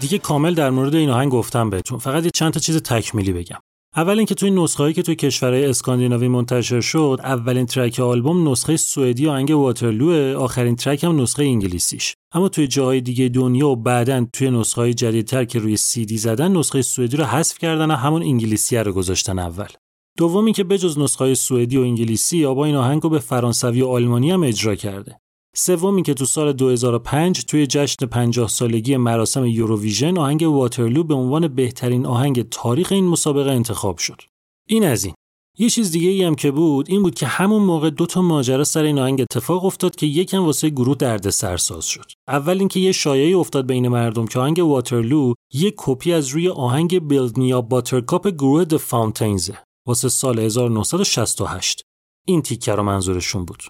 دیگه 0.05 0.17
کامل 0.17 0.53
در 0.53 0.69
مورد 0.69 0.95
این 0.95 1.09
آهنگ 1.09 1.31
گفتم 1.31 1.69
بهتون 1.69 1.97
فقط 1.97 2.23
یه 2.23 2.31
چند 2.33 2.53
تا 2.53 2.59
چیز 2.59 2.77
تکمیلی 2.77 3.33
بگم. 3.33 3.59
اول 3.95 4.17
اینکه 4.17 4.35
توی 4.35 4.51
نسخه 4.51 4.83
هایی 4.83 4.93
که 4.93 5.03
توی 5.03 5.15
کشورهای 5.15 5.65
اسکاندیناوی 5.65 6.27
منتشر 6.27 6.81
شد 6.81 7.19
اولین 7.23 7.65
ترک 7.65 7.99
آلبوم 7.99 8.49
نسخه 8.49 8.77
سوئدی 8.77 9.27
آهنگ 9.27 9.49
واترلو 9.49 10.39
آخرین 10.39 10.75
ترک 10.75 11.03
هم 11.03 11.21
نسخه 11.21 11.43
انگلیسیش. 11.43 12.15
اما 12.33 12.49
توی 12.49 12.67
جاهای 12.67 13.01
دیگه 13.01 13.29
دنیا 13.29 13.69
و 13.69 13.75
بعدا 13.75 14.27
توی 14.33 14.49
نسخه 14.49 14.81
های 14.81 14.93
جدیدتر 14.93 15.45
که 15.45 15.59
روی 15.59 15.77
سی 15.77 16.05
دی 16.05 16.17
زدن 16.17 16.57
نسخه 16.57 16.81
سوئدی 16.81 17.17
رو 17.17 17.23
حذف 17.23 17.57
کردن 17.57 17.91
و 17.91 17.93
همون 17.93 18.23
انگلیسی 18.23 18.77
رو 18.77 18.91
گذاشتن 18.91 19.39
اول. 19.39 19.69
دومی 20.17 20.53
که 20.53 20.63
بجز 20.63 20.99
نسخه‌های 20.99 21.35
سوئدی 21.35 21.77
و 21.77 21.81
انگلیسی 21.81 22.45
آبا 22.45 22.65
این 22.65 22.75
آهنگ 22.75 23.01
رو 23.01 23.09
به 23.09 23.19
فرانسوی 23.19 23.81
و 23.81 23.87
آلمانی 23.87 24.31
هم 24.31 24.43
اجرا 24.43 24.75
کرده. 24.75 25.19
سومی 25.57 26.03
که 26.03 26.13
تو 26.13 26.25
سال 26.25 26.53
2005 26.53 27.45
توی 27.45 27.67
جشن 27.67 28.05
50 28.05 28.47
سالگی 28.47 28.97
مراسم 28.97 29.45
یوروویژن 29.45 30.17
آهنگ 30.17 30.41
واترلو 30.41 31.03
به 31.03 31.13
عنوان 31.13 31.47
بهترین 31.47 32.05
آهنگ 32.05 32.49
تاریخ 32.49 32.91
این 32.91 33.05
مسابقه 33.05 33.51
انتخاب 33.51 33.97
شد. 33.97 34.21
این 34.69 34.85
از 34.85 35.05
این. 35.05 35.13
یه 35.57 35.69
چیز 35.69 35.91
دیگه 35.91 36.09
ای 36.09 36.23
هم 36.23 36.35
که 36.35 36.51
بود 36.51 36.89
این 36.89 37.03
بود 37.03 37.15
که 37.15 37.25
همون 37.25 37.61
موقع 37.61 37.89
دو 37.89 38.05
تا 38.05 38.21
ماجرا 38.21 38.63
سر 38.63 38.83
این 38.83 38.99
آهنگ 38.99 39.21
اتفاق 39.21 39.65
افتاد 39.65 39.95
که 39.95 40.05
یکم 40.05 40.45
واسه 40.45 40.69
گروه 40.69 40.95
درد 40.97 41.29
سرساز 41.29 41.85
شد. 41.85 42.05
اول 42.27 42.59
اینکه 42.59 42.79
یه 42.79 42.91
شایعه 42.91 43.37
افتاد 43.37 43.67
بین 43.67 43.87
مردم 43.87 44.25
که 44.25 44.39
آهنگ 44.39 44.59
واترلو 44.59 45.33
یه 45.53 45.73
کپی 45.77 46.13
از 46.13 46.27
روی 46.27 46.49
آهنگ 46.49 47.07
Build 47.07 47.39
Me 47.39 47.61
Up 47.61 47.73
Buttercup 47.73 48.27
گروه 48.27 48.65
The 48.65 48.77
Foundations 48.77 49.51
ه 49.51 49.57
واسه 49.87 50.09
سال 50.09 50.39
1968. 50.39 51.81
این 52.27 52.41
تیکه 52.41 52.71
رو 52.71 52.83
منظورشون 52.83 53.45
بود. 53.45 53.63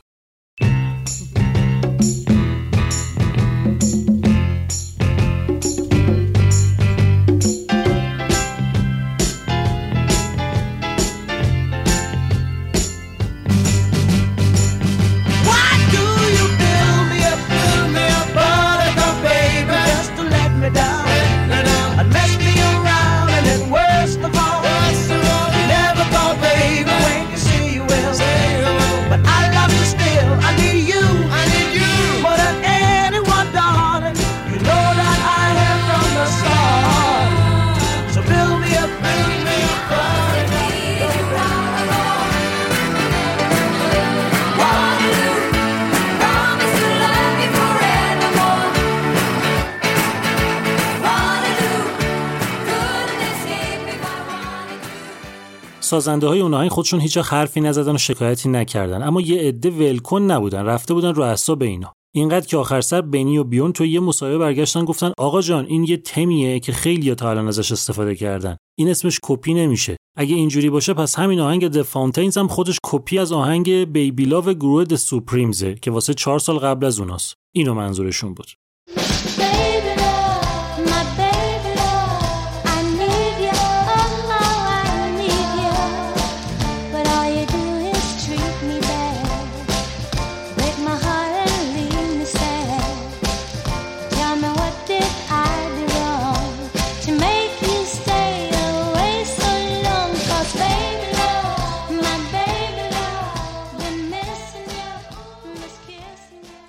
سازنده 55.96 56.28
های 56.28 56.40
اون 56.40 56.54
آهنگ 56.54 56.70
خودشون 56.70 57.00
هیچ 57.00 57.18
حرفی 57.18 57.62
نزدن 57.62 57.96
و 57.96 57.98
شکایتی 57.98 58.50
نکردن. 58.50 59.04
اما 59.04 59.22
یه 59.22 59.42
عده 59.42 59.70
ول‌کن 59.70 60.22
نبودن 60.22 60.66
رفته 60.66 60.94
بودن 60.94 61.14
رو 61.14 61.24
اعصاب 61.24 61.64
اینا. 61.64 61.94
اینقدر 62.16 62.46
که 62.46 62.58
آخر 62.58 62.82
سر 62.82 63.02
بنی 63.02 63.38
و 63.38 63.44
بیورن 63.44 63.72
تو 63.72 63.86
یه 63.86 64.00
مصاحبه 64.00 64.38
برگشتن 64.38 64.86
گفتن 64.86 65.12
آقا 65.18 65.42
جان 65.42 65.66
این 65.66 65.84
یه 65.84 65.98
تمیه 65.98 66.60
که 66.60 66.72
خیلی 66.72 67.16
تا 67.16 67.30
الان 67.30 67.48
ازش 67.48 67.72
استفاده 67.72 68.16
کردن. 68.16 68.58
این 68.78 68.90
اسمش 68.90 69.20
کپی 69.24 69.54
نمیشه. 69.54 69.98
اگه 70.18 70.36
اینجوری 70.36 70.70
باشه 70.70 70.94
پس 70.94 71.20
همین 71.20 71.40
آهنگ 71.40 71.68
The 71.68 71.82
Foundations 71.82 72.38
هم 72.38 72.48
خودش 72.48 72.80
کپی 72.84 73.20
از 73.20 73.32
آهنگ 73.32 73.70
Baby 73.72 74.26
Love 74.26 74.54
گروه 74.54 74.84
The 74.84 74.96
Supremes 74.96 75.67
ه 75.67 75.76
که 75.76 75.92
واسه 75.92 76.14
چهار 76.14 76.40
سال 76.40 76.58
قبل 76.58 76.86
از 76.86 77.00
اوناست. 77.00 77.34
اینو 77.56 77.74
منظورشون 77.74 78.34
بود. 78.34 78.48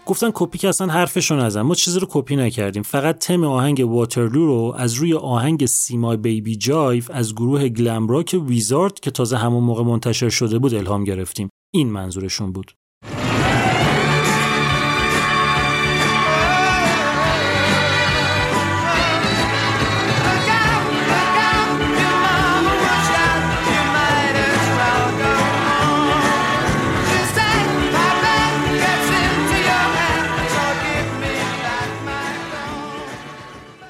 گفتن 0.06 0.30
کپی 0.34 0.58
که 0.58 0.68
اصلا 0.68 0.86
حرفشو 0.86 1.36
نزن. 1.36 1.62
ما 1.62 1.74
چیزی 1.74 2.00
رو 2.00 2.06
کپی 2.10 2.36
نکردیم. 2.36 2.82
فقط 2.82 3.18
تم 3.18 3.44
آهنگ 3.44 3.80
واترلو 3.80 4.46
رو 4.46 4.74
از 4.76 4.94
روی 4.94 5.14
آهنگ 5.14 5.66
سیمای 5.66 6.16
بیبی 6.16 6.56
جایف 6.56 7.10
از 7.12 7.34
گروه 7.34 7.68
گلم 7.68 8.08
راک 8.08 8.40
ویزارد 8.46 9.00
که 9.00 9.10
تازه 9.10 9.36
همون 9.36 9.64
موقع 9.64 9.82
منتشر 9.82 10.28
شده 10.28 10.58
بود 10.58 10.74
الهام 10.74 11.04
گرفتیم. 11.04 11.48
این 11.74 11.90
منظورشون 11.90 12.52
بود. 12.52 12.72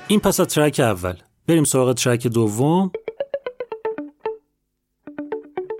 این 0.08 0.20
پس 0.20 0.40
از 0.40 0.46
ترک 0.46 0.80
اول. 0.80 1.16
بریم 1.46 1.64
سراغ 1.64 1.92
ترک 1.92 2.26
دوم. 2.26 2.92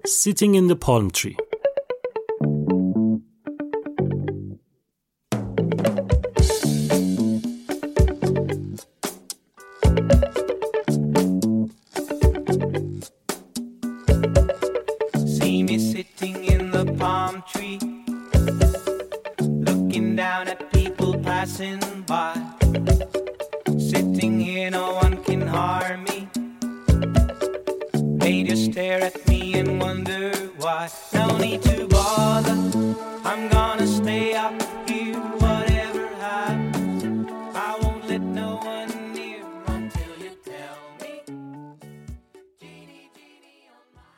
Sitting 0.07 0.55
in 0.55 0.69
the 0.73 0.77
Palm 0.87 1.11
Tree. 1.11 1.46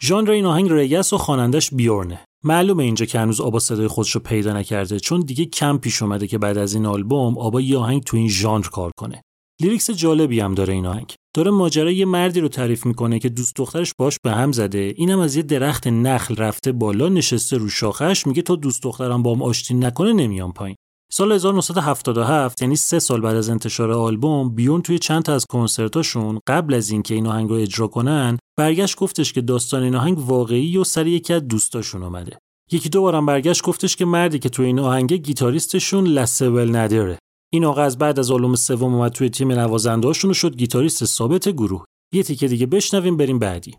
ژانر 0.08 0.30
این 0.30 0.46
آهنگ 0.46 0.68
reggae 0.70 1.06
س 1.06 1.12
و 1.12 1.18
خوانندش 1.18 1.70
بیورنه. 1.74 2.20
معلومه 2.44 2.84
اینجا 2.84 3.06
که 3.06 3.18
هنوز 3.18 3.40
آبا 3.40 3.58
صدای 3.58 3.88
خودش 3.88 4.10
رو 4.10 4.20
پیدا 4.20 4.52
نکرده 4.52 5.00
چون 5.00 5.20
دیگه 5.20 5.44
کم 5.44 5.78
پیش 5.78 6.02
اومده 6.02 6.26
که 6.26 6.38
بعد 6.38 6.58
از 6.58 6.74
این 6.74 6.86
آلبوم 6.86 7.38
آبا 7.38 7.60
یه 7.60 7.78
آهنگ 7.78 8.02
تو 8.02 8.16
این 8.16 8.28
ژانر 8.28 8.66
کار 8.66 8.90
کنه. 8.98 9.22
lyrics 9.60 9.90
جالبی 9.90 10.40
هم 10.40 10.54
داره 10.54 10.74
این 10.74 10.86
آهنگ. 10.86 11.14
داره 11.34 11.50
ماجرای 11.50 11.96
یه 11.96 12.04
مردی 12.04 12.40
رو 12.40 12.48
تعریف 12.48 12.86
می‌کنه 12.86 13.18
که 13.18 13.28
دوست 13.28 13.56
دخترش 13.56 13.92
باش 13.98 14.16
به 14.24 14.30
هم 14.30 14.52
زده. 14.52 14.94
اینم 14.96 15.18
از 15.18 15.36
یه 15.36 15.42
درخت 15.42 15.86
نخل 15.86 16.36
رفته 16.36 16.72
بالا 16.72 17.08
نشسته 17.08 17.56
رو 17.56 17.68
شاخش 17.68 18.26
میگه 18.26 18.42
تا 18.42 18.56
دوست 18.56 18.82
دخترم 18.82 19.22
با 19.22 19.34
هم 19.34 19.42
آشتی 19.42 19.74
نکنه 19.74 20.12
نمیام 20.12 20.52
پایین. 20.52 20.76
سال 21.12 21.32
1977 21.32 22.62
یعنی 22.62 22.76
سه 22.76 22.98
سال 22.98 23.20
بعد 23.20 23.36
از 23.36 23.48
انتشار 23.48 23.92
آلبوم 23.92 24.48
بیورن 24.48 24.82
توی 24.82 24.98
چند 24.98 25.22
تا 25.22 25.34
از 25.34 25.46
کنسرتاشون 25.46 26.40
قبل 26.46 26.74
از 26.74 26.90
اینکه 26.90 27.14
این 27.14 27.26
آهنگ 27.26 27.50
رو 27.50 27.56
اجرا 27.56 27.86
کنن 27.86 28.38
برگشت 28.58 28.96
گفتش 28.96 29.32
که 29.32 29.40
داستان 29.40 29.82
این 29.82 29.94
آهنگ 29.94 30.18
واقعی 30.18 30.76
و 30.76 30.84
سر 30.84 31.06
یکی 31.06 31.32
از 31.32 31.48
دوستاشون 31.48 32.02
اومده. 32.02 32.38
یکی 32.72 32.88
دو 32.88 33.02
بارم 33.02 33.26
برگشت 33.26 33.62
گفتش 33.62 33.96
که 33.96 34.04
مردی 34.04 34.38
که 34.38 34.48
توی 34.48 34.66
این 34.66 34.78
آهنگ 34.78 35.12
گیتاریستشون 35.12 36.06
لسول 36.06 36.76
نداره 36.76 37.18
این 37.52 37.64
آقا 37.64 37.82
از 37.82 37.98
بعد 37.98 38.18
از 38.18 38.30
آلبوم 38.30 38.54
سوم 38.54 38.94
اومد 38.94 39.12
توی 39.12 39.30
تیم 39.30 39.52
نوازنده‌هاشون 39.52 40.32
شد 40.32 40.56
گیتاریست 40.56 41.04
ثابت 41.04 41.48
گروه. 41.48 41.84
یه 42.14 42.22
تیکه 42.22 42.48
دیگه 42.48 42.66
بشنویم 42.66 43.16
بریم 43.16 43.38
بعدی. 43.38 43.74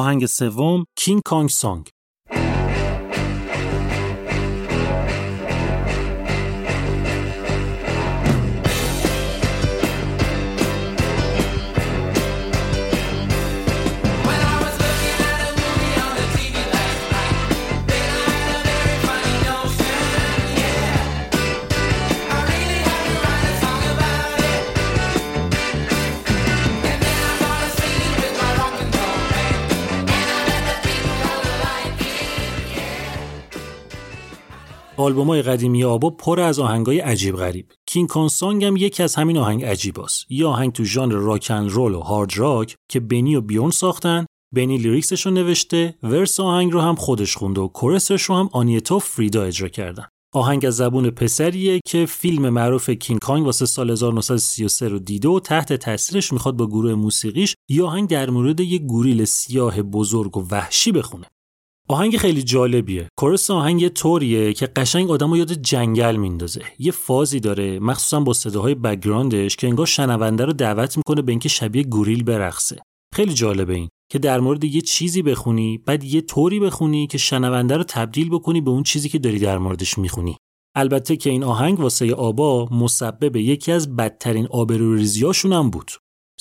آهنگ 0.00 0.26
سوم 0.26 0.84
کینگ 0.96 1.22
کانگ 1.24 1.48
سانگ. 1.48 1.84
آلبومای 35.10 35.42
قدیمی 35.42 35.84
آبا 35.84 36.10
پر 36.10 36.40
از 36.40 36.58
آهنگای 36.58 36.98
عجیب 36.98 37.36
غریب. 37.36 37.66
King 37.86 38.08
Kong 38.08 38.30
Song 38.30 38.64
هم 38.64 38.76
یکی 38.76 39.02
از 39.02 39.14
همین 39.14 39.38
آهنگ 39.38 39.64
عجیباست. 39.64 40.26
یه 40.28 40.46
آهنگ 40.46 40.72
تو 40.72 40.84
ژانر 40.84 41.14
rock 41.14 41.46
and 41.50 41.70
roll 41.70 41.94
و 41.94 42.00
hard 42.00 42.36
rock 42.36 42.76
که 42.90 43.00
بنی 43.00 43.36
و 43.36 43.40
بیورن 43.40 43.70
ساختن. 43.70 44.26
بنی 44.54 44.78
lyrics 44.78 45.14
ش 45.14 45.26
رو 45.26 45.32
نوشته، 45.32 45.94
verse 46.02 46.40
آهنگ 46.40 46.72
رو 46.72 46.80
هم 46.80 46.94
خودش 46.94 47.36
خونده 47.36 47.60
و 47.60 47.68
chorus 47.68 48.09
ش 48.09 48.22
رو 48.22 48.34
هم 48.34 48.48
آنیتا 48.52 48.96
و 48.96 48.98
فریدا 48.98 49.42
اجرا 49.42 49.68
کردن. 49.68 50.04
آهنگ 50.34 50.66
از 50.66 50.76
زبون 50.76 51.10
پسریه 51.10 51.80
که 51.86 52.06
فیلم 52.06 52.48
معروف 52.48 52.90
کینگ 52.90 53.20
کانگ 53.20 53.46
واسه 53.46 53.66
سال 53.66 53.90
1933 53.90 54.88
رو 54.88 54.98
دیده 54.98 55.28
و 55.28 55.40
تحت 55.40 55.72
تاثیرش 55.72 56.32
می‌خواد 56.32 56.56
با 56.56 56.66
گروه 56.66 56.94
موسیقیش 56.94 57.54
یه 57.70 57.84
آهنگ 57.84 58.08
در 58.08 58.30
مورد 58.30 58.60
یه 58.60 58.78
گوریل 58.78 59.24
سیاه 59.24 59.82
بزرگ 59.82 60.36
و 60.36 60.46
وحشی 60.50 60.92
بخونه. 60.92 61.26
آهنگ 61.90 62.16
خیلی 62.16 62.42
جالبیه. 62.42 63.08
chorus 63.18 63.50
آهنگ 63.50 63.82
یه 63.82 63.88
طوریه 63.88 64.52
که 64.52 64.66
قشنگ 64.66 65.10
آدمو 65.10 65.36
یاد 65.36 65.52
جنگل 65.52 66.16
میندازه. 66.16 66.62
یه 66.78 66.92
فازی 66.92 67.40
داره 67.40 67.78
مخصوصا 67.78 68.20
با 68.20 68.32
صداهای 68.32 68.74
background 68.74 69.42
ش 69.42 69.56
که 69.56 69.66
انگار 69.66 69.86
شنونده 69.86 70.44
رو 70.44 70.52
دعوت 70.52 70.96
می‌کنه 70.96 71.22
به 71.22 71.32
اینکه 71.32 71.48
شبیه 71.48 71.82
گوریل 71.82 72.22
برقصه. 72.22 72.76
خیلی 73.14 73.34
جالبه 73.34 73.74
این 73.74 73.88
که 74.12 74.18
در 74.18 74.40
مورد 74.40 74.64
یه 74.64 74.80
چیزی 74.80 75.22
بخونی 75.22 75.78
بعد 75.78 76.04
یه 76.04 76.20
طوری 76.20 76.60
بخونی 76.60 77.06
که 77.06 77.18
شنونده 77.18 77.76
رو 77.76 77.84
تبدیل 77.84 78.30
بکنی 78.30 78.60
به 78.60 78.70
اون 78.70 78.82
چیزی 78.82 79.08
که 79.08 79.18
داری 79.18 79.38
در 79.38 79.58
موردش 79.58 79.98
می‌خونی. 79.98 80.36
البته 80.76 81.16
که 81.16 81.30
این 81.30 81.44
آهنگ 81.44 81.80
واسه 81.80 82.14
آبا 82.14 82.68
مسبب 82.70 83.36
یکی 83.36 83.72
از 83.72 83.96
بدترین 83.96 84.46
آبروریزیاشون 84.46 85.52
هم 85.52 85.70
بود. 85.70 85.90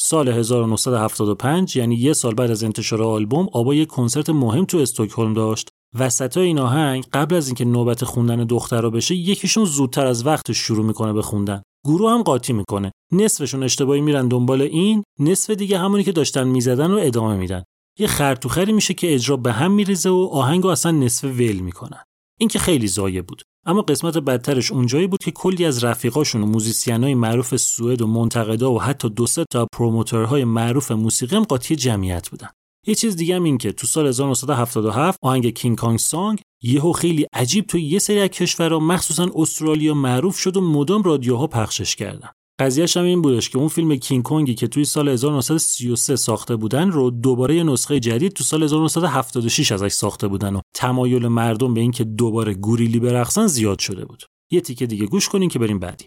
سال 0.02 0.28
1975 0.28 1.76
یعنی 1.76 1.96
یه 1.96 2.14
سال 2.14 2.34
بعد 2.34 2.52
از 2.52 2.64
انتشار 2.64 3.04
آلبوم 3.04 3.48
آبا 3.54 3.76
یه 3.76 3.86
کنسرت 3.86 4.30
مهم 4.30 4.66
تو 4.66 4.78
استکهلم 4.78 5.34
داشت. 5.34 5.70
وسط 6.00 6.38
این 6.38 6.60
آهنگ 6.60 7.06
قبل 7.14 7.36
از 7.36 7.48
اینکه 7.48 7.66
نوبت 7.66 8.04
خوندن 8.06 8.44
دخترا 8.44 8.90
بشه 8.90 9.16
یکیشون 9.16 9.66
زودتر 9.66 10.06
از 10.06 10.26
وقت 10.26 10.52
شروع 10.52 10.86
می‌کنه 10.86 11.14
به 11.14 11.22
خوندن. 11.22 11.62
گروه 11.86 12.12
هم 12.12 12.24
قاطی 12.24 12.54
می‌کنه. 12.54 12.92
نصفشون 13.12 13.64
اشتباهی 13.64 14.02
میرن 14.02 14.28
دنبال 14.28 14.62
این 14.62 15.04
نصف 15.20 15.50
دیگه 15.50 15.80
همونی 15.80 16.04
که 16.04 16.12
داشتن 16.12 16.48
می‌زدن 16.48 16.92
رو 16.92 17.00
ادامه 17.02 17.36
میدن. 17.36 17.64
یه 18.00 18.08
خر 18.08 18.30
تو 18.30 18.44
خری 18.44 18.74
میشه 18.74 18.94
که 18.94 19.14
اجرا 19.14 19.38
به 19.38 19.52
هم 19.52 19.72
میریزه 19.72 20.10
و 20.10 20.30
آهنگ 20.32 20.64
رو 20.64 20.70
اصلا 20.70 20.92
نصفه 20.92 21.24
ول 21.24 21.60
می‌کنن. 21.60 22.04
این 22.40 22.50
که 22.50 22.60
خیلی 22.60 22.88
ضایع 22.88 23.22
بود. 23.22 23.42
اما 23.66 23.82
قسمت 23.82 24.18
بدترش 24.18 24.72
اونجایی 24.72 25.08
بود 25.08 25.24
که 25.24 25.32
کلی 25.32 25.66
از 25.66 25.84
رفیقاشون 25.84 26.44
و 26.44 26.46
musician 26.46 27.08
ای 27.08 27.16
معروف 27.16 27.56
سوئد 27.56 28.02
و 28.02 28.08
منتقدا 28.08 28.72
و 28.72 28.82
حتی 28.82 29.10
دو 29.10 29.28
سه 29.28 29.46
تا 29.52 29.68
promoter 29.74 30.30
های 30.30 30.44
معروف 30.44 30.92
موسیقی 30.92 31.36
هم 31.36 31.44
قاطی 31.44 31.76
جمعیت 31.76 32.30
بودن. 32.30 32.50
یه 32.88 32.96
چیز 32.96 33.16
دیگه 33.16 33.36
هم 33.36 33.44
این 33.44 33.58
که 33.58 33.72
تو 33.72 33.88
سال 33.88 34.08
1977 34.08 35.20
آهنگ 35.22 35.50
کینگ 35.50 35.78
کانگ 35.78 36.00
سانگ 36.00 36.40
یهو 36.64 36.92
خیلی 36.92 37.26
عجیب 37.34 37.66
تو 37.66 37.78
یه 37.78 38.00
سری 38.00 38.20
از 38.20 38.30
کشورها 38.30 38.80
مخصوصا 38.80 39.32
استرالیا 39.36 39.94
معروف 39.94 40.38
شد 40.38 40.58
و 40.58 40.62
مدام 40.62 41.04
رادیوها 41.04 41.48
پخشش 41.48 41.96
کردن. 41.96 42.30
قضیهش 42.60 42.98
هم 42.98 43.04
این 43.04 43.22
بودش 43.22 43.50
که 43.50 43.58
اون 43.58 43.68
فیلم 43.68 43.96
کینگ 43.96 44.24
کنگی 44.24 44.56
که 44.56 44.68
توی 44.68 44.86
سال 44.86 45.10
1933 45.10 46.16
ساخته 46.16 46.56
بودن 46.56 46.92
رو 46.92 47.12
دوباره 47.12 47.56
یه 47.56 47.64
نسخه 47.64 48.00
جدید 48.00 48.34
تو 48.34 48.44
سال 48.44 48.64
1976 48.64 49.72
ازش 49.72 49.92
ساخته 49.92 50.28
بودن 50.28 50.56
و 50.56 50.62
تمایل 50.74 51.28
مردم 51.28 51.74
به 51.74 51.82
اینکه 51.82 52.04
دوباره 52.04 52.54
گوریلی 52.54 53.00
برقصن 53.00 53.48
زیاد 53.48 53.80
شده 53.80 54.06
بود. 54.06 54.24
یه 54.52 54.62
تیکه 54.62 54.86
دیگه 54.86 55.06
گوش 55.06 55.30
کنین 55.30 55.50
که 55.50 55.60
بریم 55.60 55.80
بعدی. 55.80 56.06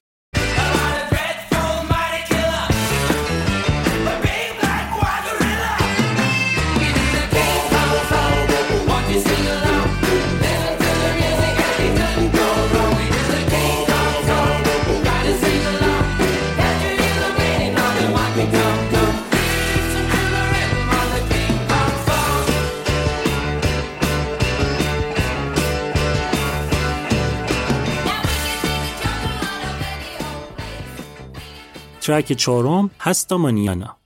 ترک 32.02 32.32
چهارم 32.32 32.90
هستا 33.00 33.36
مانیانا 33.36 33.96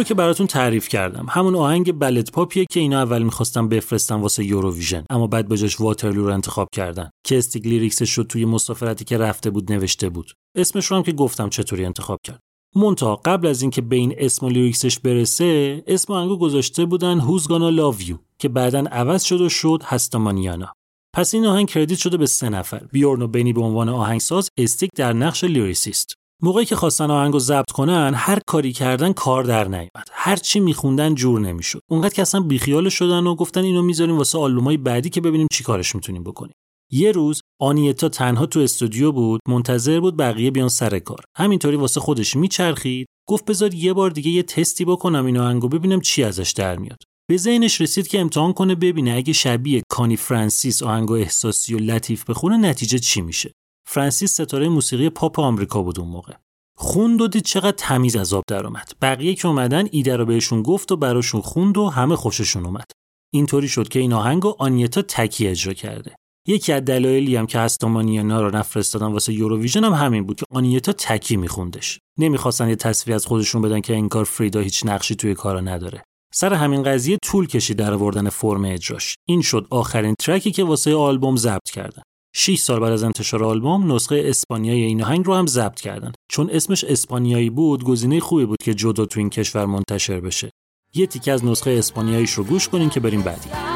رو 0.00 0.04
که 0.04 0.14
براتون 0.14 0.46
تعریف 0.46 0.88
کردم. 0.88 1.26
همون 1.28 1.54
آهنگ 1.54 1.98
ballad 1.98 2.30
پاپیه 2.30 2.64
که 2.70 2.80
اینا 2.80 3.02
اول 3.02 3.22
می‌خواستن 3.22 3.68
بفرستن 3.68 4.14
واسه 4.14 4.44
یوروویژن 4.44 5.04
اما 5.10 5.26
بعد 5.26 5.48
به 5.48 5.56
جاش 5.56 5.80
Waterloo 5.80 6.26
رو 6.26 6.32
انتخاب 6.32 6.68
کردن. 6.74 7.10
که 7.26 7.38
استیگ 7.38 7.66
lyrics 7.66 8.00
ش 8.00 8.12
رو 8.12 8.24
توی 8.24 8.44
مسافرتی 8.44 9.04
که 9.04 9.18
رفته 9.18 9.50
بود 9.50 9.72
نوشته 9.72 10.08
بود. 10.08 10.32
اسمش 10.56 10.86
رو 10.86 10.96
هم 10.96 11.02
که 11.02 11.12
گفتم 11.12 11.48
چطوری 11.48 11.84
انتخاب 11.84 12.18
کرد. 12.26 12.40
منتها 12.74 13.16
قبل 13.16 13.46
از 13.46 13.62
اینکه 13.62 13.80
به 13.82 13.96
این 13.96 14.14
اسم 14.18 14.46
و 14.46 14.48
lyrics 14.48 14.85
ش 14.85 14.98
برسه 14.98 15.82
اسم 15.86 16.12
آهنگو 16.12 16.38
گذاشته 16.38 16.84
بودن 16.84 17.20
Who's 17.20 17.42
Gonna 17.42 17.78
Love 17.80 18.06
You 18.06 18.14
که 18.38 18.48
بعدا 18.48 18.84
عوض 18.92 19.22
شد 19.22 19.40
و 19.40 19.48
شد 19.48 19.82
Hasta 19.84 20.21
Mañana. 20.21 20.72
پس 21.16 21.34
این 21.34 21.46
آهنگ 21.46 21.68
credit 21.68 21.98
شده 21.98 22.16
به 22.16 22.26
سه 22.26 22.48
نفر. 22.48 22.86
بیورن 22.92 23.22
و 23.22 23.26
بنی 23.26 23.52
به 23.52 23.60
عنوان 23.60 23.88
آهنگساز 23.88 24.48
استیگ 24.58 24.90
در 24.96 25.12
نقش 25.12 25.44
lyricist. 25.44 26.14
موقعی 26.42 26.64
که 26.64 26.76
خواستن 26.76 27.10
آهنگو 27.10 27.38
ضبط 27.38 27.70
کنن 27.70 28.12
هر 28.16 28.38
کاری 28.46 28.72
کردن 28.72 29.12
کار 29.12 29.44
در 29.44 29.68
نیومد. 29.68 30.08
هر 30.12 30.36
چی 30.36 30.60
میخوندن 30.60 31.14
جور 31.14 31.40
نمی‌شد. 31.40 31.80
اونقدر 31.90 32.14
که 32.14 32.22
اصلا 32.22 32.40
بیخیال 32.40 32.88
شدن 32.88 33.26
و 33.26 33.34
گفتن 33.34 33.60
اینو 33.60 33.82
می‌ذاریم 33.82 34.16
واسه 34.16 34.38
آلبومای 34.38 34.76
بعدی 34.76 35.10
که 35.10 35.20
ببینیم 35.20 35.46
چی 35.52 35.64
کارش 35.64 35.94
می‌تونیم 35.94 36.24
بکنیم. 36.24 36.54
یه 36.92 37.12
روز 37.12 37.40
آنیتا 37.60 38.08
تنها 38.08 38.46
تو 38.46 38.60
استودیو 38.60 39.12
بود 39.12 39.40
منتظر 39.48 40.00
بود 40.00 40.16
بقیه 40.16 40.50
بیان 40.50 40.68
سر 40.68 40.98
کار. 40.98 41.24
همینطوری 41.36 41.76
واسه 41.76 42.00
خودش 42.00 42.36
میچرخید 42.36 43.06
گفت 43.28 43.44
بذار 43.44 43.74
یه 43.74 43.92
بار 43.92 44.10
دیگه 44.10 44.30
یه 44.30 44.42
تستی 44.42 44.84
بکنم 44.84 45.26
این 45.26 45.38
آهنگو 45.38 45.68
ببینم 45.68 46.00
چی 46.00 46.22
ازش 46.22 46.50
در 46.50 46.76
میاد. 46.76 46.98
به 47.30 47.36
ذهنش 47.36 47.80
رسید 47.80 48.08
که 48.08 48.20
امتحان 48.20 48.52
کنه 48.52 48.74
ببینه 48.74 49.12
اگه 49.12 49.32
شبیه 49.32 49.82
کانی 49.88 50.16
فرانسیس 50.16 50.82
آهنگو 50.82 51.14
احساسی 51.14 51.74
و 51.74 51.78
لطیف 51.78 52.30
بخونه 52.30 52.56
نتیجه 52.56 52.98
چی 52.98 53.20
میشه. 53.20 53.52
فرانسیس 53.92 54.32
ستاره 54.32 54.68
موسیقی 54.68 55.10
پاپ 55.10 55.40
آمریکا 55.40 55.82
بود 55.82 56.00
اون 56.00 56.08
موقع. 56.08 56.32
خوند 56.76 57.20
و 57.20 57.28
دید 57.28 57.42
چقدر 57.44 57.76
تمیز 57.76 58.16
از 58.16 58.34
آب 58.34 58.42
در 58.48 58.66
اومد. 58.66 58.92
بقیه 59.02 59.34
که 59.34 59.48
اومدن 59.48 59.88
ایده 59.90 60.16
رو 60.16 60.24
بهشون 60.24 60.62
گفت 60.62 60.92
و 60.92 60.96
براشون 60.96 61.40
خوند 61.40 61.78
و 61.78 61.88
همه 61.88 62.16
خوششون 62.16 62.66
اومد. 62.66 62.90
اینطوری 63.32 63.68
شد 63.68 63.88
که 63.88 63.98
این 63.98 64.12
آهنگو 64.12 64.54
آنیتا 64.58 65.02
تکی 65.02 65.46
اجرا 65.48 65.72
کرده. 65.72 66.16
یکی 66.48 66.72
از 66.72 66.84
دلایلی 66.84 67.36
هم 67.36 67.46
که 67.46 67.58
هستامانیانا 67.58 68.40
رو 68.40 68.56
نفرستادن 68.56 69.06
واسه 69.06 69.32
یوروویژن 69.32 69.84
هم 69.84 69.92
همین 69.92 70.26
بود 70.26 70.36
که 70.36 70.46
آنیتا 70.50 70.92
تکی 70.92 71.36
میخوندش. 71.36 71.98
نمی‌خواستن 72.18 72.68
یه 72.68 72.76
تصویر 72.76 73.14
از 73.14 73.26
خودشون 73.26 73.62
بدن 73.62 73.80
که 73.80 73.96
انکار 73.96 74.24
فریدا 74.24 74.60
هیچ 74.60 74.86
نقشی 74.86 75.14
توی 75.14 75.34
کارا 75.34 75.60
نداره. 75.60 76.02
سر 76.34 76.54
همین 76.54 76.82
قضیه 76.82 77.18
طول 77.22 77.46
کشید 77.46 77.76
در 77.76 77.92
آوردن 77.92 78.28
فرم 78.28 78.64
اجراش. 78.64 79.14
این 79.28 79.42
شد 79.42 79.66
آخرین 79.70 80.14
ترکی 80.20 80.50
که 80.50 80.64
واسه 80.64 80.94
آلبوم 80.94 81.36
ضبط 81.36 81.70
کردن. 81.72 82.02
6 82.32 82.58
سال 82.58 82.80
بعد 82.80 82.92
از 82.92 83.02
انتشار 83.02 83.44
آلبوم 83.44 83.92
نسخه 83.92 84.22
اسپانیایی 84.24 84.82
این 84.82 85.02
آهنگ 85.02 85.26
رو 85.26 85.34
هم 85.34 85.46
ضبط 85.46 85.80
کردن. 85.80 86.12
چون 86.28 86.50
اسمش 86.50 86.84
اسپانیایی 86.84 87.50
بود 87.50 87.84
گزینه 87.84 88.20
خوبی 88.20 88.44
بود 88.44 88.58
که 88.62 88.74
جدا 88.74 89.06
تو 89.06 89.20
این 89.20 89.30
کشور 89.30 89.66
منتشر 89.66 90.20
بشه. 90.20 90.50
یه 90.94 91.06
تیکه 91.06 91.32
از 91.32 91.44
نسخه 91.44 91.70
اسپانیاییش 91.70 92.32
رو 92.32 92.44
گوش 92.44 92.68
کنین 92.68 92.90
که 92.90 93.00
بریم 93.00 93.22
بعدی. 93.22 93.69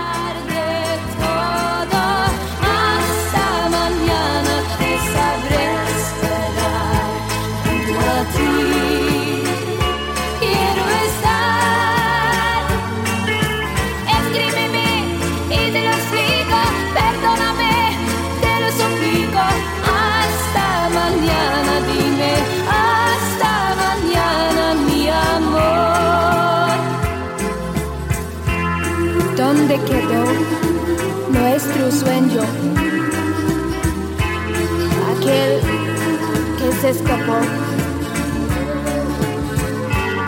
se 36.83 36.89
escapó. 36.89 37.37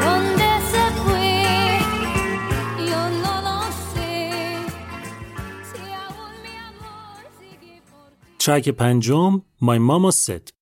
¿Dónde 0.06 0.50
se 0.72 0.84
fue? 1.04 1.80
Yo 2.90 3.10
no 3.24 3.42
lo 3.42 3.62
sé. 3.94 4.56
Si 5.72 5.82
aún 5.92 6.34
mi 6.44 6.56
amor 6.70 7.22
sigue 7.40 7.82
por 7.92 8.10
ti. 8.12 8.46
ترک 8.46 8.70
پنجم 8.78 9.42
My 9.62 9.78
Mama 9.80 10.12
Said 10.12 10.55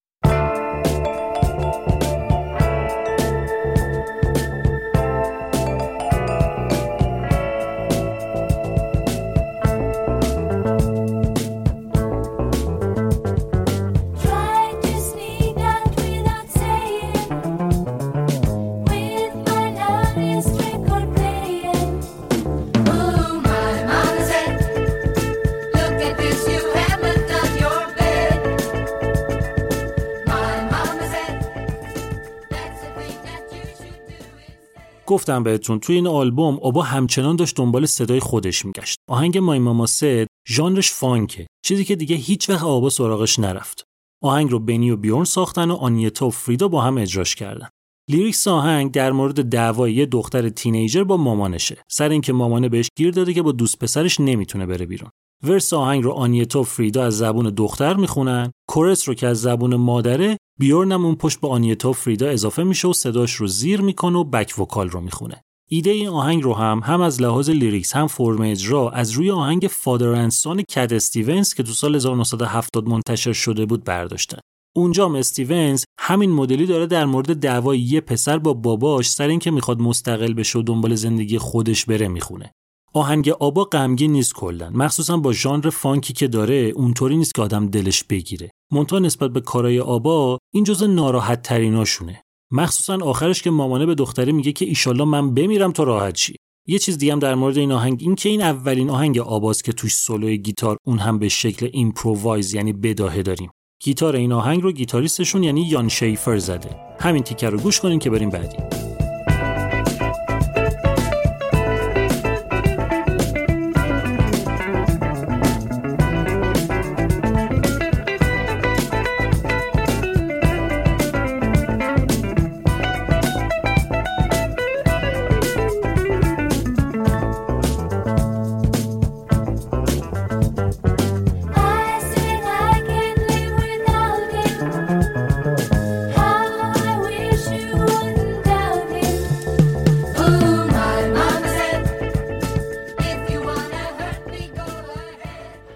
گفتم 35.15 35.43
بهتون 35.43 35.81
توی 35.81 35.97
این 35.97 36.07
آلبوم 36.07 36.59
آبا 36.63 36.83
همچنان 36.83 37.37
داشت 37.37 37.57
دنبال 37.57 37.87
صدای 37.87 38.21
خودش 38.21 38.65
میگشت. 38.65 38.99
آهنگ 39.09 39.39
My 39.39 39.59
Mama 39.59 39.87
Said 39.87 40.27
ژانرش 40.49 40.93
فانکه 40.93 41.47
چیزی 41.65 41.85
که 41.85 41.97
دیگه 41.97 42.17
هیچ 42.17 42.51
وقت 42.51 42.63
آبا 42.63 42.91
سراغش 42.91 43.39
نرفت. 43.39 43.85
آهنگ 44.23 44.51
رو 44.51 44.59
بنی 44.59 44.91
و 44.91 44.97
بیورن 44.97 45.25
ساختن 45.25 45.71
و 45.71 45.75
آنیتا 45.75 46.27
و 46.27 46.31
فریدا 46.31 46.69
با 46.69 46.81
هم 46.81 46.99
اجراش 46.99 47.35
کردن. 47.35 47.69
lyrics 48.11 48.49
آهنگ 48.49 48.93
در 48.93 49.13
مورد 49.13 49.49
دعوای 49.49 49.93
یه 49.95 50.07
دختر 50.07 50.49
teenager 50.49 51.05
با 51.05 51.17
مامانشه. 51.17 51.83
سر 51.91 52.09
اینکه 52.09 52.33
مامانه 52.33 52.69
بهش 52.69 52.89
گیر 52.99 53.11
داده 53.11 53.35
که 53.35 53.43
با 53.43 53.53
دوست 53.53 53.79
پسرش 53.79 54.21
نمی‌تونه 54.21 54.67
بره 54.67 54.87
بیرون. 54.87 55.11
verse 55.43 55.73
آهنگ 55.73 56.05
رو 56.05 56.13
آنیتا 56.13 56.61
و 56.61 56.65
فریدا 56.65 57.05
از 57.05 57.19
زبون 57.19 57.51
دختر 57.51 57.95
می‌خونن. 57.95 58.53
chorus 58.69 59.09
رو 59.09 59.15
که 59.15 59.27
از 59.27 59.41
زبون 59.41 59.77
مادره 59.77 60.37
بیورن 60.59 60.93
هم 60.93 61.05
اون 61.05 61.15
پشت 61.15 61.41
به 61.41 61.49
آنیتا 61.49 61.93
فریدا 61.93 62.29
اضافه 62.29 62.63
میشه 62.63 62.89
و 62.89 62.93
صداش 62.93 63.35
رو 63.35 63.47
زیر 63.47 63.81
می‌کنه 63.81 64.19
و 64.19 64.25
back 64.25 64.59
vocal 64.59 64.89
رو 64.89 65.01
می‌خونه. 65.01 65.43
ایده 65.69 65.91
این 65.91 66.09
آهنگ 66.09 66.43
رو 66.43 66.55
هم 66.55 66.81
هم 66.85 67.01
از 67.01 67.23
لحاظ 67.23 67.51
lyrics 67.51 67.97
هم 67.97 68.07
فرم 68.07 68.41
اجرا 68.41 68.91
از 68.91 69.11
روی 69.11 69.31
آهنگ 69.31 69.69
Father 69.71 70.09
and 70.09 70.36
Son 70.36 70.63
کت 70.63 70.93
استیونز 70.93 71.55
که 71.55 71.63
تو 71.63 71.73
سال 71.73 71.95
1970 71.95 72.89
منتشر 72.89 73.33
شده 73.33 73.67
بود 73.67 73.85
برداشتن 73.85 74.39
اونجا 74.77 75.05
هم 75.07 75.15
استیونز 75.15 75.85
همین 76.01 76.31
مدلی 76.31 76.67
داره 76.67 76.87
در 76.87 77.05
مورد 77.05 77.37
دعوای 77.37 77.79
یه 77.79 78.01
پسر 78.01 78.39
با 78.39 78.55
باباش 78.55 79.11
سر 79.11 79.29
اینکه 79.29 79.51
می‌خواد 79.51 79.81
مستقل 79.81 80.33
بشه 80.33 80.59
و 80.59 80.63
دنبال 80.63 80.95
زندگی 80.95 81.39
خودش 81.39 81.85
بره 81.85 82.09
می‌خونه. 82.09 82.53
آهنگ 82.95 83.29
آبا 83.29 83.65
غمگین 83.65 84.13
نیست 84.13 84.35
کلا. 84.35 84.71
مخصوصا 84.71 85.17
با 85.17 85.33
ژانر 85.33 85.71
فانکی 85.71 86.13
که 86.13 86.29
داره 86.29 86.73
اونطوری 86.75 87.17
نیست 87.17 87.35
که 87.35 87.43
آدم 87.43 87.67
دلش 87.67 88.05
بگیره. 88.05 88.51
منتها 88.73 88.99
نسبت 88.99 89.31
به 89.31 89.41
کارای 89.41 89.81
آبا 89.81 90.39
این 90.53 90.65
جزء 90.65 90.87
ناراحت 90.87 91.43
تریناشونه 91.43 92.23
مخصوصا 92.53 92.99
آخرش 93.03 93.43
که 93.43 93.51
مامانه 93.51 93.87
به 93.87 93.95
دختره 93.95 94.33
میگه 94.33 94.53
که 94.53 94.65
ایشالله 94.65 95.05
من 95.05 95.35
بمیرم 95.35 95.73
تو 95.73 95.85
راحت 95.85 96.15
شی 96.15 96.37
یه 96.69 96.79
چیز 96.79 96.99
دیگه 96.99 97.13
هم 97.13 97.19
در 97.19 97.35
مورد 97.35 97.59
این 97.59 97.73
آهنگ 97.73 97.99
این 98.01 98.15
که 98.15 98.29
این 98.29 98.43
اولین 98.43 98.91
آهنگ 98.91 99.19
آباست 99.19 99.65
که 99.65 99.73
توش 99.73 99.95
سولوی 99.95 100.39
گیتار 100.39 100.77
اون 100.87 100.99
هم 100.99 101.19
به 101.19 101.29
شکل 101.29 101.69
improvise 101.73 102.55
یعنی 102.55 102.73
بداهه 102.73 103.23
داریم. 103.23 103.51
گیتار 103.83 104.17
این 104.17 104.33
آهنگ 104.33 104.63
رو 104.63 104.73
گیتاریستشون 104.73 105.43
یعنی 105.43 105.63
یان 105.63 105.89
شیفر 105.89 106.39
زده. 106.39 106.77
همین 107.01 107.23
تیکه 107.23 107.51
رو 107.51 107.59
گوش 107.59 107.81
کنین 107.81 107.99
که 107.99 108.11
بریم 108.11 108.31
بعدی. 108.31 108.94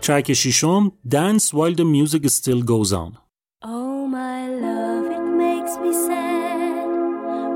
ترک 0.07 0.33
ششم 0.33 0.93
Dance 1.07 1.53
While 1.53 1.75
the 1.75 1.85
Music 1.85 2.29
Still 2.29 2.61
Goes 2.61 2.91
On 2.93 3.11
Oh, 3.65 4.07
my 4.07 4.39
love, 4.65 5.05
it 5.17 5.25
makes 5.43 5.73
me 5.83 5.91
sad. 6.07 6.87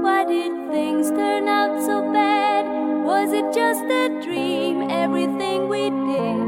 Why 0.03 0.19
did 0.33 0.53
things 0.75 1.09
turn 1.19 1.45
out 1.59 1.73
so 1.87 1.95
bad? 2.13 2.63
Was 3.09 3.29
it 3.39 3.47
just 3.59 3.83
a 4.03 4.05
dream? 4.25 4.75
Everything 5.03 5.59
we 5.73 5.83
did, 6.11 6.39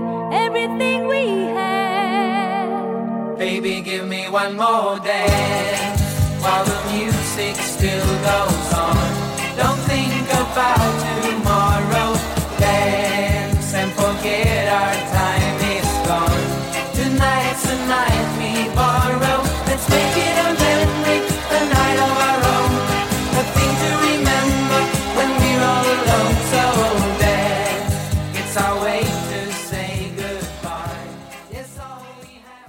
everything 0.46 1.00
we 1.14 1.24
had. 1.60 3.38
Baby, 3.38 3.82
give 3.82 4.06
me 4.16 4.22
one 4.42 4.54
more 4.64 4.98
dance 5.12 6.02
while 6.44 6.66
the 6.72 6.80
music 6.94 7.56
still 7.76 8.12
goes 8.32 8.70
on. 8.88 9.08
Don't 9.62 9.82
think 9.92 10.26
about 10.44 11.03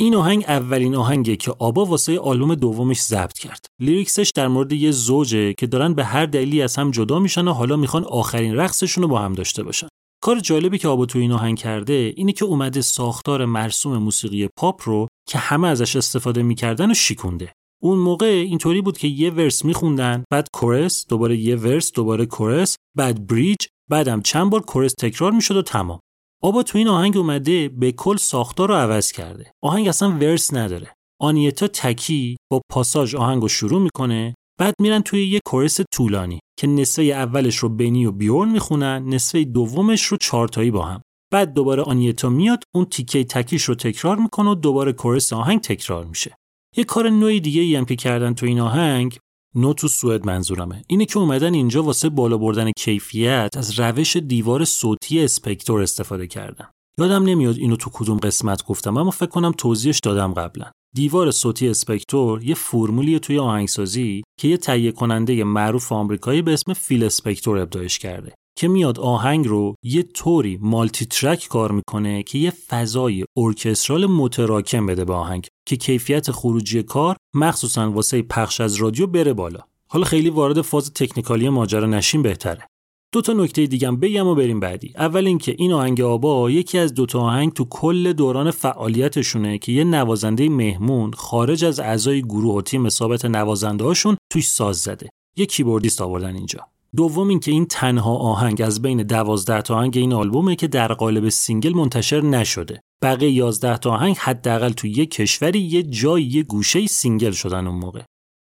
این 0.05 0.15
آهنگ 0.15 0.45
اولین 0.47 0.95
آهنگه 0.95 1.35
که 1.35 1.51
آبا 1.59 1.85
واسه 1.85 2.19
آلبوم 2.19 2.55
دومش 2.55 3.01
ضبط 3.01 3.37
کرد. 3.37 3.65
lyrics 3.79 4.18
ش 4.18 4.31
در 4.35 4.47
مورد 4.47 4.73
یه 4.73 4.91
زوجه 4.91 5.53
که 5.53 5.67
دارن 5.67 5.93
به 5.93 6.05
هر 6.05 6.25
دلیلی 6.25 6.61
از 6.61 6.75
هم 6.75 6.91
جدا 6.91 7.19
میشن 7.19 7.47
و 7.47 7.51
حالا 7.51 7.75
می‌خوان 7.75 8.03
آخرین 8.03 8.55
رقصشون 8.55 9.01
رو 9.01 9.07
با 9.07 9.19
هم 9.19 9.33
داشته 9.33 9.63
باشن. 9.63 9.87
کار 10.23 10.39
جالبی 10.39 10.77
که 10.77 10.87
آبا 10.87 11.05
تو 11.05 11.19
این 11.19 11.31
آهنگ 11.31 11.57
کرده 11.57 12.13
اینه 12.15 12.31
که 12.31 12.45
اومده 12.45 12.81
ساختار 12.81 13.45
مرسوم 13.45 13.97
موسیقی 13.97 14.49
پاپ 14.57 14.81
رو 14.83 15.07
که 15.29 15.37
همه 15.37 15.67
ازش 15.67 15.95
استفاده 15.95 16.43
می‌کردن 16.43 16.91
و 16.91 16.93
شیکونده. 16.93 17.51
اون 17.83 17.97
موقع 17.97 18.25
اینطوری 18.25 18.81
بود 18.81 18.97
که 18.97 19.07
یه 19.07 19.31
verse 19.31 19.65
میخوندن 19.65 20.23
بعد 20.31 20.47
chorus 20.53 21.05
دوباره 21.07 21.37
یه 21.37 21.55
verse 21.55 21.91
دوباره 21.91 22.25
chorus 22.25 22.75
بعد 22.97 23.27
bridge 23.27 23.57
بعدم 23.89 24.21
چند 24.21 24.49
بار 24.49 24.61
chorus 24.61 24.93
تکرار 24.99 25.31
می‌شد 25.31 25.55
و 25.55 25.61
تمام 25.61 25.99
آبا 26.45 26.63
تو 26.63 26.77
این 26.77 26.87
آهنگ 26.87 27.17
اومده 27.17 27.69
به 27.69 27.91
کل 27.91 28.15
ساختار 28.15 28.69
رو 28.69 28.75
عوض 28.75 29.11
کرده. 29.11 29.51
آهنگ 29.63 29.87
اصلا 29.87 30.09
ورس 30.09 30.53
نداره. 30.53 30.93
آنیتا 31.21 31.67
تکی 31.67 32.37
با 32.51 32.61
پاساژ 32.71 33.15
آهنگ 33.15 33.41
رو 33.41 33.47
شروع 33.47 33.81
می‌کنه 33.81 34.35
بعد 34.59 34.73
میرن 34.81 35.01
توی 35.01 35.27
یه 35.27 35.39
کورس 35.45 35.79
طولانی 35.93 36.39
که 36.59 36.67
نصفه 36.67 37.03
اولش 37.03 37.57
رو 37.57 37.69
بنی 37.69 38.05
و 38.05 38.11
بیورن 38.11 38.49
می‌خونن 38.49 39.03
نصفه 39.07 39.43
دومش 39.43 40.03
رو 40.03 40.17
چارتایی 40.21 40.71
با 40.71 40.85
هم. 40.85 41.01
بعد 41.33 41.53
دوباره 41.53 41.83
آنیتا 41.83 42.29
میاد 42.29 42.63
اون 42.75 42.85
تیکه 42.85 43.23
تکیش 43.23 43.63
رو 43.63 43.75
تکرار 43.75 44.17
می‌کنه 44.17 44.49
و 44.49 44.55
دوباره 44.55 44.93
کورس 44.93 45.33
آهنگ 45.33 45.61
تکرار 45.61 46.05
میشه. 46.05 46.35
یه 46.77 46.83
کار 46.83 47.09
نوعی 47.09 47.39
دیگه 47.39 47.61
ای 47.61 47.75
هم 47.75 47.85
که 47.85 47.95
کردن 47.95 48.33
تو 48.33 48.45
این 48.45 48.59
آهنگ 48.59 49.17
نو 49.55 49.73
تو 49.73 49.87
سوئد 49.87 50.25
منظورمه. 50.25 50.83
اینه 50.87 51.05
که 51.05 51.19
اومدن 51.19 51.53
اینجا 51.53 51.83
واسه 51.83 52.09
بالا 52.09 52.37
بردن 52.37 52.71
کیفیت 52.71 53.49
از 53.57 53.79
روش 53.79 54.17
دیوار 54.17 54.65
صوتی 54.65 55.23
اسپکتور 55.23 55.81
استفاده 55.81 56.27
کردن. 56.27 56.67
یادم 56.99 57.23
نمیاد 57.23 57.57
اینو 57.57 57.75
تو 57.75 57.89
کدوم 57.93 58.17
قسمت 58.17 58.65
گفتم 58.65 58.97
اما 58.97 59.11
فکر 59.11 59.29
کنم 59.29 59.51
توضیحش 59.57 59.99
دادم 59.99 60.33
قبلا. 60.33 60.71
دیوار 60.95 61.31
صوتی 61.31 61.69
اسپکتور 61.69 62.43
یه 62.43 62.55
فرمولی 62.55 63.19
توی 63.19 63.39
آهنگسازی 63.39 64.23
که 64.39 64.47
یه 64.47 64.57
تهیه 64.57 64.91
کننده 64.91 65.43
معروف 65.43 65.91
آمریکایی 65.91 66.41
به 66.41 66.53
اسم 66.53 66.73
فیل 66.73 67.03
اسپکتور 67.03 67.57
ابداعش 67.57 67.99
کرده. 67.99 68.33
که 68.57 68.67
میاد 68.67 68.99
آهنگ 68.99 69.47
رو 69.47 69.75
یه 69.83 70.03
طوری 70.03 70.59
مالتی 70.61 71.05
ترک 71.05 71.47
کار 71.47 71.71
می‌کنه 71.71 72.23
که 72.23 72.37
یه 72.37 72.49
فضای 72.49 73.25
ارکسترال 73.37 74.05
متراکم 74.05 74.85
بده 74.85 75.05
به 75.05 75.13
آهنگ 75.13 75.47
که 75.67 75.75
کیفیت 75.75 76.31
خروجی 76.31 76.83
کار 76.83 77.15
مخصوصا 77.33 77.91
واسه 77.91 78.21
پخش 78.21 78.61
از 78.61 78.75
رادیو 78.75 79.07
بره 79.07 79.33
بالا. 79.33 79.59
حالا 79.87 80.05
خیلی 80.05 80.29
وارد 80.29 80.61
فاز 80.61 80.93
تکنیکالی 80.93 81.49
ماجرا 81.49 81.87
نشین 81.87 82.21
بهتره. 82.21 82.67
دو 83.13 83.21
تا 83.21 83.33
نکته 83.33 83.65
دیگم 83.65 83.95
بگم 83.95 84.27
و 84.27 84.35
بریم 84.35 84.59
بعدی. 84.59 84.93
اول 84.97 85.27
اینکه 85.27 85.55
این 85.57 85.73
آهنگ 85.73 86.01
آبا 86.01 86.51
یکی 86.51 86.77
از 86.77 86.93
دو 86.93 87.05
تا 87.05 87.19
آهنگ 87.19 87.53
تو 87.53 87.65
کل 87.65 88.13
دوران 88.13 88.51
فعالیتشونه 88.51 89.57
که 89.57 89.71
یه 89.71 89.83
نوازنده 89.83 90.49
مهمون 90.49 91.11
خارج 91.11 91.65
از 91.65 91.79
اعضای 91.79 92.21
گروه 92.21 92.55
و 92.55 92.61
تیم 92.61 92.89
ثابت 92.89 93.25
نوازنده 93.25 93.83
هاشون 93.83 94.17
توش 94.31 94.47
ساز 94.47 94.77
زده. 94.77 95.09
یه 95.37 95.45
keyboardist 95.45 96.01
آوردن 96.01 96.35
اینجا. 96.35 96.67
دوم 96.97 97.27
اینکه 97.27 97.51
این 97.51 97.65
تنها 97.65 98.15
آهنگ 98.15 98.61
از 98.61 98.81
بین 98.81 99.03
دوازده 99.03 99.61
تا 99.61 99.75
آهنگ 99.75 99.97
این 99.97 100.13
آلبومه 100.13 100.55
که 100.55 100.67
در 100.67 100.93
قالب 100.93 101.29
single 101.29 101.75
منتشر 101.75 102.21
نشده. 102.21 102.81
بقیه 103.01 103.31
11 103.31 103.77
تا 103.77 103.91
آهنگ 103.91 104.17
حداقل 104.17 104.71
تو 104.71 104.87
یه 104.87 105.05
کشوری 105.05 105.59
یه 105.59 105.83
جای 105.83 106.23
یه 106.23 106.43
گوشه 106.43 106.87
single 106.87 107.31
شدن 107.31 107.67
اون 107.67 107.79
موقع. 107.79 108.01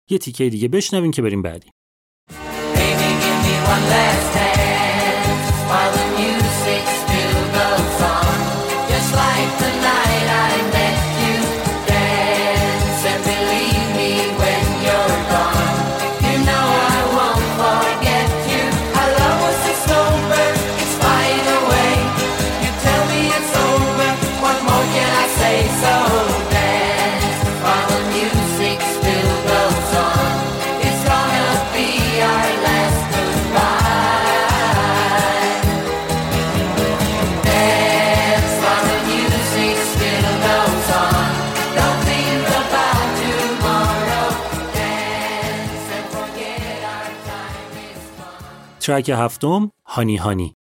یه 0.10 0.18
تیکه 0.18 0.50
دیگه 0.50 0.68
بشنویم 0.68 1.12
که 1.12 1.22
بریم 1.22 1.42
بعدی. 1.42 1.70
Baby, 2.30 3.14
ترک 48.84 49.10
هفتم 49.10 49.72
هانی 49.86 50.18
هانی. 50.18 50.56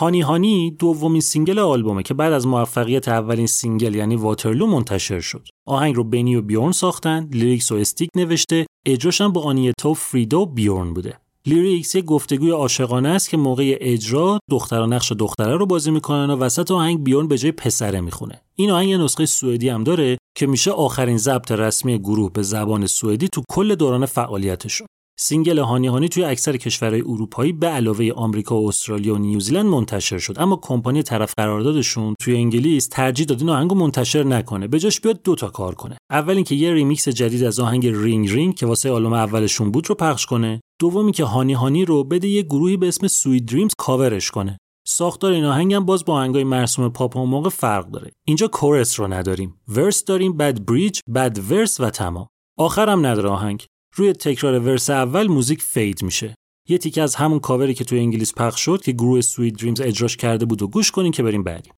Honey 0.00 0.20
Honey 0.20 0.70
دومین 0.70 1.20
single 1.20 1.58
آلبومه 1.58 2.02
که 2.02 2.14
بعد 2.14 2.32
از 2.32 2.46
موفقیت 2.46 3.08
اولین 3.08 3.46
single 3.46 3.94
یعنی 3.94 4.16
Waterloo 4.16 4.66
منتشر 4.66 5.20
شد. 5.20 5.48
آهنگ 5.66 5.96
رو 5.96 6.04
بنی 6.04 6.36
و 6.36 6.42
بیورن 6.42 6.72
ساختن، 6.72 7.28
lyrics 7.32 7.72
و 7.72 7.74
استیگ 7.74 8.08
نوشته، 8.16 8.66
اجراش 8.86 9.20
هم 9.20 9.32
با 9.32 9.42
آنیتا 9.42 9.90
و 9.90 9.94
فریدا 9.94 10.40
و 10.40 10.46
بیورن 10.46 10.94
بوده. 10.94 11.18
lyrics 11.46 11.94
یه 11.94 12.02
گفتگوی 12.02 12.50
عاشقانه 12.50 13.08
است 13.08 13.30
که 13.30 13.36
موقع 13.36 13.76
اجرا 13.80 14.38
دخترها 14.50 14.86
نقش 14.86 15.12
دختره 15.12 15.56
رو 15.56 15.66
بازی 15.66 15.90
می‌کنن 15.90 16.30
و 16.30 16.36
وسط 16.36 16.70
آهنگ 16.70 17.04
بیورن 17.04 17.28
به 17.28 17.38
جای 17.38 17.52
پسره 17.52 18.00
می‌خونه. 18.00 18.40
این 18.54 18.70
آهنگ 18.70 18.88
یه 18.88 18.98
نسخه 18.98 19.26
سوئدی 19.26 19.68
هم 19.68 19.84
داره 19.84 20.18
که 20.36 20.46
میشه 20.46 20.70
آخرین 20.70 21.16
ضبط 21.16 21.52
رسمی 21.52 21.98
گروه 21.98 22.32
به 22.32 22.42
زبان 22.42 22.86
سوئدی 22.86 23.28
تو 23.28 23.42
کل 23.50 23.74
دوران 23.74 24.06
فعالیتشون. 24.06 24.86
single 25.22 25.58
Honey 25.58 25.86
Honey 25.86 26.08
توی 26.08 26.24
اکثر 26.24 26.56
کشورهای 26.56 27.00
اروپایی 27.00 27.52
به 27.52 27.66
علاوه 27.66 28.10
آمریکا 28.14 28.60
و 28.60 28.68
استرالیا 28.68 29.14
و 29.14 29.18
نیوزیلند 29.18 29.66
منتشر 29.66 30.18
شد. 30.18 30.34
اما 30.38 30.56
کمپانی 30.62 31.02
طرف 31.02 31.34
قراردادشون 31.36 32.14
توی 32.20 32.36
انگلیس 32.36 32.88
ترجیح 32.88 33.26
داد 33.26 33.40
این 33.40 33.50
آهنگو 33.50 33.74
منتشر 33.74 34.22
نکنه. 34.22 34.68
به 34.68 34.78
جاش 34.78 35.00
بیاد 35.00 35.22
دو 35.22 35.34
تا 35.34 35.48
کار 35.48 35.74
کنه. 35.74 35.96
اول 36.10 36.34
اینکه 36.34 36.54
یه 36.54 36.72
ریمیکس 36.72 37.08
جدید 37.08 37.44
از 37.44 37.60
آهنگ 37.60 37.86
Ring 37.86 38.32
Ring 38.32 38.54
که 38.54 38.66
واسه 38.66 38.90
آلبوم 38.90 39.12
اولشون 39.12 39.70
بود 39.70 39.88
رو 39.88 39.94
پخش 39.94 40.26
کنه. 40.26 40.60
دومی 40.80 41.12
که 41.12 41.24
Honey 41.24 41.52
Honey 41.52 41.84
رو 41.84 42.04
بده 42.04 42.28
یه 42.28 42.42
گروهی 42.42 42.76
به 42.76 42.88
اسم 42.88 43.08
Sweet 43.08 43.44
Dreams 43.44 43.72
cover 43.78 44.15
ش 44.15 44.30
کنه. 44.30 44.58
ساختار 44.86 45.32
این 45.32 45.44
آهنگ 45.44 45.74
هم 45.74 45.84
باز 45.84 46.04
با 46.04 46.14
آهنگای 46.14 46.44
مرسوم 46.44 46.88
پاپ 46.88 47.16
اون 47.16 47.28
موقع 47.28 47.48
فرق 47.48 47.90
داره. 47.90 48.10
اینجا 48.26 48.48
chorus 48.48 49.00
رو 49.00 49.12
نداریم. 49.12 49.60
verse 49.68 50.04
داریم 50.04 50.36
بعد 50.36 50.66
bridge 50.66 51.00
بعد 51.08 51.50
verse 51.50 51.80
و 51.80 51.90
تمام. 51.90 52.26
آخرم 52.58 53.06
نداره 53.06 53.28
آهنگ. 53.28 53.66
روی 54.00 54.12
تکرار 54.12 54.58
verse 54.58 54.90
اول 54.90 55.26
موزیک 55.26 55.62
fade 55.62 56.02
میشه. 56.02 56.34
یه 56.68 56.78
تیکه 56.78 57.02
از 57.02 57.14
همون 57.14 57.40
کاوری 57.40 57.74
که 57.74 57.84
توی 57.84 57.98
انگلیس 57.98 58.34
پخش 58.34 58.60
شد 58.60 58.82
که 58.82 58.92
گروه 58.92 59.20
Sweet 59.20 59.54
Dreams 59.54 59.80
اجراش 59.80 60.16
کرده 60.16 60.44
بود 60.44 60.62
و 60.62 60.68
گوش 60.68 60.90
کنین 60.90 61.12
که 61.12 61.22
بریم 61.22 61.42
بعدی. 61.42 61.70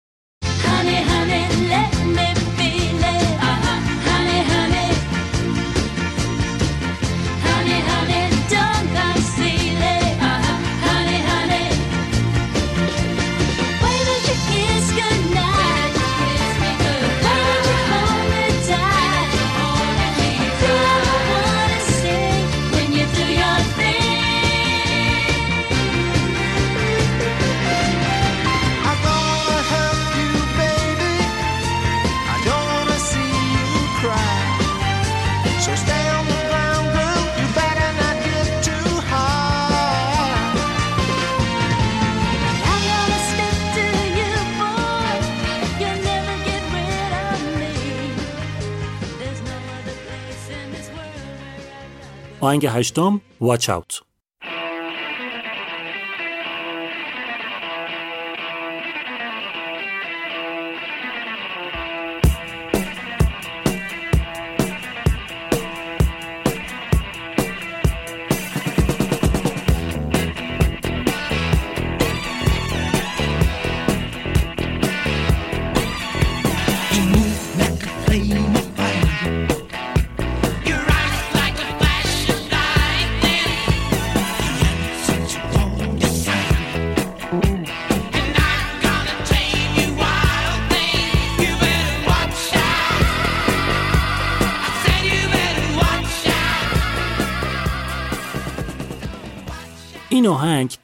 آهنگ 52.42 52.66
هشتم 52.66 53.20
Watch 53.42 53.68
Out. 53.68 54.11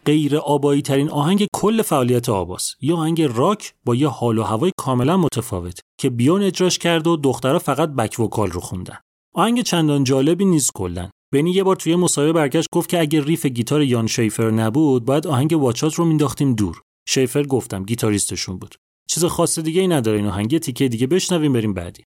غیر 0.08 0.36
آبایی 0.36 0.82
ترین 0.82 1.10
آهنگ 1.10 1.46
کل 1.52 1.82
فعالیت 1.82 2.28
آباست 2.28 2.76
یه 2.80 2.94
آهنگ 2.94 3.22
راک 3.22 3.74
با 3.84 3.94
یه 3.94 4.08
حال 4.08 4.38
و 4.38 4.42
هوای 4.42 4.72
کاملا 4.76 5.16
متفاوت 5.16 5.80
که 6.00 6.10
بیون 6.10 6.42
اجراش 6.42 6.78
کرد 6.78 7.06
و 7.06 7.16
دخترها 7.16 7.58
فقط 7.58 7.88
بک 7.88 8.20
وکال 8.20 8.50
رو 8.50 8.60
خوندن. 8.60 8.96
آهنگ 9.34 9.62
چندان 9.62 10.04
جالبی 10.04 10.44
نیست 10.44 10.72
کلا. 10.74 11.10
بنی 11.32 11.50
یه 11.50 11.62
بار 11.62 11.76
توی 11.76 11.96
مصاحبه 11.96 12.32
برگشت 12.32 12.68
گفت 12.72 12.88
که 12.88 13.00
اگه 13.00 13.24
ریف 13.24 13.46
گیتار 13.46 13.82
یان 13.82 14.06
شیفر 14.06 14.50
نبود 14.50 15.04
باید 15.04 15.26
آهنگ 15.26 15.52
واچات 15.52 15.94
رو 15.94 16.04
مینداختیم 16.04 16.54
دور. 16.54 16.80
شیفر 17.08 17.42
گفتم 17.42 17.84
گیتاریستشون 17.84 18.58
بود. 18.58 18.74
چیز 19.08 19.24
خاص 19.24 19.58
دیگه 19.58 19.80
ای 19.80 19.88
نداره 19.88 20.16
این 20.16 20.26
آهنگ 20.26 20.58
تیکه 20.58 20.88
دیگه 20.88 21.06
بشنویم 21.06 21.52
بریم 21.52 21.74
بعدی. 21.74 22.04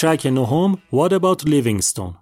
ترک 0.00 0.26
نهم 0.26 0.74
What 0.92 1.12
About 1.12 1.48
Livingstone 1.48 2.14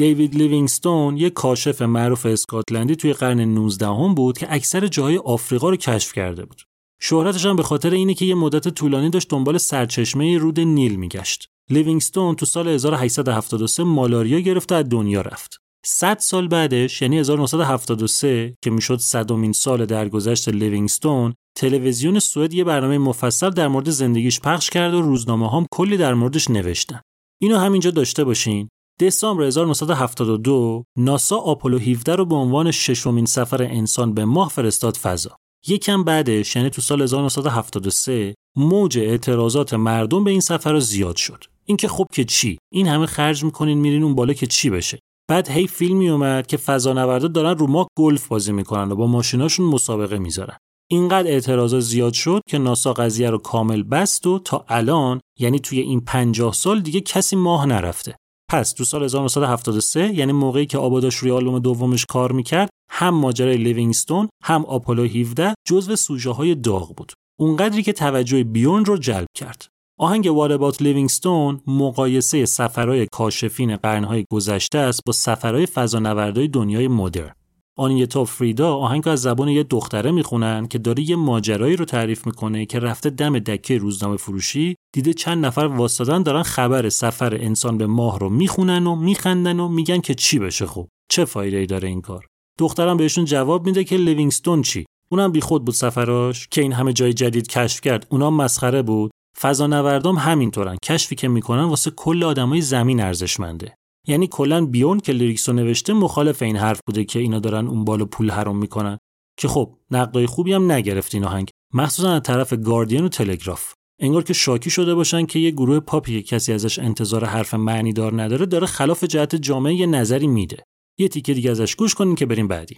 دیوید 0.00 0.34
لیوینگستون 0.34 1.16
یک 1.16 1.32
کاشف 1.32 1.82
معروف 1.82 2.26
اسکاتلندی 2.26 2.96
توی 2.96 3.12
قرن 3.12 3.40
19 3.40 3.86
هم 3.86 4.14
بود 4.14 4.38
که 4.38 4.46
اکثر 4.54 4.86
جاهای 4.86 5.16
آفریقا 5.16 5.70
رو 5.70 5.76
کشف 5.76 6.12
کرده 6.12 6.44
بود. 6.44 6.62
شهرتش 7.00 7.46
هم 7.46 7.56
به 7.56 7.62
خاطر 7.62 7.90
اینه 7.90 8.14
که 8.14 8.24
یه 8.24 8.34
مدت 8.34 8.68
طولانی 8.68 9.10
داشت 9.10 9.30
دنبال 9.30 9.58
سرچشمه 9.58 10.38
رود 10.38 10.60
نیل 10.60 10.96
میگشت. 10.96 11.48
لیوینگستون 11.70 12.34
تو 12.34 12.46
سال 12.46 12.68
1873 12.68 13.82
مالاریا 13.82 14.40
گرفت 14.40 14.72
و 14.72 14.74
از 14.74 14.88
دنیا 14.88 15.20
رفت. 15.20 15.58
100 15.86 16.18
سال 16.18 16.48
بعدش 16.48 17.02
یعنی 17.02 17.18
1973 17.18 18.54
که 18.62 18.70
می‌شد 18.70 18.98
صدمین 18.98 19.52
سال 19.52 19.86
درگذشت 19.86 20.48
لیوینگستون 20.48 21.34
تلویزیون 21.56 22.18
سوئد 22.18 22.54
یه 22.54 22.64
برنامه 22.64 22.98
مفصل 22.98 23.50
در 23.50 23.68
مورد 23.68 23.90
زندگیش 23.90 24.40
پخش 24.40 24.70
کرد 24.70 24.94
و 24.94 25.02
روزنامه 25.02 25.50
هم 25.50 25.66
کلی 25.72 25.96
در 25.96 26.14
موردش 26.14 26.50
نوشتن. 26.50 27.00
اینو 27.40 27.58
همینجا 27.58 27.90
داشته 27.90 28.24
باشین 28.24 28.68
دسامبر 29.00 29.42
1972 29.42 30.84
ناسا 30.98 31.36
آپولو 31.36 31.78
17 31.78 32.16
رو 32.16 32.24
به 32.24 32.34
عنوان 32.34 32.70
ششمین 32.70 33.26
سفر 33.26 33.62
انسان 33.62 34.14
به 34.14 34.24
ماه 34.24 34.48
فرستاد 34.48 34.96
فضا. 34.96 35.36
یکم 35.66 36.04
بعدش 36.04 36.56
یعنی 36.56 36.70
تو 36.70 36.82
سال 36.82 37.02
1973 37.02 38.34
موج 38.56 38.98
اعتراضات 38.98 39.74
مردم 39.74 40.24
به 40.24 40.30
این 40.30 40.40
سفر 40.40 40.72
رو 40.72 40.80
زیاد 40.80 41.16
شد. 41.16 41.44
اینکه 41.66 41.88
خب 41.88 42.06
که 42.12 42.24
چی؟ 42.24 42.58
این 42.72 42.86
همه 42.86 43.06
خرج 43.06 43.44
می‌کنین 43.44 43.78
میرین 43.78 44.02
اون 44.02 44.14
بالا 44.14 44.32
که 44.32 44.46
چی 44.46 44.70
بشه؟ 44.70 44.98
بعد 45.30 45.50
هی 45.50 45.66
فیلمی 45.66 46.08
اومد 46.08 46.46
که 46.46 46.56
فضانوردا 46.56 47.28
دارن 47.28 47.58
رو 47.58 47.66
ماه 47.66 47.88
گلف 47.98 48.28
بازی 48.28 48.52
می‌کنن 48.52 48.92
و 48.92 48.96
با 48.96 49.06
ماشیناشون 49.06 49.66
مسابقه 49.66 50.18
می‌ذارن. 50.18 50.56
اینقدر 50.90 51.28
اعتراضات 51.28 51.80
زیاد 51.80 52.12
شد 52.12 52.40
که 52.48 52.58
ناسا 52.58 52.92
قضیه 52.92 53.30
رو 53.30 53.38
کامل 53.38 53.82
بست 53.82 54.26
و 54.26 54.38
تا 54.38 54.64
الان 54.68 55.20
یعنی 55.38 55.58
توی 55.58 55.80
این 55.80 56.00
50 56.00 56.52
سال 56.52 56.80
دیگه 56.80 57.00
کسی 57.00 57.36
ماه 57.36 57.66
نرفته. 57.66 58.16
پس 58.50 58.72
تو 58.72 58.84
سال 58.84 59.04
1973 59.04 60.14
یعنی 60.14 60.32
موقعی 60.32 60.66
که 60.66 60.78
آبا 60.78 60.90
داشت 60.90 61.14
روی 61.14 61.30
آلبوم 61.30 61.58
دومش 61.58 62.06
کار 62.06 62.32
می‌کرد 62.32 62.70
هم 62.90 63.14
ماجرای 63.14 63.56
لیوینگستون 63.56 64.28
هم 64.44 64.64
آپولو 64.64 65.04
17 65.04 65.54
جزو 65.68 65.96
سوژه 65.96 66.30
های 66.30 66.54
داغ 66.54 66.94
بود. 66.96 67.12
اونقدری 67.40 67.82
که 67.82 67.92
توجه 67.92 68.44
بیورن 68.44 68.84
رو 68.84 68.96
جلب 68.96 69.26
کرد. 69.36 69.66
آهنگ 69.98 70.24
What 70.28 70.50
About 70.50 70.82
Livingstone 70.82 71.60
مقایسه 71.66 72.46
سفرهای 72.46 73.06
کاشفین 73.12 73.76
قرنهای 73.76 74.24
گذشته 74.32 74.78
است 74.78 75.00
با 75.06 75.12
سفرهای 75.12 75.66
فضانوردهای 75.66 76.48
دنیای 76.48 76.88
مدرن. 76.88 77.32
آنیتا 77.80 78.24
فریدا 78.24 78.74
آهنگ 78.74 79.08
از 79.08 79.22
زبان 79.22 79.48
یه 79.48 79.62
دختره 79.62 80.10
می‌خونن 80.10 80.66
که 80.68 80.78
داره 80.78 81.10
یه 81.10 81.16
ماجرایی 81.16 81.76
رو 81.76 81.84
تعریف 81.84 82.26
می‌کنه 82.26 82.66
که 82.66 82.78
رفته 82.78 83.10
دم 83.10 83.38
دکه 83.38 83.78
روزنامه 83.78 84.16
فروشی 84.16 84.74
دیده 84.94 85.12
چند 85.12 85.46
نفر 85.46 85.60
وایستادن 85.60 86.22
دارن 86.22 86.42
خبر 86.42 86.88
سفر 86.88 87.34
انسان 87.34 87.78
به 87.78 87.86
ماه 87.86 88.18
رو 88.18 88.30
می‌خونن 88.30 88.86
و 88.86 88.96
میخندن 88.96 89.60
و 89.60 89.68
میگن 89.68 90.00
که 90.00 90.14
چی 90.14 90.38
بشه 90.38 90.66
خب؟ 90.66 90.88
چه 91.10 91.24
فایده 91.24 91.56
ای 91.56 91.66
داره 91.66 91.88
این 91.88 92.00
کار؟ 92.00 92.26
دخترم 92.58 92.96
بهشون 92.96 93.24
جواب 93.24 93.66
میده 93.66 93.84
که 93.84 93.96
لیوینگستون 93.96 94.62
چی؟ 94.62 94.84
اونم 95.10 95.32
بیخود 95.32 95.64
بود 95.64 95.74
سفراش 95.74 96.48
که 96.50 96.60
این 96.62 96.72
همه 96.72 96.92
جای 96.92 97.12
جدید 97.12 97.48
کشف 97.48 97.80
کرد. 97.80 98.06
اونا 98.10 98.30
مسخره 98.30 98.82
بود. 98.82 99.10
فضانوردام 99.40 100.16
همینطورن. 100.16 100.76
کشفی 100.84 101.14
که 101.14 101.28
می‌کنن 101.28 101.64
واسه 101.64 101.90
کل 101.90 102.24
آدمای 102.24 102.60
زمین 102.60 103.00
ارزشمنده. 103.00 103.74
یعنی 104.10 104.26
کلا 104.26 104.66
بیون 104.66 105.00
که 105.00 105.12
لیریکسو 105.12 105.52
نوشته 105.52 105.92
مخالف 105.92 106.42
این 106.42 106.56
حرف 106.56 106.80
بوده 106.86 107.04
که 107.04 107.18
اینا 107.18 107.38
دارن 107.38 107.66
اون 107.66 107.84
بالا 107.84 108.04
پول 108.04 108.30
حرام 108.30 108.58
می‌کنن. 108.58 108.98
که 109.38 109.48
خب 109.48 109.74
نقدای 109.90 110.26
خوبی 110.26 110.52
هم 110.52 110.72
نگرفت 110.72 111.14
این 111.14 111.24
آهنگ. 111.24 111.50
مخصوصا 111.74 112.12
از 112.12 112.22
طرف 112.22 112.52
گاردین 112.52 113.04
و 113.04 113.08
تلگراف. 113.08 113.72
انگار 114.00 114.24
که 114.24 114.32
شاکی 114.32 114.70
شده 114.70 114.94
باشن 114.94 115.26
که 115.26 115.38
یه 115.38 115.50
گروه 115.50 115.80
پاپی 115.80 116.22
که 116.22 116.36
کسی 116.36 116.52
ازش 116.52 116.78
انتظار 116.78 117.24
حرف 117.24 117.54
معنی 117.54 117.92
دار 117.92 118.22
نداره 118.22 118.46
داره 118.46 118.66
خلاف 118.66 119.04
جهت 119.04 119.36
جامعه 119.36 119.74
یه 119.74 119.86
نظری 119.86 120.26
میده. 120.26 120.62
یه 120.98 121.08
تیکه 121.08 121.34
دیگه 121.34 121.50
ازش 121.50 121.76
گوش 121.76 121.94
کنین 121.94 122.14
که 122.14 122.26
بریم 122.26 122.48
بعدی. 122.48 122.76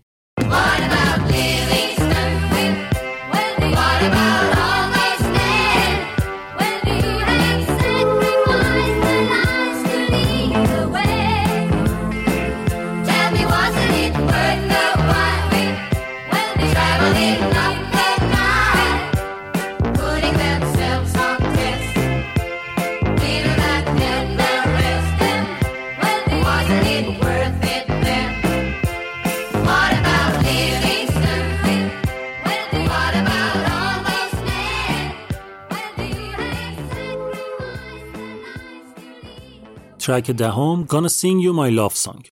ترک 40.01 40.31
دهم 40.31 40.85
Gonna 40.85 41.09
Sing 41.09 41.41
You 41.41 41.53
My 41.53 41.69
Love 41.79 41.95
Song 41.95 42.30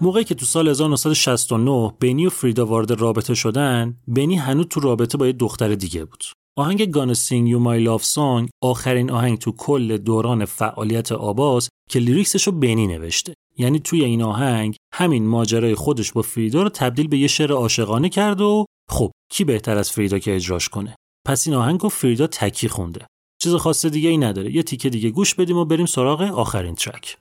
موقعی 0.00 0.24
که 0.24 0.34
تو 0.34 0.46
سال 0.46 0.68
1969 0.68 1.92
بنی 2.00 2.26
و 2.26 2.30
فریدا 2.30 2.66
وارد 2.66 2.90
رابطه 2.90 3.34
شدن 3.34 3.96
بنی 4.08 4.36
هنوز 4.36 4.66
تو 4.66 4.80
رابطه 4.80 5.18
با 5.18 5.26
یه 5.26 5.32
دختر 5.32 5.74
دیگه 5.74 6.04
بود. 6.04 6.24
آهنگ 6.56 6.90
Gonna 6.90 7.14
Sing 7.14 7.48
You 7.48 7.58
My 7.58 7.80
Love 7.80 8.04
Song 8.04 8.48
آخرین 8.62 9.10
آهنگ 9.10 9.38
تو 9.38 9.52
کل 9.52 9.96
دوران 9.96 10.44
فعالیت 10.44 11.12
آباس 11.12 11.68
که 11.90 11.98
lyrics 11.98 12.34
ش 12.34 12.46
رو 12.46 12.52
بنی 12.52 12.86
نوشته. 12.86 13.34
یعنی 13.58 13.78
توی 13.78 14.04
این 14.04 14.22
آهنگ 14.22 14.76
همین 14.94 15.26
ماجرای 15.26 15.74
خودش 15.74 16.12
با 16.12 16.22
فریدا 16.22 16.62
رو 16.62 16.68
تبدیل 16.68 17.08
به 17.08 17.18
یه 17.18 17.26
شعر 17.26 17.52
عاشقانه 17.52 18.08
کرد 18.08 18.40
و 18.40 18.64
خب 18.90 19.10
کی 19.32 19.44
بهتر 19.44 19.78
از 19.78 19.90
فریدا 19.90 20.18
که 20.18 20.36
اجراش 20.36 20.68
کنه؟ 20.68 20.96
پس 21.26 21.46
این 21.46 21.56
آهنگ 21.56 21.80
رو 21.80 21.88
فریدا 21.88 22.26
تکی 22.26 22.68
خونده. 22.68 23.06
چیز 23.42 23.54
خاص 23.54 23.86
دیگه 23.86 24.08
ای 24.08 24.18
نداره. 24.18 24.56
یه 24.56 24.62
تیکه 24.62 24.90
دیگه 24.90 25.10
گوش 25.10 25.34
بدیم 25.34 25.56
و 25.56 25.64
بریم 25.64 25.86
سراغ 25.86 26.22
آخرین 26.22 26.74
track. 26.74 27.16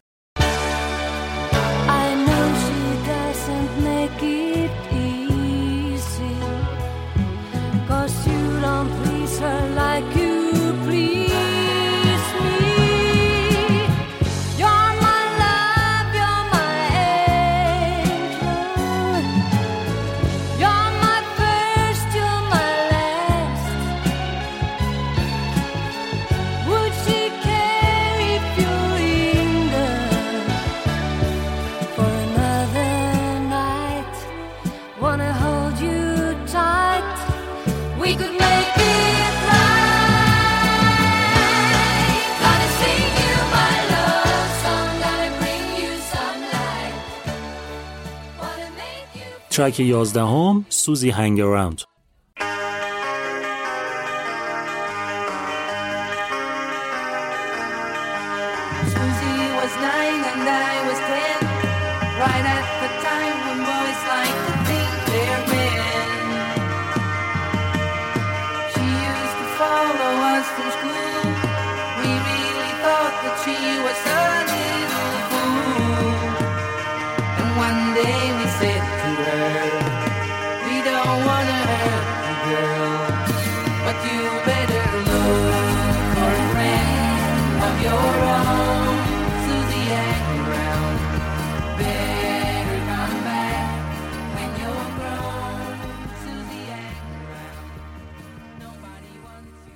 ترک 49.53 49.79
11 49.79 50.21
هم 50.21 50.65
سوزی 50.69 51.09
هنگ 51.09 51.41
اراوند 51.41 51.81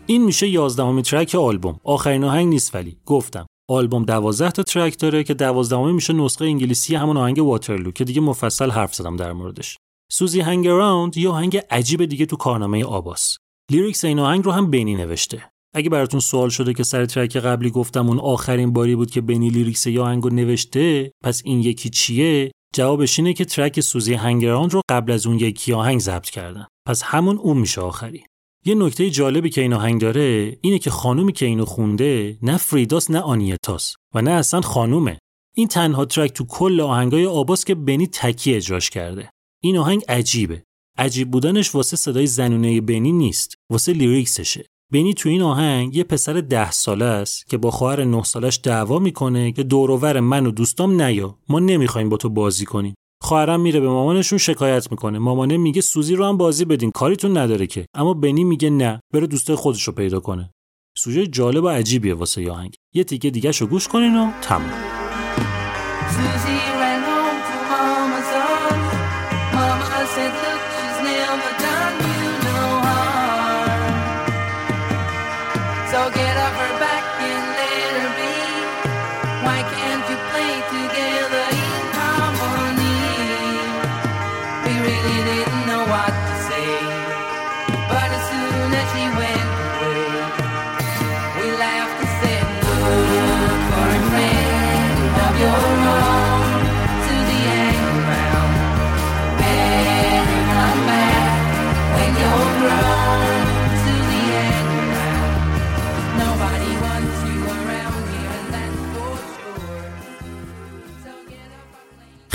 این 0.10 0.24
میشه 0.24 0.48
11 0.48 1.02
track 1.02 1.36
آلبوم. 1.36 1.80
آخرین 1.84 2.24
آهنگ 2.24 2.48
نیست 2.48 2.76
ولی. 2.76 2.98
گفتم. 3.06 3.46
آلبوم 3.70 4.06
12 4.06 4.52
تا 4.52 4.64
track 4.64 5.00
داره 5.00 5.24
که 5.24 5.34
12 5.34 5.78
میشه 5.78 6.14
نسخه 6.14 6.46
انگلیسی 6.46 6.96
همون 6.96 7.18
آهنگ 7.18 7.40
Waterloo 7.40 7.92
که 7.92 8.04
دیگه 8.04 8.22
مفصل 8.22 8.70
حرف 8.72 8.96
زدم 8.96 9.16
در 9.16 9.34
موردش. 9.34 9.78
Suzy 10.12 10.42
Hang 10.42 10.68
Around 10.68 11.18
یه 11.18 11.30
آهنگ 11.30 11.62
عجیب 11.72 12.06
دیگه 12.06 12.26
تو 12.26 12.36
کارنامه 12.36 12.86
آباس 12.86 13.38
lyrics 13.72 14.06
این 14.06 14.20
آهنگ 14.20 14.46
رو 14.46 14.52
هم 14.52 14.72
بنی 14.72 14.96
نوشته. 14.96 15.44
اگه 15.76 15.90
براتون 15.90 16.20
سوال 16.20 16.50
شده 16.50 16.74
که 16.74 16.84
سر 16.84 17.06
track 17.06 17.38
قبلی 17.38 17.70
گفتم 17.70 18.08
اون 18.08 18.20
آخرین 18.20 18.74
باری 18.74 18.96
بود 18.96 19.12
که 19.12 19.22
بنی 19.22 19.50
lyrics 19.50 19.88
یه 19.88 20.02
آهنگ 20.02 20.34
نوشته 20.34 21.12
پس 21.24 21.42
این 21.46 21.60
یکی 21.60 21.90
چیه؟ 21.90 22.52
جوابش 22.76 23.20
اینه 23.20 23.34
که 23.34 23.46
track 23.46 23.80
Suzy 23.80 24.14
Hang 24.14 24.46
Around 24.46 24.74
رو 24.74 24.82
قبل 24.90 25.12
از 25.12 25.28
اون 25.28 25.40
یکی 25.40 25.74
آهنگ 25.74 26.00
ضبط 26.00 26.30
کردن. 26.30 26.66
پس 26.88 27.04
همون 27.04 27.38
اون 27.38 27.58
میشه 27.58 27.82
آخری. 27.82 28.24
یه 28.68 28.76
نکته 28.76 29.10
جالبی 29.10 29.50
که 29.50 29.62
این 29.62 29.74
آهنگ 29.74 30.02
داره 30.02 30.58
اینه 30.62 30.80
که 30.80 30.90
خانومی 30.90 31.34
که 31.34 31.46
اینو 31.46 31.66
خونده 31.66 32.38
نه 32.42 32.58
فریداس 32.58 33.12
نه 33.12 33.20
آنیتاس 33.20 33.96
و 34.16 34.22
نه 34.22 34.32
اصلا 34.32 34.62
خانومه. 34.62 35.18
این 35.56 35.68
تنها 35.68 36.06
ترک 36.06 36.34
تو 36.34 36.46
کل 36.46 36.82
آهنگای 36.82 37.26
آباس 37.26 37.66
که 37.66 37.76
بنی 37.76 38.08
تکی 38.08 38.54
اجراش 38.54 38.90
کرده. 38.90 39.30
این 39.64 39.78
آهنگ 39.78 40.04
عجیبه. 40.10 40.64
عجیب 40.98 41.32
بودنش 41.32 41.76
واسه 41.76 41.98
صدای 41.98 42.28
زنونه 42.28 42.82
بنی 42.82 43.12
نیست 43.12 43.56
واسه 43.72 43.94
لیریکسشه. 43.94 44.66
بنی 44.94 45.14
تو 45.14 45.30
این 45.30 45.42
آهنگ 45.42 45.96
یه 45.96 46.04
پسر 46.04 46.34
ده 46.34 46.72
ساله 46.72 47.06
است 47.06 47.48
که 47.48 47.58
با 47.58 47.72
خواهر 47.72 48.04
نه 48.04 48.24
سالش 48.24 48.60
دعوا 48.64 49.00
می‌کنه 49.00 49.52
که 49.52 49.64
دوروور 49.64 50.20
من 50.20 50.46
و 50.46 50.52
دوستام 50.52 51.02
نیا. 51.02 51.38
ما 51.50 51.60
نمی‌خوایم 51.60 52.10
با 52.10 52.18
تو 52.18 52.30
بازی 52.30 52.66
کنیم. 52.66 52.96
خواهرم 53.28 53.60
میره 53.60 53.80
به 53.80 53.90
مامانشون 53.90 54.38
شکایت 54.38 54.92
می‌کنه. 54.92 55.20
مامانه 55.20 55.58
میگه 55.58 55.82
سوزی 55.82 56.16
رو 56.16 56.26
هم 56.26 56.38
بازی 56.38 56.66
بدین 56.66 56.92
کاریتون 56.92 57.38
نداره 57.38 57.68
که. 57.68 57.86
اما 57.94 58.14
بنی 58.14 58.44
میگه 58.44 58.70
نه 58.70 59.00
بره 59.14 59.28
دوستای 59.28 59.56
خودش 59.56 59.84
رو 59.84 59.94
پیدا 59.94 60.20
کنه. 60.20 60.50
سوژه 60.98 61.28
جالب 61.28 61.64
و 61.64 61.70
عجیبیه 61.70 62.14
واسه 62.14 62.42
یه 62.42 62.52
آهنگ. 62.52 62.76
یه 62.94 63.04
تیکه 63.04 63.30
دیگه 63.30 63.52
رو 63.52 63.68
گوش 63.68 63.88
کنین 63.88 64.18
و 64.18 64.32
تمام 64.42 64.72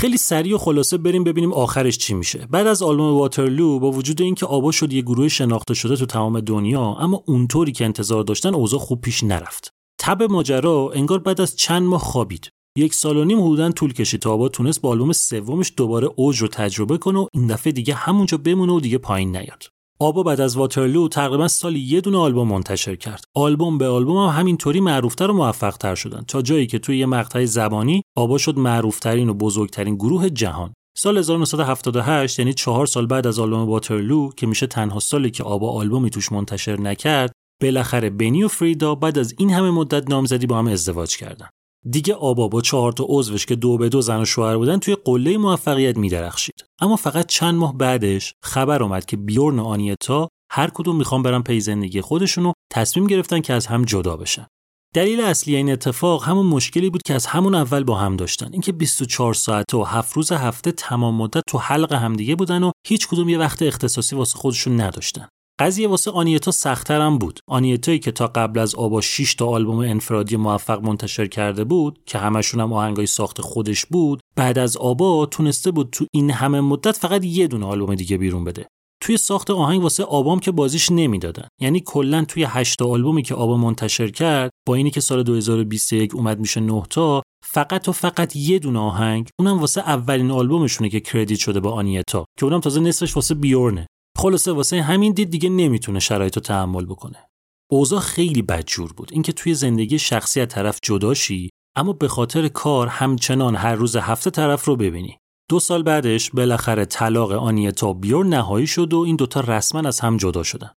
خیلی 0.03 0.17
سریع 0.17 0.55
و 0.55 0.57
خلاصه 0.57 0.97
بریم 0.97 1.23
ببینیم 1.23 1.53
آخرش 1.53 1.97
چی 1.97 2.13
میشه. 2.13 2.47
بعد 2.51 2.67
از 2.67 2.83
آلبوم 2.83 3.17
واترلو 3.17 3.79
با 3.79 3.91
وجود 3.91 4.21
اینکه 4.21 4.45
آبا 4.45 4.71
شد 4.71 4.93
یه 4.93 5.01
گروه 5.01 5.27
شناخته 5.27 5.73
شده 5.73 5.95
تو 5.95 6.05
تمام 6.05 6.39
دنیا 6.39 6.81
اما 6.81 7.23
اونطوری 7.25 7.71
که 7.71 7.85
انتظار 7.85 8.23
داشتن 8.23 8.53
اوضاع 8.53 8.79
خوب 8.79 9.01
پیش 9.01 9.23
نرفت. 9.23 9.69
تب 9.99 10.23
ماجرا 10.23 10.91
انگار 10.95 11.19
بعد 11.19 11.41
از 11.41 11.55
چند 11.55 11.83
ماه 11.83 12.01
خوابید. 12.01 12.49
یک 12.77 12.93
سال 12.93 13.17
و 13.17 13.23
نیم 13.25 13.41
حدودا 13.41 13.71
طول 13.71 13.93
کشید 13.93 14.19
تا 14.19 14.33
آبا 14.33 14.49
تونست 14.49 14.81
با 14.81 14.89
آلبوم 14.89 15.11
سومش 15.11 15.73
دوباره 15.77 16.09
اوج 16.15 16.41
رو 16.41 16.47
تجربه 16.47 16.97
کنه 16.97 17.19
و 17.19 17.27
این 17.33 17.47
دفعه 17.47 17.73
دیگه 17.73 17.93
همونجا 17.93 18.37
بمونه 18.37 18.73
و 18.73 18.79
دیگه 18.79 18.97
پایین 18.97 19.37
نیاد. 19.37 19.63
آبا 19.99 20.23
بعد 20.23 20.41
از 20.41 20.57
واترلو 20.57 21.07
تقریبا 21.07 21.47
سالی 21.47 21.79
یه 21.79 22.01
دونه 22.01 22.17
آلبوم 22.17 22.47
منتشر 22.47 22.95
کرد. 22.95 23.23
آلبوم 23.35 23.77
به 23.77 23.87
آلبوم 23.87 24.17
هم 24.17 24.39
همینطوری 24.39 24.79
معروفتر 24.79 25.31
و 25.31 25.33
موفقتر 25.33 25.95
شدن. 25.95 26.21
تا 26.27 26.41
جایی 26.41 26.67
که 26.67 26.79
توی 26.79 26.97
یه 26.97 27.05
مقطع 27.05 27.45
زبانی 27.45 28.01
آبا 28.17 28.37
شد 28.37 28.57
معروفترین 28.57 29.29
و 29.29 29.33
بزرگترین 29.33 29.95
گروه 29.95 30.29
جهان. 30.29 30.73
سال 30.97 31.17
1978 31.17 32.39
یعنی 32.39 32.53
چهار 32.53 32.85
سال 32.85 33.05
بعد 33.05 33.27
از 33.27 33.39
آلبوم 33.39 33.69
واترلو 33.69 34.29
که 34.37 34.47
میشه 34.47 34.67
تنها 34.67 34.99
سالی 34.99 35.31
که 35.31 35.43
آبا 35.43 35.71
آلبومی 35.71 36.09
توش 36.09 36.31
منتشر 36.31 36.79
نکرد 36.79 37.31
بالاخره 37.61 38.09
بنی 38.09 38.43
و 38.43 38.47
فریدا 38.47 38.95
بعد 38.95 39.17
از 39.17 39.35
این 39.37 39.49
همه 39.49 39.71
مدت 39.71 40.09
نامزدی 40.09 40.47
با 40.47 40.57
هم 40.57 40.67
ازدواج 40.67 41.17
کردن. 41.17 41.47
دیگه 41.89 42.13
آبا 42.13 42.47
با 42.47 42.61
چهار 42.61 42.91
تا 42.91 43.05
عضوش 43.09 43.45
که 43.45 43.55
دو 43.55 43.77
به 43.77 43.89
دو 43.89 44.01
زن 44.01 44.21
و 44.21 44.25
شوهر 44.25 44.57
بودن 44.57 44.79
توی 44.79 44.97
قله 45.05 45.37
موفقیت 45.37 45.97
میدرخشید. 45.97 46.65
اما 46.81 46.95
فقط 46.95 47.25
چند 47.25 47.55
ماه 47.55 47.77
بعدش 47.77 48.33
خبر 48.43 48.83
اومد 48.83 49.05
که 49.05 49.17
بیورن 49.17 49.59
و 49.59 49.65
آنیتا 49.65 50.29
هر 50.51 50.69
کدوم 50.73 50.95
می‌خوان 50.95 51.23
برن 51.23 51.41
پی 51.41 51.59
زندگی 51.59 52.01
خودشون 52.01 52.53
تصمیم 52.71 53.07
گرفتن 53.07 53.41
که 53.41 53.53
از 53.53 53.67
هم 53.67 53.85
جدا 53.85 54.17
بشن. 54.17 54.47
دلیل 54.93 55.21
اصلی 55.21 55.55
این 55.55 55.71
اتفاق 55.71 56.23
همون 56.23 56.45
مشکلی 56.45 56.89
بود 56.89 57.01
که 57.03 57.13
از 57.13 57.25
همون 57.25 57.55
اول 57.55 57.83
با 57.83 57.95
هم 57.95 58.15
داشتن. 58.15 58.49
اینکه 58.51 58.71
24 58.71 59.33
ساعته 59.33 59.77
و 59.77 59.83
هفت 59.83 60.13
روز 60.13 60.31
هفته 60.31 60.71
تمام 60.71 61.15
مدت 61.15 61.43
تو 61.47 61.57
حلق 61.57 61.93
همدیگه 61.93 62.35
بودن 62.35 62.63
و 62.63 62.71
هیچ 62.87 63.07
کدوم 63.07 63.29
یه 63.29 63.37
وقت 63.37 63.61
اختصاصی 63.61 64.15
واسه 64.15 64.37
خودشون 64.37 64.81
نداشتن. 64.81 65.27
قضیه 65.59 65.87
واسه 65.87 66.11
آنیتا 66.11 66.51
سختتر 66.51 67.01
هم 67.01 67.17
بود. 67.17 67.39
آنیتایی 67.47 67.99
که 67.99 68.11
تا 68.11 68.27
قبل 68.27 68.59
از 68.59 68.75
آبا 68.75 69.01
6 69.01 69.35
تا 69.35 69.47
آلبوم 69.47 69.79
انفرادی 69.79 70.35
موفق 70.35 70.81
منتشر 70.81 71.27
کرده 71.27 71.63
بود 71.63 71.99
که 72.05 72.17
همشون 72.17 72.59
هم 72.59 72.73
آهنگای 72.73 73.05
ساخت 73.05 73.41
خودش 73.41 73.85
بود 73.85 74.19
بعد 74.35 74.57
از 74.57 74.77
آبا 74.77 75.25
تونسته 75.25 75.71
بود 75.71 75.89
تو 75.91 76.05
این 76.13 76.31
همه 76.31 76.61
مدت 76.61 76.97
فقط 76.97 77.25
یه 77.25 77.47
دونه 77.47 77.65
آلبوم 77.65 77.95
دیگه 77.95 78.17
بیرون 78.17 78.43
بده. 78.43 78.67
توی 79.01 79.17
ساخت 79.17 79.51
آهنگ 79.51 79.83
واسه 79.83 80.03
آبام 80.03 80.39
که 80.39 80.51
بازیش 80.51 80.91
نمی‌دادن. 80.91 81.47
یعنی 81.61 81.79
کلا 81.85 82.25
توی 82.25 82.43
8 82.43 82.79
تا 82.79 82.87
آلبومی 82.87 83.23
که 83.23 83.35
آبا 83.35 83.57
منتشر 83.57 84.07
کرد 84.07 84.51
با 84.67 84.75
اینی 84.75 84.91
که 84.91 85.01
سال 85.01 85.23
2021 85.23 86.15
اومد 86.15 86.39
میشه 86.39 86.59
9 86.59 86.83
تا 86.89 87.21
فقط 87.45 87.87
و 87.87 87.91
فقط 87.91 88.35
یه 88.35 88.59
دونه 88.59 88.79
آهنگ 88.79 89.29
اونم 89.39 89.59
واسه 89.59 89.81
اولین 89.81 90.31
آلبومشونه 90.31 90.89
که 90.89 90.99
کردیت 90.99 91.39
شده 91.39 91.59
با 91.59 91.71
آنیتا 91.71 92.25
که 92.39 92.45
اونم 92.45 92.59
تازه 92.59 92.79
نصفش 92.79 93.15
واسه 93.15 93.35
بیورنه. 93.35 93.87
خلاصه 94.23 94.51
واسه 94.51 94.81
همین 94.81 95.13
دید 95.13 95.29
دیگه 95.29 95.49
نمی‌تونه 95.49 95.99
شرایط 95.99 96.35
رو 96.35 96.41
تحمل 96.41 96.85
بکنه. 96.85 97.29
اوضاع 97.71 97.99
خیلی 97.99 98.41
بدجور 98.41 98.93
بود. 98.93 99.09
اینکه 99.11 99.31
توی 99.31 99.53
زندگی 99.53 99.99
شخصی 99.99 100.41
از 100.41 100.47
طرف 100.47 100.79
جداشی 100.83 101.49
اما 101.75 101.93
به 101.93 102.07
خاطر 102.07 102.47
کار 102.47 102.87
همچنان 102.87 103.55
هر 103.55 103.75
روز 103.75 103.95
هفته 103.95 104.29
طرف 104.29 104.65
رو 104.65 104.75
ببینی. 104.75 105.17
دو 105.49 105.59
سال 105.59 105.83
بعدش 105.83 106.31
بالاخره 106.31 106.85
طلاق 106.85 107.31
آنیتا 107.31 107.93
بیور 107.93 108.25
نهایی 108.25 108.67
شد 108.67 108.93
و 108.93 108.99
این 108.99 109.15
دوتا 109.15 109.39
رسما 109.39 109.87
از 109.87 109.99
هم 109.99 110.17
جدا 110.17 110.43
شدن. 110.43 110.71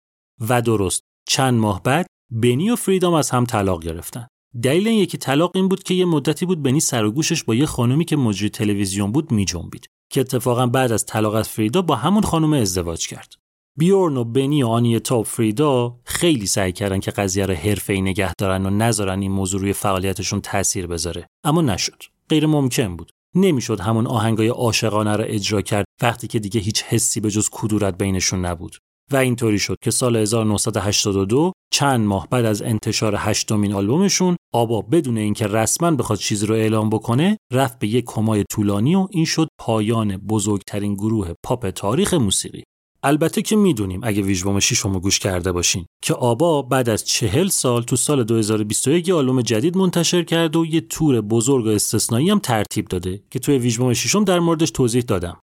و 0.48 0.62
درست 0.62 1.02
چند 1.28 1.54
ماه 1.54 1.82
بعد 1.82 2.06
بنی 2.32 2.70
و 2.70 2.76
فریدام 2.76 3.14
از 3.14 3.30
هم 3.30 3.44
طلاق 3.44 3.82
گرفتن. 3.82 4.26
دلیل 4.62 4.88
این 4.88 4.98
یکی 4.98 5.18
طلاق 5.18 5.50
این 5.54 5.68
بود 5.68 5.82
که 5.82 5.94
یه 5.94 6.04
مدتی 6.04 6.46
بود 6.46 6.62
بنی 6.62 6.80
سر 6.80 7.04
و 7.04 7.12
گوشش 7.12 7.44
با 7.44 7.54
یه 7.54 7.66
خانومی 7.66 8.04
که 8.04 8.16
مجری 8.16 8.48
تلویزیون 8.48 9.12
بود 9.12 9.32
میجنبید. 9.32 9.86
که 10.10 10.20
اتفاقا 10.20 10.66
بعد 10.66 10.92
از 10.92 11.06
طلاق 11.06 11.34
از 11.34 11.48
فریدا 11.48 11.82
با 11.82 11.96
همون 11.96 12.22
خانم 12.22 12.52
ازدواج 12.52 13.06
کرد. 13.06 13.34
بیورن 13.78 14.16
و 14.16 14.24
بنی 14.24 14.62
و 14.62 14.68
آنیتا 14.68 15.18
و 15.18 15.24
فریدا 15.24 15.96
خیلی 16.04 16.46
سعی 16.46 16.72
کردن 16.72 17.00
که 17.00 17.10
قضیه 17.10 17.46
رو 17.46 17.54
حرفه‌ای 17.54 18.00
نگه 18.00 18.32
دارن 18.38 18.66
و 18.66 18.70
نذارن 18.70 19.20
این 19.20 19.32
موضوع 19.32 19.60
روی 19.60 19.72
فعالیتشون 19.72 20.40
تاثیر 20.40 20.86
بذاره. 20.86 21.26
اما 21.44 21.62
نشد. 21.62 22.02
غیر 22.28 22.46
ممکن 22.46 22.96
بود. 22.96 23.10
نمی‌شد 23.34 23.80
همون 23.80 24.06
آهنگای 24.06 24.48
عاشقانه 24.48 25.16
را 25.16 25.24
اجرا 25.24 25.62
کرد 25.62 25.84
وقتی 26.02 26.26
که 26.26 26.38
دیگه 26.38 26.60
هیچ 26.60 26.82
حسی 26.82 27.20
به 27.20 27.30
جز 27.30 27.48
کدورت 27.52 27.98
بینشون 27.98 28.44
نبود. 28.44 28.76
و 29.14 29.16
اینطوری 29.16 29.58
شد 29.58 29.76
که 29.82 29.90
سال 29.90 30.16
1982 30.16 31.52
چند 31.72 32.06
ماه 32.06 32.28
بعد 32.30 32.44
از 32.44 32.62
انتشار 32.62 33.14
هشتمین 33.18 33.72
آلبومشون 33.72 34.36
آبا 34.54 34.82
بدون 34.82 35.18
اینکه 35.18 35.46
رسما 35.46 35.90
بخواد 35.90 36.18
چیزی 36.18 36.46
رو 36.46 36.54
اعلام 36.54 36.90
بکنه 36.90 37.36
رفت 37.52 37.78
به 37.78 37.86
یک 37.86 38.04
کمای 38.04 38.44
طولانی 38.50 38.94
و 38.94 39.08
این 39.10 39.24
شد 39.24 39.48
پایان 39.60 40.16
بزرگترین 40.16 40.94
گروه 40.94 41.32
پاپ 41.44 41.70
تاریخ 41.70 42.14
موسیقی. 42.14 42.62
البته 43.02 43.42
که 43.42 43.56
می‌دونیم 43.56 44.00
اگه 44.02 44.22
ویژبوم 44.22 44.60
شیشمو 44.60 45.00
گوش 45.00 45.18
کرده 45.18 45.52
باشین 45.52 45.86
که 46.02 46.14
آبا 46.14 46.62
بعد 46.62 46.88
از 46.88 47.04
چهل 47.04 47.48
سال 47.48 47.82
تو 47.82 47.96
سال 47.96 48.24
2021 48.24 49.08
یه 49.08 49.14
آلبوم 49.14 49.42
جدید 49.42 49.76
منتشر 49.76 50.22
کرد 50.22 50.56
و 50.56 50.66
یه 50.66 50.80
تور 50.80 51.20
بزرگ 51.20 51.66
و 51.66 51.68
استثنایی 51.68 52.30
هم 52.30 52.38
ترتیب 52.38 52.88
داده 52.88 53.22
که 53.30 53.38
توی 53.38 53.58
ویژبوم 53.58 53.92
شیشم 53.92 54.24
در 54.24 54.38
موردش 54.40 54.70
توضیح 54.70 55.02
دادم. 55.02 55.40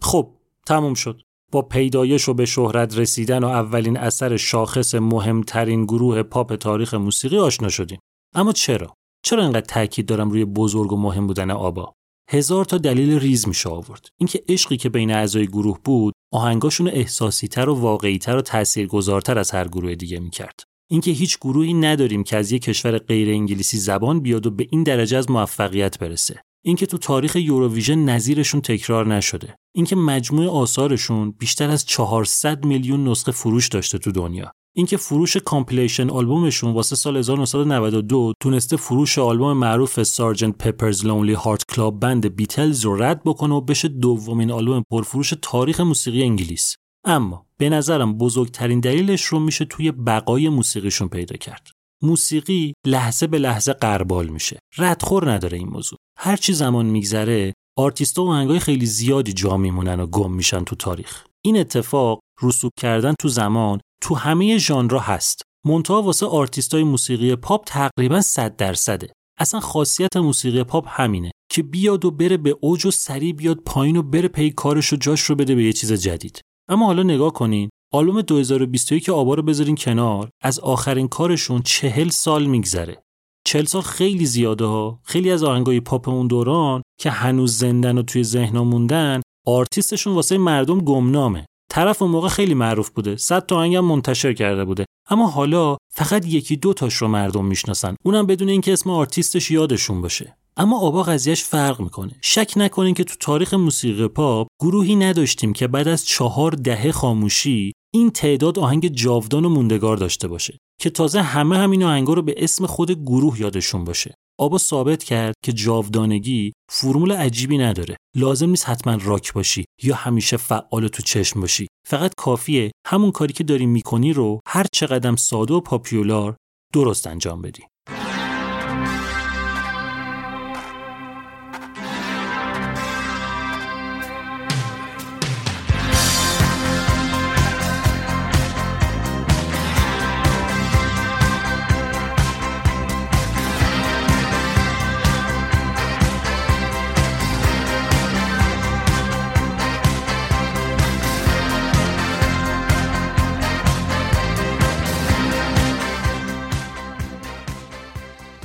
خب 0.00 0.30
تموم 0.66 0.94
شد. 0.94 1.23
با 1.54 1.62
پیدایش 1.62 2.28
و 2.28 2.34
به 2.34 2.46
شهرت 2.46 2.98
رسیدن 2.98 3.44
و 3.44 3.46
اولین 3.46 3.96
اثر 3.96 4.36
شاخص 4.36 4.94
مهمترین 4.94 5.84
گروه 5.84 6.22
پاپ 6.22 6.54
تاریخ 6.54 6.94
موسیقی 6.94 7.38
آشنا 7.38 7.68
شدیم. 7.68 7.98
اما 8.34 8.52
چرا؟ 8.52 8.94
چرا 9.24 9.44
انقدر 9.44 9.60
تاکید 9.60 10.06
دارم 10.06 10.30
روی 10.30 10.44
بزرگ 10.44 10.92
و 10.92 10.96
مهم 10.96 11.26
بودن 11.26 11.50
آبا؟ 11.50 11.92
هزار 12.30 12.64
تا 12.64 12.78
دلیل 12.78 13.18
ریز 13.18 13.48
میشه 13.48 13.68
آورد. 13.68 14.08
اینکه 14.20 14.42
عشقی 14.48 14.76
که 14.76 14.88
بین 14.88 15.10
اعضای 15.10 15.46
گروه 15.46 15.78
بود 15.84 16.14
آهنگاشون 16.32 16.88
احساسی 16.88 17.48
تر 17.48 17.68
و 17.68 17.74
واقعی 17.74 18.18
تر 18.18 18.36
و 18.36 18.40
تاثیرگذارتر 18.40 19.38
از 19.38 19.50
هر 19.50 19.68
گروه 19.68 19.94
دیگه 19.94 20.20
می‌کرد. 20.20 20.60
اینکه 20.90 21.10
هیچ 21.10 21.38
گروهی 21.38 21.74
نداریم 21.74 22.24
که 22.24 22.36
از 22.36 22.52
یک 22.52 22.62
کشور 22.62 22.98
غیر 22.98 23.28
انگلیسی 23.28 23.76
زبان 23.76 24.20
بیاد 24.20 24.46
و 24.46 24.50
به 24.50 24.66
این 24.70 24.82
درجه 24.82 25.16
از 25.18 25.30
موفقیت 25.30 25.98
برسه. 25.98 26.42
اینکه 26.66 26.86
تو 26.86 26.98
تاریخ 26.98 27.36
یوروویژن 27.36 27.98
نظیرشون 27.98 28.60
تکرار 28.60 29.14
نشده. 29.14 29.56
اینکه 29.74 29.96
مجموع 29.96 30.48
آثارشون 30.48 31.30
بیشتر 31.30 31.70
از 31.70 31.86
400 31.86 32.64
میلیون 32.64 33.08
نسخه 33.08 33.32
فروش 33.32 33.68
داشته 33.68 33.98
تو 33.98 34.12
دنیا. 34.12 34.52
اینکه 34.76 34.96
فروش 34.96 35.36
compilation 35.36 36.10
آلبومشون 36.10 36.72
واسه 36.72 36.96
سال 36.96 37.16
1992 37.16 38.32
تونسته 38.40 38.76
فروش 38.76 39.18
آلبوم 39.18 39.52
معروف 39.52 40.02
Sergeant 40.02 40.58
Pepper's 40.58 41.06
Lonely 41.06 41.32
Hearts 41.32 41.64
Club 41.74 42.00
Band 42.00 42.36
بیتلز 42.36 42.84
رو 42.84 43.02
رد 43.02 43.24
بکنه 43.24 43.54
و 43.54 43.60
بشه 43.60 43.88
دومین 43.88 44.50
آلبوم 44.50 44.82
پرفروش 44.90 45.34
تاریخ 45.42 45.80
موسیقی 45.80 46.22
انگلیس. 46.22 46.76
اما 47.04 47.46
به 47.58 47.68
نظرم 47.68 48.18
بزرگترین 48.18 48.80
دلیلش 48.80 49.24
رو 49.24 49.38
میشه 49.38 49.64
توی 49.64 49.92
بقای 49.92 50.48
موسیقیشون 50.48 51.08
پیدا 51.08 51.36
کرد. 51.36 51.68
موسیقی 52.02 52.74
لحظه 52.86 53.26
به 53.26 53.38
لحظه 53.38 53.72
غربال 53.72 54.26
میشه. 54.26 54.58
ردخور 54.78 55.32
نداره 55.32 55.58
این 55.58 55.68
موضوع. 55.68 55.98
هر 56.24 56.36
چی 56.36 56.52
زمان 56.52 56.86
میگذره 56.86 57.54
آرتیستا 57.78 58.24
و 58.24 58.28
آهنگای 58.28 58.58
خیلی 58.58 58.86
زیادی 58.86 59.32
جا 59.32 59.56
میمونن 59.56 60.00
و 60.00 60.06
گم 60.06 60.32
میشن 60.32 60.64
تو 60.64 60.76
تاریخ. 60.76 61.24
این 61.44 61.56
اتفاق 61.56 62.20
رسوب 62.42 62.72
کردن 62.80 63.14
تو 63.20 63.28
زمان 63.28 63.80
تو 64.02 64.14
همه 64.14 64.58
ژانرها 64.58 64.98
هست. 64.98 65.42
منتها 65.66 66.02
واسه 66.02 66.26
آرتیستای 66.26 66.84
موسیقی 66.84 67.36
پاپ 67.36 67.64
تقریبا 67.66 68.20
100 68.20 68.56
درصده. 68.56 69.12
اصلا 69.38 69.60
خاصیت 69.60 70.16
موسیقی 70.16 70.64
پاپ 70.64 70.84
همینه 70.88 71.30
که 71.50 71.62
بیاد 71.62 72.04
و 72.04 72.10
بره 72.10 72.36
به 72.36 72.56
اوج 72.60 72.86
و 72.86 72.90
سریع 72.90 73.32
بیاد 73.32 73.56
پایین 73.56 73.96
و 73.96 74.02
بره 74.02 74.28
پی 74.28 74.50
کارش 74.50 74.92
و 74.92 74.96
جاش 74.96 75.20
رو 75.20 75.34
بده 75.34 75.54
به 75.54 75.64
یه 75.64 75.72
چیز 75.72 75.92
جدید. 75.92 76.40
اما 76.68 76.86
حالا 76.86 77.02
نگاه 77.02 77.32
کنین 77.32 77.70
آلبوم 77.92 78.22
2021 78.22 79.04
که 79.04 79.12
آبا 79.12 79.34
رو 79.34 79.42
بذارین 79.42 79.76
کنار 79.76 80.30
از 80.42 80.58
آخرین 80.58 81.08
کارشون 81.08 81.62
چهل 81.62 82.08
سال 82.08 82.46
میگذره. 82.46 83.03
چهل 83.46 83.64
سال 83.64 83.82
خیلی 83.82 84.26
زیاده 84.26 84.64
ها. 84.64 85.00
خیلی 85.04 85.30
از 85.30 85.44
آهنگای 85.44 85.80
پاپ 85.80 86.08
اون 86.08 86.26
دوران 86.26 86.82
که 87.00 87.10
هنوز 87.10 87.58
زندن 87.58 87.98
و 87.98 88.02
توی 88.02 88.24
ذهنا 88.24 88.64
موندن 88.64 89.20
آرتیستشون 89.46 90.14
واسه 90.14 90.38
مردم 90.38 90.78
گمنامه. 90.78 91.46
طرف 91.70 92.02
اون 92.02 92.10
موقع 92.10 92.28
خیلی 92.28 92.54
معروف 92.54 92.90
بوده. 92.90 93.16
صد 93.16 93.46
تا 93.46 93.56
آهنگ 93.56 93.76
منتشر 93.76 94.32
کرده 94.32 94.64
بوده. 94.64 94.84
اما 95.10 95.26
حالا 95.26 95.76
فقط 95.94 96.26
یکی 96.26 96.56
دو 96.56 96.72
تاش 96.72 96.94
رو 96.94 97.08
مردم 97.08 97.44
می‌شناسن. 97.44 97.96
اونم 98.04 98.26
بدون 98.26 98.48
اینکه 98.48 98.72
اسم 98.72 98.90
آرتیستش 98.90 99.50
یادشون 99.50 100.00
باشه. 100.00 100.36
اما 100.56 100.78
آبا 100.78 101.02
قضیهش 101.02 101.44
فرق 101.44 101.80
می‌کنه. 101.80 102.12
شک 102.22 102.52
نکنین 102.56 102.94
که 102.94 103.04
تو 103.04 103.14
تاریخ 103.20 103.54
موسیقی 103.54 104.08
پاپ 104.08 104.46
گروهی 104.60 104.96
نداشتیم 104.96 105.52
که 105.52 105.66
بعد 105.66 105.88
از 105.88 106.06
چهار 106.06 106.52
دهه 106.52 106.92
خاموشی 106.92 107.72
این 107.94 108.10
تعداد 108.10 108.58
آهنگ 108.58 108.88
جاودان 108.88 109.44
و 109.44 109.48
موندگار 109.48 109.96
داشته 109.96 110.28
باشه 110.28 110.58
که 110.80 110.90
تازه 110.90 111.22
همه 111.22 111.58
همین 111.58 111.84
آهنگا 111.84 112.12
رو 112.12 112.22
به 112.22 112.34
اسم 112.38 112.66
خود 112.66 112.90
گروه 112.90 113.40
یادشون 113.40 113.84
باشه. 113.84 114.14
آبا 114.40 114.58
ثابت 114.58 115.04
کرد 115.04 115.34
که 115.44 115.52
جاودانگی 115.52 116.52
فرمول 116.72 117.12
عجیبی 117.12 117.58
نداره. 117.58 117.96
لازم 118.16 118.50
نیست 118.50 118.68
حتما 118.68 118.98
راک 119.02 119.32
باشی 119.32 119.64
یا 119.82 119.94
همیشه 119.94 120.36
فعال 120.36 120.88
تو 120.88 121.02
چشم 121.02 121.40
باشی. 121.40 121.66
فقط 121.88 122.12
کافیه 122.16 122.70
همون 122.86 123.10
کاری 123.10 123.32
که 123.32 123.44
داری 123.44 123.66
می‌کنی 123.66 124.12
رو 124.12 124.40
هر 124.48 124.66
چقدر 124.72 125.16
ساده 125.16 125.54
و 125.54 125.60
پاپیولار 125.60 126.36
درست 126.72 127.06
انجام 127.06 127.42
بدی. 127.42 127.62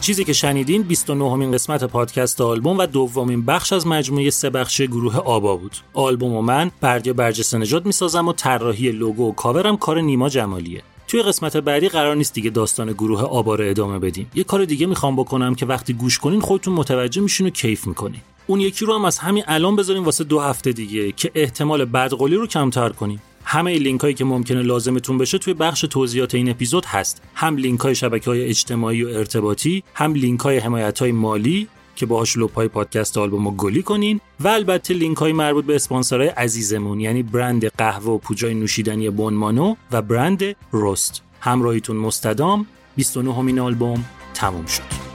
چیزی 0.10 0.24
که 0.24 0.34
شنیدین 0.34 0.84
29 0.84 1.24
امین 1.24 1.52
قسمت 1.52 1.84
پادکست 1.84 2.42
آلبوم 2.42 2.78
و 2.78 2.86
دومین 2.86 3.46
بخش 3.46 3.74
از 3.74 3.88
مجموعه 3.88 4.30
سه 4.30 4.50
بخشی 4.50 4.88
گروه 4.88 5.18
آبا 5.18 5.58
بود. 5.58 5.76
آلبوم 5.94 6.34
و 6.34 6.42
من 6.42 6.72
بردیا 6.82 7.14
برجسته 7.14 7.58
نژاد 7.58 7.86
می‌سازم 7.86 8.28
و 8.28 8.34
طراحی 8.34 8.92
لوگو 8.92 9.30
و 9.30 9.32
کاورم 9.32 9.78
کار 9.78 10.02
نیما 10.02 10.30
جمالیه. 10.30 10.82
توی 11.08 11.22
قسمت 11.22 11.58
بعدی 11.58 11.90
قرار 11.90 12.16
نیست 12.16 12.34
دیگه 12.34 12.50
داستان 12.50 12.92
گروه 12.92 13.22
آبا 13.22 13.56
رو 13.56 13.70
ادامه 13.70 14.00
بدیم. 14.00 14.32
یه 14.36 14.44
کار 14.44 14.66
دیگه 14.66 14.86
می‌خوام 14.86 15.16
بکنم 15.16 15.56
که 15.56 15.66
وقتی 15.66 15.94
گوش 15.94 16.20
کنین 16.20 16.42
خودتون 16.42 16.74
متوجه 16.74 17.22
میشین 17.22 17.48
و 17.48 17.50
کیف 17.50 17.88
می‌کنین. 17.88 18.22
اون 18.48 18.60
یکی 18.60 18.86
رو 18.86 18.94
هم 18.96 19.06
از 19.06 19.18
همین 19.18 19.44
الان 19.48 19.76
بذاریم 19.76 20.04
واسه 20.04 20.24
دو 20.24 20.40
هفته 20.40 20.72
دیگه 20.72 21.12
که 21.12 21.32
احتمال 21.36 21.86
بدقولی 21.86 22.36
رو 22.36 22.48
کمتر 22.48 22.90
کنیم. 22.90 23.22
همه 23.52 23.78
لینک 23.78 24.02
هایی 24.02 24.14
که 24.14 24.26
ممکنه 24.26 24.62
لازمتون 24.62 25.18
بشه 25.18 25.38
توی 25.38 25.54
بخش 25.54 25.82
توضیحات 25.82 26.36
این 26.36 26.50
اپیزود 26.50 26.86
هست. 26.86 27.22
هم 27.36 27.58
لینک 27.58 27.80
های 27.80 27.96
شبکه 27.96 28.30
های 28.30 28.46
اجتماعی 28.46 29.04
و 29.04 29.08
ارتباطی 29.08 29.84
هم 29.94 30.14
لینک 30.14 30.40
های 30.40 30.58
حمایت 30.58 31.00
های 31.00 31.12
مالی 31.12 31.68
که 31.96 32.06
باهاش 32.06 32.38
لپای 32.38 32.68
پادکست 32.68 33.18
آلبوم 33.18 33.46
رو 33.46 33.52
گلی 33.52 33.84
کنین 33.84 34.20
و 34.40 34.48
البته 34.48 34.94
لینک 34.94 35.18
های 35.18 35.34
مربوط 35.34 35.66
به 35.66 35.76
اسپانسرهای 35.76 36.28
عزیزمون 36.28 37.00
یعنی 37.00 37.24
برند 37.24 37.66
قهوه 37.66 38.12
و 38.14 38.18
پوجای 38.18 38.54
نوشیدنی 38.54 39.10
بونمانو 39.10 39.76
و 39.92 40.02
برند 40.02 40.44
رست 40.74 41.22
همراهیتون 41.40 41.98
مستدام. 41.98 42.66
29 42.96 43.34
همین 43.34 43.60
آلبوم 43.60 44.06
تموم 44.34 44.66
شد. 44.66 45.10